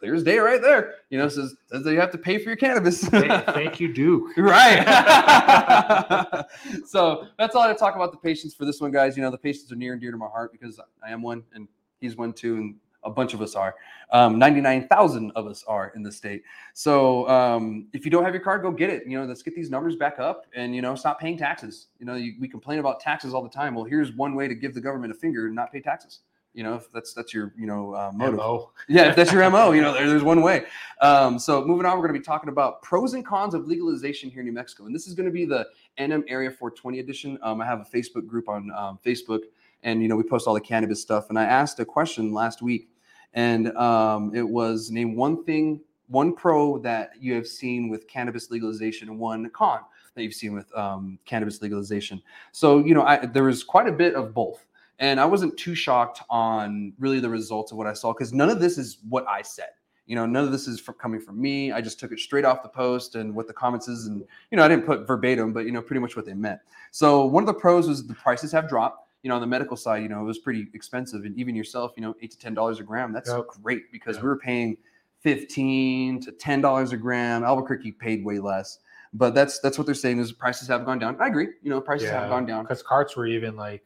clear 0.00 0.14
as 0.14 0.24
day, 0.24 0.38
right 0.38 0.60
there. 0.60 0.94
You 1.10 1.18
know, 1.18 1.28
says, 1.28 1.54
says 1.66 1.84
that 1.84 1.92
you 1.92 2.00
have 2.00 2.10
to 2.12 2.18
pay 2.18 2.38
for 2.38 2.48
your 2.48 2.56
cannabis. 2.56 3.04
thank, 3.04 3.44
thank 3.46 3.78
you, 3.78 3.92
Duke. 3.92 4.30
Right. 4.36 4.82
so 6.86 7.26
that's 7.38 7.54
all 7.54 7.62
I 7.62 7.74
talk 7.74 7.94
about 7.94 8.10
the 8.10 8.18
patients 8.18 8.54
for 8.54 8.64
this 8.64 8.80
one, 8.80 8.90
guys. 8.90 9.16
You 9.16 9.22
know, 9.22 9.30
the 9.30 9.38
patients 9.38 9.70
are 9.70 9.76
near 9.76 9.92
and 9.92 10.00
dear 10.00 10.10
to 10.10 10.16
my 10.16 10.26
heart 10.26 10.50
because 10.50 10.80
I 11.06 11.10
am 11.10 11.22
one 11.22 11.44
and 11.54 11.68
he's 12.00 12.16
one 12.16 12.32
too, 12.32 12.56
and 12.56 12.74
a 13.04 13.10
bunch 13.10 13.34
of 13.34 13.42
us 13.42 13.54
are. 13.54 13.74
Um, 14.12 14.38
99,000 14.38 15.30
of 15.32 15.46
us 15.46 15.62
are 15.68 15.92
in 15.94 16.02
the 16.02 16.10
state. 16.10 16.42
So 16.74 17.28
um, 17.28 17.86
if 17.92 18.04
you 18.04 18.10
don't 18.10 18.24
have 18.24 18.34
your 18.34 18.42
card, 18.42 18.62
go 18.62 18.70
get 18.70 18.90
it. 18.90 19.06
You 19.06 19.18
know, 19.18 19.26
let's 19.26 19.42
get 19.42 19.54
these 19.54 19.70
numbers 19.70 19.96
back 19.96 20.18
up 20.18 20.46
and, 20.54 20.74
you 20.74 20.82
know, 20.82 20.94
stop 20.94 21.20
paying 21.20 21.38
taxes. 21.38 21.88
You 21.98 22.06
know, 22.06 22.14
you, 22.14 22.34
we 22.40 22.48
complain 22.48 22.78
about 22.78 23.00
taxes 23.00 23.34
all 23.34 23.42
the 23.42 23.50
time. 23.50 23.74
Well, 23.74 23.84
here's 23.84 24.12
one 24.12 24.34
way 24.34 24.48
to 24.48 24.54
give 24.54 24.74
the 24.74 24.80
government 24.80 25.12
a 25.12 25.16
finger 25.16 25.46
and 25.46 25.54
not 25.54 25.72
pay 25.72 25.80
taxes. 25.80 26.20
You 26.52 26.64
know, 26.64 26.74
if 26.74 26.90
that's 26.92 27.14
that's 27.14 27.32
your 27.32 27.52
you 27.56 27.66
know 27.66 27.94
uh, 27.94 28.10
motive. 28.12 28.36
MO. 28.36 28.72
Yeah, 28.88 29.08
if 29.10 29.16
that's 29.16 29.32
your 29.32 29.48
MO, 29.50 29.70
you 29.70 29.82
know, 29.82 29.92
there, 29.92 30.08
there's 30.08 30.24
one 30.24 30.42
way. 30.42 30.64
Um, 31.00 31.38
so 31.38 31.64
moving 31.64 31.86
on, 31.86 31.96
we're 31.96 32.06
going 32.06 32.14
to 32.14 32.18
be 32.18 32.24
talking 32.24 32.48
about 32.48 32.82
pros 32.82 33.14
and 33.14 33.24
cons 33.24 33.54
of 33.54 33.66
legalization 33.68 34.30
here 34.30 34.40
in 34.40 34.46
New 34.46 34.52
Mexico. 34.52 34.86
And 34.86 34.94
this 34.94 35.06
is 35.06 35.14
going 35.14 35.26
to 35.26 35.32
be 35.32 35.44
the 35.44 35.66
NM 35.98 36.24
Area 36.26 36.50
420 36.50 36.98
edition. 36.98 37.38
Um, 37.42 37.60
I 37.60 37.66
have 37.66 37.80
a 37.80 37.84
Facebook 37.84 38.26
group 38.26 38.48
on 38.48 38.72
um, 38.72 38.98
Facebook, 39.04 39.42
and, 39.84 40.02
you 40.02 40.08
know, 40.08 40.16
we 40.16 40.24
post 40.24 40.48
all 40.48 40.54
the 40.54 40.60
cannabis 40.60 41.00
stuff. 41.00 41.28
And 41.28 41.38
I 41.38 41.44
asked 41.44 41.78
a 41.78 41.84
question 41.84 42.32
last 42.32 42.62
week, 42.62 42.88
and 43.34 43.76
um, 43.76 44.34
it 44.34 44.46
was 44.46 44.90
name 44.90 45.14
one 45.14 45.44
thing, 45.44 45.80
one 46.08 46.34
pro 46.34 46.78
that 46.78 47.12
you 47.20 47.34
have 47.34 47.46
seen 47.46 47.88
with 47.88 48.08
cannabis 48.08 48.50
legalization 48.50 49.08
and 49.08 49.18
one 49.18 49.48
con 49.50 49.80
that 50.14 50.24
you've 50.24 50.34
seen 50.34 50.52
with 50.52 50.76
um, 50.76 51.18
cannabis 51.24 51.62
legalization. 51.62 52.20
So, 52.50 52.84
you 52.84 52.94
know, 52.94 53.02
I, 53.02 53.24
there 53.26 53.44
was 53.44 53.62
quite 53.62 53.86
a 53.86 53.92
bit 53.92 54.14
of 54.14 54.34
both. 54.34 54.66
And 55.00 55.18
I 55.18 55.24
wasn't 55.24 55.56
too 55.56 55.74
shocked 55.74 56.20
on 56.30 56.92
really 56.98 57.18
the 57.20 57.28
results 57.28 57.72
of 57.72 57.78
what 57.78 57.86
I 57.86 57.92
saw 57.94 58.12
because 58.12 58.32
none 58.32 58.50
of 58.50 58.60
this 58.60 58.78
is 58.78 58.98
what 59.08 59.26
I 59.26 59.42
said. 59.42 59.70
You 60.06 60.14
know, 60.16 60.26
none 60.26 60.44
of 60.44 60.52
this 60.52 60.66
is 60.68 60.78
from 60.80 60.96
coming 60.96 61.20
from 61.20 61.40
me. 61.40 61.72
I 61.72 61.80
just 61.80 61.98
took 61.98 62.12
it 62.12 62.18
straight 62.20 62.44
off 62.44 62.62
the 62.62 62.68
post 62.68 63.14
and 63.14 63.34
what 63.34 63.46
the 63.46 63.52
comments 63.52 63.88
is, 63.88 64.06
and 64.06 64.22
you 64.50 64.56
know, 64.56 64.64
I 64.64 64.68
didn't 64.68 64.84
put 64.84 65.06
verbatim, 65.06 65.52
but 65.52 65.64
you 65.66 65.72
know, 65.72 65.80
pretty 65.80 66.00
much 66.00 66.16
what 66.16 66.26
they 66.26 66.34
meant. 66.34 66.60
So 66.90 67.24
one 67.26 67.42
of 67.42 67.46
the 67.46 67.54
pros 67.54 67.88
was 67.88 68.06
the 68.06 68.14
prices 68.14 68.52
have 68.52 68.68
dropped. 68.68 69.06
You 69.22 69.28
know, 69.28 69.34
on 69.34 69.40
the 69.42 69.46
medical 69.46 69.76
side, 69.76 70.02
you 70.02 70.08
know, 70.08 70.20
it 70.20 70.24
was 70.24 70.38
pretty 70.38 70.66
expensive, 70.74 71.24
and 71.26 71.36
even 71.38 71.54
yourself, 71.54 71.92
you 71.96 72.02
know, 72.02 72.14
eight 72.22 72.30
to 72.32 72.38
ten 72.38 72.54
dollars 72.54 72.80
a 72.80 72.82
gram. 72.82 73.12
That's 73.12 73.28
Yep. 73.30 73.46
great 73.62 73.92
because 73.92 74.16
Yep. 74.16 74.22
we 74.24 74.28
were 74.30 74.38
paying 74.38 74.76
fifteen 75.20 76.20
to 76.20 76.32
ten 76.32 76.60
dollars 76.60 76.92
a 76.92 76.96
gram. 76.96 77.44
Albuquerque 77.44 77.92
paid 77.92 78.24
way 78.24 78.38
less, 78.38 78.78
but 79.12 79.34
that's 79.34 79.60
that's 79.60 79.78
what 79.78 79.86
they're 79.86 79.94
saying 79.94 80.18
is 80.18 80.32
prices 80.32 80.66
have 80.68 80.84
gone 80.84 80.98
down. 80.98 81.16
I 81.20 81.28
agree. 81.28 81.48
You 81.62 81.70
know, 81.70 81.80
prices 81.80 82.10
have 82.10 82.28
gone 82.28 82.46
down. 82.46 82.64
because 82.64 82.82
carts 82.82 83.16
were 83.16 83.26
even 83.26 83.56
like 83.56 83.84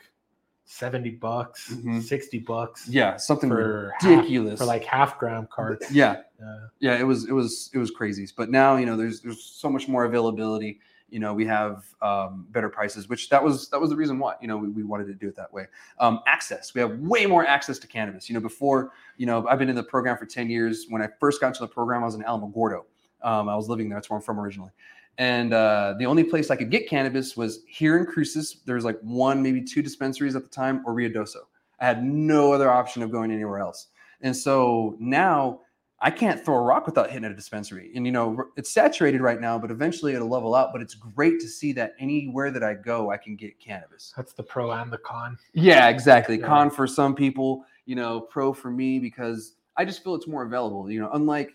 seventy 0.64 1.10
bucks, 1.10 1.72
Mhm. 1.74 2.02
sixty 2.02 2.38
bucks. 2.38 2.88
Yeah, 2.88 3.16
something 3.16 3.48
for 3.50 3.92
ridiculous. 4.02 4.52
half, 4.52 4.58
for 4.58 4.64
like 4.64 4.84
half 4.84 5.18
gram 5.18 5.46
carts. 5.50 5.90
yeah, 5.92 6.22
Uh, 6.44 6.68
yeah, 6.80 6.98
it 6.98 7.04
was 7.04 7.26
it 7.28 7.32
was 7.32 7.70
it 7.74 7.78
was 7.78 7.90
crazy. 7.90 8.26
But 8.36 8.50
now 8.50 8.76
you 8.76 8.86
know 8.86 8.96
there's 8.96 9.20
there's 9.20 9.42
so 9.42 9.68
much 9.68 9.88
more 9.88 10.04
availability. 10.04 10.80
You 11.10 11.20
know 11.20 11.32
we 11.34 11.44
have 11.46 11.84
um, 12.02 12.46
better 12.50 12.68
prices, 12.68 13.08
which 13.08 13.28
that 13.28 13.42
was 13.42 13.68
that 13.68 13.80
was 13.80 13.90
the 13.90 13.96
reason 13.96 14.18
why 14.18 14.34
you 14.40 14.48
know 14.48 14.56
we, 14.56 14.68
we 14.68 14.82
wanted 14.82 15.06
to 15.08 15.14
do 15.14 15.28
it 15.28 15.36
that 15.36 15.52
way. 15.52 15.66
Um, 16.00 16.20
access, 16.26 16.74
we 16.74 16.80
have 16.80 16.98
way 16.98 17.26
more 17.26 17.46
access 17.46 17.78
to 17.80 17.86
cannabis. 17.86 18.28
You 18.28 18.34
know 18.34 18.40
before 18.40 18.92
you 19.16 19.26
know 19.26 19.46
I've 19.46 19.58
been 19.58 19.68
in 19.68 19.76
the 19.76 19.82
program 19.84 20.16
for 20.16 20.26
ten 20.26 20.50
years. 20.50 20.86
When 20.88 21.02
I 21.02 21.08
first 21.20 21.40
got 21.40 21.48
into 21.48 21.60
the 21.60 21.68
program, 21.68 22.02
I 22.02 22.06
was 22.06 22.14
in 22.16 22.22
Alamogordo. 22.22 22.84
Um, 23.22 23.48
I 23.48 23.54
was 23.56 23.68
living 23.68 23.88
there. 23.88 23.96
That's 23.96 24.10
where 24.10 24.16
I'm 24.18 24.22
from 24.22 24.40
originally. 24.40 24.70
And 25.18 25.52
uh, 25.52 25.94
the 25.98 26.06
only 26.06 26.24
place 26.24 26.50
I 26.50 26.56
could 26.56 26.70
get 26.70 26.88
cannabis 26.88 27.36
was 27.36 27.60
here 27.68 27.98
in 27.98 28.06
Cruces. 28.06 28.62
There 28.66 28.74
was 28.74 28.84
like 28.84 28.98
one, 29.00 29.42
maybe 29.42 29.62
two 29.62 29.82
dispensaries 29.82 30.34
at 30.34 30.42
the 30.42 30.48
time, 30.48 30.82
or 30.86 30.94
Ruidoso. 30.94 31.42
I 31.80 31.86
had 31.86 32.04
no 32.04 32.52
other 32.52 32.70
option 32.70 33.02
of 33.02 33.10
going 33.10 33.30
anywhere 33.30 33.58
else. 33.58 33.88
And 34.20 34.36
so 34.36 34.96
now 34.98 35.60
I 36.00 36.10
can't 36.10 36.44
throw 36.44 36.56
a 36.56 36.60
rock 36.60 36.86
without 36.86 37.10
hitting 37.10 37.30
a 37.30 37.34
dispensary. 37.34 37.92
And 37.94 38.04
you 38.06 38.12
know, 38.12 38.44
it's 38.56 38.70
saturated 38.70 39.20
right 39.20 39.40
now, 39.40 39.58
but 39.58 39.70
eventually 39.70 40.14
it'll 40.14 40.28
level 40.28 40.54
out. 40.54 40.70
But 40.72 40.82
it's 40.82 40.94
great 40.94 41.40
to 41.40 41.48
see 41.48 41.72
that 41.74 41.94
anywhere 41.98 42.50
that 42.50 42.62
I 42.62 42.74
go, 42.74 43.10
I 43.10 43.16
can 43.16 43.36
get 43.36 43.58
cannabis. 43.60 44.12
that's 44.16 44.32
the 44.32 44.42
pro 44.42 44.72
and 44.72 44.92
the 44.92 44.98
con. 44.98 45.38
Yeah, 45.52 45.88
exactly. 45.88 46.38
Yeah. 46.38 46.46
Con 46.46 46.70
for 46.70 46.86
some 46.86 47.14
people, 47.14 47.64
you 47.86 47.94
know, 47.94 48.20
pro 48.20 48.52
for 48.52 48.70
me 48.70 48.98
because 48.98 49.54
I 49.76 49.84
just 49.84 50.02
feel 50.02 50.14
it's 50.14 50.26
more 50.26 50.42
available. 50.42 50.90
You 50.90 51.00
know, 51.00 51.10
unlike 51.12 51.52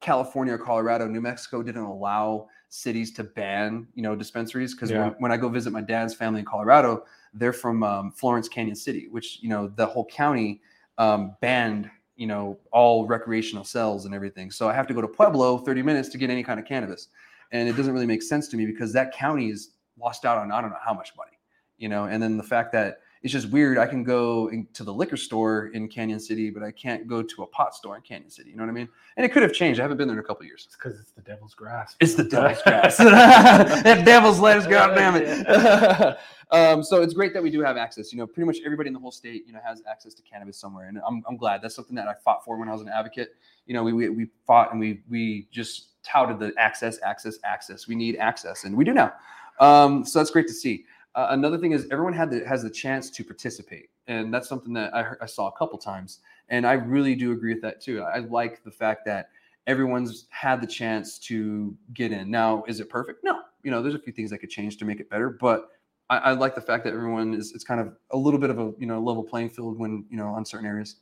California 0.00 0.54
or 0.54 0.58
Colorado, 0.58 1.06
New 1.06 1.20
Mexico 1.20 1.62
didn't 1.62 1.82
allow 1.82 2.48
cities 2.72 3.12
to 3.12 3.22
ban, 3.22 3.86
you 3.94 4.02
know, 4.02 4.16
dispensaries 4.16 4.74
because 4.74 4.90
Yeah. 4.90 5.00
when, 5.00 5.08
when 5.18 5.32
I 5.32 5.36
go 5.36 5.50
visit 5.50 5.74
my 5.74 5.82
dad's 5.82 6.14
family 6.14 6.40
in 6.40 6.46
Colorado, 6.46 7.04
they're 7.34 7.52
from 7.52 7.82
um, 7.82 8.10
Florence 8.10 8.48
Canyon 8.48 8.74
City, 8.74 9.08
which 9.10 9.40
you 9.42 9.50
know 9.50 9.68
the 9.68 9.84
whole 9.84 10.06
county 10.06 10.62
um, 10.96 11.36
banned, 11.42 11.90
you 12.16 12.26
know, 12.26 12.58
all 12.72 13.06
recreational 13.06 13.64
cells 13.64 14.06
and 14.06 14.14
everything. 14.14 14.50
So 14.50 14.70
I 14.70 14.72
have 14.72 14.86
to 14.86 14.94
go 14.94 15.02
to 15.02 15.08
Pueblo 15.08 15.58
30 15.58 15.82
minutes 15.82 16.08
to 16.10 16.18
get 16.18 16.30
any 16.30 16.42
kind 16.42 16.58
of 16.58 16.64
cannabis, 16.64 17.08
and 17.52 17.68
it 17.68 17.76
doesn't 17.76 17.92
really 17.92 18.06
make 18.06 18.22
sense 18.22 18.48
to 18.48 18.56
me 18.56 18.64
because 18.64 18.90
that 18.94 19.12
county 19.12 19.50
is 19.50 19.72
lost 19.98 20.24
out 20.24 20.38
on 20.38 20.50
I 20.50 20.62
don't 20.62 20.70
know 20.70 20.76
how 20.82 20.94
much 20.94 21.12
money, 21.14 21.38
you 21.76 21.90
know. 21.90 22.04
And 22.06 22.22
then 22.22 22.38
the 22.38 22.42
fact 22.42 22.72
that 22.72 23.00
it's 23.22 23.32
just 23.32 23.50
weird. 23.50 23.78
I 23.78 23.86
can 23.86 24.02
go 24.02 24.48
in- 24.48 24.66
to 24.74 24.82
the 24.82 24.92
liquor 24.92 25.16
store 25.16 25.66
in 25.68 25.86
Canyon 25.88 26.18
City, 26.18 26.50
but 26.50 26.62
I 26.62 26.72
can't 26.72 27.06
go 27.06 27.22
to 27.22 27.42
a 27.44 27.46
pot 27.46 27.74
store 27.74 27.94
in 27.96 28.02
Canyon 28.02 28.30
City. 28.30 28.50
You 28.50 28.56
know 28.56 28.64
what 28.64 28.70
I 28.70 28.72
mean? 28.72 28.88
And 29.16 29.24
it 29.24 29.32
could 29.32 29.42
have 29.42 29.52
changed. 29.52 29.78
I 29.78 29.84
haven't 29.84 29.96
been 29.96 30.08
there 30.08 30.16
in 30.16 30.24
a 30.24 30.26
couple 30.26 30.44
years. 30.44 30.64
It's 30.66 30.76
because 30.76 30.98
it's 30.98 31.12
the 31.12 31.20
devil's 31.20 31.54
grass. 31.54 31.94
It's 32.00 32.14
the 32.14 32.24
devil's 32.24 32.60
grass. 32.64 32.96
that 32.98 34.04
devil's 34.04 34.40
lettuce, 34.40 34.66
god 34.66 34.94
damn 34.96 35.14
it. 35.16 36.18
um, 36.50 36.82
so 36.82 37.00
it's 37.00 37.14
great 37.14 37.32
that 37.34 37.42
we 37.42 37.50
do 37.50 37.62
have 37.62 37.76
access. 37.76 38.12
You 38.12 38.18
know, 38.18 38.26
pretty 38.26 38.46
much 38.46 38.58
everybody 38.64 38.88
in 38.88 38.94
the 38.94 39.00
whole 39.00 39.12
state, 39.12 39.44
you 39.46 39.52
know, 39.52 39.60
has 39.64 39.82
access 39.88 40.14
to 40.14 40.22
cannabis 40.22 40.58
somewhere. 40.58 40.88
And 40.88 40.98
I'm, 41.06 41.22
I'm 41.28 41.36
glad. 41.36 41.62
That's 41.62 41.76
something 41.76 41.94
that 41.94 42.08
I 42.08 42.14
fought 42.24 42.44
for 42.44 42.56
when 42.56 42.68
I 42.68 42.72
was 42.72 42.82
an 42.82 42.88
advocate. 42.88 43.36
You 43.66 43.74
know, 43.74 43.84
we, 43.84 43.92
we, 43.92 44.08
we 44.08 44.26
fought 44.46 44.72
and 44.72 44.80
we, 44.80 45.00
we 45.08 45.46
just 45.52 46.02
touted 46.02 46.40
the 46.40 46.52
access, 46.58 46.98
access, 47.04 47.38
access. 47.44 47.86
We 47.86 47.94
need 47.94 48.16
access, 48.16 48.64
and 48.64 48.76
we 48.76 48.84
do 48.84 48.92
now. 48.92 49.12
Um, 49.60 50.04
so 50.04 50.18
that's 50.18 50.30
great 50.30 50.48
to 50.48 50.52
see. 50.52 50.86
Uh, 51.14 51.28
another 51.30 51.58
thing 51.58 51.72
is 51.72 51.86
everyone 51.90 52.14
had 52.14 52.30
the, 52.30 52.46
has 52.46 52.62
the 52.62 52.70
chance 52.70 53.10
to 53.10 53.24
participate, 53.24 53.90
and 54.06 54.32
that's 54.32 54.48
something 54.48 54.72
that 54.72 54.94
I, 54.94 55.12
I 55.20 55.26
saw 55.26 55.48
a 55.48 55.52
couple 55.52 55.78
times, 55.78 56.20
and 56.48 56.66
I 56.66 56.72
really 56.72 57.14
do 57.14 57.32
agree 57.32 57.52
with 57.52 57.62
that 57.62 57.80
too. 57.80 58.02
I 58.02 58.20
like 58.20 58.64
the 58.64 58.70
fact 58.70 59.04
that 59.06 59.28
everyone's 59.66 60.26
had 60.30 60.60
the 60.60 60.66
chance 60.66 61.18
to 61.18 61.76
get 61.94 62.12
in. 62.12 62.30
Now, 62.30 62.64
is 62.66 62.80
it 62.80 62.88
perfect? 62.88 63.22
No. 63.22 63.40
You 63.62 63.70
know, 63.70 63.82
there's 63.82 63.94
a 63.94 63.98
few 63.98 64.12
things 64.12 64.32
I 64.32 64.36
could 64.36 64.50
change 64.50 64.76
to 64.78 64.84
make 64.84 65.00
it 65.00 65.08
better, 65.08 65.30
but 65.30 65.70
I, 66.10 66.18
I 66.18 66.32
like 66.32 66.54
the 66.54 66.60
fact 66.60 66.84
that 66.84 66.92
everyone 66.92 67.34
is 67.34 67.52
it's 67.52 67.64
kind 67.64 67.80
of 67.80 67.94
a 68.10 68.16
little 68.16 68.40
bit 68.40 68.50
of 68.50 68.58
a 68.58 68.72
you 68.78 68.86
know 68.86 69.00
level 69.00 69.22
playing 69.22 69.50
field 69.50 69.78
when 69.78 70.04
you 70.10 70.16
know 70.16 70.28
on 70.28 70.44
certain 70.44 70.66
areas. 70.66 70.96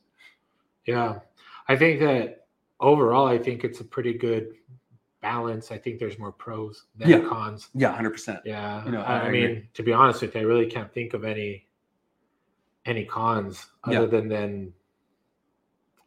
Yeah, 0.85 1.19
I 1.67 1.75
think 1.75 1.99
that 1.99 2.47
overall, 2.79 3.27
I 3.27 3.37
think 3.37 3.63
it's 3.63 3.79
a 3.79 3.83
pretty 3.83 4.13
good 4.13 4.55
balance. 5.21 5.71
I 5.71 5.77
think 5.77 5.99
there's 5.99 6.17
more 6.19 6.31
pros 6.31 6.85
than 6.97 7.09
Yeah. 7.09 7.19
cons. 7.29 7.69
Yeah, 7.73 7.91
hundred 7.93 8.11
percent. 8.11 8.39
Yeah, 8.45 8.83
You 8.85 8.91
know, 8.91 9.01
I, 9.01 9.17
I 9.17 9.19
I 9.19 9.25
agree. 9.27 9.47
mean, 9.47 9.67
to 9.73 9.83
be 9.83 9.93
honest 9.93 10.21
with 10.21 10.35
you, 10.35 10.41
I 10.41 10.43
really 10.43 10.65
can't 10.65 10.91
think 10.93 11.13
of 11.13 11.23
any 11.23 11.67
any 12.85 13.05
cons 13.05 13.67
other 13.83 13.93
Yeah. 14.01 14.05
than 14.07 14.27
then. 14.27 14.73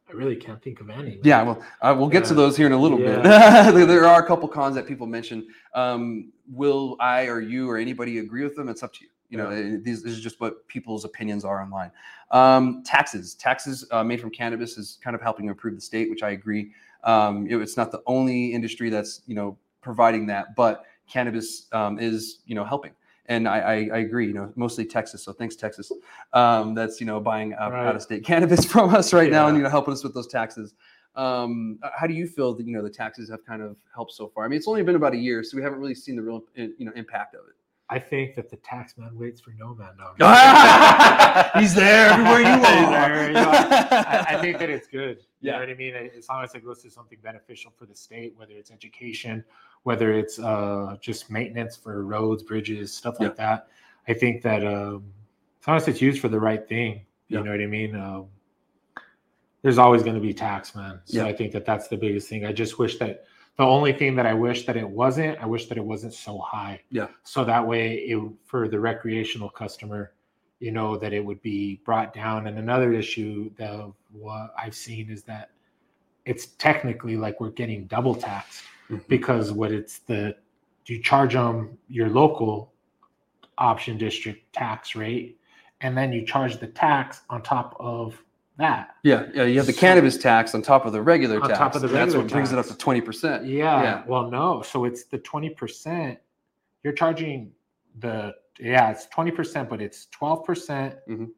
I 0.09 0.13
really 0.13 0.37
can't 0.37 0.61
think 0.63 0.81
of 0.81 0.91
any. 0.91 1.21
Yeah, 1.23 1.43
well, 1.43 1.65
uh, 1.81 1.95
we'll 1.97 2.09
get 2.09 2.25
to 2.27 2.35
those 2.35 2.57
here 2.57 2.67
in 2.67 2.73
a 2.73 2.79
little 2.79 2.99
bit. 2.99 3.25
Yeah. 3.25 3.71
there, 3.71 4.05
are 4.05 4.23
a 4.23 4.27
couple 4.27 4.49
cons 4.49 4.75
that 4.75 4.87
people 4.87 5.07
mention. 5.07 5.47
Um, 5.75 6.33
will 6.49 6.97
I 7.01 7.27
or 7.27 7.41
you 7.41 7.71
or 7.71 7.79
anybody 7.79 8.19
agree 8.19 8.43
with 8.45 8.55
them? 8.57 8.69
It's 8.69 8.83
up 8.83 8.93
to 8.95 9.05
you. 9.05 9.11
You 9.31 9.39
know, 9.39 9.51
Yeah. 9.51 9.79
these 9.83 10.03
this 10.03 10.13
is 10.13 10.21
just 10.21 10.41
what 10.41 10.67
people's 10.69 11.05
opinions 11.05 11.45
are 11.45 11.63
online. 11.63 11.91
Um, 12.33 12.83
taxes, 12.85 13.35
taxes 13.35 13.87
uh, 13.93 14.05
made 14.05 14.21
from 14.21 14.31
cannabis 14.31 14.77
is 14.77 14.99
kind 15.03 15.15
of 15.17 15.23
helping 15.23 15.47
improve 15.47 15.75
the 15.77 15.81
state, 15.81 16.11
which 16.11 16.23
I 16.23 16.31
agree. 16.31 16.73
Um, 17.05 17.47
it- 17.49 17.57
it's 17.61 17.77
not 17.77 17.91
the 17.93 18.03
only 18.07 18.53
industry 18.53 18.91
that's 18.91 19.23
you 19.27 19.35
know 19.35 19.57
providing 19.83 20.27
that, 20.27 20.57
but 20.57 20.85
cannabis 21.09 21.67
um, 21.73 21.99
is 21.99 22.41
you 22.47 22.55
know 22.55 22.65
helping. 22.65 22.93
And 23.27 23.49
I, 23.49 23.59
I, 23.61 23.75
I 23.95 23.99
agree, 24.01 24.27
you 24.27 24.35
know, 24.35 24.53
mostly 24.55 24.85
Texas. 24.85 25.25
So 25.25 25.33
thanks, 25.33 25.57
Texas. 25.57 25.91
Um, 26.35 26.75
that's 26.75 27.01
you 27.01 27.07
know 27.07 27.21
buying 27.21 27.55
out, 27.55 27.73
Right. 27.73 27.87
out 27.87 27.97
of 27.97 28.03
state 28.03 28.23
cannabis 28.25 28.65
from 28.73 28.95
us 28.95 29.13
right 29.15 29.31
now, 29.31 29.49
and 29.49 29.57
you 29.57 29.63
know 29.63 29.71
helping 29.71 29.95
us 29.95 30.03
with 30.05 30.13
those 30.15 30.27
taxes. 30.27 30.75
Um, 31.17 31.79
how 31.97 32.07
do 32.09 32.13
you 32.15 32.27
feel 32.27 32.55
that 32.55 32.67
you 32.67 32.73
know 32.73 32.83
the 32.83 32.91
taxes 32.91 33.31
have 33.31 33.45
kind 33.47 33.63
of 33.63 33.77
helped 33.95 34.13
so 34.13 34.29
far? 34.29 34.45
I 34.45 34.49
mean, 34.49 34.57
it's 34.59 34.69
only 34.69 34.83
been 34.83 34.97
about 34.97 35.15
a 35.15 35.17
year, 35.19 35.43
so 35.45 35.57
we 35.57 35.63
haven't 35.63 35.79
really 35.79 35.95
seen 35.95 36.17
the 36.17 36.23
real 36.23 36.45
uh, 36.59 36.63
you 36.79 36.85
know 36.87 36.93
impact 36.97 37.35
of 37.35 37.43
it. 37.49 37.55
I 37.91 37.99
think 37.99 38.35
that 38.37 38.49
the 38.49 38.57
tax 38.57 38.97
man 38.97 39.11
waits 39.17 39.41
for 39.41 39.53
no 39.59 39.75
man. 39.75 39.91
No, 39.99 40.07
He's 41.61 41.75
there 41.75 42.11
everywhere 42.11 42.41
you 42.41 42.47
are. 42.47 43.27
you 43.29 43.35
know, 43.35 43.51
I, 43.51 44.25
I 44.31 44.41
think 44.41 44.59
that 44.59 44.71
it's 44.71 44.87
good. 44.89 45.19
You 45.45 45.51
Yeah. 45.51 45.57
know 45.59 45.61
what 45.67 45.69
I 45.69 45.75
mean? 45.75 45.95
As 46.17 46.27
long 46.31 46.43
as 46.43 46.55
it 46.55 46.65
goes 46.65 46.81
to 46.85 46.91
something 46.91 47.19
beneficial 47.23 47.71
for 47.77 47.85
the 47.85 47.95
state, 47.95 48.33
whether 48.39 48.55
it's 48.55 48.71
education, 48.71 49.45
whether 49.83 50.15
it's 50.15 50.39
uh, 50.39 50.97
just 51.03 51.31
maintenance 51.31 51.77
for 51.77 52.03
roads, 52.03 52.43
bridges, 52.43 52.95
stuff 52.95 53.21
like 53.21 53.37
that. 53.37 53.69
I 54.09 54.15
think 54.15 54.41
that 54.43 54.65
um, 54.67 55.05
as 55.61 55.69
long 55.69 55.77
as 55.77 55.87
it's 55.87 56.01
used 56.01 56.21
for 56.23 56.29
the 56.29 56.41
right 56.41 56.67
thing, 56.67 57.03
you 57.29 57.37
Yeah. 57.37 57.43
know 57.45 57.51
what 57.51 57.61
I 57.61 57.67
mean? 57.67 57.95
Um, 57.95 58.29
there's 59.61 59.77
always 59.77 60.03
going 60.03 60.15
to 60.15 60.21
be 60.23 60.33
tax, 60.33 60.75
man. 60.75 61.01
So 61.05 61.19
Yeah. 61.19 61.27
I 61.27 61.35
think 61.35 61.53
that 61.53 61.67
that's 61.67 61.89
the 61.89 61.99
biggest 61.99 62.27
thing. 62.31 62.47
I 62.47 62.53
just 62.53 62.79
wish 62.79 62.97
that 62.99 63.25
the 63.57 63.65
only 63.65 63.93
thing 63.93 64.17
that 64.17 64.27
I 64.27 64.35
wish 64.35 64.67
that 64.67 64.77
it 64.77 64.89
wasn't, 64.89 65.39
I 65.39 65.47
wish 65.47 65.67
that 65.67 65.79
it 65.79 65.85
wasn't 65.85 66.15
so 66.15 66.39
high. 66.39 66.81
Yeah. 66.91 67.09
So 67.23 67.45
that 67.45 67.67
way, 67.67 67.95
it 67.99 68.21
for 68.45 68.69
the 68.69 68.81
recreational 68.81 69.49
customer, 69.49 70.13
you 70.59 70.73
know, 70.73 70.97
that 70.99 71.13
it 71.13 71.25
would 71.25 71.41
be 71.43 71.81
brought 71.85 72.13
down. 72.13 72.47
And 72.47 72.59
another 72.59 72.93
issue 72.93 73.51
that 73.57 73.93
what 74.13 74.53
I've 74.59 74.75
seen 74.75 75.11
is 75.11 75.23
that 75.25 75.51
it's 76.25 76.47
technically 76.47 77.17
like 77.17 77.41
we're 77.41 77.51
getting 77.51 77.87
double 77.87 78.15
taxed 78.15 78.63
Mhm. 78.89 79.07
because 79.09 79.53
what 79.53 79.71
it's 79.73 79.99
the 80.01 80.37
you 80.87 81.03
charge 81.03 81.35
them 81.35 81.79
your 81.89 82.09
local 82.09 82.73
option 83.59 83.97
district 83.97 84.53
tax 84.53 84.95
rate, 84.97 85.39
and 85.81 85.97
then 85.97 86.13
you 86.13 86.25
charge 86.27 86.59
the 86.59 86.67
tax 86.67 87.23
on 87.31 87.43
top 87.43 87.77
of 87.79 88.24
that. 88.59 88.97
Yeah, 89.03 89.27
yeah. 89.35 89.45
You 89.45 89.59
have 89.59 89.67
the 89.67 89.73
So- 89.73 89.81
cannabis 89.81 90.17
tax 90.17 90.55
on 90.55 90.63
top 90.63 90.85
of 90.87 90.93
the 90.93 91.03
regular 91.03 91.41
On 91.43 91.49
tax. 91.49 91.59
top 91.59 91.75
of 91.75 91.83
the 91.83 91.89
and 91.89 91.97
that's 91.97 92.07
regular 92.09 92.25
what 92.25 92.33
brings 92.33 92.53
it 92.53 92.59
up 92.59 92.67
to 92.67 92.77
twenty 92.77 93.01
percent. 93.01 93.45
Yeah. 93.47 93.83
Yeah. 93.83 94.03
Well, 94.07 94.31
no. 94.31 94.63
So 94.63 94.85
it's 94.85 95.05
the 95.05 95.19
20%. 95.19 96.17
You're 96.83 96.93
charging 96.93 97.53
the, 97.99 98.35
yeah, 98.61 98.91
it's 98.91 99.07
20%, 99.07 99.69
but 99.69 99.81
it's 99.81 100.07
12% 100.13 100.97
Mhm. 101.09 101.31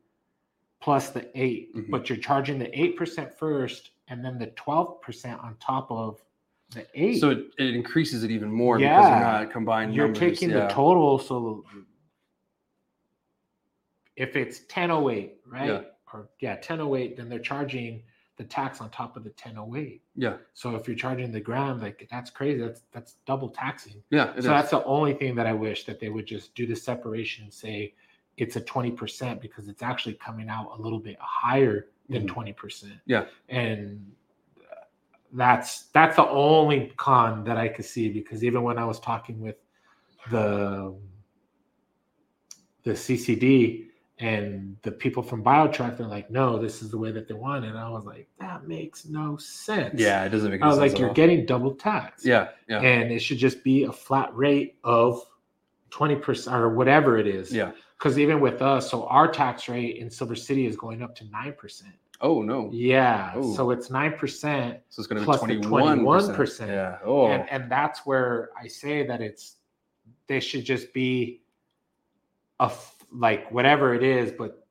plus 0.80 1.10
the 1.10 1.30
8 1.40 1.74
Mhm. 1.74 1.90
But 1.90 2.08
you're 2.08 2.18
charging 2.18 2.58
the 2.58 2.68
8% 2.78 3.32
first 3.32 3.90
and 4.08 4.24
then 4.24 4.38
the 4.38 4.48
12% 4.48 5.42
on 5.42 5.56
top 5.58 5.90
of 5.90 6.22
the 6.70 6.86
8 6.94 7.20
So 7.20 7.30
it, 7.30 7.46
it 7.58 7.74
increases 7.74 8.24
it 8.24 8.30
even 8.30 8.50
more 8.52 8.78
because 8.78 9.08
you're 9.08 9.20
not 9.20 9.50
combined. 9.52 9.94
you're 9.94 10.06
numbers. 10.06 10.18
taking 10.20 10.50
yeah. 10.50 10.66
the 10.66 10.72
total. 10.74 11.18
So 11.18 11.64
if 14.16 14.34
it's 14.36 14.60
1008, 14.60 15.36
right? 15.46 15.86
Or 16.12 16.28
yeah, 16.40 16.54
1008, 16.54 17.16
then 17.16 17.28
they're 17.28 17.38
charging 17.38 18.02
the 18.36 18.44
tax 18.44 18.80
on 18.80 18.90
top 18.90 19.16
of 19.16 19.24
the 19.24 19.30
1008. 19.30 20.02
Yeah, 20.14 20.36
So 20.54 20.76
if 20.76 20.86
you're 20.86 20.96
charging 20.96 21.32
the 21.32 21.40
gram, 21.40 21.80
like 21.80 22.06
that's 22.10 22.30
crazy. 22.30 22.60
That's 22.60 22.82
that's 22.92 23.14
double 23.26 23.48
taxing. 23.48 24.02
yeah. 24.10 24.32
so 24.34 24.38
is. 24.38 24.44
that's 24.44 24.70
the 24.70 24.84
only 24.84 25.14
thing 25.14 25.34
that 25.36 25.46
I 25.46 25.52
wish 25.52 25.84
that 25.84 25.98
they 26.00 26.10
would 26.10 26.26
just 26.26 26.54
do 26.54 26.66
the 26.66 26.76
separation 26.76 27.44
and 27.44 27.52
say 27.52 27.94
it's 28.36 28.56
a 28.56 28.60
20% 28.60 29.40
because 29.40 29.68
it's 29.68 29.82
actually 29.82 30.14
coming 30.14 30.48
out 30.50 30.70
a 30.78 30.80
little 30.82 30.98
bit 30.98 31.16
higher 31.18 31.86
than 32.10 32.28
Mhm. 32.28 32.54
20%. 32.54 33.00
Yeah. 33.06 33.24
And 33.48 34.12
uh, 34.60 34.74
that's 35.32 35.84
that's 35.94 36.16
the 36.16 36.28
only 36.28 36.92
con 36.98 37.42
that 37.44 37.56
I 37.56 37.68
could 37.68 37.86
see 37.86 38.10
because 38.10 38.44
even 38.44 38.62
when 38.62 38.76
I 38.78 38.84
was 38.84 39.00
talking 39.00 39.40
with 39.40 39.56
the 40.30 40.94
the 42.82 42.92
CCD 42.92 43.86
and 44.18 44.76
the 44.82 44.90
people 44.90 45.22
from 45.22 45.44
BioTrack, 45.44 45.98
they're 45.98 46.06
like, 46.06 46.30
no, 46.30 46.58
this 46.58 46.80
is 46.82 46.90
the 46.90 46.96
way 46.96 47.10
that 47.12 47.28
they 47.28 47.34
want 47.34 47.64
it. 47.64 47.68
And 47.68 47.78
I 47.78 47.88
was 47.90 48.06
like, 48.06 48.28
that 48.40 48.66
makes 48.66 49.04
no 49.04 49.36
sense. 49.36 50.00
yeah, 50.00 50.24
it 50.24 50.30
doesn't 50.30 50.50
make. 50.50 50.62
I 50.62 50.68
was 50.68 50.78
sense 50.78 50.92
like, 50.92 50.98
you're 50.98 51.08
all. 51.08 51.14
getting 51.14 51.44
double 51.44 51.74
tax 51.74 52.24
Yeah, 52.24 52.48
yeah, 52.68 52.80
and 52.80 53.12
it 53.12 53.18
should 53.20 53.38
just 53.38 53.62
be 53.62 53.84
a 53.84 53.92
flat 53.92 54.34
rate 54.34 54.76
of 54.84 55.22
20% 55.90 56.52
or 56.52 56.70
whatever 56.70 57.18
it 57.18 57.26
is. 57.26 57.52
yeah. 57.52 57.72
Because 57.98 58.18
even 58.18 58.40
with 58.40 58.60
us, 58.60 58.90
so 58.90 59.06
our 59.06 59.26
tax 59.30 59.70
rate 59.70 59.96
in 59.96 60.10
Silver 60.10 60.34
City 60.34 60.66
is 60.66 60.76
going 60.76 61.02
up 61.02 61.14
to 61.16 61.24
9%. 61.24 61.82
Oh 62.20 62.42
no. 62.42 62.70
Yeah. 62.72 63.32
Oh. 63.34 63.54
So 63.54 63.70
it's 63.70 63.88
9%. 63.88 64.18
So 64.90 65.00
it's 65.00 65.06
going 65.06 65.22
to 65.22 65.30
be 65.30 65.38
twenty 65.38 65.66
one 65.66 66.00
21%. 66.00 66.68
Yeah. 66.68 66.98
Oh. 67.04 67.28
And, 67.28 67.48
and 67.50 67.70
that's 67.72 68.04
where 68.04 68.50
I 68.58 68.66
say 68.66 69.06
that 69.06 69.22
it's, 69.22 69.56
they 70.26 70.40
should 70.40 70.64
just 70.64 70.92
be 70.92 71.40
a, 72.60 72.70
like 73.16 73.50
whatever 73.50 73.94
it 73.94 74.02
is, 74.02 74.32
but 74.32 74.66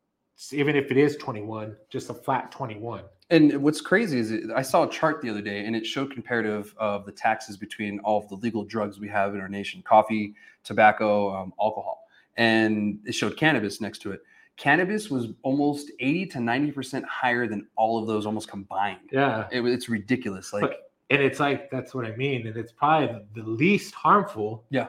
even 0.52 0.76
if 0.76 0.92
it 0.92 0.98
is 0.98 1.16
21, 1.18 1.76
just 1.90 2.10
a 2.10 2.14
flat 2.14 2.52
21. 2.52 3.04
And 3.32 3.58
what's 3.64 3.82
crazy 3.82 4.20
is 4.20 4.32
it, 4.32 4.44
I 4.56 4.62
saw 4.62 4.84
a 4.84 4.90
chart 4.90 5.22
the 5.22 5.30
other 5.30 5.42
day, 5.42 5.66
and 5.66 5.76
it 5.76 5.86
showed 5.86 6.12
comparative 6.12 6.76
of 6.78 7.06
the 7.06 7.12
taxes 7.12 7.58
between 7.58 8.00
all 8.00 8.22
of 8.22 8.30
the 8.30 8.36
legal 8.36 8.64
drugs 8.64 9.00
we 9.00 9.08
have 9.10 9.34
in 9.34 9.42
our 9.42 9.50
nation: 9.50 9.82
coffee, 9.82 10.36
tobacco, 10.64 11.36
um, 11.36 11.52
alcohol, 11.60 12.06
and 12.38 13.00
it 13.06 13.14
showed 13.14 13.36
cannabis 13.36 13.82
next 13.82 14.00
to 14.04 14.12
it. 14.12 14.22
Cannabis 14.58 15.10
was 15.10 15.30
almost 15.42 15.90
eighty 16.00 16.26
to 16.28 16.40
ninety 16.40 16.72
percent 16.72 17.04
higher 17.06 17.48
than 17.48 17.66
all 17.76 18.00
of 18.00 18.06
those 18.06 18.28
almost 18.28 18.48
combined. 18.48 19.10
Yeah. 19.12 19.48
It, 19.52 19.62
it's 19.66 19.90
ridiculous. 19.90 20.54
Like 20.54 20.62
But- 20.62 20.92
And 21.10 21.22
it's 21.22 21.40
like, 21.40 21.72
that's 21.72 21.94
what 21.96 22.06
I 22.06 22.16
mean. 22.16 22.46
And 22.48 22.56
it's 22.56 22.72
probably 22.72 23.22
the 23.36 23.44
least 23.50 23.96
harmful 23.96 24.66
Yeah. 24.70 24.88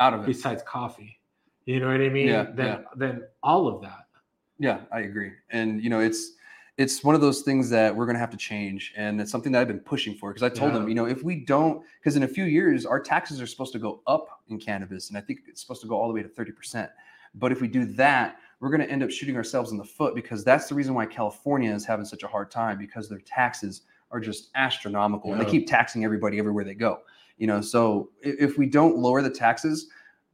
out 0.00 0.14
of 0.14 0.22
it. 0.24 0.26
besides 0.26 0.62
coffee. 0.66 1.17
You 1.68 1.80
know 1.80 1.88
what 1.88 2.00
I 2.00 2.08
mean? 2.08 2.28
Yeah, 2.28 2.46
then 2.54 2.66
yeah. 2.66 2.80
then 2.96 3.22
all 3.42 3.68
of 3.68 3.82
that. 3.82 4.06
Yeah, 4.58 4.80
I 4.90 5.00
agree. 5.00 5.32
And 5.50 5.84
you 5.84 5.90
know, 5.90 6.00
it's 6.00 6.32
it's 6.78 7.04
one 7.04 7.14
of 7.14 7.20
those 7.20 7.42
things 7.42 7.68
that 7.68 7.94
we're 7.94 8.06
going 8.06 8.14
to 8.14 8.20
have 8.20 8.30
to 8.30 8.38
change, 8.38 8.94
and 8.96 9.20
it's 9.20 9.30
something 9.30 9.52
that 9.52 9.60
I've 9.60 9.68
been 9.68 9.78
pushing 9.78 10.14
for 10.14 10.30
because 10.30 10.42
I 10.42 10.48
told 10.48 10.72
Yeah. 10.72 10.78
them, 10.78 10.88
you 10.88 10.94
know, 10.94 11.04
if 11.04 11.22
we 11.22 11.44
don't, 11.44 11.82
because 12.00 12.16
in 12.16 12.22
a 12.22 12.28
few 12.28 12.44
years 12.44 12.86
our 12.86 12.98
taxes 12.98 13.38
are 13.42 13.46
supposed 13.46 13.74
to 13.74 13.78
go 13.78 14.00
up 14.06 14.40
in 14.48 14.58
cannabis, 14.58 15.10
and 15.10 15.18
I 15.18 15.20
think 15.20 15.40
it's 15.46 15.60
supposed 15.60 15.82
to 15.82 15.88
go 15.88 16.00
all 16.00 16.08
the 16.08 16.14
way 16.14 16.22
to 16.22 16.28
thirty 16.28 16.52
percent. 16.52 16.90
But 17.34 17.52
if 17.52 17.60
we 17.60 17.68
do 17.68 17.84
that, 17.84 18.38
we're 18.60 18.70
going 18.70 18.80
to 18.80 18.90
end 18.90 19.02
up 19.02 19.10
shooting 19.10 19.36
ourselves 19.36 19.70
in 19.70 19.76
the 19.76 19.84
foot 19.84 20.14
because 20.14 20.44
that's 20.44 20.70
the 20.70 20.74
reason 20.74 20.94
why 20.94 21.04
California 21.04 21.70
is 21.70 21.84
having 21.84 22.06
such 22.06 22.22
a 22.22 22.28
hard 22.28 22.50
time 22.50 22.78
because 22.78 23.10
their 23.10 23.20
taxes 23.26 23.82
are 24.10 24.20
just 24.20 24.48
astronomical, 24.54 25.32
and 25.32 25.40
they 25.42 25.44
keep 25.44 25.66
taxing 25.66 26.02
everybody 26.02 26.38
everywhere 26.38 26.64
they 26.64 26.72
go. 26.72 27.00
You 27.36 27.46
know, 27.46 27.60
so 27.60 28.08
if 28.22 28.56
we 28.56 28.64
don't 28.64 28.96
lower 28.96 29.20
the 29.20 29.28
taxes, 29.28 29.88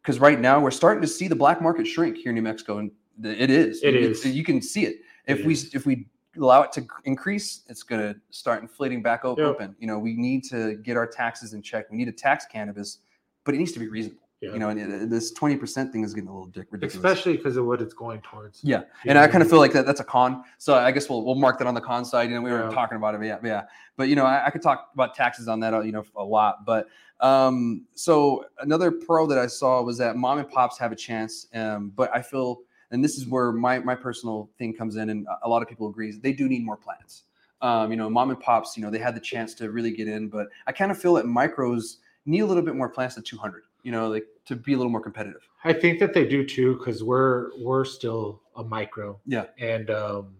because 0.05 0.21
right 0.21 0.39
now 0.39 0.61
we're 0.61 0.71
starting 0.71 1.01
to 1.01 1.09
see 1.09 1.29
the 1.29 1.35
black 1.35 1.63
market 1.63 1.87
shrink 1.87 2.19
here 2.19 2.29
in 2.29 2.35
New 2.35 2.43
Mexico, 2.43 2.77
and 2.79 2.91
it 3.25 3.49
is. 3.49 3.83
It 3.83 3.95
You- 3.95 4.11
is. 4.11 4.25
You 4.27 4.45
can 4.45 4.61
see 4.61 4.85
it. 4.85 4.97
If 5.27 5.41
It 5.41 5.47
we 5.47 5.55
is. 5.55 5.75
if 5.75 5.87
we 5.87 6.07
allow 6.37 6.61
it 6.63 6.73
to 6.73 6.87
increase, 7.05 7.63
it's 7.69 7.83
going 7.83 8.03
to 8.03 8.21
start 8.31 8.61
inflating 8.61 9.01
back 9.03 9.25
up 9.25 9.39
Yep. 9.39 9.47
open. 9.47 9.75
You 9.79 9.87
know, 9.87 9.99
we 9.99 10.13
need 10.15 10.45
to 10.45 10.75
get 10.77 10.97
our 10.99 11.07
taxes 11.07 11.55
in 11.55 11.63
check. 11.63 11.91
We 11.91 11.97
need 11.97 12.05
to 12.07 12.13
tax 12.13 12.45
cannabis, 12.45 12.99
but 13.45 13.55
it 13.55 13.59
needs 13.59 13.73
to 13.73 13.79
be 13.79 13.89
reasonable. 13.89 14.24
Yeah. 14.45 14.53
You 14.53 14.59
know, 14.59 14.69
and 14.69 15.11
this 15.11 15.31
twenty 15.33 15.57
percent 15.57 15.91
thing 15.93 16.05
is 16.05 16.13
getting 16.13 16.29
a 16.29 16.33
little 16.33 16.49
dick 16.49 16.67
ridiculous. 16.71 16.95
Especially 16.95 17.37
because 17.37 17.57
of 17.57 17.65
what 17.67 17.81
it's 17.81 17.95
going 17.95 18.21
towards. 18.21 18.61
Yeah, 18.63 18.81
You 19.05 19.11
and 19.11 19.19
I 19.19 19.27
kind 19.27 19.43
of 19.43 19.49
feel 19.49 19.59
like 19.59 19.73
that 19.73 19.87
that's 19.87 20.01
a 20.01 20.05
con. 20.05 20.45
So 20.59 20.75
I 20.75 20.91
guess 20.91 21.09
we'll 21.09 21.25
we'll 21.25 21.35
mark 21.35 21.59
that 21.59 21.67
on 21.67 21.75
the 21.75 21.81
con 21.81 22.05
side. 22.05 22.29
You 22.29 22.37
know, 22.37 22.43
we 22.43 22.51
were 22.51 22.65
Yeah. 22.65 22.71
talking 22.71 22.97
about 22.97 23.15
it, 23.15 23.19
but 23.19 23.27
yeah, 23.27 23.39
but 23.41 23.49
yeah. 23.49 23.63
But 23.97 24.09
you 24.09 24.17
know, 24.17 24.25
I, 24.27 24.47
I 24.47 24.51
could 24.51 24.61
talk 24.63 24.91
about 24.93 25.15
taxes 25.15 25.49
on 25.49 25.61
that, 25.61 25.73
uh, 25.73 25.81
you 25.81 25.93
know, 25.93 26.05
a 26.17 26.25
lot. 26.25 26.65
But 26.67 26.89
um, 27.21 27.87
so 27.95 28.45
another 28.61 28.91
pro 28.91 29.27
that 29.27 29.39
I 29.39 29.47
saw 29.47 29.81
was 29.83 29.97
that 29.99 30.17
mom 30.17 30.39
and 30.39 30.49
pops 30.49 30.77
have 30.79 30.93
a 30.93 30.97
chance. 30.97 31.47
Um, 31.55 31.93
but 31.97 32.11
I 32.15 32.21
feel, 32.21 32.61
and 32.91 33.03
this 33.03 33.17
is 33.17 33.27
where 33.27 33.51
my 33.53 33.79
my 33.79 33.95
personal 33.95 34.51
thing 34.59 34.75
comes 34.75 34.97
in, 34.97 35.09
and 35.11 35.27
a 35.43 35.49
lot 35.49 35.63
of 35.63 35.69
people 35.69 35.89
agree, 35.89 36.13
they 36.13 36.33
do 36.33 36.49
need 36.49 36.65
more 36.65 36.77
plants. 36.77 37.23
Um, 37.63 37.91
you 37.91 37.97
know, 37.97 38.11
mom 38.11 38.29
and 38.29 38.39
pops, 38.39 38.77
you 38.77 38.83
know, 38.83 38.91
they 38.91 38.99
had 38.99 39.15
the 39.17 39.21
chance 39.21 39.55
to 39.55 39.71
really 39.71 39.91
get 39.91 40.07
in, 40.07 40.29
but 40.29 40.49
I 40.67 40.73
kind 40.73 40.91
of 40.91 40.99
feel 41.01 41.15
that 41.15 41.25
micros 41.25 41.97
need 42.27 42.41
a 42.41 42.47
little 42.47 42.63
bit 42.63 42.75
more 42.75 42.91
plants 42.91 43.15
than 43.15 43.25
200. 43.25 43.63
You 43.85 43.93
know, 43.93 44.09
like 44.09 44.27
to 44.47 44.57
be 44.57 44.73
a 44.73 44.77
little 44.77 44.91
more 44.91 45.01
competitive. 45.01 45.49
I 45.63 45.73
think 45.73 46.01
that 46.01 46.13
they 46.13 46.27
do 46.27 46.45
too, 46.45 46.77
because 46.77 47.05
we're 47.05 47.51
we're 47.59 47.85
still 47.85 48.43
a 48.57 48.65
micro. 48.65 49.21
Yeah. 49.27 49.45
And 49.59 49.91
um 49.91 50.35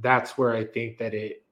that's 0.00 0.36
where 0.36 0.54
I 0.54 0.64
think 0.64 0.98
that 0.98 1.14
it 1.14 1.44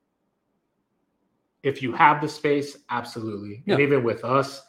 if 1.62 1.82
you 1.82 1.92
have 1.92 2.20
the 2.20 2.28
space, 2.28 2.78
absolutely. 2.90 3.62
Yeah. 3.66 3.74
And 3.74 3.82
even 3.82 4.02
with 4.02 4.24
us, 4.24 4.62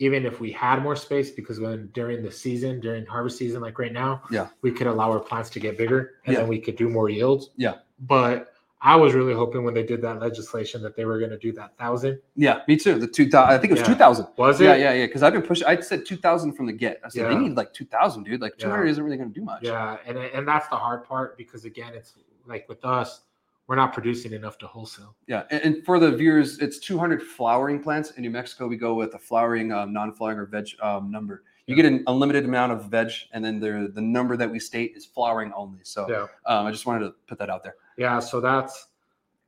even 0.00 0.24
if 0.26 0.40
we 0.40 0.52
had 0.52 0.82
more 0.82 0.96
space, 0.96 1.30
because 1.30 1.60
when 1.60 1.88
during 1.92 2.22
the 2.22 2.30
season, 2.30 2.80
during 2.80 3.04
harvest 3.06 3.38
season, 3.38 3.60
like 3.60 3.78
right 3.78 3.92
now, 3.92 4.22
Yeah. 4.30 4.48
we 4.62 4.70
could 4.70 4.86
allow 4.86 5.10
our 5.10 5.20
plants 5.20 5.50
to 5.50 5.60
get 5.60 5.76
bigger 5.78 6.14
and 6.24 6.34
Yeah. 6.34 6.40
then 6.40 6.48
we 6.48 6.58
could 6.60 6.76
do 6.76 6.88
more 6.88 7.08
yields. 7.08 7.50
Yeah. 7.56 7.76
But 8.00 8.54
I 8.82 8.96
was 8.96 9.12
really 9.12 9.34
hoping 9.34 9.62
when 9.62 9.74
they 9.74 9.82
did 9.82 10.00
that 10.02 10.20
legislation 10.20 10.82
that 10.82 10.96
they 10.96 11.04
were 11.04 11.18
going 11.18 11.30
to 11.30 11.38
do 11.38 11.52
that 11.52 11.76
thousand. 11.76 12.18
Yeah, 12.34 12.60
me 12.66 12.76
too. 12.76 12.98
The 12.98 13.06
two 13.06 13.28
thousand. 13.28 13.54
I 13.54 13.58
think 13.58 13.72
it 13.72 13.74
was 13.74 13.80
Yeah. 13.80 13.86
two 13.86 13.94
thousand. 13.94 14.26
Was 14.36 14.60
it? 14.60 14.64
Yeah, 14.64 14.76
yeah, 14.76 14.92
yeah. 14.94 15.06
Because 15.06 15.22
I've 15.22 15.34
been 15.34 15.42
pushing. 15.42 15.66
I 15.66 15.78
said 15.80 16.06
two 16.06 16.16
thousand 16.16 16.54
from 16.54 16.66
the 16.66 16.72
get. 16.72 17.00
I 17.04 17.10
said 17.10 17.30
they 17.30 17.36
need 17.36 17.56
like 17.56 17.74
two 17.74 17.84
thousand, 17.84 18.24
dude. 18.24 18.40
Like 18.40 18.54
Yeah. 18.58 18.64
two 18.64 18.70
hundred 18.70 18.86
isn't 18.86 19.04
really 19.04 19.18
going 19.18 19.32
to 19.32 19.38
do 19.38 19.44
much. 19.44 19.62
Yeah, 19.64 19.98
and 20.06 20.16
and 20.16 20.48
that's 20.48 20.68
the 20.68 20.76
hard 20.76 21.04
part 21.04 21.36
because 21.36 21.66
again, 21.66 21.92
it's 21.94 22.14
like 22.46 22.66
with 22.70 22.82
us, 22.84 23.22
we're 23.66 23.76
not 23.76 23.92
producing 23.92 24.32
enough 24.32 24.56
to 24.58 24.66
wholesale. 24.66 25.14
Yeah, 25.26 25.44
and, 25.50 25.62
and 25.62 25.84
for 25.84 25.98
the 25.98 26.10
viewers, 26.10 26.58
it's 26.58 26.78
200 26.78 27.22
flowering 27.22 27.82
plants. 27.82 28.12
In 28.12 28.22
New 28.22 28.30
Mexico, 28.30 28.66
we 28.66 28.76
go 28.76 28.94
with 28.94 29.14
a 29.14 29.18
flowering, 29.18 29.72
um, 29.72 29.92
non-flowering, 29.92 30.38
or 30.38 30.46
veg 30.46 30.68
um, 30.82 31.10
number. 31.10 31.44
You 31.70 31.76
Yeah. 31.76 31.82
get 31.84 31.92
an 31.92 32.04
unlimited 32.08 32.44
amount 32.44 32.72
of 32.72 32.86
veg, 32.90 33.12
and 33.32 33.44
then 33.44 33.60
the 33.60 33.90
the 33.94 34.00
number 34.02 34.36
that 34.36 34.50
we 34.50 34.58
state 34.58 34.96
is 34.96 35.06
flowering 35.06 35.52
only. 35.54 35.80
So 35.84 36.08
Yeah. 36.10 36.26
um, 36.46 36.66
I 36.66 36.70
just 36.72 36.84
wanted 36.86 37.06
to 37.06 37.14
put 37.28 37.38
that 37.38 37.48
out 37.48 37.62
there. 37.62 37.76
Yeah, 37.96 38.18
so 38.18 38.40
that's 38.40 38.88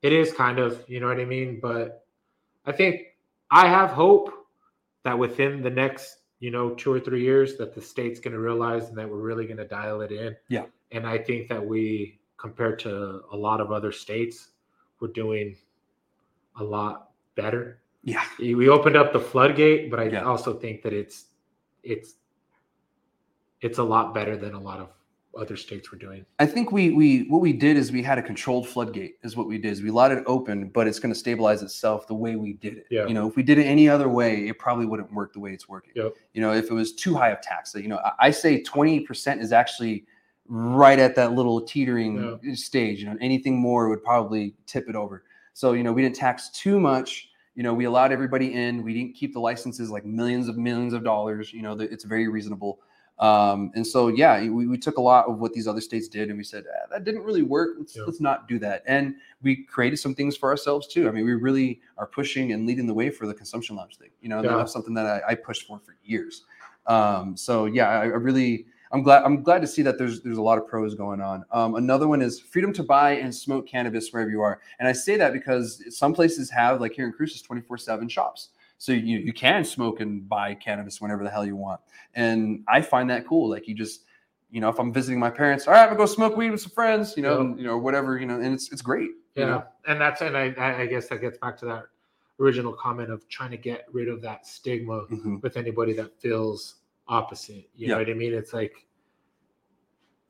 it 0.02 0.12
is 0.12 0.32
kind 0.32 0.58
of, 0.58 0.84
you 0.88 0.98
know 1.00 1.06
what 1.08 1.20
I 1.20 1.24
mean? 1.24 1.60
But 1.60 2.04
I 2.66 2.72
think 2.72 3.16
I 3.50 3.68
have 3.68 3.90
hope 3.90 4.32
that 5.04 5.16
within 5.18 5.62
the 5.62 5.70
next, 5.70 6.18
you 6.40 6.50
know, 6.50 6.70
two 6.74 6.92
or 6.92 6.98
three 7.00 7.22
years 7.22 7.56
that 7.56 7.74
the 7.74 7.80
state's 7.80 8.18
going 8.20 8.34
to 8.34 8.40
realize 8.40 8.88
and 8.88 8.98
that 8.98 9.08
we're 9.08 9.18
really 9.18 9.46
going 9.46 9.58
to 9.58 9.64
dial 9.66 10.00
it 10.00 10.10
in. 10.10 10.36
Yeah. 10.48 10.66
And 10.90 11.06
I 11.06 11.18
think 11.18 11.48
that 11.48 11.64
we 11.64 12.18
compared 12.36 12.78
to 12.80 13.22
a 13.32 13.36
lot 13.36 13.60
of 13.60 13.70
other 13.70 13.92
states, 13.92 14.48
we're 15.00 15.08
doing 15.08 15.56
a 16.56 16.64
lot 16.64 17.10
better. 17.36 17.80
Yeah, 18.04 18.24
We 18.40 18.68
opened 18.68 18.96
up 18.96 19.12
the 19.12 19.20
floodgate, 19.20 19.88
but 19.90 20.00
I 20.00 20.04
Yeah. 20.08 20.24
also 20.24 20.54
think 20.54 20.82
that 20.82 20.92
it's 20.92 21.26
it's 21.82 22.14
it's 23.60 23.78
a 23.78 23.82
lot 23.82 24.14
better 24.14 24.36
than 24.36 24.54
a 24.54 24.60
lot 24.60 24.80
of 24.80 24.88
other 25.38 25.56
states 25.56 25.90
were 25.90 25.96
doing. 25.98 26.26
I 26.38 26.46
think 26.46 26.72
we 26.72 26.90
we 26.90 27.22
what 27.28 27.40
we 27.40 27.52
did 27.52 27.76
is 27.76 27.90
we 27.90 28.02
had 28.02 28.18
a 28.18 28.22
controlled 28.22 28.68
floodgate. 28.68 29.16
Is 29.22 29.36
what 29.36 29.46
we 29.46 29.58
did. 29.58 29.72
Is 29.72 29.82
we 29.82 29.90
let 29.90 30.12
it 30.12 30.22
open, 30.26 30.68
but 30.68 30.86
it's 30.86 30.98
going 30.98 31.12
to 31.12 31.18
stabilize 31.18 31.62
itself 31.62 32.06
the 32.06 32.14
way 32.14 32.36
we 32.36 32.54
did 32.54 32.78
it. 32.78 32.86
Yeah. 32.90 33.06
You 33.06 33.14
know, 33.14 33.28
if 33.28 33.36
we 33.36 33.42
did 33.42 33.58
it 33.58 33.64
any 33.64 33.88
other 33.88 34.08
way, 34.08 34.48
it 34.48 34.58
probably 34.58 34.86
wouldn't 34.86 35.12
work 35.12 35.32
the 35.32 35.40
way 35.40 35.52
it's 35.52 35.68
working. 35.68 35.92
Yep. 35.96 36.14
You 36.34 36.42
know, 36.42 36.52
if 36.52 36.70
it 36.70 36.74
was 36.74 36.92
too 36.92 37.14
high 37.14 37.30
of 37.30 37.40
tax, 37.40 37.74
you 37.74 37.88
know, 37.88 37.98
I, 37.98 38.12
I 38.26 38.30
say 38.30 38.62
twenty 38.62 39.00
percent 39.00 39.40
is 39.40 39.52
actually 39.52 40.04
right 40.48 40.98
at 40.98 41.14
that 41.16 41.32
little 41.32 41.62
teetering 41.62 42.38
stage. 42.54 43.00
You 43.00 43.06
know, 43.06 43.16
anything 43.20 43.56
more 43.56 43.88
would 43.88 44.04
probably 44.04 44.54
tip 44.66 44.88
it 44.88 44.96
over. 44.96 45.24
So 45.54 45.72
you 45.72 45.82
know, 45.82 45.92
we 45.92 46.02
didn't 46.02 46.16
tax 46.16 46.50
too 46.50 46.78
much. 46.78 47.30
You 47.54 47.62
know, 47.62 47.74
we 47.74 47.84
allowed 47.84 48.12
everybody 48.12 48.54
in. 48.54 48.82
We 48.82 48.94
didn't 48.94 49.14
keep 49.14 49.32
the 49.32 49.40
licenses 49.40 49.90
like 49.90 50.04
millions 50.04 50.48
of 50.48 50.56
millions 50.56 50.92
of 50.94 51.04
dollars. 51.04 51.52
You 51.52 51.62
know, 51.62 51.74
that 51.74 51.92
it's 51.92 52.04
very 52.04 52.28
reasonable. 52.28 52.80
Um, 53.18 53.70
and 53.74 53.86
so, 53.86 54.08
yeah, 54.08 54.40
we, 54.48 54.66
we 54.66 54.78
took 54.78 54.96
a 54.96 55.00
lot 55.00 55.26
of 55.28 55.38
what 55.38 55.52
these 55.52 55.68
other 55.68 55.82
states 55.82 56.08
did 56.08 56.28
and 56.28 56.36
we 56.38 56.42
said, 56.42 56.64
"Ah, 56.68 56.86
that 56.90 57.04
didn't 57.04 57.22
really 57.22 57.42
work. 57.42 57.76
Let's, 57.78 57.94
Yeah. 57.94 58.02
let's 58.04 58.20
not 58.20 58.48
do 58.48 58.58
that. 58.60 58.82
And 58.86 59.14
we 59.42 59.64
created 59.64 59.98
some 59.98 60.14
things 60.14 60.34
for 60.36 60.48
ourselves 60.48 60.88
too. 60.88 61.08
I 61.08 61.12
mean, 61.12 61.24
we 61.26 61.34
really 61.34 61.80
are 61.98 62.06
pushing 62.06 62.52
and 62.52 62.66
leading 62.66 62.86
the 62.86 62.94
way 62.94 63.10
for 63.10 63.26
the 63.26 63.34
consumption 63.34 63.76
lounge 63.76 63.96
thing. 63.98 64.10
You 64.22 64.30
know, 64.30 64.42
Yeah. 64.42 64.56
that's 64.56 64.72
something 64.72 64.94
that 64.94 65.06
I, 65.06 65.32
I 65.32 65.34
pushed 65.36 65.66
for 65.68 65.78
for 65.78 65.94
years. 66.02 66.44
Um, 66.86 67.36
so 67.36 67.66
yeah, 67.66 67.90
I, 67.90 68.04
I 68.04 68.06
really, 68.06 68.66
I'm 68.92 69.02
glad, 69.02 69.24
I'm 69.24 69.42
glad 69.42 69.62
to 69.62 69.66
see 69.66 69.80
that 69.82 69.96
there's, 69.96 70.20
there's 70.20 70.36
a 70.38 70.42
lot 70.42 70.58
of 70.58 70.66
pros 70.66 70.94
going 70.94 71.20
on. 71.20 71.44
Um, 71.50 71.76
another 71.76 72.08
one 72.08 72.20
is 72.20 72.38
freedom 72.40 72.72
to 72.74 72.82
buy 72.82 73.12
and 73.12 73.34
smoke 73.34 73.66
cannabis 73.66 74.12
wherever 74.12 74.30
you 74.30 74.42
are. 74.42 74.60
And 74.78 74.86
I 74.88 74.92
say 74.92 75.16
that 75.16 75.32
because 75.32 75.82
some 75.96 76.12
places 76.12 76.50
have, 76.50 76.80
like 76.80 76.92
here 76.92 77.06
in 77.06 77.12
Cruces, 77.12 77.40
24 77.42 77.78
seven 77.78 78.08
shops. 78.08 78.50
So 78.76 78.92
you, 78.92 79.18
you 79.18 79.32
can 79.32 79.64
smoke 79.64 80.00
and 80.00 80.28
buy 80.28 80.54
cannabis 80.54 81.00
whenever 81.00 81.22
the 81.24 81.30
hell 81.30 81.46
you 81.46 81.56
want. 81.56 81.80
And 82.14 82.64
I 82.68 82.82
find 82.82 83.08
that 83.10 83.26
cool. 83.26 83.48
Like 83.48 83.66
you 83.66 83.74
just, 83.74 84.02
you 84.50 84.60
know, 84.60 84.68
if 84.68 84.78
I'm 84.78 84.92
visiting 84.92 85.18
my 85.18 85.30
parents, 85.30 85.66
all 85.66 85.72
right, 85.72 85.82
I'm 85.84 85.88
gonna 85.88 85.98
go 85.98 86.06
smoke 86.06 86.36
weed 86.36 86.50
with 86.50 86.60
some 86.60 86.72
friends, 86.72 87.16
you 87.16 87.22
know, 87.22 87.36
Yeah. 87.36 87.40
and, 87.40 87.58
you 87.58 87.64
know, 87.64 87.78
whatever, 87.78 88.18
you 88.18 88.26
know, 88.26 88.40
and 88.40 88.52
it's 88.52 88.70
it's 88.72 88.82
great. 88.82 89.10
you 89.34 89.44
Yeah, 89.44 89.46
know? 89.46 89.64
and 89.86 89.98
that's 89.98 90.20
and 90.20 90.36
I 90.36 90.52
I 90.82 90.84
guess 90.86 91.08
that 91.08 91.22
gets 91.22 91.38
back 91.38 91.56
to 91.60 91.64
that 91.66 91.84
original 92.40 92.72
comment 92.74 93.10
of 93.10 93.26
trying 93.28 93.52
to 93.52 93.56
get 93.56 93.86
rid 93.92 94.08
of 94.08 94.20
that 94.22 94.46
stigma 94.46 95.06
Mhm. 95.06 95.40
with 95.42 95.56
anybody 95.56 95.94
that 95.94 96.20
feels 96.20 96.74
opposite. 97.16 97.68
You 97.74 97.88
know 97.88 97.98
what 97.98 98.08
I 98.08 98.14
mean? 98.14 98.32
It's 98.32 98.52
like 98.54 98.72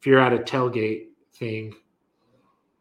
if 0.00 0.06
you're 0.06 0.18
at 0.18 0.32
a 0.32 0.38
tailgate 0.38 1.06
thing, 1.34 1.74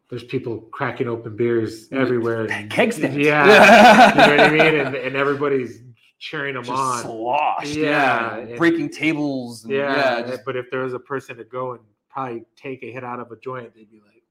there's 0.10 0.24
people 0.24 0.60
cracking 0.72 1.08
open 1.08 1.36
beers 1.36 1.88
everywhere. 1.92 2.48
Keg 2.70 2.92
stands. 2.94 3.16
Yeah, 3.18 3.46
you 4.12 4.38
know 4.38 4.38
what 4.38 4.40
I 4.40 4.50
mean? 4.50 4.76
And 4.86 4.96
and 4.96 5.16
everybody's 5.16 5.82
cheering 6.20 6.56
them 6.56 6.64
Just 6.64 6.78
on. 6.78 7.02
sloshed. 7.04 7.68
Yeah, 7.68 7.86
Yeah. 7.86 8.38
and- 8.38 8.58
Breaking 8.58 8.90
tables. 8.90 9.64
and- 9.64 9.74
Yeah, 9.74 10.18
yeah 10.20 10.28
just, 10.28 10.46
but 10.46 10.56
if 10.56 10.70
there 10.72 10.82
was 10.82 10.94
a 10.94 11.00
person 11.00 11.38
to 11.38 11.44
go 11.44 11.74
and 11.74 11.82
probably 12.10 12.44
take 12.56 12.84
a 12.84 12.92
hit 12.92 13.04
out 13.04 13.20
of 13.20 13.32
a 13.32 13.38
joint, 13.38 13.74
they'd 13.76 13.90
be 13.90 14.02
like 14.06 14.24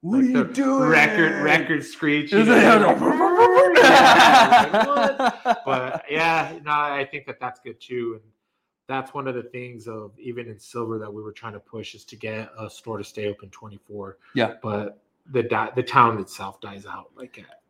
what 0.00 0.18
like 0.22 0.24
are 0.26 0.38
you 0.38 0.44
doing? 0.54 0.88
record 0.88 1.42
record 1.42 1.84
screech. 1.84 2.30
you 2.32 2.44
know, 2.44 2.54
like, 2.54 3.00
Yeah, 3.82 4.70
like, 4.72 4.86
what? 5.44 5.64
but 5.66 6.04
yeah, 6.10 6.58
no, 6.64 6.70
I 6.70 7.06
think 7.10 7.26
that 7.26 7.40
that's 7.40 7.58
good 7.60 7.80
too, 7.80 8.20
and 8.22 8.32
that's 8.88 9.14
one 9.14 9.28
of 9.28 9.34
the 9.34 9.42
things 9.44 9.86
of 9.86 10.12
even 10.18 10.48
in 10.48 10.58
silver 10.58 10.98
that 10.98 11.12
we 11.12 11.22
were 11.22 11.32
trying 11.32 11.52
to 11.52 11.60
push 11.60 11.94
is 11.94 12.04
to 12.06 12.16
get 12.16 12.50
a 12.58 12.68
store 12.68 12.98
to 12.98 13.04
stay 13.04 13.28
open 13.28 13.50
24. 13.50 14.16
Yeah. 14.34 14.54
but 14.62 14.98
the 15.30 15.42
di- 15.42 15.70
the 15.76 15.82
town 15.82 16.18
itself 16.18 16.60
dies 16.60 16.86
out 16.86 17.10
like 17.14 17.38
at 17.38 17.60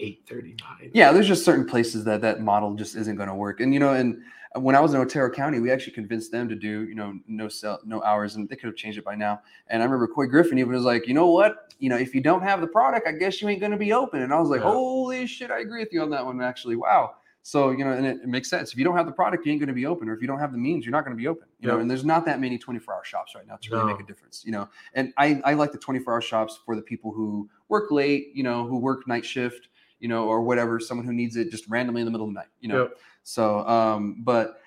8:39. 0.00 0.90
yeah, 0.92 1.12
there's 1.12 1.28
just 1.28 1.44
certain 1.44 1.64
places 1.66 2.04
that 2.04 2.20
that 2.20 2.40
model 2.42 2.74
just 2.74 2.96
isn't 2.96 3.16
going 3.16 3.28
to 3.28 3.34
work. 3.34 3.60
And 3.60 3.72
you 3.72 3.80
know, 3.80 3.94
and 3.94 4.20
when 4.56 4.74
I 4.74 4.80
was 4.80 4.92
in 4.92 5.00
Otero 5.00 5.30
County, 5.30 5.60
we 5.60 5.70
actually 5.70 5.92
convinced 5.92 6.32
them 6.32 6.48
to 6.48 6.54
do 6.56 6.82
you 6.88 6.94
know 6.94 7.18
no 7.28 7.48
sell 7.48 7.80
no 7.84 8.02
hours, 8.02 8.34
and 8.34 8.48
they 8.48 8.56
could 8.56 8.66
have 8.66 8.76
changed 8.76 8.98
it 8.98 9.04
by 9.04 9.14
now. 9.14 9.40
And 9.68 9.82
I 9.82 9.84
remember 9.86 10.08
Couy 10.08 10.28
Griffin 10.28 10.58
even 10.58 10.72
was 10.74 10.82
like, 10.84 11.06
you 11.06 11.14
know 11.14 11.30
what, 11.30 11.72
you 11.78 11.88
know, 11.88 11.96
if 11.96 12.14
you 12.14 12.20
don't 12.20 12.42
have 12.42 12.60
the 12.60 12.66
product, 12.66 13.06
I 13.06 13.12
guess 13.12 13.40
you 13.40 13.48
ain't 13.48 13.60
going 13.60 13.72
to 13.72 13.78
be 13.78 13.92
open. 13.92 14.22
And 14.22 14.34
I 14.34 14.40
was 14.40 14.50
like, 14.50 14.60
Yeah. 14.62 14.70
holy 14.72 15.26
shit, 15.26 15.50
I 15.50 15.60
agree 15.60 15.80
with 15.82 15.92
you 15.92 16.02
on 16.02 16.10
that 16.10 16.24
one. 16.26 16.42
Actually, 16.42 16.76
wow. 16.76 17.14
So 17.46 17.70
you 17.70 17.84
know, 17.84 17.92
and 17.92 18.04
it, 18.04 18.16
it 18.24 18.26
makes 18.26 18.50
sense. 18.50 18.72
If 18.72 18.78
you 18.78 18.82
don't 18.82 18.96
have 18.96 19.06
the 19.06 19.12
product, 19.12 19.46
you 19.46 19.52
ain't 19.52 19.60
going 19.60 19.68
to 19.68 19.72
be 19.72 19.86
open, 19.86 20.08
or 20.08 20.14
if 20.14 20.20
you 20.20 20.26
don't 20.26 20.40
have 20.40 20.50
the 20.50 20.58
means, 20.58 20.84
you're 20.84 20.90
not 20.90 21.04
going 21.04 21.16
to 21.16 21.20
be 21.20 21.28
open. 21.28 21.46
You 21.60 21.68
know, 21.68 21.78
and 21.78 21.88
there's 21.88 22.04
not 22.04 22.24
that 22.24 22.40
many 22.40 22.58
24-hour 22.58 23.04
shops 23.04 23.36
right 23.36 23.46
now 23.46 23.54
to 23.54 23.70
really 23.70 23.92
make 23.92 24.00
a 24.00 24.02
difference. 24.02 24.42
You 24.44 24.50
know, 24.50 24.68
and 24.94 25.12
I 25.16 25.40
I 25.44 25.54
like 25.54 25.70
the 25.70 25.78
24-hour 25.78 26.22
shops 26.22 26.58
for 26.66 26.74
the 26.74 26.82
people 26.82 27.12
who 27.12 27.48
work 27.68 27.92
late, 27.92 28.32
you 28.34 28.42
know, 28.42 28.66
who 28.66 28.78
work 28.78 29.06
night 29.06 29.24
shift, 29.24 29.68
you 30.00 30.08
know, 30.08 30.26
or 30.26 30.42
whatever, 30.42 30.80
someone 30.80 31.06
who 31.06 31.12
needs 31.12 31.36
it 31.36 31.52
just 31.52 31.68
randomly 31.68 32.00
in 32.00 32.04
the 32.04 32.10
middle 32.10 32.26
of 32.26 32.34
the 32.34 32.40
night, 32.40 32.48
you 32.58 32.68
know. 32.68 32.82
Yep. 32.82 32.98
So, 33.22 33.60
um, 33.68 34.16
but 34.24 34.60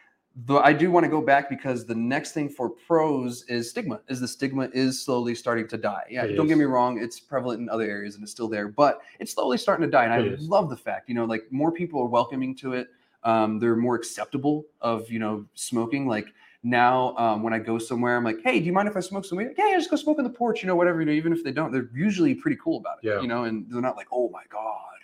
the, 0.45 0.55
I 0.57 0.73
do 0.73 0.91
want 0.91 1.03
to 1.05 1.09
go 1.09 1.21
back 1.21 1.49
because 1.49 1.85
the 1.85 1.95
next 1.95 2.33
thing 2.33 2.49
for 2.49 2.69
pros 2.69 3.43
is 3.43 3.69
stigma. 3.69 3.99
Is 4.07 4.19
the 4.19 4.27
stigma 4.27 4.69
is 4.73 5.03
slowly 5.03 5.33
starting 5.35 5.67
to 5.69 5.77
die. 5.77 6.03
Yeah, 6.09 6.23
It 6.25 6.35
don't 6.35 6.47
get 6.47 6.57
me 6.57 6.65
wrong; 6.65 7.01
it's 7.01 7.19
prevalent 7.19 7.61
in 7.61 7.69
other 7.69 7.83
areas 7.83 8.15
and 8.15 8.23
it's 8.23 8.31
still 8.31 8.47
there, 8.47 8.67
but 8.67 9.01
it's 9.19 9.33
slowly 9.33 9.57
starting 9.57 9.85
to 9.85 9.91
die. 9.91 10.05
And 10.05 10.13
I 10.13 10.19
It 10.19 10.33
is. 10.33 10.47
love 10.47 10.69
the 10.69 10.77
fact, 10.77 11.09
you 11.09 11.15
know, 11.15 11.25
like 11.25 11.43
more 11.51 11.71
people 11.71 11.99
are 12.01 12.07
welcoming 12.07 12.55
to 12.57 12.73
it. 12.73 12.89
Um, 13.23 13.59
they're 13.59 13.75
more 13.75 13.95
acceptable 13.95 14.65
of 14.81 15.09
you 15.11 15.19
know 15.19 15.45
smoking. 15.55 16.07
Like 16.07 16.27
now, 16.63 17.15
um, 17.17 17.41
when 17.41 17.53
I 17.53 17.59
go 17.59 17.77
somewhere, 17.79 18.15
I'm 18.15 18.23
like, 18.23 18.37
hey, 18.43 18.59
do 18.59 18.65
you 18.65 18.73
mind 18.73 18.87
if 18.87 18.95
I 18.95 18.99
smoke 18.99 19.25
some 19.25 19.37
weed? 19.37 19.49
Yeah, 19.57 19.69
yeah, 19.69 19.77
just 19.77 19.89
go 19.89 19.95
smoke 19.97 20.19
on 20.19 20.25
the 20.25 20.29
porch, 20.29 20.61
you 20.61 20.67
know, 20.67 20.75
whatever. 20.75 20.99
You 20.99 21.05
know, 21.07 21.13
even 21.13 21.33
if 21.33 21.43
they 21.43 21.51
don't, 21.51 21.71
they're 21.71 21.89
usually 21.93 22.35
pretty 22.35 22.57
cool 22.63 22.77
about 22.77 22.99
it. 23.01 23.07
Yeah. 23.07 23.19
You 23.21 23.27
know, 23.27 23.45
and 23.45 23.65
they're 23.69 23.81
not 23.81 23.97
like, 23.97 24.07
oh 24.11 24.29
my 24.29 24.43
god, 24.49 24.98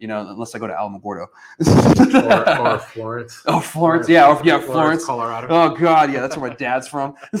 you 0.00 0.08
know, 0.08 0.26
unless 0.28 0.54
I 0.54 0.58
go 0.58 0.66
to 0.66 0.72
Alamogordo. 0.72 1.26
or, 1.28 2.58
or 2.58 2.78
Florence. 2.78 3.42
Oh, 3.46 3.60
Florence. 3.60 4.08
Yeah. 4.08 4.28
Or, 4.28 4.40
yeah, 4.42 4.58
Florence. 4.58 5.04
Colorado. 5.04 5.46
Oh, 5.50 5.74
God. 5.76 6.10
Yeah. 6.12 6.20
That's 6.20 6.36
where 6.36 6.50
my 6.50 6.56
dad's 6.56 6.88
from. 6.88 7.14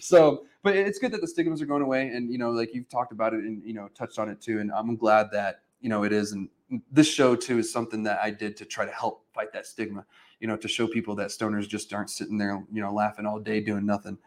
so, 0.00 0.44
but 0.62 0.76
it's 0.76 0.98
good 0.98 1.12
that 1.12 1.20
the 1.20 1.28
stigmas 1.28 1.62
are 1.62 1.66
going 1.66 1.82
away. 1.82 2.08
And, 2.08 2.30
you 2.30 2.38
know, 2.38 2.50
like 2.50 2.74
you've 2.74 2.88
talked 2.88 3.12
about 3.12 3.32
it 3.32 3.44
and, 3.44 3.62
you 3.64 3.74
know, 3.74 3.88
touched 3.94 4.18
on 4.18 4.28
it 4.28 4.40
too. 4.40 4.58
And 4.58 4.72
I'm 4.72 4.96
glad 4.96 5.28
that, 5.32 5.62
you 5.80 5.88
know, 5.88 6.02
it 6.02 6.12
is. 6.12 6.32
And 6.32 6.48
this 6.90 7.06
show 7.06 7.36
too 7.36 7.58
is 7.58 7.72
something 7.72 8.02
that 8.02 8.18
I 8.20 8.30
did 8.30 8.56
to 8.58 8.64
try 8.64 8.84
to 8.84 8.92
help 8.92 9.24
fight 9.32 9.52
that 9.52 9.66
stigma, 9.66 10.04
you 10.40 10.48
know, 10.48 10.56
to 10.56 10.68
show 10.68 10.88
people 10.88 11.14
that 11.16 11.28
stoners 11.28 11.68
just 11.68 11.92
aren't 11.92 12.10
sitting 12.10 12.38
there, 12.38 12.64
you 12.72 12.82
know, 12.82 12.92
laughing 12.92 13.24
all 13.24 13.38
day 13.38 13.60
doing 13.60 13.86
nothing. 13.86 14.18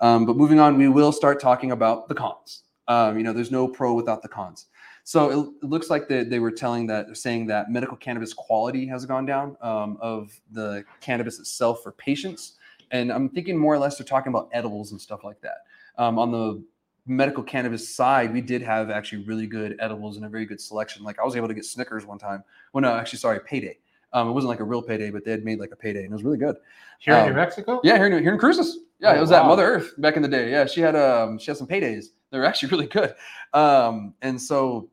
Um, 0.00 0.24
but 0.24 0.36
moving 0.36 0.58
on, 0.58 0.78
we 0.78 0.88
will 0.88 1.12
start 1.12 1.38
talking 1.38 1.72
about 1.72 2.08
the 2.08 2.14
cons. 2.14 2.62
Um, 2.88 3.16
you 3.18 3.24
know, 3.24 3.32
there's 3.32 3.50
no 3.50 3.66
pro 3.66 3.94
without 3.94 4.22
the 4.22 4.28
cons. 4.28 4.66
So 5.08 5.30
it, 5.30 5.48
it 5.62 5.68
looks 5.68 5.88
like 5.88 6.08
they, 6.08 6.24
they 6.24 6.40
were 6.40 6.50
telling 6.50 6.84
that, 6.88 7.16
saying 7.16 7.46
that 7.46 7.70
medical 7.70 7.96
cannabis 7.96 8.34
quality 8.34 8.84
has 8.88 9.06
gone 9.06 9.24
down 9.24 9.56
um, 9.60 9.98
of 10.00 10.32
the 10.50 10.84
cannabis 11.00 11.38
itself 11.38 11.80
for 11.84 11.92
patients. 11.92 12.54
And 12.90 13.12
I'm 13.12 13.28
thinking 13.28 13.56
more 13.56 13.72
or 13.72 13.78
less 13.78 13.98
they're 13.98 14.04
talking 14.04 14.30
about 14.32 14.48
edibles 14.52 14.90
and 14.90 15.00
stuff 15.00 15.22
like 15.22 15.40
that. 15.42 15.58
Um, 15.96 16.18
on 16.18 16.32
the 16.32 16.60
medical 17.06 17.44
cannabis 17.44 17.88
side, 17.88 18.32
we 18.32 18.40
did 18.40 18.62
have 18.62 18.90
actually 18.90 19.22
really 19.22 19.46
good 19.46 19.76
edibles 19.78 20.16
and 20.16 20.26
a 20.26 20.28
very 20.28 20.44
good 20.44 20.60
selection. 20.60 21.04
Like 21.04 21.20
I 21.20 21.24
was 21.24 21.36
able 21.36 21.46
to 21.46 21.54
get 21.54 21.64
Snickers 21.64 22.04
one 22.04 22.18
time. 22.18 22.42
Well, 22.72 22.82
no, 22.82 22.92
actually, 22.92 23.20
sorry, 23.20 23.38
payday. 23.38 23.78
Um, 24.12 24.28
it 24.28 24.32
wasn't 24.32 24.48
like 24.48 24.60
a 24.60 24.64
real 24.64 24.82
payday, 24.82 25.10
but 25.10 25.24
they 25.24 25.30
had 25.30 25.44
made 25.44 25.60
like 25.60 25.70
a 25.70 25.76
payday, 25.76 26.00
and 26.02 26.10
it 26.10 26.12
was 26.14 26.24
really 26.24 26.38
good. 26.38 26.56
Here 26.98 27.14
in 27.14 27.20
Um, 27.20 27.28
New 27.28 27.34
Mexico? 27.36 27.80
Yeah, 27.84 27.96
here 27.96 28.06
in 28.06 28.22
here 28.24 28.32
in 28.32 28.38
Cruces. 28.40 28.78
Yeah, 28.98 29.12
Oh, 29.12 29.16
it 29.18 29.20
was 29.20 29.30
at. 29.30 29.44
Mother 29.46 29.64
Earth 29.66 29.94
back 29.98 30.16
in 30.16 30.22
the 30.22 30.28
day. 30.28 30.50
Yeah, 30.50 30.66
she 30.66 30.80
had 30.80 30.96
um 30.96 31.38
she 31.38 31.50
had 31.52 31.58
some 31.58 31.66
paydays. 31.68 32.06
They 32.30 32.38
were 32.38 32.44
actually 32.44 32.70
really 32.72 32.86
good. 32.86 33.14
Um, 33.52 34.14
and 34.22 34.40
so 34.40 34.88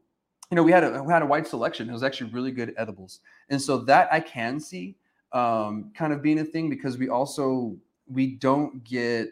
you 0.54 0.56
know, 0.56 0.62
we 0.62 0.72
had 0.72 0.84
a 0.84 1.02
we 1.02 1.12
had 1.12 1.24
a 1.24 1.26
wide 1.26 1.48
selection. 1.48 1.90
It 1.90 1.94
was 1.94 2.04
actually 2.04 2.30
really 2.30 2.52
good 2.52 2.76
edibles, 2.78 3.22
and 3.50 3.60
so 3.60 3.80
that 3.86 4.08
I 4.14 4.20
can 4.20 4.60
see 4.60 4.96
um, 5.32 5.90
kind 5.96 6.14
of 6.14 6.22
being 6.22 6.38
a 6.38 6.46
thing 6.46 6.70
because 6.70 6.96
we 6.96 7.10
also 7.10 7.76
we 8.08 8.36
don't 8.36 8.84
get 8.84 9.30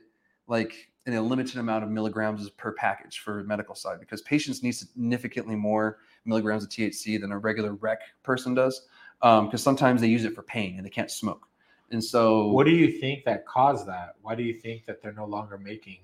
like 0.47 0.89
in 1.05 1.13
a 1.13 1.21
limited 1.21 1.57
amount 1.59 1.83
of 1.83 1.91
milligrams 1.91 2.49
per 2.49 2.71
package 2.71 3.19
for 3.19 3.43
medical 3.43 3.75
side 3.75 3.99
because 3.99 4.23
patients 4.23 4.63
need 4.63 4.71
significantly 4.71 5.55
more 5.55 5.99
milligrams 6.25 6.63
of 6.63 6.71
THC 6.71 7.21
than 7.21 7.31
a 7.31 7.37
regular 7.37 7.73
rec 7.73 7.99
person 8.23 8.55
does 8.55 8.87
because 9.19 9.53
um, 9.53 9.57
sometimes 9.57 10.01
they 10.01 10.07
use 10.07 10.25
it 10.25 10.33
for 10.33 10.41
pain 10.41 10.77
and 10.77 10.83
they 10.83 10.89
can't 10.89 11.11
smoke. 11.11 11.47
And 11.91 12.03
so, 12.03 12.47
what 12.47 12.63
do 12.63 12.71
you 12.71 12.99
think 12.99 13.25
that 13.25 13.45
caused 13.45 13.85
that? 13.85 14.15
Why 14.23 14.33
do 14.33 14.41
you 14.41 14.55
think 14.55 14.87
that 14.87 15.03
they're 15.03 15.13
no 15.13 15.25
longer 15.25 15.59
making? 15.59 15.99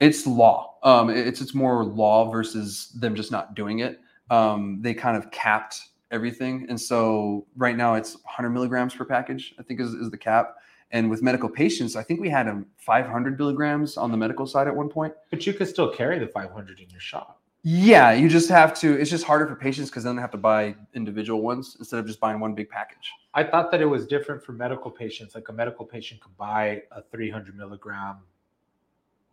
It's 0.00 0.26
law. 0.26 0.78
Um, 0.82 1.10
it's 1.10 1.40
it's 1.40 1.54
more 1.54 1.84
law 1.84 2.30
versus 2.30 2.90
them 2.90 3.14
just 3.14 3.32
not 3.32 3.54
doing 3.54 3.80
it. 3.80 4.00
Um, 4.30 4.80
they 4.82 4.94
kind 4.94 5.16
of 5.16 5.30
capped 5.30 5.80
everything, 6.10 6.66
and 6.68 6.80
so 6.80 7.46
right 7.56 7.76
now 7.76 7.94
it's 7.94 8.14
100 8.14 8.50
milligrams 8.50 8.94
per 8.94 9.04
package. 9.04 9.54
I 9.58 9.62
think 9.62 9.80
is, 9.80 9.94
is 9.94 10.10
the 10.10 10.18
cap. 10.18 10.56
And 10.92 11.10
with 11.10 11.20
medical 11.20 11.48
patients, 11.48 11.96
I 11.96 12.02
think 12.02 12.20
we 12.20 12.28
had 12.28 12.46
a 12.46 12.62
500 12.76 13.38
milligrams 13.38 13.96
on 13.96 14.12
the 14.12 14.16
medical 14.16 14.46
side 14.46 14.68
at 14.68 14.76
one 14.76 14.88
point. 14.88 15.14
But 15.30 15.44
you 15.44 15.52
could 15.52 15.66
still 15.66 15.90
carry 15.90 16.18
the 16.18 16.28
500 16.28 16.78
in 16.78 16.88
your 16.90 17.00
shop. 17.00 17.40
Yeah, 17.68 18.12
you 18.12 18.28
just 18.28 18.48
have 18.48 18.78
to. 18.80 18.96
It's 18.96 19.10
just 19.10 19.24
harder 19.24 19.48
for 19.48 19.56
patients 19.56 19.90
because 19.90 20.04
then 20.04 20.14
they 20.14 20.22
have 20.22 20.30
to 20.30 20.38
buy 20.38 20.76
individual 20.94 21.42
ones 21.42 21.74
instead 21.80 21.98
of 21.98 22.06
just 22.06 22.20
buying 22.20 22.38
one 22.38 22.54
big 22.54 22.68
package. 22.68 23.10
I 23.34 23.42
thought 23.42 23.72
that 23.72 23.80
it 23.80 23.86
was 23.86 24.06
different 24.06 24.44
for 24.44 24.52
medical 24.52 24.88
patients. 24.88 25.34
Like 25.34 25.48
a 25.48 25.52
medical 25.52 25.84
patient 25.84 26.20
could 26.20 26.36
buy 26.36 26.82
a 26.92 27.02
300 27.02 27.56
milligram 27.56 28.18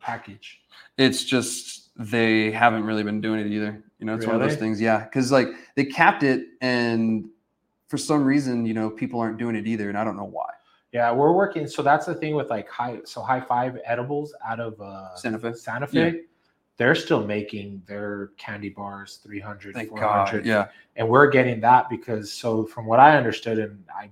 package. 0.03 0.61
It's 0.97 1.23
just 1.23 1.89
they 1.95 2.51
haven't 2.51 2.83
really 2.83 3.03
been 3.03 3.21
doing 3.21 3.39
it 3.39 3.47
either. 3.47 3.83
You 3.99 4.05
know, 4.05 4.15
it's 4.15 4.25
really? 4.25 4.37
one 4.37 4.43
of 4.43 4.49
those 4.49 4.59
things. 4.59 4.79
Yeah, 4.79 5.03
because 5.03 5.31
like 5.31 5.47
they 5.75 5.85
capped 5.85 6.23
it, 6.23 6.47
and 6.61 7.29
for 7.87 7.97
some 7.97 8.23
reason, 8.23 8.65
you 8.65 8.73
know, 8.73 8.89
people 8.89 9.19
aren't 9.19 9.37
doing 9.37 9.55
it 9.55 9.67
either, 9.67 9.89
and 9.89 9.97
I 9.97 10.03
don't 10.03 10.17
know 10.17 10.23
why. 10.23 10.49
Yeah, 10.91 11.11
we're 11.11 11.31
working. 11.31 11.67
So 11.67 11.81
that's 11.81 12.05
the 12.05 12.13
thing 12.13 12.35
with 12.35 12.49
like 12.49 12.69
high. 12.69 12.99
So 13.05 13.21
high 13.21 13.41
five 13.41 13.79
edibles 13.85 14.33
out 14.47 14.59
of 14.59 14.79
uh, 14.79 15.15
Santa 15.15 15.39
Fe. 15.39 15.53
Santa 15.53 15.87
Fe. 15.87 16.11
Yeah 16.11 16.21
they're 16.77 16.95
still 16.95 17.25
making 17.25 17.81
their 17.85 18.31
candy 18.37 18.69
bars 18.69 19.19
300 19.23 19.73
Thank 19.73 19.89
400 19.89 20.37
God, 20.39 20.45
yeah 20.45 20.67
and 20.95 21.07
we're 21.07 21.29
getting 21.29 21.59
that 21.61 21.89
because 21.89 22.31
so 22.31 22.65
from 22.65 22.85
what 22.85 22.99
i 22.99 23.15
understood 23.15 23.59
and 23.59 23.83
i 23.95 24.09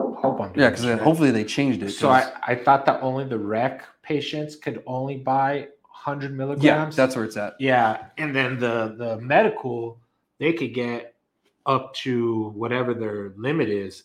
hope 0.00 0.40
i'm 0.40 0.52
yeah 0.56 0.70
because 0.70 0.84
hopefully 1.00 1.30
they 1.30 1.44
changed 1.44 1.82
it 1.82 1.90
so 1.90 2.08
I, 2.10 2.32
I 2.46 2.54
thought 2.54 2.86
that 2.86 3.00
only 3.02 3.24
the 3.24 3.38
rec 3.38 3.84
patients 4.02 4.56
could 4.56 4.82
only 4.86 5.16
buy 5.16 5.68
100 5.82 6.36
milligrams 6.36 6.64
yeah 6.64 6.90
that's 6.90 7.16
where 7.16 7.24
it's 7.24 7.36
at 7.36 7.54
yeah 7.58 8.06
and 8.18 8.34
then 8.34 8.58
the 8.58 8.94
the 8.96 9.18
medical 9.18 10.00
they 10.38 10.52
could 10.52 10.74
get 10.74 11.14
up 11.66 11.94
to 11.94 12.50
whatever 12.56 12.94
their 12.94 13.32
limit 13.36 13.68
is 13.68 14.04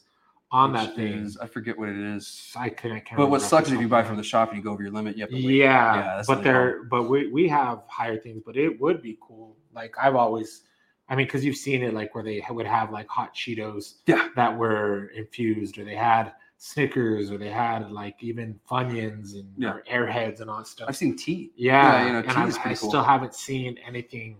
on 0.51 0.71
Which 0.71 0.81
that 0.81 0.95
thing. 0.95 1.13
Is, 1.13 1.37
I 1.37 1.47
forget 1.47 1.77
what 1.77 1.89
it 1.89 1.97
is. 1.97 2.53
I 2.55 2.69
can't. 2.69 3.03
but 3.17 3.29
what 3.29 3.41
sucks 3.41 3.67
is 3.67 3.73
if 3.73 3.81
you 3.81 3.87
buy 3.87 4.03
from 4.03 4.17
the 4.17 4.23
shop 4.23 4.49
and 4.49 4.57
you 4.57 4.63
go 4.63 4.71
over 4.71 4.83
your 4.83 4.91
limit, 4.91 5.17
you 5.17 5.23
have 5.23 5.29
to 5.29 5.35
wait. 5.35 5.43
Yeah, 5.43 5.95
yeah 5.95 6.23
but 6.27 6.43
there, 6.43 6.83
but 6.83 7.09
we 7.09 7.27
we 7.27 7.47
have 7.49 7.81
higher 7.87 8.17
things. 8.17 8.41
But 8.45 8.55
it 8.55 8.79
would 8.79 9.01
be 9.01 9.17
cool. 9.21 9.57
Like 9.73 9.95
I've 10.01 10.15
always, 10.15 10.61
I 11.07 11.15
mean, 11.15 11.27
because 11.27 11.45
you've 11.45 11.57
seen 11.57 11.83
it, 11.83 11.93
like 11.93 12.15
where 12.15 12.23
they 12.23 12.43
would 12.49 12.65
have 12.65 12.91
like 12.91 13.07
hot 13.07 13.35
Cheetos, 13.35 13.95
yeah, 14.07 14.29
that 14.35 14.57
were 14.57 15.07
infused, 15.15 15.77
or 15.77 15.85
they 15.85 15.95
had 15.95 16.33
Snickers, 16.57 17.31
or 17.31 17.37
they 17.37 17.49
had 17.49 17.91
like 17.91 18.15
even 18.21 18.59
Funyuns 18.69 19.33
and 19.33 19.53
yeah. 19.57 19.77
Airheads 19.91 20.41
and 20.41 20.49
all 20.49 20.57
that 20.57 20.67
stuff. 20.67 20.89
I've 20.89 20.97
seen 20.97 21.15
tea. 21.15 21.51
Yeah, 21.55 21.99
yeah 21.99 22.07
you 22.07 22.13
know, 22.13 22.21
tea 22.21 22.27
and 22.29 22.37
I, 22.53 22.71
I 22.71 22.73
cool. 22.73 22.89
still 22.89 23.03
haven't 23.03 23.35
seen 23.35 23.77
anything 23.85 24.37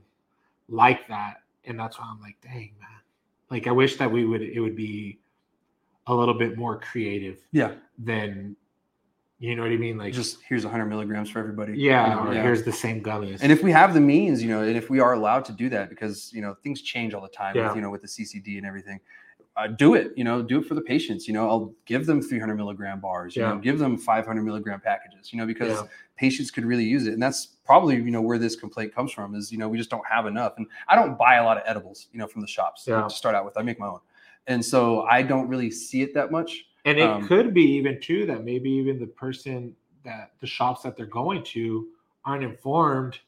like 0.68 1.08
that, 1.08 1.44
and 1.66 1.80
that's 1.80 2.00
why 2.00 2.06
I'm 2.10 2.22
like, 2.22 2.38
dang 2.42 2.74
man. 2.80 2.90
Like 3.52 3.68
I 3.68 3.72
wish 3.72 3.98
that 3.98 4.12
we 4.12 4.26
would 4.26 4.42
it 4.42 4.60
would 4.60 4.76
be 4.76 5.20
a 6.08 6.14
little 6.14 6.34
bit 6.34 6.58
more 6.58 6.80
creative. 6.80 7.40
Yeah. 7.52 7.74
Than 8.00 8.56
you 9.40 9.56
know 9.56 9.64
what 9.64 9.72
I 9.72 9.78
mean? 9.78 9.98
Like 9.98 10.14
just 10.14 10.40
here's 10.48 10.64
100 10.64 10.86
milligrams 10.86 11.30
for 11.30 11.40
everybody. 11.40 11.74
Yeah, 11.78 12.10
you 12.10 12.26
know, 12.26 12.32
yeah. 12.32 12.42
here's 12.42 12.64
the 12.64 12.72
same 12.72 13.04
gummies. 13.04 13.40
And 13.42 13.52
if 13.52 13.64
we 13.64 13.72
have 13.72 13.94
the 13.94 14.00
means, 14.00 14.42
you 14.42 14.50
know, 14.50 14.62
and 14.62 14.78
if 14.78 14.90
we 14.90 15.00
are 15.00 15.14
allowed 15.14 15.46
to 15.46 15.52
do 15.52 15.70
that, 15.70 15.90
because 15.90 16.32
you 16.34 16.42
know 16.42 16.56
things 16.64 16.82
change 16.82 17.14
all 17.14 17.22
the 17.22 17.28
time, 17.28 17.56
yeah. 17.56 17.68
with, 17.68 17.76
you 17.76 17.82
know, 17.82 17.90
with 17.90 18.02
the 18.02 18.08
CCD 18.08 18.58
and 18.58 18.66
everything, 18.66 19.00
uh, 19.58 19.68
do 19.68 19.94
it. 19.96 20.14
You 20.16 20.24
know, 20.24 20.42
do 20.42 20.60
it 20.60 20.66
for 20.66 20.76
the 20.76 20.82
patients. 20.82 21.28
You 21.28 21.34
know, 21.34 21.50
I'll 21.50 21.74
give 21.86 22.06
them 22.06 22.22
300 22.22 22.56
milligram 22.56 23.02
bars. 23.02 23.36
You 23.36 23.42
yeah. 23.42 23.50
know, 23.50 23.58
give 23.58 23.78
them 23.78 23.98
500 23.98 24.42
milligram 24.42 24.80
packages. 24.80 25.34
You 25.34 25.40
know, 25.40 25.46
because 25.46 25.82
yeah. 25.82 25.88
patients 26.16 26.50
could 26.50 26.66
really 26.66 26.86
use 26.86 27.06
it, 27.06 27.14
and 27.14 27.22
that's 27.22 27.46
probably 27.66 27.96
you 27.96 28.12
know 28.12 28.22
where 28.22 28.38
this 28.38 28.56
complaint 28.56 28.96
comes 28.96 29.12
from. 29.12 29.36
Is 29.36 29.52
you 29.52 29.58
know 29.58 29.68
we 29.68 29.78
just 29.78 29.90
don't 29.90 30.08
have 30.10 30.28
enough, 30.28 30.54
and 30.58 30.66
I 30.88 30.96
don't 30.96 31.18
buy 31.18 31.36
a 31.36 31.44
lot 31.44 31.58
of 31.58 31.64
edibles. 31.66 32.08
You 32.14 32.20
know, 32.20 32.28
from 32.28 32.42
the 32.42 32.48
shops 32.48 32.86
yeah. 32.88 33.02
to 33.02 33.10
start 33.10 33.36
out 33.36 33.44
with. 33.44 33.58
I 33.58 33.64
make 33.64 33.80
my 33.80 33.88
own 33.88 34.00
and 34.48 34.64
so 34.64 35.04
I 35.04 35.22
don't 35.22 35.48
really 35.48 35.72
see 35.72 36.02
it 36.02 36.14
that 36.14 36.32
much. 36.32 36.66
And 36.86 37.00
it 37.00 37.10
um, 37.10 37.28
could 37.28 37.54
be 37.54 37.64
even 37.64 38.00
too 38.00 38.26
that 38.28 38.44
maybe 38.44 38.70
even 38.70 39.00
the 39.00 39.08
person 39.08 39.76
that 40.04 40.32
the 40.40 40.48
shops 40.48 40.84
that 40.84 40.96
they're 40.96 41.06
going 41.08 41.44
to 41.44 41.88
aren't 42.24 42.44
informed 42.44 43.20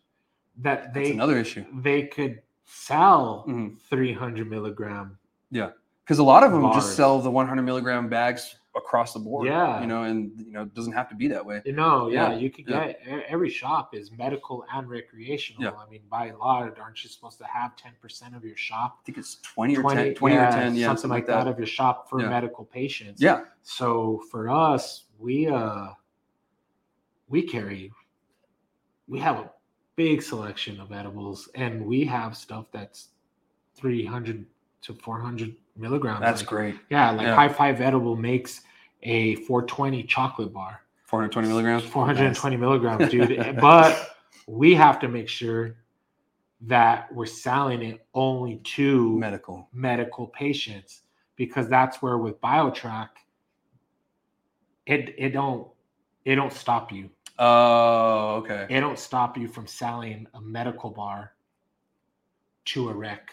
that 0.59 0.93
they 0.93 1.11
another 1.11 1.37
issue 1.37 1.65
they 1.81 2.03
could 2.03 2.41
sell 2.65 3.45
mm-hmm. 3.47 3.75
300 3.89 4.49
milligram. 4.49 5.17
Yeah, 5.51 5.71
because 6.03 6.19
a 6.19 6.23
lot 6.23 6.43
of 6.43 6.51
them 6.51 6.61
bars. 6.61 6.75
just 6.75 6.95
sell 6.95 7.19
the 7.19 7.31
100 7.31 7.61
milligram 7.63 8.09
bags 8.09 8.55
across 8.77 9.13
the 9.13 9.19
board. 9.19 9.47
Yeah. 9.47 9.81
You 9.81 9.87
know, 9.87 10.03
and 10.03 10.31
you 10.37 10.51
know, 10.51 10.61
it 10.61 10.73
doesn't 10.73 10.93
have 10.93 11.09
to 11.09 11.15
be 11.15 11.27
that 11.29 11.45
way. 11.45 11.61
You 11.65 11.73
know, 11.73 12.09
yeah, 12.09 12.29
yeah. 12.29 12.37
you 12.37 12.49
could 12.49 12.67
yeah. 12.67 12.87
get 12.87 13.25
every 13.27 13.49
shop 13.49 13.93
is 13.93 14.11
medical 14.11 14.63
and 14.73 14.87
recreational. 14.89 15.63
Yeah. 15.63 15.71
I 15.71 15.89
mean, 15.89 16.01
by 16.09 16.31
law, 16.31 16.69
aren't 16.79 17.03
you 17.03 17.09
supposed 17.09 17.39
to 17.39 17.45
have 17.45 17.73
10% 17.75 18.35
of 18.35 18.45
your 18.45 18.55
shop? 18.55 18.99
I 19.01 19.05
think 19.05 19.17
it's 19.17 19.35
20 19.35 19.77
or 19.77 19.81
20, 19.81 20.03
10, 20.03 20.15
20 20.15 20.35
yeah, 20.35 20.47
or 20.47 20.51
10, 20.51 20.75
yeah. 20.75 20.87
Something 20.87 21.09
like 21.09 21.25
that. 21.25 21.43
that 21.43 21.47
of 21.47 21.57
your 21.57 21.67
shop 21.67 22.09
for 22.09 22.19
medical 22.19 22.65
patients. 22.65 23.21
Yeah. 23.21 23.41
So 23.63 24.21
for 24.31 24.49
us, 24.49 25.05
we 25.19 25.47
uh 25.47 25.87
we 27.27 27.41
carry 27.41 27.91
we 29.07 29.19
have 29.19 29.37
a 29.37 29.49
big 29.95 30.21
selection 30.21 30.79
of 30.79 30.91
edibles 30.91 31.49
and 31.55 31.85
we 31.85 32.05
have 32.05 32.37
stuff 32.37 32.65
that's 32.71 33.09
300 33.75 34.45
to 34.81 34.93
400 34.93 35.55
milligrams. 35.77 36.21
That's 36.21 36.41
like, 36.41 36.49
great. 36.49 36.75
Yeah, 36.89 37.11
like 37.11 37.27
yeah. 37.27 37.35
High 37.35 37.49
Five 37.49 37.81
Edible 37.81 38.15
makes 38.15 38.61
a 39.03 39.35
420 39.35 40.03
chocolate 40.03 40.53
bar. 40.53 40.81
420 41.05 41.47
milligrams. 41.47 41.83
420 41.83 42.55
nice. 42.55 42.59
milligrams, 42.59 43.09
dude. 43.09 43.31
Eh, 43.39 43.51
but 43.53 44.15
we 44.47 44.73
have 44.73 44.99
to 44.99 45.07
make 45.07 45.29
sure 45.29 45.75
that 46.61 47.13
we're 47.13 47.25
selling 47.25 47.81
it 47.81 48.05
only 48.13 48.57
to 48.63 49.17
medical 49.19 49.69
medical 49.73 50.27
patients 50.27 51.01
because 51.35 51.69
that's 51.69 52.01
where 52.01 52.17
with 52.17 52.39
BioTrack, 52.41 53.09
it 54.85 55.13
it 55.17 55.29
don't 55.29 55.67
it 56.25 56.35
don't 56.35 56.53
stop 56.53 56.91
you. 56.91 57.09
Oh, 57.39 58.37
okay. 58.37 58.65
It 58.69 58.79
don't 58.79 58.97
stop 58.97 59.37
you 59.37 59.47
from 59.47 59.67
selling 59.67 60.27
a 60.33 60.41
medical 60.41 60.89
bar 60.89 61.33
to 62.65 62.89
a 62.89 62.93
rec. 62.93 63.31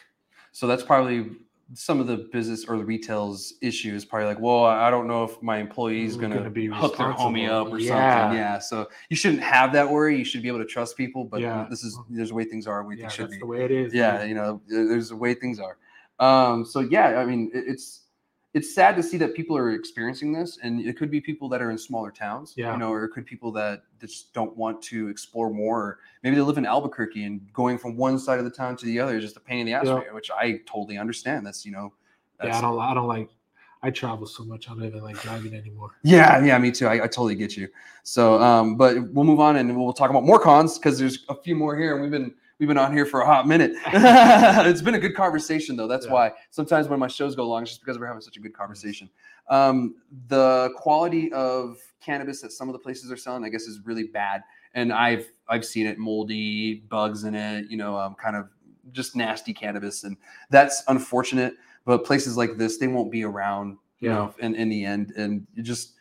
So 0.52 0.66
that's 0.66 0.82
probably 0.82 1.30
some 1.72 2.00
of 2.00 2.06
the 2.06 2.28
business 2.32 2.66
or 2.66 2.76
the 2.76 2.84
retail's 2.84 3.54
issue 3.62 3.94
is 3.94 4.04
probably 4.04 4.26
like, 4.26 4.38
well, 4.38 4.64
I 4.64 4.90
don't 4.90 5.08
know 5.08 5.24
if 5.24 5.42
my 5.42 5.58
employee 5.58 6.04
is 6.04 6.16
going 6.16 6.32
to 6.32 6.50
be 6.50 6.66
hook 6.66 6.96
their 6.98 7.12
homie 7.12 7.48
up 7.48 7.72
or 7.72 7.78
yeah. 7.78 7.88
something. 8.20 8.38
Yeah. 8.38 8.58
So 8.58 8.88
you 9.08 9.16
shouldn't 9.16 9.42
have 9.42 9.72
that 9.72 9.88
worry. 9.88 10.18
You 10.18 10.24
should 10.24 10.42
be 10.42 10.48
able 10.48 10.58
to 10.58 10.66
trust 10.66 10.96
people. 10.96 11.24
But 11.24 11.40
yeah. 11.40 11.66
this 11.70 11.82
is 11.82 11.98
there's 12.10 12.28
the 12.28 12.34
way 12.34 12.44
things 12.44 12.66
are. 12.66 12.84
We 12.84 12.96
yeah, 12.96 13.02
think 13.02 13.12
should 13.12 13.30
be 13.30 13.38
the 13.38 13.46
way 13.46 13.64
it 13.64 13.70
is. 13.70 13.94
Yeah, 13.94 14.18
man. 14.18 14.28
you 14.28 14.34
know, 14.34 14.60
there's 14.68 15.08
the 15.08 15.16
way 15.16 15.34
things 15.34 15.58
are. 15.58 15.78
Um, 16.20 16.64
so 16.64 16.80
yeah, 16.80 17.18
I 17.18 17.24
mean, 17.24 17.50
it's 17.52 18.03
it's 18.54 18.72
sad 18.72 18.94
to 18.94 19.02
see 19.02 19.16
that 19.16 19.34
people 19.34 19.56
are 19.56 19.72
experiencing 19.72 20.32
this 20.32 20.58
and 20.62 20.80
it 20.80 20.96
could 20.96 21.10
be 21.10 21.20
people 21.20 21.48
that 21.48 21.60
are 21.60 21.70
in 21.72 21.76
smaller 21.76 22.10
towns 22.10 22.54
yeah. 22.56 22.72
you 22.72 22.78
know 22.78 22.90
or 22.90 23.04
it 23.04 23.10
could 23.10 23.26
people 23.26 23.52
that 23.52 23.82
just 24.00 24.32
don't 24.32 24.56
want 24.56 24.80
to 24.80 25.08
explore 25.08 25.50
more 25.50 25.80
or 25.80 25.98
maybe 26.22 26.36
they 26.36 26.42
live 26.42 26.56
in 26.56 26.64
albuquerque 26.64 27.24
and 27.24 27.52
going 27.52 27.76
from 27.76 27.96
one 27.96 28.18
side 28.18 28.38
of 28.38 28.44
the 28.44 28.50
town 28.50 28.76
to 28.76 28.86
the 28.86 28.98
other 28.98 29.16
is 29.16 29.24
just 29.24 29.36
a 29.36 29.40
pain 29.40 29.60
in 29.60 29.66
the 29.66 29.72
ass 29.72 29.86
yeah. 29.86 30.00
which 30.12 30.30
i 30.30 30.60
totally 30.66 30.96
understand 30.96 31.44
that's 31.44 31.66
you 31.66 31.72
know 31.72 31.92
that's, 32.38 32.50
yeah 32.50 32.58
i 32.58 32.60
don't 32.60 32.80
i 32.80 32.94
don't 32.94 33.08
like 33.08 33.28
I 33.82 33.90
travel 33.90 34.26
so 34.26 34.42
much. 34.44 34.70
I 34.70 34.72
don't 34.72 34.84
even 34.84 35.02
like 35.02 35.20
driving 35.20 35.52
anymore. 35.52 35.90
Yeah, 36.02 36.42
yeah, 36.42 36.56
me 36.56 36.72
too. 36.72 36.86
I, 36.86 36.94
I 36.94 37.06
totally 37.06 37.34
get 37.34 37.54
you. 37.54 37.68
So, 38.02 38.40
um, 38.40 38.78
but 38.78 39.12
we'll 39.12 39.26
move 39.26 39.40
on 39.40 39.56
and 39.56 39.76
we'll 39.76 39.92
talk 39.92 40.08
about 40.08 40.24
more 40.24 40.38
cons 40.38 40.78
because 40.78 40.98
there's 40.98 41.26
a 41.28 41.34
few 41.34 41.54
more 41.54 41.76
here, 41.76 41.92
and 41.92 42.00
we've 42.00 42.10
been 42.10 42.34
we've 42.64 42.74
been 42.74 42.82
on 42.82 42.94
here 42.94 43.04
for 43.04 43.20
a 43.20 43.26
hot 43.26 43.46
minute. 43.46 43.72
it's 43.86 44.80
been 44.80 44.94
a 44.94 44.98
good 44.98 45.14
conversation 45.14 45.76
though. 45.76 45.86
That's 45.86 46.06
yeah. 46.06 46.12
why 46.12 46.32
sometimes 46.50 46.88
when 46.88 46.98
my 46.98 47.08
shows 47.08 47.36
go 47.36 47.46
long, 47.46 47.62
it's 47.62 47.72
just 47.72 47.82
because 47.82 47.98
we're 47.98 48.06
having 48.06 48.22
such 48.22 48.38
a 48.38 48.40
good 48.40 48.54
conversation. 48.54 49.10
Um, 49.50 49.96
the 50.28 50.72
quality 50.76 51.30
of 51.32 51.76
cannabis 52.00 52.40
that 52.40 52.52
some 52.52 52.70
of 52.70 52.72
the 52.72 52.78
places 52.78 53.12
are 53.12 53.18
selling, 53.18 53.44
I 53.44 53.50
guess, 53.50 53.64
is 53.64 53.80
really 53.84 54.04
bad. 54.04 54.42
And 54.72 54.94
I've 54.94 55.28
I've 55.46 55.64
seen 55.64 55.86
it 55.86 55.98
moldy, 55.98 56.76
bugs 56.88 57.24
in 57.24 57.34
it, 57.34 57.70
you 57.70 57.76
know, 57.76 57.98
um, 57.98 58.14
kind 58.14 58.34
of 58.34 58.48
just 58.92 59.14
nasty 59.14 59.52
cannabis, 59.52 60.04
and 60.04 60.16
that's 60.48 60.82
unfortunate. 60.88 61.54
But 61.84 62.04
places 62.06 62.38
like 62.38 62.56
this, 62.56 62.78
they 62.78 62.88
won't 62.88 63.12
be 63.12 63.24
around, 63.24 63.76
you 64.00 64.08
yeah. 64.08 64.14
know, 64.14 64.34
in, 64.38 64.54
in 64.54 64.70
the 64.70 64.86
end. 64.86 65.12
And 65.18 65.46
you 65.54 65.62
just 65.62 65.93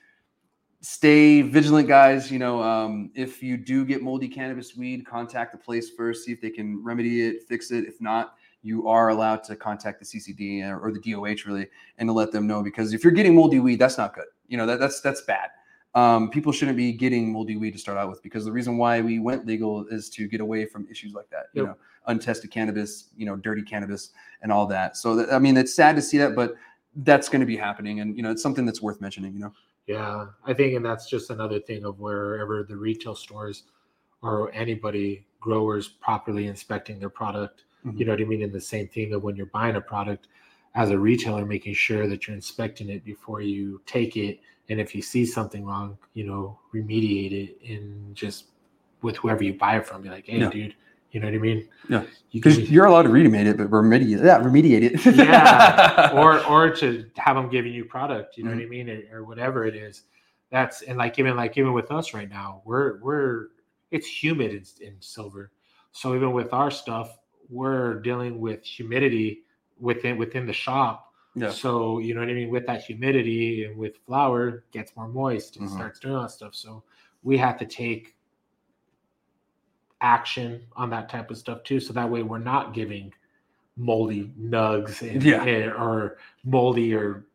stay 0.83 1.41
vigilant, 1.41 1.87
guys. 1.87 2.31
You 2.31 2.37
know, 2.37 2.61
um, 2.61 3.09
if 3.15 3.41
you 3.41 3.57
do 3.57 3.83
get 3.85 4.03
moldy 4.03 4.27
cannabis 4.27 4.75
weed, 4.75 5.05
contact 5.05 5.53
the 5.53 5.57
place 5.57 5.89
first, 5.89 6.25
see 6.25 6.31
if 6.31 6.41
they 6.41 6.51
can 6.51 6.83
remedy 6.83 7.21
it, 7.27 7.43
fix 7.47 7.71
it. 7.71 7.85
If 7.85 7.99
not, 7.99 8.35
you 8.61 8.87
are 8.87 9.09
allowed 9.09 9.43
to 9.45 9.55
contact 9.55 9.99
the 9.99 10.05
CCD 10.05 10.61
or 10.61 10.91
the 10.91 10.99
DOH 10.99 11.49
really, 11.49 11.67
and 11.97 12.07
to 12.07 12.13
let 12.13 12.31
them 12.31 12.45
know 12.45 12.61
because 12.61 12.93
if 12.93 13.03
you're 13.03 13.13
getting 13.13 13.33
moldy 13.35 13.59
weed, 13.59 13.79
that's 13.79 13.97
not 13.97 14.13
good. 14.13 14.25
You 14.47 14.57
know, 14.57 14.65
that, 14.67 14.79
that's 14.79 15.01
that's 15.01 15.21
bad. 15.21 15.49
Um, 15.95 16.29
people 16.29 16.51
shouldn't 16.51 16.77
be 16.77 16.91
getting 16.91 17.31
moldy 17.31 17.55
weed 17.55 17.71
to 17.71 17.79
start 17.79 17.97
out 17.97 18.09
with 18.09 18.21
because 18.23 18.45
the 18.45 18.51
reason 18.51 18.77
why 18.77 18.99
we 18.99 19.19
went 19.19 19.45
legal 19.45 19.85
is 19.87 20.09
to 20.11 20.27
get 20.27 20.41
away 20.41 20.65
from 20.65 20.87
issues 20.89 21.13
like 21.13 21.29
that. 21.29 21.45
You 21.53 21.65
know, 21.67 21.75
untested 22.07 22.51
cannabis, 22.51 23.09
you 23.15 23.25
know, 23.25 23.35
dirty 23.35 23.61
cannabis, 23.61 24.09
and 24.41 24.51
all 24.51 24.65
that. 24.67 24.97
So 24.97 25.15
that, 25.15 25.31
I 25.31 25.39
mean, 25.39 25.55
it's 25.55 25.73
sad 25.73 25.95
to 25.95 26.01
see 26.01 26.17
that, 26.17 26.35
but 26.35 26.55
that's 26.97 27.29
going 27.29 27.39
to 27.39 27.45
be 27.45 27.57
happening, 27.57 28.01
and 28.01 28.17
you 28.17 28.23
know, 28.23 28.31
it's 28.31 28.43
something 28.43 28.65
that's 28.65 28.81
worth 28.81 28.99
mentioning. 28.99 29.33
You 29.33 29.39
know. 29.39 29.53
Yeah, 29.87 30.27
I 30.45 30.53
think, 30.53 30.75
and 30.75 30.85
that's 30.85 31.09
just 31.09 31.29
another 31.29 31.59
thing 31.59 31.83
of 31.83 31.99
wherever 31.99 32.63
the 32.63 32.75
retail 32.77 33.15
stores 33.15 33.63
or 34.21 34.51
anybody 34.53 35.25
growers 35.41 35.89
properly 35.89 36.47
inspecting 36.47 36.99
their 36.99 37.09
product. 37.09 37.65
Mhm. 37.85 37.99
You 37.99 38.05
know 38.05 38.13
what 38.13 38.21
I 38.21 38.25
mean? 38.25 38.43
And 38.43 38.53
the 38.53 38.61
same 38.61 38.87
thing 38.87 39.13
of 39.13 39.23
when 39.23 39.35
you're 39.35 39.47
buying 39.47 39.75
a 39.75 39.81
product 39.81 40.27
as 40.75 40.89
a 40.91 40.97
retailer, 40.97 41.45
making 41.45 41.73
sure 41.73 42.07
that 42.07 42.25
you're 42.27 42.35
inspecting 42.35 42.89
it 42.89 43.03
before 43.03 43.41
you 43.41 43.81
take 43.85 44.15
it. 44.15 44.39
And 44.69 44.79
if 44.79 44.95
you 44.95 45.01
see 45.01 45.25
something 45.25 45.65
wrong, 45.65 45.97
you 46.13 46.23
know, 46.23 46.57
remediate 46.73 47.31
it 47.33 47.57
and 47.69 48.15
just 48.15 48.45
with 49.01 49.17
whoever 49.17 49.43
you 49.43 49.53
buy 49.53 49.77
it 49.77 49.85
from, 49.85 50.01
be 50.01 50.09
like, 50.09 50.25
hey, 50.27 50.39
Yeah. 50.39 50.49
dude, 50.49 50.75
you 51.13 51.19
know 51.21 51.27
what 51.27 51.35
I 51.35 51.39
mean? 51.39 51.69
Yeah. 51.89 52.03
You 52.31 52.41
Because 52.41 52.57
can, 52.57 52.65
you're 52.67 52.85
allowed 52.85 53.03
to 53.03 53.09
remediate 53.09 53.45
it, 53.45 53.57
but 53.57 53.69
remediate, 53.69 54.23
yeah, 54.25 54.41
remediate 54.41 55.05
it. 55.07 55.15
yeah 55.15 56.11
or 56.15 56.43
or 56.45 56.69
to 56.75 57.05
have 57.17 57.35
them 57.35 57.49
giving 57.49 57.71
you 57.73 57.85
product 57.85 58.37
you 58.37 58.43
know 58.43 58.49
Mm-hmm. 58.49 58.59
what 58.59 58.65
i 58.65 58.69
mean 58.69 58.89
or, 58.89 59.19
or 59.19 59.23
whatever 59.23 59.65
it 59.65 59.75
is 59.75 60.03
that's 60.49 60.81
and 60.83 60.97
like 60.97 61.17
even 61.19 61.35
like 61.37 61.57
even 61.57 61.73
with 61.73 61.91
us 61.91 62.13
right 62.13 62.29
now 62.29 62.61
we're 62.65 62.99
we're 63.01 63.47
it's 63.91 64.07
humid 64.07 64.51
in, 64.51 64.87
in 64.87 64.95
silver 64.99 65.51
so 65.91 66.15
even 66.15 66.31
with 66.33 66.51
our 66.53 66.71
stuff 66.71 67.19
we're 67.49 67.99
dealing 68.01 68.39
with 68.39 68.63
humidity 68.65 69.43
within 69.79 70.17
within 70.17 70.45
the 70.47 70.53
shop 70.53 71.13
yeah, 71.35 71.49
so 71.49 71.99
you 71.99 72.13
know 72.13 72.21
what 72.21 72.29
i 72.29 72.33
mean 72.33 72.49
with 72.49 72.65
that 72.67 72.83
humidity 72.83 73.65
and 73.65 73.77
with 73.77 73.97
flour 74.05 74.63
gets 74.71 74.95
more 74.95 75.07
moist 75.07 75.57
and 75.57 75.67
Mhm. 75.67 75.73
starts 75.73 75.99
doing 75.99 76.15
all 76.15 76.23
that 76.23 76.31
stuff 76.31 76.55
so 76.55 76.83
we 77.23 77.37
have 77.37 77.57
to 77.59 77.65
take 77.65 78.15
action 80.03 80.61
on 80.75 80.89
that 80.91 81.09
type 81.09 81.31
of 81.31 81.37
stuff 81.37 81.63
too 81.63 81.79
so 81.79 81.93
that 81.93 82.07
way 82.09 82.21
we're 82.21 82.37
not 82.37 82.73
giving 82.73 83.11
moldy 83.77 84.31
nugs 84.39 85.01
and, 85.01 85.23
Yeah. 85.23 85.43
and- 85.43 85.71
or 85.73 86.17
moldy 86.43 86.93
or 86.93 87.25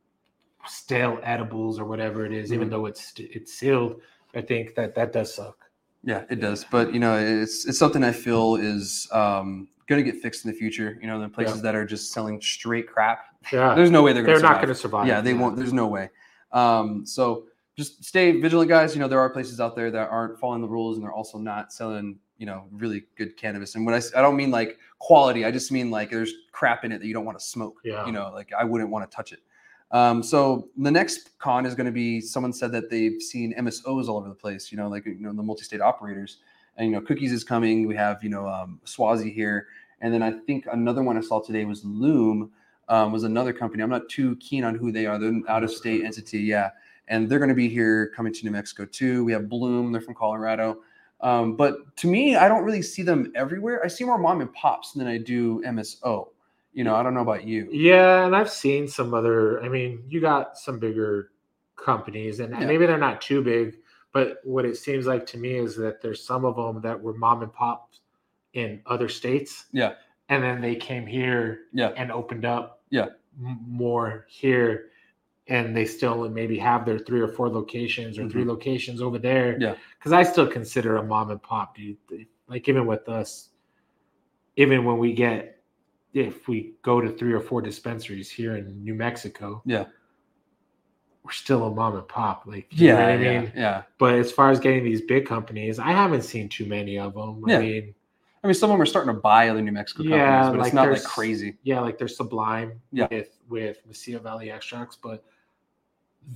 stale 0.66 1.18
edibles 1.22 1.78
or 1.80 1.84
whatever 1.86 2.26
it 2.26 2.32
is, 2.32 2.52
even 2.52 2.68
Mhm. 2.68 2.70
though 2.72 2.86
it's 2.86 3.12
it's 3.18 3.54
sealed 3.54 4.00
i 4.34 4.40
think 4.42 4.74
that 4.74 4.94
that 4.94 5.12
does 5.12 5.34
suck 5.34 5.56
yeah, 6.04 6.22
it 6.30 6.40
does. 6.40 6.64
But 6.70 6.94
you 6.94 7.00
know, 7.00 7.16
it's 7.18 7.66
it's 7.66 7.76
something 7.76 8.04
I 8.04 8.12
feel 8.12 8.54
is 8.54 9.08
um, 9.10 9.66
going 9.88 10.02
to 10.02 10.08
get 10.10 10.22
fixed 10.22 10.44
in 10.44 10.50
the 10.52 10.56
future. 10.56 10.96
You 11.02 11.08
know, 11.08 11.20
the 11.20 11.28
places 11.28 11.60
that 11.62 11.74
are 11.74 11.84
just 11.84 12.12
selling 12.12 12.40
straight 12.40 12.86
crap. 12.86 13.24
yeah 13.52 13.74
There's 13.74 13.90
no 13.90 14.02
way 14.04 14.12
they're 14.12 14.22
going 14.22 14.38
they're 14.40 14.48
not 14.48 14.56
going 14.62 14.68
to 14.68 14.76
survive 14.76 15.08
Yeah, 15.08 15.20
they 15.20 15.34
won't. 15.34 15.56
There's 15.56 15.72
no 15.72 15.88
way. 15.88 16.08
Um, 16.52 17.04
so 17.04 17.46
just 17.76 18.04
stay 18.04 18.40
vigilant, 18.40 18.68
guys. 18.70 18.94
You 18.94 19.00
know, 19.00 19.08
there 19.08 19.18
are 19.18 19.28
places 19.28 19.58
out 19.60 19.74
there 19.74 19.90
that 19.90 20.08
aren't 20.08 20.38
following 20.38 20.62
the 20.62 20.68
rules, 20.68 20.96
and 20.96 21.04
they're 21.04 21.12
also 21.12 21.36
not 21.36 21.72
selling, 21.72 22.16
you 22.38 22.46
know, 22.46 22.64
really 22.72 23.04
good 23.16 23.36
cannabis. 23.36 23.74
And 23.74 23.84
when 23.84 23.94
I, 23.94 24.00
I 24.16 24.22
don't 24.22 24.36
mean 24.36 24.50
like 24.50 24.78
quality, 24.98 25.44
I 25.44 25.50
just 25.50 25.70
mean 25.70 25.90
like 25.90 26.10
there's 26.10 26.32
crap 26.52 26.84
in 26.84 26.92
it 26.92 27.00
that 27.00 27.06
you 27.06 27.12
don't 27.12 27.24
want 27.24 27.38
to 27.38 27.44
smoke. 27.44 27.80
Yeah. 27.84 28.06
You 28.06 28.12
know, 28.12 28.30
like 28.32 28.50
I 28.58 28.64
wouldn't 28.64 28.90
want 28.90 29.08
to 29.08 29.14
touch 29.14 29.32
it. 29.32 29.40
Um, 29.90 30.22
so 30.22 30.68
the 30.76 30.90
next 30.90 31.38
con 31.38 31.64
is 31.64 31.74
going 31.74 31.86
to 31.86 31.92
be 31.92 32.20
someone 32.20 32.52
said 32.52 32.72
that 32.72 32.90
they've 32.90 33.20
seen 33.20 33.54
MSOs 33.58 34.08
all 34.08 34.18
over 34.18 34.28
the 34.28 34.34
place. 34.34 34.70
You 34.70 34.78
know, 34.78 34.88
like 34.88 35.06
you 35.06 35.16
know 35.18 35.32
the 35.32 35.42
multi-state 35.42 35.80
operators, 35.80 36.38
and 36.76 36.86
you 36.86 36.92
know 36.92 37.00
Cookies 37.00 37.32
is 37.32 37.42
coming. 37.42 37.86
We 37.86 37.96
have 37.96 38.22
you 38.22 38.30
know 38.30 38.46
um, 38.46 38.80
Schwazze 38.84 39.32
here, 39.32 39.66
and 40.00 40.12
then 40.12 40.22
I 40.22 40.32
think 40.32 40.66
another 40.70 41.02
one 41.02 41.16
I 41.16 41.22
saw 41.22 41.40
today 41.40 41.64
was 41.64 41.84
Loom. 41.84 42.50
Um, 42.90 43.12
was 43.12 43.24
another 43.24 43.52
company. 43.52 43.82
I'm 43.82 43.90
not 43.90 44.08
too 44.08 44.36
keen 44.36 44.64
on 44.64 44.74
who 44.74 44.90
they 44.90 45.04
are. 45.04 45.18
They're 45.18 45.28
an 45.28 45.44
out-of-state 45.46 46.04
entity, 46.06 46.40
yeah, 46.40 46.70
and 47.08 47.28
they're 47.28 47.38
going 47.38 47.50
to 47.50 47.54
be 47.54 47.68
here 47.68 48.10
coming 48.16 48.32
to 48.32 48.44
New 48.44 48.50
Mexico 48.50 48.86
too. 48.86 49.24
We 49.24 49.32
have 49.32 49.48
Bloom. 49.48 49.92
They're 49.92 50.00
from 50.00 50.14
Colorado. 50.14 50.78
Um, 51.20 51.56
but 51.56 51.96
to 51.98 52.06
me, 52.06 52.36
I 52.36 52.46
don't 52.48 52.64
really 52.64 52.82
see 52.82 53.02
them 53.02 53.32
everywhere. 53.34 53.84
I 53.84 53.88
see 53.88 54.04
more 54.04 54.18
mom 54.18 54.40
and 54.40 54.52
pops 54.52 54.92
than 54.92 55.06
I 55.06 55.18
do 55.18 55.60
MSO. 55.66 56.28
You 56.72 56.84
know, 56.84 56.94
I 56.94 57.02
don't 57.02 57.14
know 57.14 57.22
about 57.22 57.44
you. 57.44 57.68
Yeah, 57.72 58.24
and 58.26 58.36
I've 58.36 58.50
seen 58.50 58.86
some 58.86 59.14
other. 59.14 59.60
I 59.62 59.68
mean, 59.68 60.04
you 60.08 60.20
got 60.20 60.56
some 60.58 60.78
bigger 60.78 61.30
companies, 61.76 62.40
and 62.40 62.52
Yeah. 62.52 62.66
maybe 62.66 62.86
they're 62.86 62.98
not 62.98 63.20
too 63.20 63.42
big. 63.42 63.78
But 64.12 64.38
what 64.44 64.64
it 64.64 64.76
seems 64.76 65.06
like 65.06 65.26
to 65.26 65.38
me 65.38 65.56
is 65.56 65.76
that 65.76 66.00
there's 66.00 66.24
some 66.24 66.44
of 66.44 66.56
them 66.56 66.80
that 66.82 67.00
were 67.00 67.14
mom 67.14 67.42
and 67.42 67.52
pops 67.52 68.00
in 68.54 68.80
other 68.86 69.08
states. 69.08 69.66
Yeah. 69.72 69.94
and 70.30 70.42
then 70.44 70.60
they 70.60 70.76
came 70.76 71.06
here. 71.06 71.60
Yeah. 71.72 71.88
and 71.96 72.12
opened 72.12 72.44
up. 72.44 72.82
Yeah. 72.90 73.06
m- 73.42 73.58
more 73.66 74.26
here, 74.28 74.90
and 75.48 75.74
they 75.76 75.84
still 75.86 76.28
maybe 76.28 76.58
have 76.58 76.84
their 76.84 76.98
three 76.98 77.20
or 77.20 77.28
four 77.28 77.48
locations 77.48 78.18
or 78.18 78.28
three 78.28 78.44
locations 78.44 79.00
over 79.00 79.18
there. 79.18 79.52
Mm-hmm. 79.54 79.62
Yeah. 79.62 79.74
because 79.98 80.12
I 80.12 80.22
still 80.22 80.46
consider 80.46 80.96
a 80.98 81.02
mom 81.02 81.30
and 81.30 81.42
pop, 81.42 81.74
dude. 81.76 81.96
Like 82.48 82.68
even 82.68 82.86
with 82.86 83.08
us, 83.08 83.50
even 84.56 84.84
when 84.84 84.98
we 84.98 85.12
get 85.12 85.62
if 86.14 86.48
we 86.48 86.72
go 86.82 87.00
to 87.00 87.10
three 87.12 87.32
or 87.32 87.40
four 87.40 87.60
dispensaries 87.62 88.30
here 88.30 88.56
in 88.56 88.82
New 88.82 88.94
Mexico, 88.94 89.62
Yeah. 89.66 89.84
we're 91.22 91.32
still 91.32 91.64
a 91.66 91.70
mom 91.74 91.96
and 91.96 92.08
pop. 92.08 92.44
Like, 92.46 92.66
you 92.70 92.88
know 92.88 92.94
Yeah, 92.98 93.00
what 93.02 93.10
I 93.10 93.22
yeah, 93.22 93.40
mean? 93.40 93.52
yeah. 93.54 93.82
But 93.98 94.14
as 94.14 94.32
far 94.32 94.50
as 94.50 94.58
getting 94.58 94.84
these 94.84 95.02
big 95.02 95.26
companies, 95.26 95.78
I 95.78 95.92
haven't 95.92 96.22
seen 96.22 96.48
too 96.48 96.64
many 96.66 96.98
of 96.98 97.14
them. 97.14 97.44
Yeah. 97.46 97.58
I 97.58 97.60
mean, 97.60 97.94
I 98.42 98.46
mean, 98.46 98.54
some 98.54 98.70
of 98.70 98.74
them 98.74 98.80
are 98.82 98.86
starting 98.86 99.14
to 99.14 99.20
buy 99.20 99.48
other 99.48 99.60
New 99.60 99.72
Mexico 99.72 100.02
companies, 100.04 100.18
Yeah, 100.18 100.50
but 100.50 100.54
it's 100.56 100.62
like 100.64 100.74
not 100.74 100.90
like 100.90 101.02
crazy. 101.04 101.58
yeah, 101.62 101.80
like 101.80 101.98
they're 101.98 102.08
Sublime 102.08 102.80
Yeah. 102.92 103.08
with 103.10 103.38
with 103.48 103.86
Mesilla 103.88 104.22
Valley 104.22 104.50
extracts, 104.50 104.96
but 104.96 105.24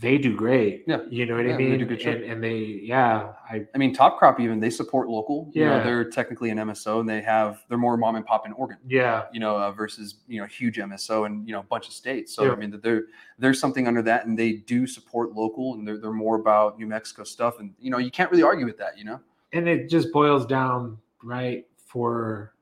they 0.00 0.16
do 0.16 0.34
great. 0.34 0.84
Yeah. 0.86 1.00
you 1.10 1.26
know 1.26 1.36
what 1.36 1.44
Yeah, 1.44 1.52
I 1.54 1.56
they 1.58 1.68
mean. 1.68 1.78
do 1.78 1.84
good 1.84 2.00
and, 2.00 2.24
and 2.24 2.42
they, 2.42 2.56
yeah, 2.82 3.32
I 3.50 3.66
I 3.74 3.78
mean, 3.78 3.92
Top 3.94 4.18
Crop 4.18 4.40
even 4.40 4.58
they 4.58 4.70
support 4.70 5.08
local. 5.08 5.50
You 5.52 5.66
know, 5.66 5.76
Yeah. 5.76 5.82
they're 5.84 6.08
technically 6.08 6.48
an 6.48 6.56
MSO, 6.58 7.00
and 7.00 7.08
they 7.08 7.20
have 7.20 7.62
they're 7.68 7.76
more 7.76 7.98
mom 7.98 8.16
and 8.16 8.24
pop 8.24 8.46
in 8.46 8.52
Oregon. 8.54 8.78
yeah, 8.88 9.24
You 9.34 9.40
know, 9.40 9.58
uh, 9.58 9.70
versus 9.70 10.14
you 10.28 10.40
know 10.40 10.46
huge 10.46 10.78
MSO 10.78 11.26
and 11.26 11.46
you 11.46 11.52
know 11.52 11.60
a 11.60 11.64
bunch 11.64 11.88
of 11.88 11.92
states. 11.92 12.34
So 12.34 12.44
Yeah. 12.44 12.52
I 12.52 12.56
mean, 12.56 12.70
that 12.70 12.82
there 12.82 13.02
there's 13.38 13.60
something 13.60 13.86
under 13.86 14.00
that, 14.02 14.24
and 14.26 14.38
they 14.38 14.52
do 14.54 14.86
support 14.86 15.32
local, 15.32 15.74
and 15.74 15.86
they're 15.86 15.98
they're 15.98 16.10
more 16.12 16.36
about 16.36 16.78
New 16.78 16.86
Mexico 16.86 17.22
stuff, 17.24 17.60
and 17.60 17.74
you 17.78 17.90
know 17.90 17.98
you 17.98 18.10
can't 18.10 18.30
really 18.30 18.42
argue 18.42 18.64
with 18.64 18.78
that. 18.78 18.96
You 18.96 19.04
know. 19.04 19.20
and 19.52 19.68
it 19.68 19.90
just 19.90 20.10
boils 20.12 20.46
down 20.46 20.96
right 21.22 21.66
for 21.76 22.54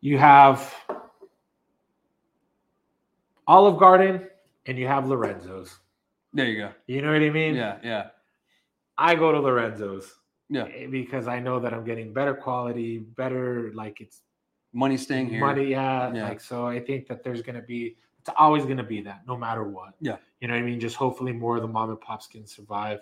you 0.00 0.16
have 0.16 0.74
Olive 3.46 3.78
Garden 3.78 4.26
and 4.68 4.78
you 4.78 4.86
have 4.86 5.08
Lorenzo's. 5.08 5.78
There 6.32 6.46
you 6.46 6.58
go. 6.58 6.70
You 6.86 7.02
know 7.02 7.10
what 7.12 7.22
I 7.22 7.30
mean? 7.30 7.56
Yeah, 7.56 7.78
yeah, 7.82 8.06
I 8.96 9.14
go 9.14 9.32
to 9.32 9.40
Lorenzo's 9.40 10.14
yeah. 10.48 10.64
eh, 10.64 10.86
because 10.86 11.26
I 11.26 11.40
know 11.40 11.58
that 11.58 11.72
I'm 11.74 11.84
getting 11.84 12.12
better 12.12 12.34
quality, 12.34 12.98
better 12.98 13.72
like 13.74 14.00
it's 14.00 14.22
Money 14.74 14.98
staying 14.98 15.30
here. 15.30 15.40
money. 15.40 15.64
Yeah, 15.64 16.12
Yeah. 16.12 16.28
Like 16.28 16.40
so, 16.40 16.66
I 16.66 16.78
think 16.78 17.08
that 17.08 17.24
there's 17.24 17.40
gonna 17.40 17.62
be 17.62 17.96
it's 18.20 18.28
always 18.36 18.66
gonna 18.66 18.84
be 18.84 19.00
that 19.02 19.22
no 19.26 19.36
matter 19.36 19.64
what. 19.64 19.94
Yeah. 20.00 20.16
You 20.40 20.48
know 20.48 20.54
what 20.54 20.60
I 20.60 20.66
mean? 20.66 20.78
Just 20.78 20.96
hopefully 20.96 21.32
more 21.32 21.56
of 21.56 21.62
the 21.62 21.68
mom 21.68 21.88
and 21.88 22.00
pops 22.00 22.26
can 22.26 22.46
survive, 22.46 23.00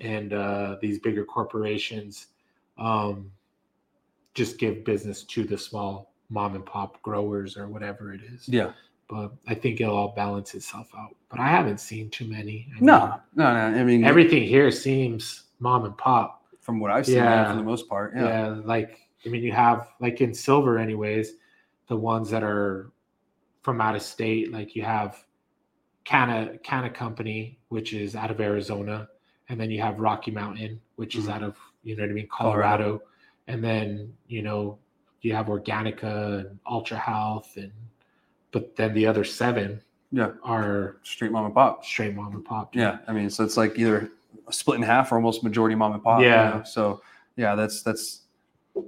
and 0.00 0.32
uh, 0.32 0.76
these 0.80 1.00
bigger 1.00 1.24
corporations 1.24 2.28
um, 2.78 3.32
just 4.34 4.58
give 4.58 4.84
business 4.84 5.24
to 5.24 5.42
the 5.42 5.58
small 5.58 6.14
mom 6.30 6.54
and 6.54 6.64
pop 6.64 7.02
growers 7.02 7.56
or 7.56 7.66
whatever 7.68 8.14
it 8.14 8.22
is. 8.22 8.48
Yeah. 8.48 8.72
But 9.12 9.32
I 9.46 9.54
think 9.54 9.78
it'll 9.78 9.94
all 9.94 10.14
balance 10.16 10.54
itself 10.54 10.88
out. 10.98 11.14
But 11.28 11.38
I 11.38 11.48
haven't 11.48 11.80
seen 11.80 12.08
too 12.08 12.26
many. 12.26 12.66
I 12.74 12.80
No, 12.80 13.00
mean, 13.00 13.10
no, 13.34 13.52
no. 13.70 13.78
I 13.80 13.84
mean, 13.84 14.04
everything 14.04 14.42
here 14.42 14.70
seems 14.70 15.44
mom 15.60 15.84
and 15.84 15.96
pop. 15.98 16.38
from 16.60 16.78
what 16.78 16.92
I've 16.92 17.04
seen, 17.06 17.16
Yeah. 17.16 17.50
for 17.50 17.56
the 17.56 17.62
most 17.64 17.88
part, 17.88 18.14
Yeah. 18.14 18.22
yeah, 18.28 18.46
like 18.64 19.00
I 19.26 19.28
mean, 19.28 19.42
you 19.42 19.50
have 19.52 19.88
like 20.00 20.20
in 20.20 20.32
silver, 20.32 20.78
anyways, 20.78 21.34
the 21.88 21.96
ones 21.96 22.30
that 22.30 22.44
are 22.44 22.92
from 23.62 23.80
out 23.80 23.96
of 23.96 24.02
state. 24.02 24.52
Like 24.52 24.74
you 24.76 24.82
have 24.82 25.24
Canna 26.04 26.56
Canna 26.62 26.88
Company, 26.88 27.58
which 27.68 27.92
is 27.92 28.14
out 28.16 28.30
of 28.30 28.40
Arizona, 28.40 29.08
and 29.48 29.60
then 29.60 29.70
you 29.72 29.80
have 29.82 29.98
Rocky 30.00 30.30
Mountain, 30.30 30.80
which 30.96 31.16
is 31.16 31.26
Mhm. 31.26 31.32
out 31.34 31.42
of 31.42 31.58
you 31.82 31.96
know 31.96 32.04
what 32.04 32.10
I 32.10 32.14
mean, 32.14 32.28
Colorado. 32.28 32.84
Colorado, 32.98 33.02
and 33.48 33.62
then 33.62 34.14
you 34.28 34.40
know 34.42 34.78
you 35.20 35.34
have 35.34 35.46
Organica 35.46 36.40
and 36.46 36.58
Ultra 36.66 36.96
Health, 36.96 37.56
and 37.56 37.72
but 38.52 38.76
then 38.76 38.94
the 38.94 39.06
other 39.06 39.24
seven 39.24 39.80
yeah. 40.12 40.30
are 40.44 40.96
Straight 41.02 41.32
mom 41.32 41.46
and 41.46 41.54
pop. 41.54 41.84
straight 41.84 42.14
mom 42.14 42.34
and 42.34 42.44
pop. 42.44 42.74
Yeah, 42.76 42.98
I 43.08 43.12
mean, 43.12 43.28
so 43.30 43.42
it's 43.44 43.56
like 43.56 43.78
either 43.78 44.10
split 44.50 44.76
in 44.76 44.82
half 44.82 45.10
or 45.12 45.16
almost 45.16 45.42
majority 45.42 45.74
mom 45.74 45.92
and 45.94 46.02
pop. 46.02 46.20
you 46.20 46.26
Yeah. 46.26 46.50
know? 46.58 46.62
So 46.64 47.02
yeah, 47.36 47.54
that's 47.54 47.82
that's 47.82 48.20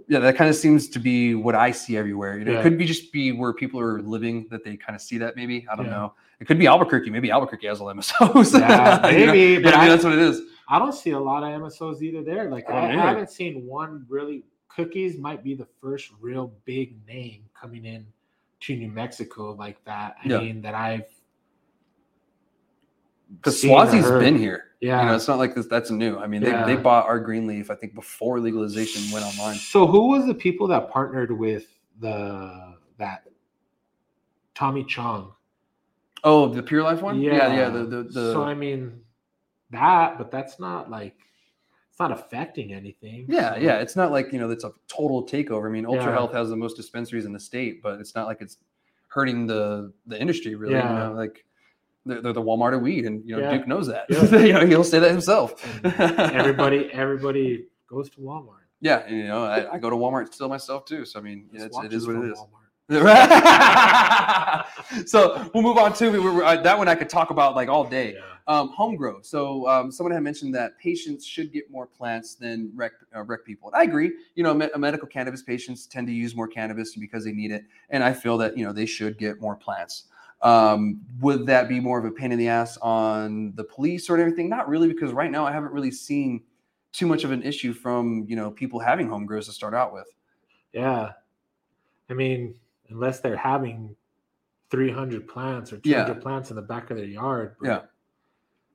yeah, 0.08 0.18
that 0.20 0.36
kind 0.36 0.48
of 0.48 0.56
seems 0.56 0.88
to 0.88 0.98
be 0.98 1.34
what 1.34 1.54
I 1.54 1.70
see 1.70 1.96
everywhere. 1.96 2.38
You 2.38 2.44
know, 2.46 2.52
Yeah. 2.52 2.60
it 2.60 2.62
could 2.62 2.78
be 2.78 2.86
just 2.86 3.12
be 3.12 3.32
where 3.32 3.52
people 3.52 3.78
are 3.80 4.00
living 4.00 4.46
that 4.50 4.64
they 4.64 4.76
kind 4.76 4.94
of 4.96 5.02
see 5.02 5.18
that. 5.18 5.36
Maybe 5.36 5.66
I 5.70 5.76
don't 5.76 5.86
Yeah. 5.86 5.92
know. 5.92 6.14
It 6.40 6.46
could 6.46 6.58
be 6.58 6.66
Albuquerque. 6.66 7.10
Maybe 7.10 7.30
Albuquerque 7.30 7.66
has 7.66 7.80
all 7.80 7.86
MSOs. 7.94 8.58
Yeah, 8.58 9.06
You 9.10 9.26
know? 9.26 9.32
maybe, 9.32 9.52
Yeah, 9.54 9.60
but 9.62 9.74
I 9.74 9.80
mean, 9.80 9.88
that's 9.90 10.04
what 10.04 10.12
it 10.14 10.18
is. 10.18 10.40
I 10.68 10.78
don't 10.78 10.94
see 10.94 11.10
a 11.10 11.18
lot 11.20 11.42
of 11.42 11.50
MSOs 11.60 12.00
either 12.02 12.22
there. 12.22 12.50
Like 12.50 12.64
oh, 12.68 12.74
I 12.74 12.86
I, 12.86 12.90
I 12.92 13.08
haven't 13.08 13.30
seen 13.30 13.66
one 13.66 14.04
really. 14.08 14.44
Cookies 14.68 15.16
might 15.18 15.44
be 15.44 15.54
the 15.54 15.68
first 15.80 16.10
real 16.20 16.52
big 16.64 16.96
name 17.06 17.44
coming 17.54 17.84
in 17.84 18.04
to 18.66 18.76
New 18.76 18.90
Mexico 18.90 19.52
like 19.58 19.82
that. 19.84 20.16
I 20.24 20.28
Yeah. 20.28 20.40
mean 20.40 20.62
that 20.62 20.74
I've 20.74 21.04
Because 23.36 23.60
Schwazze's 23.62 24.08
been 24.20 24.38
here. 24.38 24.66
Yeah. 24.80 25.00
You 25.00 25.08
know, 25.08 25.14
it's 25.16 25.26
not 25.26 25.38
like 25.38 25.54
this. 25.54 25.66
That's 25.66 25.90
new. 25.90 26.18
I 26.18 26.26
mean, 26.26 26.42
they, 26.42 26.50
Yeah. 26.50 26.66
they 26.66 26.76
bought 26.76 27.06
R. 27.06 27.18
Greenleaf. 27.18 27.70
I 27.70 27.74
think 27.74 27.94
before 27.94 28.38
legalization 28.38 29.02
went 29.12 29.24
online. 29.24 29.56
So 29.56 29.86
who 29.86 30.08
was 30.08 30.26
the 30.26 30.34
people 30.34 30.66
that 30.68 30.90
partnered 30.90 31.32
with 31.36 31.66
the 32.00 32.76
that 32.98 33.26
Tommy 34.54 34.84
Chong? 34.84 35.32
Oh, 36.22 36.48
the 36.48 36.62
PurLife 36.62 37.02
one. 37.02 37.20
yeah, 37.20 37.32
yeah. 37.32 37.54
Yeah. 37.54 37.68
The 37.70 37.84
the, 37.84 38.02
the 38.04 38.32
So 38.32 38.42
I 38.44 38.54
mean 38.54 39.00
that, 39.70 40.16
but 40.18 40.30
that's 40.30 40.60
not 40.60 40.90
like 40.90 41.16
it's 41.94 42.00
not 42.00 42.10
affecting 42.10 42.72
anything. 42.72 43.24
Yeah, 43.28 43.56
yeah. 43.56 43.78
It's 43.78 43.94
not 43.94 44.10
like 44.10 44.32
you 44.32 44.40
know 44.40 44.48
that's 44.48 44.64
a 44.64 44.72
total 44.88 45.24
takeover. 45.24 45.66
I 45.68 45.70
mean, 45.70 45.86
Ultra 45.86 46.06
Yeah. 46.06 46.12
Health 46.12 46.32
has 46.32 46.48
the 46.48 46.56
most 46.56 46.76
dispensaries 46.76 47.24
in 47.24 47.32
the 47.32 47.38
state, 47.38 47.80
but 47.84 48.00
it's 48.00 48.16
not 48.16 48.26
like 48.26 48.40
it's 48.40 48.56
hurting 49.06 49.46
the 49.46 49.92
the 50.08 50.20
industry 50.20 50.56
really. 50.56 50.72
You 50.74 50.80
Yeah. 50.80 50.98
know, 51.10 51.12
like 51.12 51.44
they're, 52.04 52.20
they're 52.20 52.32
the 52.32 52.42
Walmart 52.42 52.74
of 52.74 52.80
weed, 52.80 53.04
and 53.06 53.24
you 53.24 53.36
know 53.36 53.42
Yeah. 53.42 53.56
Duke 53.58 53.68
knows 53.68 53.86
that. 53.86 54.06
Yeah. 54.08 54.24
you 54.40 54.52
know, 54.54 54.66
he'll 54.66 54.82
say 54.82 54.98
that 54.98 55.10
himself. 55.12 55.64
Everybody 55.84 56.90
everybody 56.92 57.66
goes 57.86 58.10
to 58.10 58.18
Walmart. 58.18 58.66
yeah, 58.80 59.08
you 59.08 59.28
know, 59.28 59.44
I, 59.44 59.74
I 59.74 59.78
go 59.78 59.88
to 59.88 59.94
Walmart 59.94 60.34
still 60.34 60.48
myself 60.48 60.84
too. 60.86 61.04
So 61.04 61.20
I 61.20 61.22
mean, 61.22 61.48
yeah, 61.52 61.66
it's, 61.66 61.78
it 61.78 61.92
is 61.92 62.08
what 62.08 62.16
it 62.16 62.24
is. 62.32 62.38
Walmart. 62.40 62.63
so 65.06 65.50
we'll 65.54 65.62
move 65.62 65.78
on 65.78 65.94
to 65.94 66.10
we 66.10 66.18
were, 66.18 66.44
uh, 66.44 66.60
that 66.60 66.76
one. 66.76 66.86
I 66.86 66.94
could 66.94 67.08
talk 67.08 67.30
about 67.30 67.54
like 67.56 67.70
all 67.70 67.84
day. 67.84 68.12
Yeah. 68.14 68.20
Um, 68.46 68.68
home 68.68 68.96
grow. 68.96 69.22
So 69.22 69.66
um, 69.66 69.90
someone 69.90 70.12
had 70.12 70.22
mentioned 70.22 70.54
that 70.54 70.78
patients 70.78 71.24
should 71.24 71.50
get 71.50 71.70
more 71.70 71.86
plants 71.86 72.34
than 72.34 72.70
rec, 72.74 72.92
uh, 73.16 73.22
rec 73.22 73.42
people. 73.46 73.70
And 73.70 73.80
I 73.80 73.84
agree. 73.84 74.12
You 74.34 74.42
know, 74.42 74.52
me- 74.52 74.68
medical 74.76 75.08
cannabis 75.08 75.42
patients 75.42 75.86
tend 75.86 76.06
to 76.08 76.12
use 76.12 76.36
more 76.36 76.46
cannabis 76.46 76.94
because 76.94 77.24
they 77.24 77.32
need 77.32 77.52
it, 77.52 77.64
and 77.88 78.04
I 78.04 78.12
feel 78.12 78.36
that 78.38 78.58
you 78.58 78.66
know 78.66 78.72
they 78.72 78.84
should 78.84 79.16
get 79.16 79.40
more 79.40 79.56
plants. 79.56 80.04
Um, 80.42 81.00
would 81.20 81.46
that 81.46 81.70
be 81.70 81.80
more 81.80 81.98
of 81.98 82.04
a 82.04 82.10
pain 82.10 82.32
in 82.32 82.38
the 82.38 82.48
ass 82.48 82.76
on 82.82 83.54
the 83.54 83.64
police 83.64 84.10
or 84.10 84.18
everything? 84.18 84.50
Not 84.50 84.68
really, 84.68 84.88
because 84.88 85.12
right 85.12 85.30
now 85.30 85.46
I 85.46 85.52
haven't 85.52 85.72
really 85.72 85.90
seen 85.90 86.42
too 86.92 87.06
much 87.06 87.24
of 87.24 87.32
an 87.32 87.42
issue 87.42 87.72
from 87.72 88.26
you 88.28 88.36
know 88.36 88.50
people 88.50 88.78
having 88.78 89.08
home 89.08 89.24
grows 89.24 89.46
to 89.46 89.52
start 89.52 89.72
out 89.72 89.94
with. 89.94 90.06
Yeah. 90.74 91.12
I 92.10 92.12
mean, 92.12 92.54
unless 92.90 93.20
they're 93.20 93.36
having 93.36 93.94
300 94.70 95.28
plants 95.28 95.72
or 95.72 95.80
Yeah. 95.84 96.04
200 96.04 96.22
plants 96.22 96.50
in 96.50 96.56
the 96.56 96.62
back 96.62 96.90
of 96.90 96.96
their 96.96 97.06
yard. 97.06 97.56
but- 97.60 97.66
Yeah. 97.68 97.80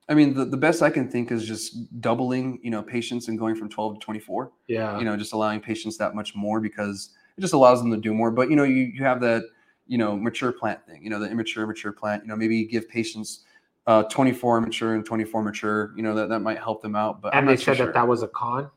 I 0.08 0.16
mean, 0.16 0.34
the, 0.34 0.44
the 0.46 0.58
best 0.58 0.82
I 0.82 0.90
can 0.90 1.08
think 1.08 1.32
is 1.32 1.46
just 1.46 2.02
doubling, 2.02 2.60
you 2.64 2.72
know, 2.72 2.82
patients 2.82 3.28
and 3.28 3.38
going 3.38 3.56
from 3.56 3.70
12 3.70 4.00
to 4.00 4.00
24. 4.00 4.52
Yeah. 4.68 4.98
you 4.98 5.06
know, 5.06 5.16
just 5.16 5.34
allowing 5.34 5.60
patients 5.60 5.98
that 5.98 6.16
much 6.16 6.36
more 6.36 6.60
because 6.60 7.12
it 7.38 7.42
just 7.42 7.54
allows 7.54 7.82
them 7.82 7.92
to 7.92 7.98
do 7.98 8.14
more. 8.14 8.32
But 8.32 8.50
you 8.50 8.56
know, 8.56 8.64
you 8.64 8.86
you 8.94 9.04
have 9.04 9.22
that 9.22 9.44
you 9.86 9.98
know 10.00 10.16
mature 10.18 10.52
plant 10.52 10.84
thing, 10.88 11.04
you 11.04 11.10
know, 11.12 11.20
the 11.20 11.30
immature 11.30 11.66
mature 11.68 11.92
plant. 11.92 12.24
You 12.24 12.30
know, 12.30 12.36
maybe 12.36 12.66
give 12.66 12.90
patients 12.90 13.46
uh 13.88 14.04
24 14.04 14.62
mature 14.62 14.96
and 14.96 15.06
24 15.06 15.44
mature. 15.44 15.94
You 15.96 16.02
know, 16.04 16.16
that 16.16 16.30
that 16.30 16.40
might 16.40 16.58
help 16.58 16.82
them 16.82 16.96
out. 16.96 17.22
But 17.22 17.34
I'm 17.36 17.40
and 17.42 17.48
they 17.50 17.52
not 17.54 17.60
too 17.60 17.66
said 17.66 17.78
sure. 17.78 17.86
that 17.88 17.94
that 17.94 18.08
was 18.08 18.24
a 18.24 18.28
con. 18.30 18.70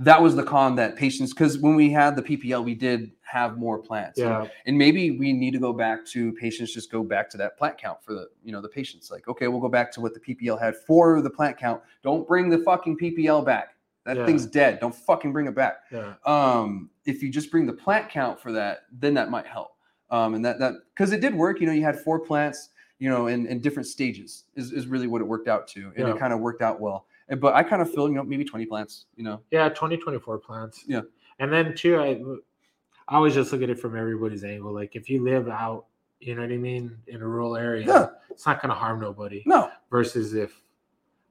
that 0.00 0.20
was 0.22 0.36
the 0.36 0.44
con 0.44 0.76
that 0.76 0.94
patients 0.96 1.32
because 1.32 1.56
when 1.58 1.74
we 1.74 1.90
had 1.90 2.16
the 2.16 2.22
PPL, 2.22 2.62
we 2.64 2.74
did 2.74 3.12
have 3.36 3.58
more 3.58 3.78
plants. 3.78 4.18
And- 4.18 4.28
Yeah. 4.44 4.48
and 4.66 4.78
maybe 4.78 5.10
we 5.10 5.32
need 5.32 5.52
to 5.52 5.58
go 5.58 5.72
back 5.72 6.04
to 6.06 6.32
patients 6.32 6.72
just 6.72 6.90
go 6.90 7.02
back 7.02 7.28
to 7.30 7.36
that 7.36 7.58
plant 7.58 7.76
count 7.78 8.02
for 8.02 8.12
the 8.14 8.28
you 8.42 8.50
know 8.52 8.60
the 8.62 8.68
patients 8.68 9.10
like 9.10 9.28
okay 9.28 9.46
we'll 9.48 9.60
go 9.60 9.68
back 9.68 9.92
to 9.92 10.00
what 10.00 10.12
the 10.14 10.20
ppl 10.20 10.58
had 10.60 10.74
for 10.86 11.20
the 11.20 11.28
plant 11.38 11.56
count 11.58 11.80
don't 12.02 12.26
bring 12.26 12.48
the 12.48 12.58
fucking 12.58 12.96
ppl 12.98 13.44
back 13.44 13.74
that 14.04 14.16
Yeah. 14.16 14.26
thing's 14.26 14.46
dead 14.46 14.80
don't 14.80 14.94
fucking 14.94 15.32
bring 15.32 15.46
it 15.46 15.54
back 15.54 15.74
Yeah. 15.92 16.14
um 16.24 16.90
if 17.04 17.22
you 17.22 17.28
just 17.30 17.50
bring 17.50 17.66
the 17.66 17.72
plant 17.84 18.08
count 18.08 18.40
for 18.40 18.52
that 18.52 18.74
then 18.90 19.12
that 19.14 19.30
might 19.30 19.46
help 19.46 19.72
um 20.10 20.34
and 20.34 20.44
that 20.46 20.58
that 20.60 20.72
because 20.94 21.12
it 21.12 21.20
did 21.20 21.34
work 21.34 21.60
you 21.60 21.66
know 21.66 21.72
you 21.74 21.82
had 21.90 21.98
four 21.98 22.18
plants 22.20 22.70
you 22.98 23.10
know 23.10 23.26
in, 23.26 23.46
in 23.46 23.60
different 23.60 23.86
stages 23.86 24.44
is, 24.54 24.72
is 24.72 24.86
really 24.86 25.06
what 25.08 25.20
it 25.20 25.24
worked 25.34 25.48
out 25.48 25.66
to 25.74 25.80
and 25.96 26.06
Yeah. 26.08 26.14
it 26.14 26.18
kind 26.18 26.32
of 26.32 26.40
worked 26.40 26.62
out 26.62 26.80
well 26.80 27.06
And- 27.28 27.40
but 27.40 27.54
i 27.54 27.62
kind 27.62 27.82
of 27.82 27.88
feel 27.92 28.08
you 28.08 28.14
know 28.14 28.24
maybe 28.24 28.44
20 28.44 28.64
plants 28.66 29.06
you 29.16 29.24
know 29.24 29.40
Yeah. 29.50 29.68
2024 29.68 30.38
plants. 30.38 30.84
Yeah. 30.86 31.02
And 31.38 31.52
then, 31.52 31.74
too, 31.74 31.98
I, 32.00 32.18
I 33.08 33.16
always 33.16 33.34
just 33.34 33.52
look 33.52 33.62
at 33.62 33.70
it 33.70 33.78
from 33.78 33.96
everybody's 33.96 34.42
angle. 34.44 34.72
Like, 34.72 34.96
if 34.96 35.08
you 35.08 35.22
live 35.22 35.48
out, 35.48 35.86
you 36.20 36.34
know 36.34 36.42
what 36.42 36.50
I 36.50 36.56
mean, 36.56 36.96
in 37.06 37.22
a 37.22 37.26
rural 37.26 37.56
area, 37.56 37.86
Yeah. 37.86 38.06
it's 38.30 38.46
not 38.46 38.60
going 38.60 38.70
to 38.70 38.74
harm 38.74 39.00
nobody. 39.00 39.42
no 39.46 39.70
Versus 39.90 40.34
if, 40.34 40.52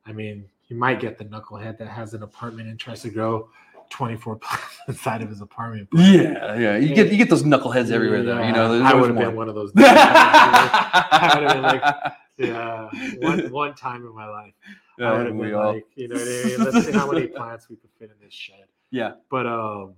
I 0.05 0.13
mean, 0.13 0.45
you 0.67 0.77
might 0.77 0.99
get 0.99 1.17
the 1.17 1.25
knucklehead 1.25 1.77
that 1.79 1.87
has 1.87 2.13
an 2.13 2.23
apartment 2.23 2.69
and 2.69 2.79
tries 2.79 3.01
to 3.01 3.09
grow 3.09 3.49
24 3.89 4.35
plants 4.41 4.77
inside 4.87 5.21
of 5.21 5.29
his 5.29 5.41
apartment. 5.41 5.87
but- 5.91 5.99
yeah 6.01 6.55
yeah 6.57 6.75
you 6.77 6.95
get 6.95 7.11
you 7.11 7.17
get 7.17 7.29
those 7.29 7.43
knuckleheads 7.43 7.91
everywhere 7.91 8.23
though 8.23 8.41
you 8.41 8.51
know 8.51 8.81
I 8.83 8.95
would 8.95 9.09
have 9.11 9.17
been 9.19 9.35
one 9.35 9.47
of 9.47 9.53
those. 9.53 9.71
I 9.77 11.31
would've 11.35 11.53
been 11.53 11.61
like, 11.61 12.13
yeah, 12.37 12.89
one 13.19 13.51
one 13.51 13.75
time 13.75 14.05
in 14.07 14.15
my 14.15 14.27
life, 14.27 14.53
Yeah, 14.97 15.11
I 15.11 15.17
would 15.17 15.27
have 15.27 15.35
we 15.35 15.47
been 15.47 15.55
all- 15.55 15.73
like, 15.73 15.85
you 15.95 16.07
know 16.07 16.15
what 16.15 16.23
I 16.27 16.43
mean? 16.45 16.63
Let's 16.63 16.85
see 16.85 16.91
how 16.93 17.11
many 17.11 17.27
plants 17.27 17.69
we 17.69 17.75
could 17.75 17.91
fit 17.99 18.09
in 18.11 18.25
this 18.25 18.33
shed. 18.33 18.65
Yeah. 18.91 19.11
But 19.29 19.45
um, 19.45 19.93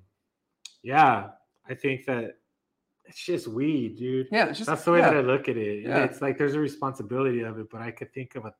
yeah, 0.83 1.29
I 1.69 1.73
think 1.73 2.05
that 2.05 2.37
it's 3.05 3.23
just 3.23 3.47
weed, 3.47 3.97
dude. 3.97 4.27
yeah, 4.31 4.47
it's 4.47 4.59
just 4.59 4.69
That's 4.69 4.83
the 4.83 4.91
way 4.91 4.99
yeah. 4.99 5.11
that 5.11 5.17
I 5.17 5.21
look 5.21 5.47
at 5.47 5.57
it. 5.57 5.83
Yeah. 5.83 6.03
It's 6.03 6.21
like 6.21 6.37
there's 6.37 6.55
a 6.55 6.59
responsibility 6.59 7.41
of 7.41 7.57
it, 7.57 7.69
but 7.71 7.81
I 7.81 7.91
could 7.91 8.13
think 8.13 8.35
of 8.35 8.45
a 8.45 8.53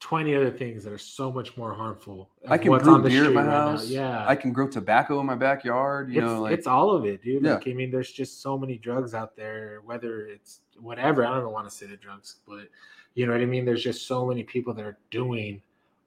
20 0.00 0.34
other 0.34 0.50
things 0.50 0.84
that 0.84 0.92
are 0.92 0.98
so 0.98 1.32
much 1.32 1.56
more 1.56 1.72
harmful. 1.72 2.30
I 2.46 2.58
can 2.58 2.76
brew 2.78 3.02
beer 3.02 3.24
street 3.24 3.34
my 3.34 3.42
right 3.42 3.50
house. 3.50 3.88
Yeah. 3.88 4.26
I 4.26 4.36
can 4.36 4.52
grow 4.52 4.68
tobacco 4.68 5.18
in 5.20 5.26
my 5.26 5.34
backyard. 5.34 6.12
You 6.12 6.20
it's, 6.20 6.30
know, 6.30 6.42
like 6.42 6.52
it's 6.52 6.66
all 6.66 6.90
of 6.90 7.06
it, 7.06 7.22
dude. 7.22 7.42
Yeah. 7.42 7.54
Like, 7.54 7.68
I 7.68 7.72
mean, 7.72 7.90
there's 7.90 8.12
just 8.12 8.42
so 8.42 8.58
many 8.58 8.76
drugs 8.76 9.14
out 9.14 9.36
there, 9.36 9.80
whether 9.84 10.26
it's 10.26 10.60
whatever. 10.78 11.24
I 11.24 11.30
don't 11.30 11.38
even 11.38 11.52
want 11.52 11.68
to 11.68 11.74
say 11.74 11.86
the 11.86 11.96
drugs, 11.96 12.36
but 12.46 12.68
you 13.14 13.26
know 13.26 13.32
what 13.32 13.40
I 13.40 13.46
mean? 13.46 13.64
There's 13.64 13.82
just 13.82 14.06
so 14.06 14.26
many 14.26 14.42
people 14.42 14.74
that 14.74 14.84
are 14.84 14.98
doing 15.10 15.62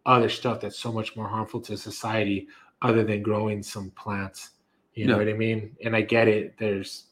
other 0.06 0.30
stuff 0.30 0.62
that's 0.62 0.78
so 0.78 0.92
much 0.92 1.16
more 1.16 1.28
harmful 1.28 1.60
to 1.62 1.78
society 1.78 2.48
other 2.82 3.04
than 3.04 3.24
growing 3.24 3.64
some 3.64 3.90
plants. 3.92 4.52
You 4.98 5.06
know 5.06 5.18
what 5.18 5.30
I 5.30 5.34
mean? 5.34 5.76
And 5.84 5.96
I 5.96 6.02
get 6.02 6.28
it. 6.28 6.56
There's 6.58 7.06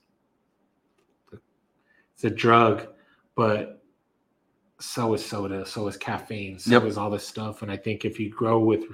it's 1.31 2.23
a 2.23 2.29
drug, 2.31 2.87
but 3.35 3.83
so 4.79 5.13
is 5.13 5.23
soda, 5.23 5.65
so 5.65 5.87
is 5.87 5.95
caffeine, 5.95 6.57
so 6.57 6.71
Yep. 6.71 6.83
is 6.83 6.97
all 6.97 7.09
this 7.11 7.27
stuff. 7.27 7.61
And 7.61 7.71
I 7.71 7.77
think 7.77 8.03
if 8.03 8.19
you 8.19 8.29
grow 8.29 8.59
with 8.59 8.85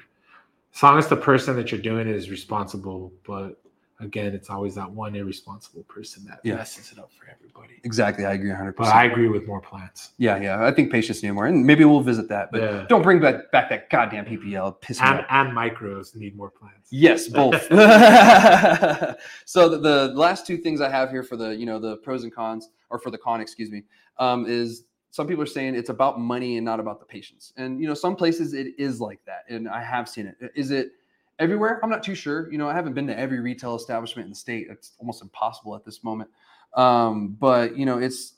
as 0.75 0.83
long 0.83 0.97
as 0.97 1.07
the 1.07 1.15
person 1.15 1.55
that 1.55 1.71
you're 1.71 1.81
doing 1.81 2.07
it 2.07 2.15
is 2.15 2.29
responsible, 2.29 3.13
but 3.25 3.61
again, 3.99 4.33
it's 4.33 4.49
always 4.49 4.75
that 4.75 4.89
one 4.91 5.15
irresponsible 5.15 5.83
person 5.83 6.25
that 6.25 6.41
Yeah. 6.43 6.55
messes 6.55 6.91
it 6.91 6.99
up 6.99 7.11
for 7.13 7.27
everybody. 7.29 7.50
Exactly. 7.83 8.25
I 8.25 8.33
agree 8.33 8.49
100. 8.49 8.71
But 8.75 8.83
percent 8.83 8.95
I 8.97 9.05
agree 9.05 9.27
with 9.27 9.47
more 9.47 9.61
plants. 9.61 10.11
Yeah, 10.17 10.37
yeah. 10.37 10.65
I 10.65 10.71
think 10.71 10.91
patients 10.91 11.21
need 11.23 11.31
more, 11.31 11.45
and 11.47 11.65
maybe 11.65 11.83
we'll 11.85 12.01
visit 12.01 12.27
that. 12.29 12.51
But 12.51 12.61
Yeah. 12.61 12.85
don't 12.89 13.01
bring 13.01 13.19
back 13.19 13.51
back 13.51 13.69
that 13.69 13.89
goddamn 13.89 14.25
PPL. 14.25 14.79
Piss 14.81 14.99
me 14.99 15.07
And 15.07 15.19
off. 15.19 15.25
and 15.29 15.49
micros 15.55 16.15
need 16.15 16.35
more 16.35 16.49
plants. 16.51 16.89
Yes, 16.91 17.27
both. 17.39 17.61
so 19.45 19.69
the, 19.69 19.77
the 19.77 20.07
last 20.15 20.45
two 20.47 20.57
things 20.57 20.81
I 20.81 20.89
have 20.89 21.09
here 21.11 21.23
for 21.23 21.35
the 21.35 21.55
you 21.55 21.65
know 21.65 21.79
the 21.79 21.97
pros 21.97 22.23
and 22.23 22.33
cons, 22.33 22.69
or 22.89 22.99
for 22.99 23.11
the 23.11 23.17
con, 23.17 23.41
excuse 23.41 23.71
me, 23.71 23.83
um, 24.17 24.45
is 24.47 24.83
some 25.11 25.27
people 25.27 25.43
are 25.43 25.47
saying 25.47 25.75
it's 25.75 25.89
about 25.89 26.19
money 26.19 26.57
and 26.57 26.65
not 26.65 26.79
about 26.79 26.99
the 26.99 27.05
patients. 27.05 27.53
And 27.57 27.81
you 27.81 27.87
know 27.87 27.93
some 27.93 28.15
places 28.15 28.53
it 28.53 28.73
is 28.77 29.01
like 29.01 29.19
that, 29.25 29.43
and 29.49 29.67
I 29.67 29.83
have 29.83 30.07
seen 30.07 30.27
it. 30.27 30.35
Is 30.55 30.71
it 30.71 30.91
everywhere? 31.39 31.79
I'm 31.83 31.89
not 31.89 32.03
too 32.03 32.15
sure. 32.15 32.51
You 32.51 32.57
know, 32.57 32.69
I 32.69 32.73
haven't 32.73 32.93
been 32.93 33.07
to 33.07 33.17
every 33.17 33.39
retail 33.39 33.75
establishment 33.75 34.25
in 34.25 34.29
the 34.31 34.35
state. 34.37 34.67
It's 34.69 34.93
almost 34.99 35.21
impossible 35.21 35.75
at 35.75 35.83
this 35.83 36.03
moment. 36.03 36.29
Um, 36.75 37.35
but 37.39 37.77
you 37.77 37.85
know, 37.85 37.97
it's 37.97 38.33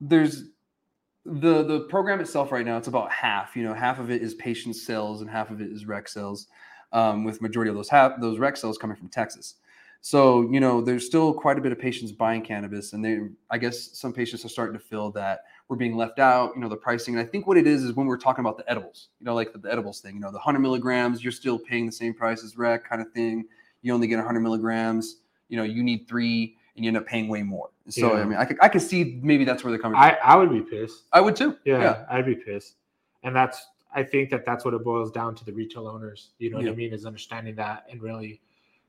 there's 0.00 0.44
the 1.24 1.62
the 1.62 1.80
program 1.88 2.20
itself 2.20 2.52
right 2.52 2.64
now. 2.64 2.76
It's 2.76 2.88
about 2.88 3.10
half. 3.10 3.56
You 3.56 3.64
know, 3.64 3.74
half 3.74 3.98
of 3.98 4.10
it 4.10 4.22
is 4.22 4.34
patient 4.34 4.76
sales 4.76 5.20
and 5.20 5.30
half 5.30 5.50
of 5.50 5.60
it 5.60 5.70
is 5.70 5.86
rec 5.86 6.08
sales 6.08 6.48
um, 6.92 7.24
with 7.24 7.40
majority 7.40 7.70
of 7.70 7.76
those 7.76 7.88
half 7.88 8.20
those 8.20 8.38
rec 8.38 8.56
cells 8.56 8.78
coming 8.78 8.96
from 8.96 9.08
Texas. 9.08 9.54
So 10.04 10.50
you 10.50 10.58
know, 10.58 10.80
there's 10.80 11.06
still 11.06 11.32
quite 11.32 11.58
a 11.58 11.60
bit 11.60 11.70
of 11.70 11.78
patients 11.78 12.10
buying 12.10 12.42
cannabis, 12.42 12.92
and 12.92 13.04
they, 13.04 13.20
I 13.50 13.58
guess, 13.58 13.96
some 13.96 14.12
patients 14.12 14.44
are 14.44 14.48
starting 14.48 14.76
to 14.76 14.84
feel 14.84 15.12
that 15.12 15.44
we're 15.68 15.76
being 15.76 15.96
left 15.96 16.18
out. 16.18 16.52
You 16.56 16.60
know, 16.60 16.68
the 16.68 16.76
pricing, 16.76 17.14
and 17.14 17.24
I 17.24 17.30
think 17.30 17.46
what 17.46 17.56
it 17.56 17.68
is 17.68 17.84
is 17.84 17.92
when 17.92 18.08
we're 18.08 18.18
talking 18.18 18.44
about 18.44 18.58
the 18.58 18.68
edibles, 18.68 19.10
you 19.20 19.26
know, 19.26 19.34
like 19.34 19.52
the, 19.52 19.60
the 19.60 19.70
edibles 19.70 20.00
thing. 20.00 20.14
You 20.14 20.20
know, 20.20 20.32
the 20.32 20.38
100 20.38 20.58
milligrams, 20.58 21.22
you're 21.22 21.30
still 21.30 21.56
paying 21.56 21.86
the 21.86 21.92
same 21.92 22.14
price 22.14 22.42
as 22.42 22.56
rec, 22.58 22.84
kind 22.88 23.00
of 23.00 23.12
thing. 23.12 23.44
You 23.82 23.94
only 23.94 24.08
get 24.08 24.16
100 24.16 24.40
milligrams. 24.40 25.18
You 25.48 25.56
know, 25.56 25.62
you 25.62 25.84
need 25.84 26.08
three, 26.08 26.56
and 26.76 26.84
you 26.84 26.88
end 26.88 26.96
up 26.96 27.06
paying 27.06 27.28
way 27.28 27.42
more. 27.42 27.70
So 27.88 28.14
I 28.16 28.24
mean, 28.24 28.38
I 28.38 28.44
could 28.44 28.58
I 28.60 28.68
could 28.68 28.82
see 28.82 29.18
maybe 29.22 29.44
that's 29.44 29.64
where 29.64 29.70
they're 29.70 29.80
coming 29.80 29.98
I 29.98 30.10
from. 30.10 30.18
I 30.24 30.36
would 30.36 30.50
be 30.50 30.60
pissed. 30.62 31.04
I 31.12 31.20
would 31.20 31.36
too. 31.36 31.56
Yeah, 31.64 31.80
yeah, 31.80 32.06
I'd 32.10 32.26
be 32.26 32.34
pissed. 32.36 32.76
And 33.24 33.34
that's 33.34 33.66
I 33.94 34.02
think 34.02 34.30
that 34.30 34.44
that's 34.44 34.64
what 34.64 34.72
it 34.74 34.82
boils 34.84 35.10
down 35.10 35.34
to 35.34 35.44
the 35.44 35.52
retail 35.52 35.86
owners. 35.88 36.30
You 36.38 36.50
know 36.50 36.58
what 36.58 36.68
I 36.68 36.74
mean? 36.74 36.92
Is 36.92 37.04
understanding 37.04 37.54
that 37.56 37.86
and 37.90 38.00
really 38.00 38.40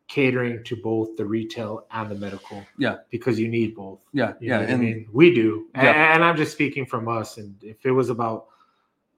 catering 0.08 0.64
to 0.66 0.76
both 0.76 1.16
the 1.18 1.26
retail 1.26 1.86
and 1.92 2.10
the 2.12 2.16
medical. 2.16 2.64
Yeah. 2.78 2.98
Because 3.10 3.40
you 3.40 3.48
need 3.48 3.76
both. 3.76 4.02
Yeah, 4.14 4.34
You 4.40 4.50
yeah, 4.50 4.60
what 4.60 4.70
I 4.70 4.76
mean, 4.76 5.08
we 5.12 5.34
do, 5.34 5.68
Yeah. 5.74 5.82
and, 5.82 5.98
and 5.98 6.24
I'm 6.24 6.36
just 6.36 6.52
speaking 6.52 6.86
from 6.86 7.08
us. 7.08 7.38
And 7.38 7.56
if 7.64 7.86
it 7.86 7.92
was 7.92 8.10
about 8.10 8.48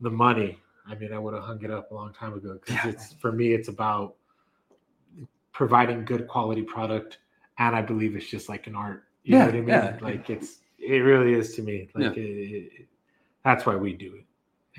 the 0.02 0.12
money, 0.12 0.60
I 0.88 0.96
mean, 0.96 1.12
I 1.12 1.18
would 1.20 1.34
have 1.34 1.44
hung 1.44 1.64
it 1.64 1.72
up 1.72 1.92
a 1.92 1.94
long 1.96 2.14
time 2.14 2.34
ago. 2.34 2.54
Because 2.54 2.76
Yeah. 2.76 2.92
it's 2.92 3.14
for 3.14 3.32
me, 3.32 3.54
it's 3.54 3.68
about 3.68 4.16
providing 5.52 6.06
good 6.06 6.28
quality 6.28 6.62
product, 6.62 7.18
and 7.58 7.76
I 7.76 7.82
believe 7.82 8.16
it's 8.16 8.28
just 8.28 8.50
like 8.50 8.68
an 8.68 8.76
art. 8.76 9.04
You 9.24 9.34
Yeah, 9.34 9.40
know 9.40 9.46
what 9.48 9.56
I 9.56 9.60
mean? 9.60 9.68
yeah. 9.70 9.98
Like 10.02 10.30
it's 10.30 10.60
it 10.78 11.00
really 11.00 11.34
is 11.34 11.56
to 11.56 11.62
me. 11.64 11.90
Like 11.96 12.18
it, 12.18 12.22
it- 12.22 12.88
that's 13.44 13.66
why 13.66 13.76
we 13.76 13.94
do 13.94 14.16
it. 14.16 14.26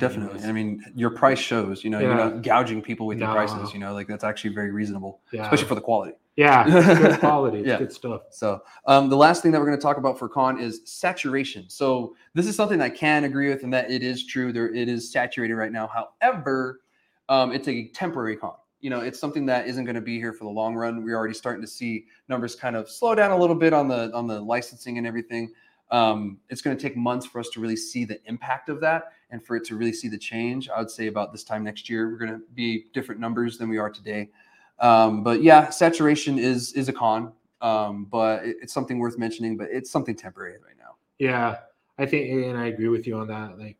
definitely. 0.01 0.43
I 0.43 0.51
mean, 0.53 0.85
your 0.97 1.11
price 1.11 1.39
shows. 1.39 1.85
You 1.85 1.91
know, 1.91 2.01
you're 2.01 2.15
not 2.17 2.43
gouging 2.43 2.83
people 2.83 3.07
with 3.07 3.19
your 3.19 3.29
prices. 3.29 3.73
You 3.73 3.79
know, 3.81 3.95
like 3.95 4.09
that's 4.09 4.25
actually 4.25 4.55
very 4.55 4.71
reasonable, 4.73 5.21
yeah, 5.33 5.43
especially 5.43 5.69
for 5.69 5.77
the 5.77 5.81
quality. 5.81 6.15
yeah, 6.37 6.65
good 6.99 7.19
quality. 7.21 7.59
It's 7.61 7.69
Yeah. 7.69 7.79
good 7.79 7.93
stuff. 7.93 8.23
So 8.31 8.61
um, 8.87 9.09
the 9.09 9.17
last 9.17 9.43
thing 9.43 9.53
that 9.53 9.61
we're 9.61 9.67
going 9.69 9.79
to 9.79 9.83
talk 9.83 9.97
about 9.99 10.19
for 10.19 10.29
con 10.29 10.61
is 10.61 10.81
saturation. 10.85 11.67
So 11.71 12.15
this 12.35 12.47
is 12.47 12.57
something 12.57 12.81
I 12.81 12.91
can 12.91 13.23
agree 13.25 13.49
with, 13.49 13.63
and 13.63 13.73
that 13.73 13.89
it 13.91 14.03
is 14.03 14.27
true. 14.27 14.53
There, 14.53 14.75
it 14.75 14.89
is 14.89 15.11
saturated 15.13 15.55
right 15.55 15.73
now. 15.73 15.89
However, 16.21 16.81
um, 17.29 17.53
it's 17.53 17.69
a 17.69 17.89
temporary 17.89 18.37
con. 18.37 18.55
You 18.81 18.91
know, 18.91 19.01
it's 19.01 19.19
something 19.19 19.47
that 19.47 19.67
isn't 19.67 19.85
going 19.85 19.95
to 19.97 20.01
be 20.01 20.19
here 20.19 20.33
for 20.33 20.45
the 20.45 20.51
long 20.51 20.75
run. 20.75 21.03
We're 21.03 21.17
already 21.17 21.35
starting 21.35 21.63
to 21.63 21.69
see 21.69 22.07
numbers 22.29 22.55
kind 22.55 22.77
of 22.77 22.91
slow 22.91 23.15
down 23.15 23.31
a 23.31 23.37
little 23.37 23.57
bit 23.57 23.73
on 23.73 23.89
the 23.89 24.13
on 24.13 24.27
the 24.27 24.41
licensing 24.41 24.99
and 24.99 25.07
everything. 25.07 25.51
Um, 25.91 26.39
it's 26.51 26.63
going 26.63 26.77
to 26.77 26.83
take 26.83 26.97
months 26.97 27.27
for 27.27 27.39
us 27.39 27.49
to 27.51 27.61
really 27.61 27.77
see 27.77 28.05
the 28.05 28.19
impact 28.27 28.69
of 28.69 28.81
that, 28.81 29.13
and 29.31 29.45
for 29.45 29.57
it 29.57 29.65
to 29.67 29.77
really 29.77 29.93
see 29.93 30.09
the 30.09 30.19
change. 30.19 30.69
I 30.69 30.79
would 30.79 30.91
say 30.91 31.07
about 31.07 31.33
this 31.33 31.45
time 31.45 31.65
next 31.65 31.89
year, 31.89 32.11
we're 32.11 32.19
going 32.19 32.33
to 32.33 32.43
be 32.55 32.87
different 32.93 33.21
numbers 33.21 33.57
than 33.57 33.69
we 33.69 33.79
are 33.79 33.91
today. 33.91 34.31
Um, 34.79 35.23
but 35.23 35.43
yeah, 35.43 35.71
saturation 35.71 36.39
is 36.39 36.73
is 36.75 36.89
a 36.89 36.93
con, 36.93 37.33
um, 37.63 38.07
but 38.11 38.45
it, 38.45 38.57
it's 38.63 38.75
something 38.75 38.99
worth 38.99 39.17
mentioning. 39.17 39.57
But 39.57 39.69
it's 39.71 39.91
something 39.91 40.15
temporary 40.15 40.59
right 40.65 40.77
now. 40.79 40.97
Yeah, 41.19 41.59
I 41.99 42.05
think, 42.05 42.31
and 42.31 42.59
I 42.59 42.67
agree 42.67 42.89
with 42.89 43.07
you 43.07 43.17
on 43.17 43.29
that. 43.29 43.59
Like, 43.59 43.79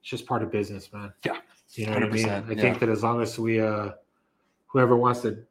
it's 0.00 0.10
just 0.10 0.26
part 0.26 0.42
of 0.42 0.50
business, 0.50 0.92
man. 0.92 1.12
Yeah, 1.24 1.38
you 1.76 1.86
know 1.86 1.94
what 1.94 2.04
I 2.04 2.08
mean. 2.08 2.28
I 2.28 2.38
yeah. 2.38 2.60
think 2.60 2.78
that 2.80 2.88
as 2.88 3.02
long 3.02 3.20
as 3.22 3.38
we, 3.38 3.60
uh, 3.60 3.90
whoever 4.66 4.96
wants 4.96 5.22
to 5.22 5.44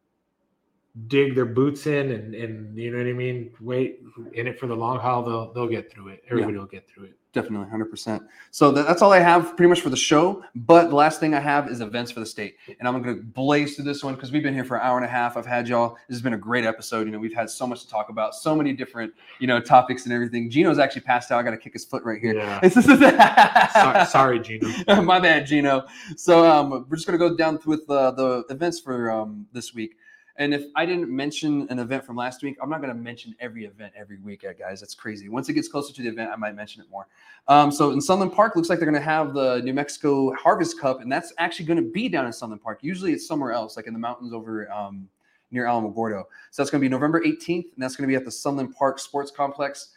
dig 1.07 1.33
their 1.33 1.45
boots 1.45 1.87
in 1.87 2.11
and 2.11 2.35
and 2.35 2.77
you 2.77 2.91
know 2.91 2.97
what 2.97 3.07
I 3.07 3.13
mean, 3.13 3.51
wait 3.59 4.01
in 4.33 4.47
it 4.47 4.59
for 4.59 4.67
the 4.67 4.75
long 4.75 4.99
haul, 4.99 5.23
they'll 5.23 5.53
they'll 5.53 5.67
get 5.67 5.91
through 5.91 6.09
it. 6.09 6.23
Everybody 6.29 6.57
will 6.57 6.65
get 6.65 6.87
through 6.87 7.05
it. 7.05 7.17
Definitely, 7.33 7.67
hundred 7.67 7.89
percent. 7.89 8.21
So 8.51 8.71
that, 8.71 8.85
that's 8.85 9.01
all 9.01 9.11
I 9.11 9.17
have 9.17 9.57
pretty 9.57 9.67
much 9.67 9.81
for 9.81 9.89
the 9.89 9.97
show. 9.97 10.43
But 10.53 10.89
the 10.89 10.95
last 10.95 11.19
thing 11.19 11.33
I 11.33 11.39
have 11.39 11.67
is 11.67 11.81
events 11.81 12.11
for 12.11 12.19
the 12.19 12.27
state, 12.27 12.57
and 12.77 12.87
I'm 12.87 13.01
going 13.01 13.15
to 13.15 13.23
blaze 13.23 13.75
through 13.75 13.85
this 13.85 14.03
one 14.03 14.13
because 14.13 14.31
we've 14.31 14.43
been 14.43 14.53
here 14.53 14.63
for 14.63 14.77
an 14.77 14.83
hour 14.83 14.97
and 14.97 15.05
a 15.05 15.09
half. 15.09 15.35
I've 15.35 15.47
had 15.47 15.67
y'all. 15.67 15.95
This 16.07 16.17
has 16.17 16.21
been 16.21 16.35
a 16.35 16.37
great 16.37 16.63
episode. 16.63 17.07
You 17.07 17.11
know, 17.11 17.17
we've 17.17 17.33
had 17.33 17.49
so 17.49 17.65
much 17.65 17.81
to 17.81 17.89
talk 17.89 18.09
about, 18.09 18.35
so 18.35 18.55
many 18.55 18.71
different 18.71 19.15
you 19.39 19.47
know 19.47 19.59
topics 19.59 20.03
and 20.03 20.13
everything. 20.13 20.51
Gino's 20.51 20.77
actually 20.77 21.01
passed 21.01 21.31
out. 21.31 21.39
I 21.39 21.43
got 21.43 21.51
to 21.51 21.57
kick 21.57 21.73
his 21.73 21.85
foot 21.85 22.03
right 22.03 22.21
here. 22.21 22.35
Yeah. 22.35 22.61
Sorry, 23.73 24.05
sorry, 24.05 24.39
Gino. 24.39 25.01
My 25.01 25.19
bad, 25.19 25.47
Gino. 25.47 25.87
So 26.15 26.45
um, 26.45 26.85
we're 26.87 26.97
just 26.97 27.07
gonna 27.07 27.17
go 27.17 27.35
down 27.35 27.57
with 27.65 27.89
uh, 27.89 28.11
the 28.11 28.45
events 28.51 28.79
for 28.79 29.09
um, 29.09 29.47
this 29.53 29.73
week. 29.73 29.97
And 30.37 30.53
if 30.53 30.65
I 30.75 30.85
didn't 30.85 31.09
mention 31.09 31.67
an 31.69 31.77
event 31.77 32.03
from 32.03 32.15
last 32.15 32.41
week, 32.41 32.57
I'm 32.61 32.69
not 32.69 32.81
gonna 32.81 32.95
mention 32.95 33.35
every 33.39 33.65
event 33.65 33.93
every 33.95 34.17
week, 34.17 34.43
guys. 34.57 34.79
That's 34.79 34.95
crazy. 34.95 35.29
Once 35.29 35.47
it 35.47 35.53
gets 35.53 35.67
closer 35.67 35.93
to 35.93 36.01
the 36.01 36.09
event, 36.09 36.31
I 36.31 36.35
might 36.35 36.55
mention 36.55 36.81
it 36.81 36.89
more. 36.89 37.07
Um, 37.47 37.71
so 37.71 37.91
in 37.91 38.01
Sunland 38.01 38.33
Park, 38.33 38.55
looks 38.55 38.69
like 38.69 38.79
they're 38.79 38.89
gonna 38.89 38.99
have 38.99 39.33
the 39.33 39.61
New 39.63 39.73
Mexico 39.73 40.33
Harvest 40.33 40.79
Cup, 40.79 41.01
and 41.01 41.11
that's 41.11 41.33
actually 41.37 41.65
gonna 41.65 41.83
be 41.83 42.09
down 42.09 42.25
in 42.25 42.33
Sunland 42.33 42.63
Park. 42.63 42.79
Usually 42.81 43.13
it's 43.13 43.27
somewhere 43.27 43.51
else, 43.51 43.77
like 43.77 43.85
in 43.85 43.93
the 43.93 43.99
mountains 43.99 44.33
over 44.33 44.71
um, 44.71 45.07
near 45.51 45.65
Alamogordo. 45.65 46.23
So 46.49 46.63
that's 46.63 46.71
gonna 46.71 46.81
be 46.81 46.89
November 46.89 47.21
18th, 47.23 47.65
and 47.73 47.77
that's 47.77 47.95
gonna 47.95 48.07
be 48.07 48.15
at 48.15 48.25
the 48.25 48.31
Sunland 48.31 48.75
Park 48.75 48.97
Sports 48.97 49.29
Complex. 49.29 49.89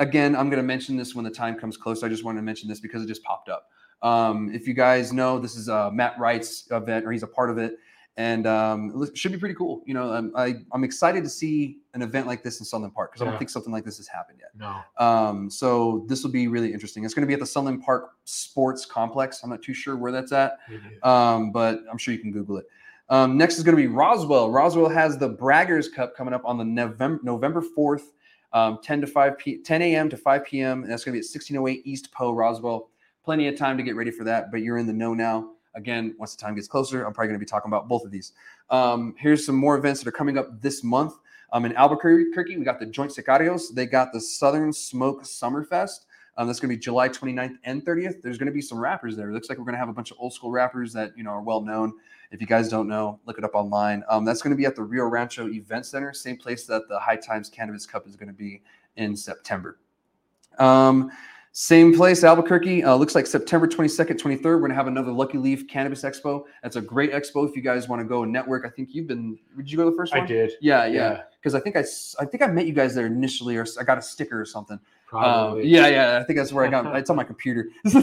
Again, 0.00 0.34
I'm 0.34 0.50
gonna 0.50 0.64
mention 0.64 0.96
this 0.96 1.14
when 1.14 1.24
the 1.24 1.30
time 1.30 1.54
comes 1.54 1.76
close. 1.76 2.02
I 2.02 2.08
just 2.08 2.24
wanted 2.24 2.40
to 2.40 2.44
mention 2.44 2.68
this 2.68 2.80
because 2.80 3.02
it 3.02 3.06
just 3.06 3.22
popped 3.22 3.48
up. 3.48 3.70
Um, 4.02 4.50
if 4.52 4.66
you 4.66 4.74
guys 4.74 5.12
know, 5.12 5.38
this 5.38 5.54
is 5.54 5.68
uh, 5.68 5.90
Matt 5.90 6.18
Wright's 6.18 6.68
event, 6.72 7.06
or 7.06 7.12
he's 7.12 7.22
a 7.22 7.28
part 7.28 7.48
of 7.48 7.58
it, 7.58 7.78
and 8.16 8.46
um, 8.46 9.02
it 9.02 9.18
should 9.18 9.32
be 9.32 9.38
pretty 9.38 9.56
cool. 9.56 9.82
You 9.86 9.94
know, 9.94 10.12
um, 10.12 10.32
I 10.36 10.56
I'm 10.72 10.84
excited 10.84 11.24
to 11.24 11.30
see 11.30 11.78
an 11.94 12.02
event 12.02 12.26
like 12.26 12.42
this 12.42 12.60
in 12.60 12.64
Sunland 12.64 12.94
Park 12.94 13.12
because 13.12 13.26
I 13.26 13.30
don't 13.30 13.38
think 13.38 13.50
something 13.50 13.72
like 13.72 13.84
this 13.84 13.96
has 13.96 14.06
happened 14.06 14.38
yet. 14.40 14.50
No. 14.54 15.04
Um, 15.04 15.50
so 15.50 16.04
this 16.08 16.22
will 16.22 16.30
be 16.30 16.46
really 16.46 16.72
interesting. 16.72 17.04
It's 17.04 17.14
going 17.14 17.22
to 17.22 17.26
be 17.26 17.34
at 17.34 17.40
the 17.40 17.46
Sunland 17.46 17.82
Park 17.82 18.12
Sports 18.24 18.86
Complex. 18.86 19.42
I'm 19.42 19.50
not 19.50 19.62
too 19.62 19.74
sure 19.74 19.96
where 19.96 20.12
that's 20.12 20.32
at, 20.32 20.58
um, 21.02 21.50
but 21.50 21.80
I'm 21.90 21.98
sure 21.98 22.14
you 22.14 22.20
can 22.20 22.30
Google 22.30 22.58
it. 22.58 22.66
Um, 23.08 23.36
next 23.36 23.58
is 23.58 23.64
going 23.64 23.76
to 23.76 23.82
be 23.82 23.88
Roswell. 23.88 24.50
Roswell 24.50 24.88
has 24.88 25.18
the 25.18 25.28
Braggers 25.28 25.92
Cup 25.92 26.16
coming 26.16 26.32
up 26.32 26.42
on 26.44 26.56
the 26.56 26.64
November 26.64 27.20
November 27.22 27.62
4th, 27.76 28.12
um, 28.52 28.78
10 28.82 29.00
to 29.02 29.06
5 29.08 29.38
p 29.38 29.58
10 29.58 29.82
a.m. 29.82 30.08
to 30.08 30.16
5 30.16 30.44
p.m. 30.44 30.82
And 30.84 30.92
that's 30.92 31.04
going 31.04 31.12
to 31.12 31.20
be 31.20 31.26
at 31.26 31.30
1608 31.30 31.82
East 31.84 32.12
Poe, 32.12 32.32
Roswell. 32.32 32.90
Plenty 33.24 33.48
of 33.48 33.56
time 33.56 33.76
to 33.76 33.82
get 33.82 33.96
ready 33.96 34.10
for 34.10 34.22
that, 34.24 34.50
but 34.50 34.60
you're 34.60 34.78
in 34.78 34.86
the 34.86 34.92
know 34.92 35.14
now. 35.14 35.53
Again, 35.74 36.14
once 36.18 36.34
the 36.34 36.40
time 36.40 36.54
gets 36.54 36.68
closer, 36.68 37.04
I'm 37.04 37.12
probably 37.12 37.28
going 37.28 37.40
to 37.40 37.44
be 37.44 37.48
talking 37.48 37.70
about 37.70 37.88
both 37.88 38.04
of 38.04 38.10
these. 38.10 38.32
Um, 38.70 39.14
here's 39.18 39.44
some 39.44 39.56
more 39.56 39.76
events 39.76 40.00
that 40.00 40.08
are 40.08 40.12
coming 40.12 40.38
up 40.38 40.60
this 40.60 40.84
month. 40.84 41.14
Um, 41.52 41.64
in 41.64 41.74
Albuquerque, 41.74 42.56
we 42.56 42.64
got 42.64 42.80
the 42.80 42.86
Joint 42.86 43.12
Sicarios. 43.12 43.72
They 43.72 43.86
got 43.86 44.12
the 44.12 44.20
Southern 44.20 44.72
Smoke 44.72 45.22
Summerfest. 45.22 46.06
Um, 46.36 46.48
that's 46.48 46.58
going 46.58 46.70
to 46.70 46.76
be 46.76 46.80
July 46.80 47.08
29th 47.08 47.58
and 47.64 47.84
30th. 47.84 48.20
There's 48.22 48.38
going 48.38 48.46
to 48.48 48.52
be 48.52 48.60
some 48.60 48.78
rappers 48.78 49.16
there. 49.16 49.30
It 49.30 49.32
looks 49.32 49.48
like 49.48 49.58
we're 49.58 49.64
going 49.64 49.74
to 49.74 49.78
have 49.78 49.88
a 49.88 49.92
bunch 49.92 50.10
of 50.10 50.16
old 50.18 50.32
school 50.32 50.50
rappers 50.50 50.92
that 50.92 51.16
you 51.16 51.22
know 51.22 51.30
are 51.30 51.42
well 51.42 51.60
known. 51.60 51.92
If 52.32 52.40
you 52.40 52.46
guys 52.46 52.68
don't 52.68 52.88
know, 52.88 53.20
look 53.26 53.38
it 53.38 53.44
up 53.44 53.54
online. 53.54 54.02
Um, 54.08 54.24
that's 54.24 54.42
going 54.42 54.50
to 54.50 54.56
be 54.56 54.66
at 54.66 54.74
the 54.74 54.82
Rio 54.82 55.04
Rancho 55.04 55.48
Event 55.48 55.86
Center, 55.86 56.12
same 56.12 56.36
place 56.36 56.66
that 56.66 56.88
the 56.88 56.98
High 56.98 57.16
Times 57.16 57.48
Cannabis 57.48 57.86
Cup 57.86 58.08
is 58.08 58.16
going 58.16 58.28
to 58.28 58.34
be 58.34 58.62
in 58.96 59.16
September. 59.16 59.78
Um, 60.58 61.12
same 61.56 61.94
place, 61.94 62.24
Albuquerque. 62.24 62.82
Uh, 62.82 62.96
looks 62.96 63.14
like 63.14 63.28
September 63.28 63.68
22nd, 63.68 64.20
23rd. 64.20 64.42
We're 64.42 64.58
going 64.58 64.70
to 64.70 64.74
have 64.74 64.88
another 64.88 65.12
Lucky 65.12 65.38
Leaf 65.38 65.68
Cannabis 65.68 66.02
Expo. 66.02 66.42
That's 66.64 66.74
a 66.74 66.80
great 66.80 67.12
expo 67.12 67.48
if 67.48 67.54
you 67.54 67.62
guys 67.62 67.88
want 67.88 68.02
to 68.02 68.04
go 68.04 68.24
and 68.24 68.32
network. 68.32 68.66
I 68.66 68.70
think 68.70 68.88
you've 68.92 69.06
been, 69.06 69.38
did 69.56 69.70
you 69.70 69.76
go 69.76 69.84
to 69.84 69.90
the 69.92 69.96
first 69.96 70.12
one? 70.12 70.24
I 70.24 70.26
did. 70.26 70.54
Yeah, 70.60 70.84
yeah. 70.86 71.22
Because 71.40 71.54
I 71.54 71.60
think 71.60 71.76
I 71.76 71.84
think 72.24 72.42
I 72.42 72.48
met 72.48 72.66
you 72.66 72.72
guys 72.72 72.92
there 72.92 73.06
initially, 73.06 73.56
or 73.56 73.66
I 73.78 73.84
got 73.84 73.98
a 73.98 74.02
sticker 74.02 74.40
or 74.40 74.44
something. 74.44 74.80
Um, 75.12 75.20
Probably. 75.20 75.68
yeah, 75.68 75.86
yeah. 75.86 76.18
I 76.20 76.24
think 76.24 76.40
that's 76.40 76.52
where 76.52 76.64
I 76.64 76.68
got. 76.68 76.96
It's 76.96 77.08
on 77.08 77.14
my 77.14 77.22
computer. 77.22 77.68
so, 77.86 78.00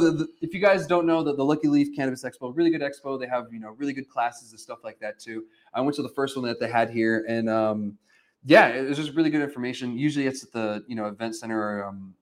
the, 0.00 0.10
the, 0.10 0.28
if 0.40 0.52
you 0.52 0.58
guys 0.58 0.88
don't 0.88 1.06
know, 1.06 1.22
that 1.22 1.36
the 1.36 1.44
Lucky 1.44 1.68
Leaf 1.68 1.94
Cannabis 1.94 2.24
Expo, 2.24 2.50
really 2.52 2.70
good 2.70 2.80
expo. 2.80 3.20
They 3.20 3.28
have 3.28 3.52
you 3.52 3.60
know 3.60 3.76
really 3.76 3.92
good 3.92 4.08
classes 4.08 4.50
and 4.50 4.58
stuff 4.58 4.78
like 4.82 4.98
that 4.98 5.20
too. 5.20 5.44
I 5.72 5.82
went 5.82 5.94
to 5.96 6.02
the 6.02 6.08
first 6.08 6.36
one 6.36 6.46
that 6.46 6.58
they 6.58 6.68
had 6.68 6.90
here, 6.90 7.24
and 7.28 7.48
um, 7.48 7.96
yeah, 8.44 8.68
it 8.68 8.88
was 8.88 8.98
just 8.98 9.14
really 9.14 9.30
good 9.30 9.42
information. 9.42 9.96
Usually, 9.96 10.26
it's 10.26 10.42
at 10.42 10.52
the 10.52 10.84
you 10.86 10.94
know 10.94 11.06
event 11.06 11.36
center 11.36 11.60
or 11.60 11.84
um, 11.84 12.14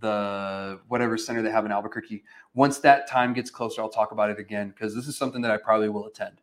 the 0.00 0.78
whatever 0.88 1.16
center 1.16 1.42
they 1.42 1.50
have 1.50 1.64
in 1.64 1.72
Albuquerque. 1.72 2.22
Once 2.54 2.78
that 2.78 3.08
time 3.08 3.32
gets 3.32 3.50
closer, 3.50 3.80
I'll 3.80 3.88
talk 3.88 4.12
about 4.12 4.30
it 4.30 4.38
again 4.38 4.68
because 4.70 4.94
this 4.94 5.06
is 5.06 5.16
something 5.16 5.40
that 5.42 5.50
I 5.50 5.56
probably 5.56 5.88
will 5.88 6.06
attend. 6.06 6.40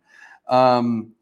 Um, 0.48 1.14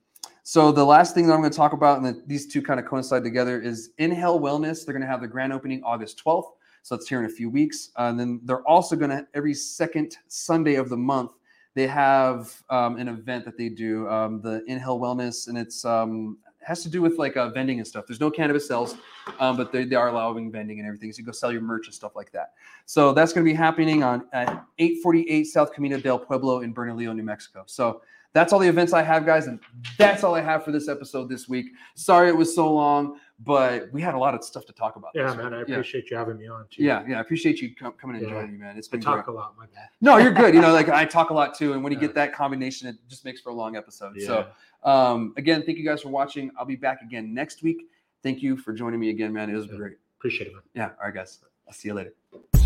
so 0.44 0.72
the 0.72 0.86
last 0.86 1.16
thing 1.16 1.26
that 1.28 1.34
I'm 1.34 1.40
going 1.40 1.52
to 1.52 1.58
talk 1.58 1.74
about, 1.74 1.98
and 1.98 2.06
that 2.06 2.28
these 2.28 2.48
two 2.48 2.62
kind 2.62 2.80
of 2.80 2.86
coincide 2.86 3.24
together, 3.24 3.60
is 3.60 3.92
Inhale 3.98 4.40
Wellness. 4.40 4.86
They're 4.86 4.94
going 4.94 5.02
to 5.02 5.08
have 5.08 5.22
the 5.22 5.28
grand 5.28 5.52
opening 5.52 5.82
August 5.84 6.24
12th, 6.24 6.52
so 6.84 6.96
that's 6.96 7.10
here 7.10 7.20
in 7.20 7.26
a 7.26 7.30
few 7.30 7.50
weeks. 7.50 7.90
Uh, 7.98 8.04
and 8.04 8.20
then 8.20 8.40
they're 8.44 8.66
also 8.68 8.96
going 8.96 9.10
to 9.10 9.28
every 9.34 9.56
second 9.56 10.18
Sunday 10.28 10.76
of 10.76 10.90
the 10.90 10.98
month 10.98 11.32
they 11.76 11.88
have 11.88 12.64
um, 12.70 12.96
an 12.96 13.10
event 13.10 13.44
that 13.44 13.58
they 13.58 13.68
do, 13.68 14.08
um, 14.08 14.42
the 14.42 14.64
Inhale 14.66 14.98
Wellness, 14.98 15.50
and 15.50 15.58
it's 15.58 15.84
um, 15.84 16.38
has 16.66 16.82
to 16.82 16.90
do 16.90 17.02
with 17.02 17.20
like 17.20 17.38
uh, 17.38 17.50
vending 17.50 17.78
and 17.78 17.88
stuff. 17.88 18.06
There's 18.08 18.20
no 18.20 18.32
cannabis 18.32 18.68
sales, 18.68 18.96
um, 19.40 19.56
but 19.56 19.72
they, 19.72 19.86
they 19.86 19.96
are 19.96 20.10
allowing 20.10 20.52
vending 20.52 20.80
and 20.80 20.88
everything. 20.88 21.12
So 21.12 21.20
you 21.20 21.26
go 21.26 21.32
sell 21.32 21.52
your 21.52 21.62
merch 21.62 21.86
and 21.86 21.94
stuff 21.94 22.16
like 22.16 22.32
that. 22.32 22.54
So 22.88 23.14
that's 23.14 23.34
going 23.34 23.46
to 23.46 23.52
be 23.52 23.56
happening 23.56 24.02
on 24.02 24.28
at 24.34 24.48
848 24.80 25.44
South 25.44 25.74
Camino 25.74 26.00
del 26.00 26.18
Pueblo 26.18 26.62
in 26.62 26.74
Bernalillo, 26.74 27.14
New 27.14 27.24
Mexico. 27.24 27.64
So 27.68 28.02
that's 28.34 28.52
all 28.52 28.60
the 28.60 28.68
events 28.68 28.94
I 28.94 29.04
have, 29.04 29.26
guys, 29.28 29.46
and 29.46 29.60
that's 29.98 30.24
all 30.24 30.34
I 30.34 30.42
have 30.42 30.66
for 30.66 30.72
this 30.72 30.90
episode 30.90 31.30
this 31.30 31.48
week. 31.48 31.68
Sorry 31.94 32.30
it 32.30 32.36
was 32.36 32.54
so 32.54 32.74
long, 32.74 33.20
but 33.40 33.92
we 33.92 34.02
had 34.02 34.14
a 34.14 34.18
lot 34.18 34.34
of 34.34 34.44
stuff 34.44 34.66
to 34.66 34.74
talk 34.74 34.96
about. 34.96 35.12
Yeah, 35.14 35.34
man. 35.34 35.54
I 35.54 35.60
week. 35.60 35.68
yeah. 35.68 35.76
appreciate 35.76 36.10
you 36.10 36.18
having 36.18 36.38
me 36.38 36.48
on 36.48 36.66
too. 36.70 36.84
Yeah, 36.84 37.04
yeah, 37.08 37.18
I 37.18 37.22
appreciate 37.22 37.62
you 37.62 37.76
com- 37.76 37.94
coming 37.94 38.16
and 38.18 38.26
Yeah. 38.26 38.32
joining 38.34 38.52
me, 38.54 38.58
man. 38.60 38.78
It's 38.78 38.88
been 38.88 39.02
talk 39.02 39.26
great. 39.26 39.34
a 39.34 39.38
lot, 39.38 39.56
my 39.58 39.66
bad. 39.68 39.90
No, 40.02 40.18
you're 40.18 40.32
good. 40.34 40.54
You 40.54 40.62
know, 40.62 40.72
like 40.74 40.88
I 40.90 41.04
talk 41.18 41.30
a 41.32 41.34
lot 41.34 41.54
too, 41.56 41.74
and 41.74 41.84
when 41.84 41.92
you 41.92 41.98
Yeah. 42.00 42.08
get 42.08 42.16
that 42.16 42.34
combination, 42.34 42.88
it 42.88 42.96
just 43.08 43.26
makes 43.26 43.42
for 43.42 43.50
a 43.50 43.54
long 43.54 43.76
episode. 43.76 44.14
Yeah. 44.16 44.26
So, 44.28 44.48
um, 44.90 45.34
again, 45.38 45.64
thank 45.66 45.78
you 45.78 45.84
guys 45.86 46.02
for 46.02 46.10
watching. 46.10 46.50
I'll 46.58 46.66
be 46.66 46.76
back 46.78 47.02
again 47.02 47.34
next 47.34 47.62
week. 47.62 47.90
Thank 48.24 48.42
you 48.42 48.56
for 48.58 48.74
joining 48.74 49.00
me 49.00 49.10
again, 49.10 49.34
man. 49.34 49.50
It 49.50 49.56
was 49.56 49.68
Yeah. 49.68 49.76
great. 49.78 49.98
appreciate 50.18 50.48
it, 50.48 50.54
man. 50.54 50.64
Yeah. 50.74 50.90
All 51.00 51.06
right, 51.06 51.14
guys. 51.14 51.40
I'll 51.68 51.74
see 51.74 51.90
you 51.90 51.94
later. 51.94 52.65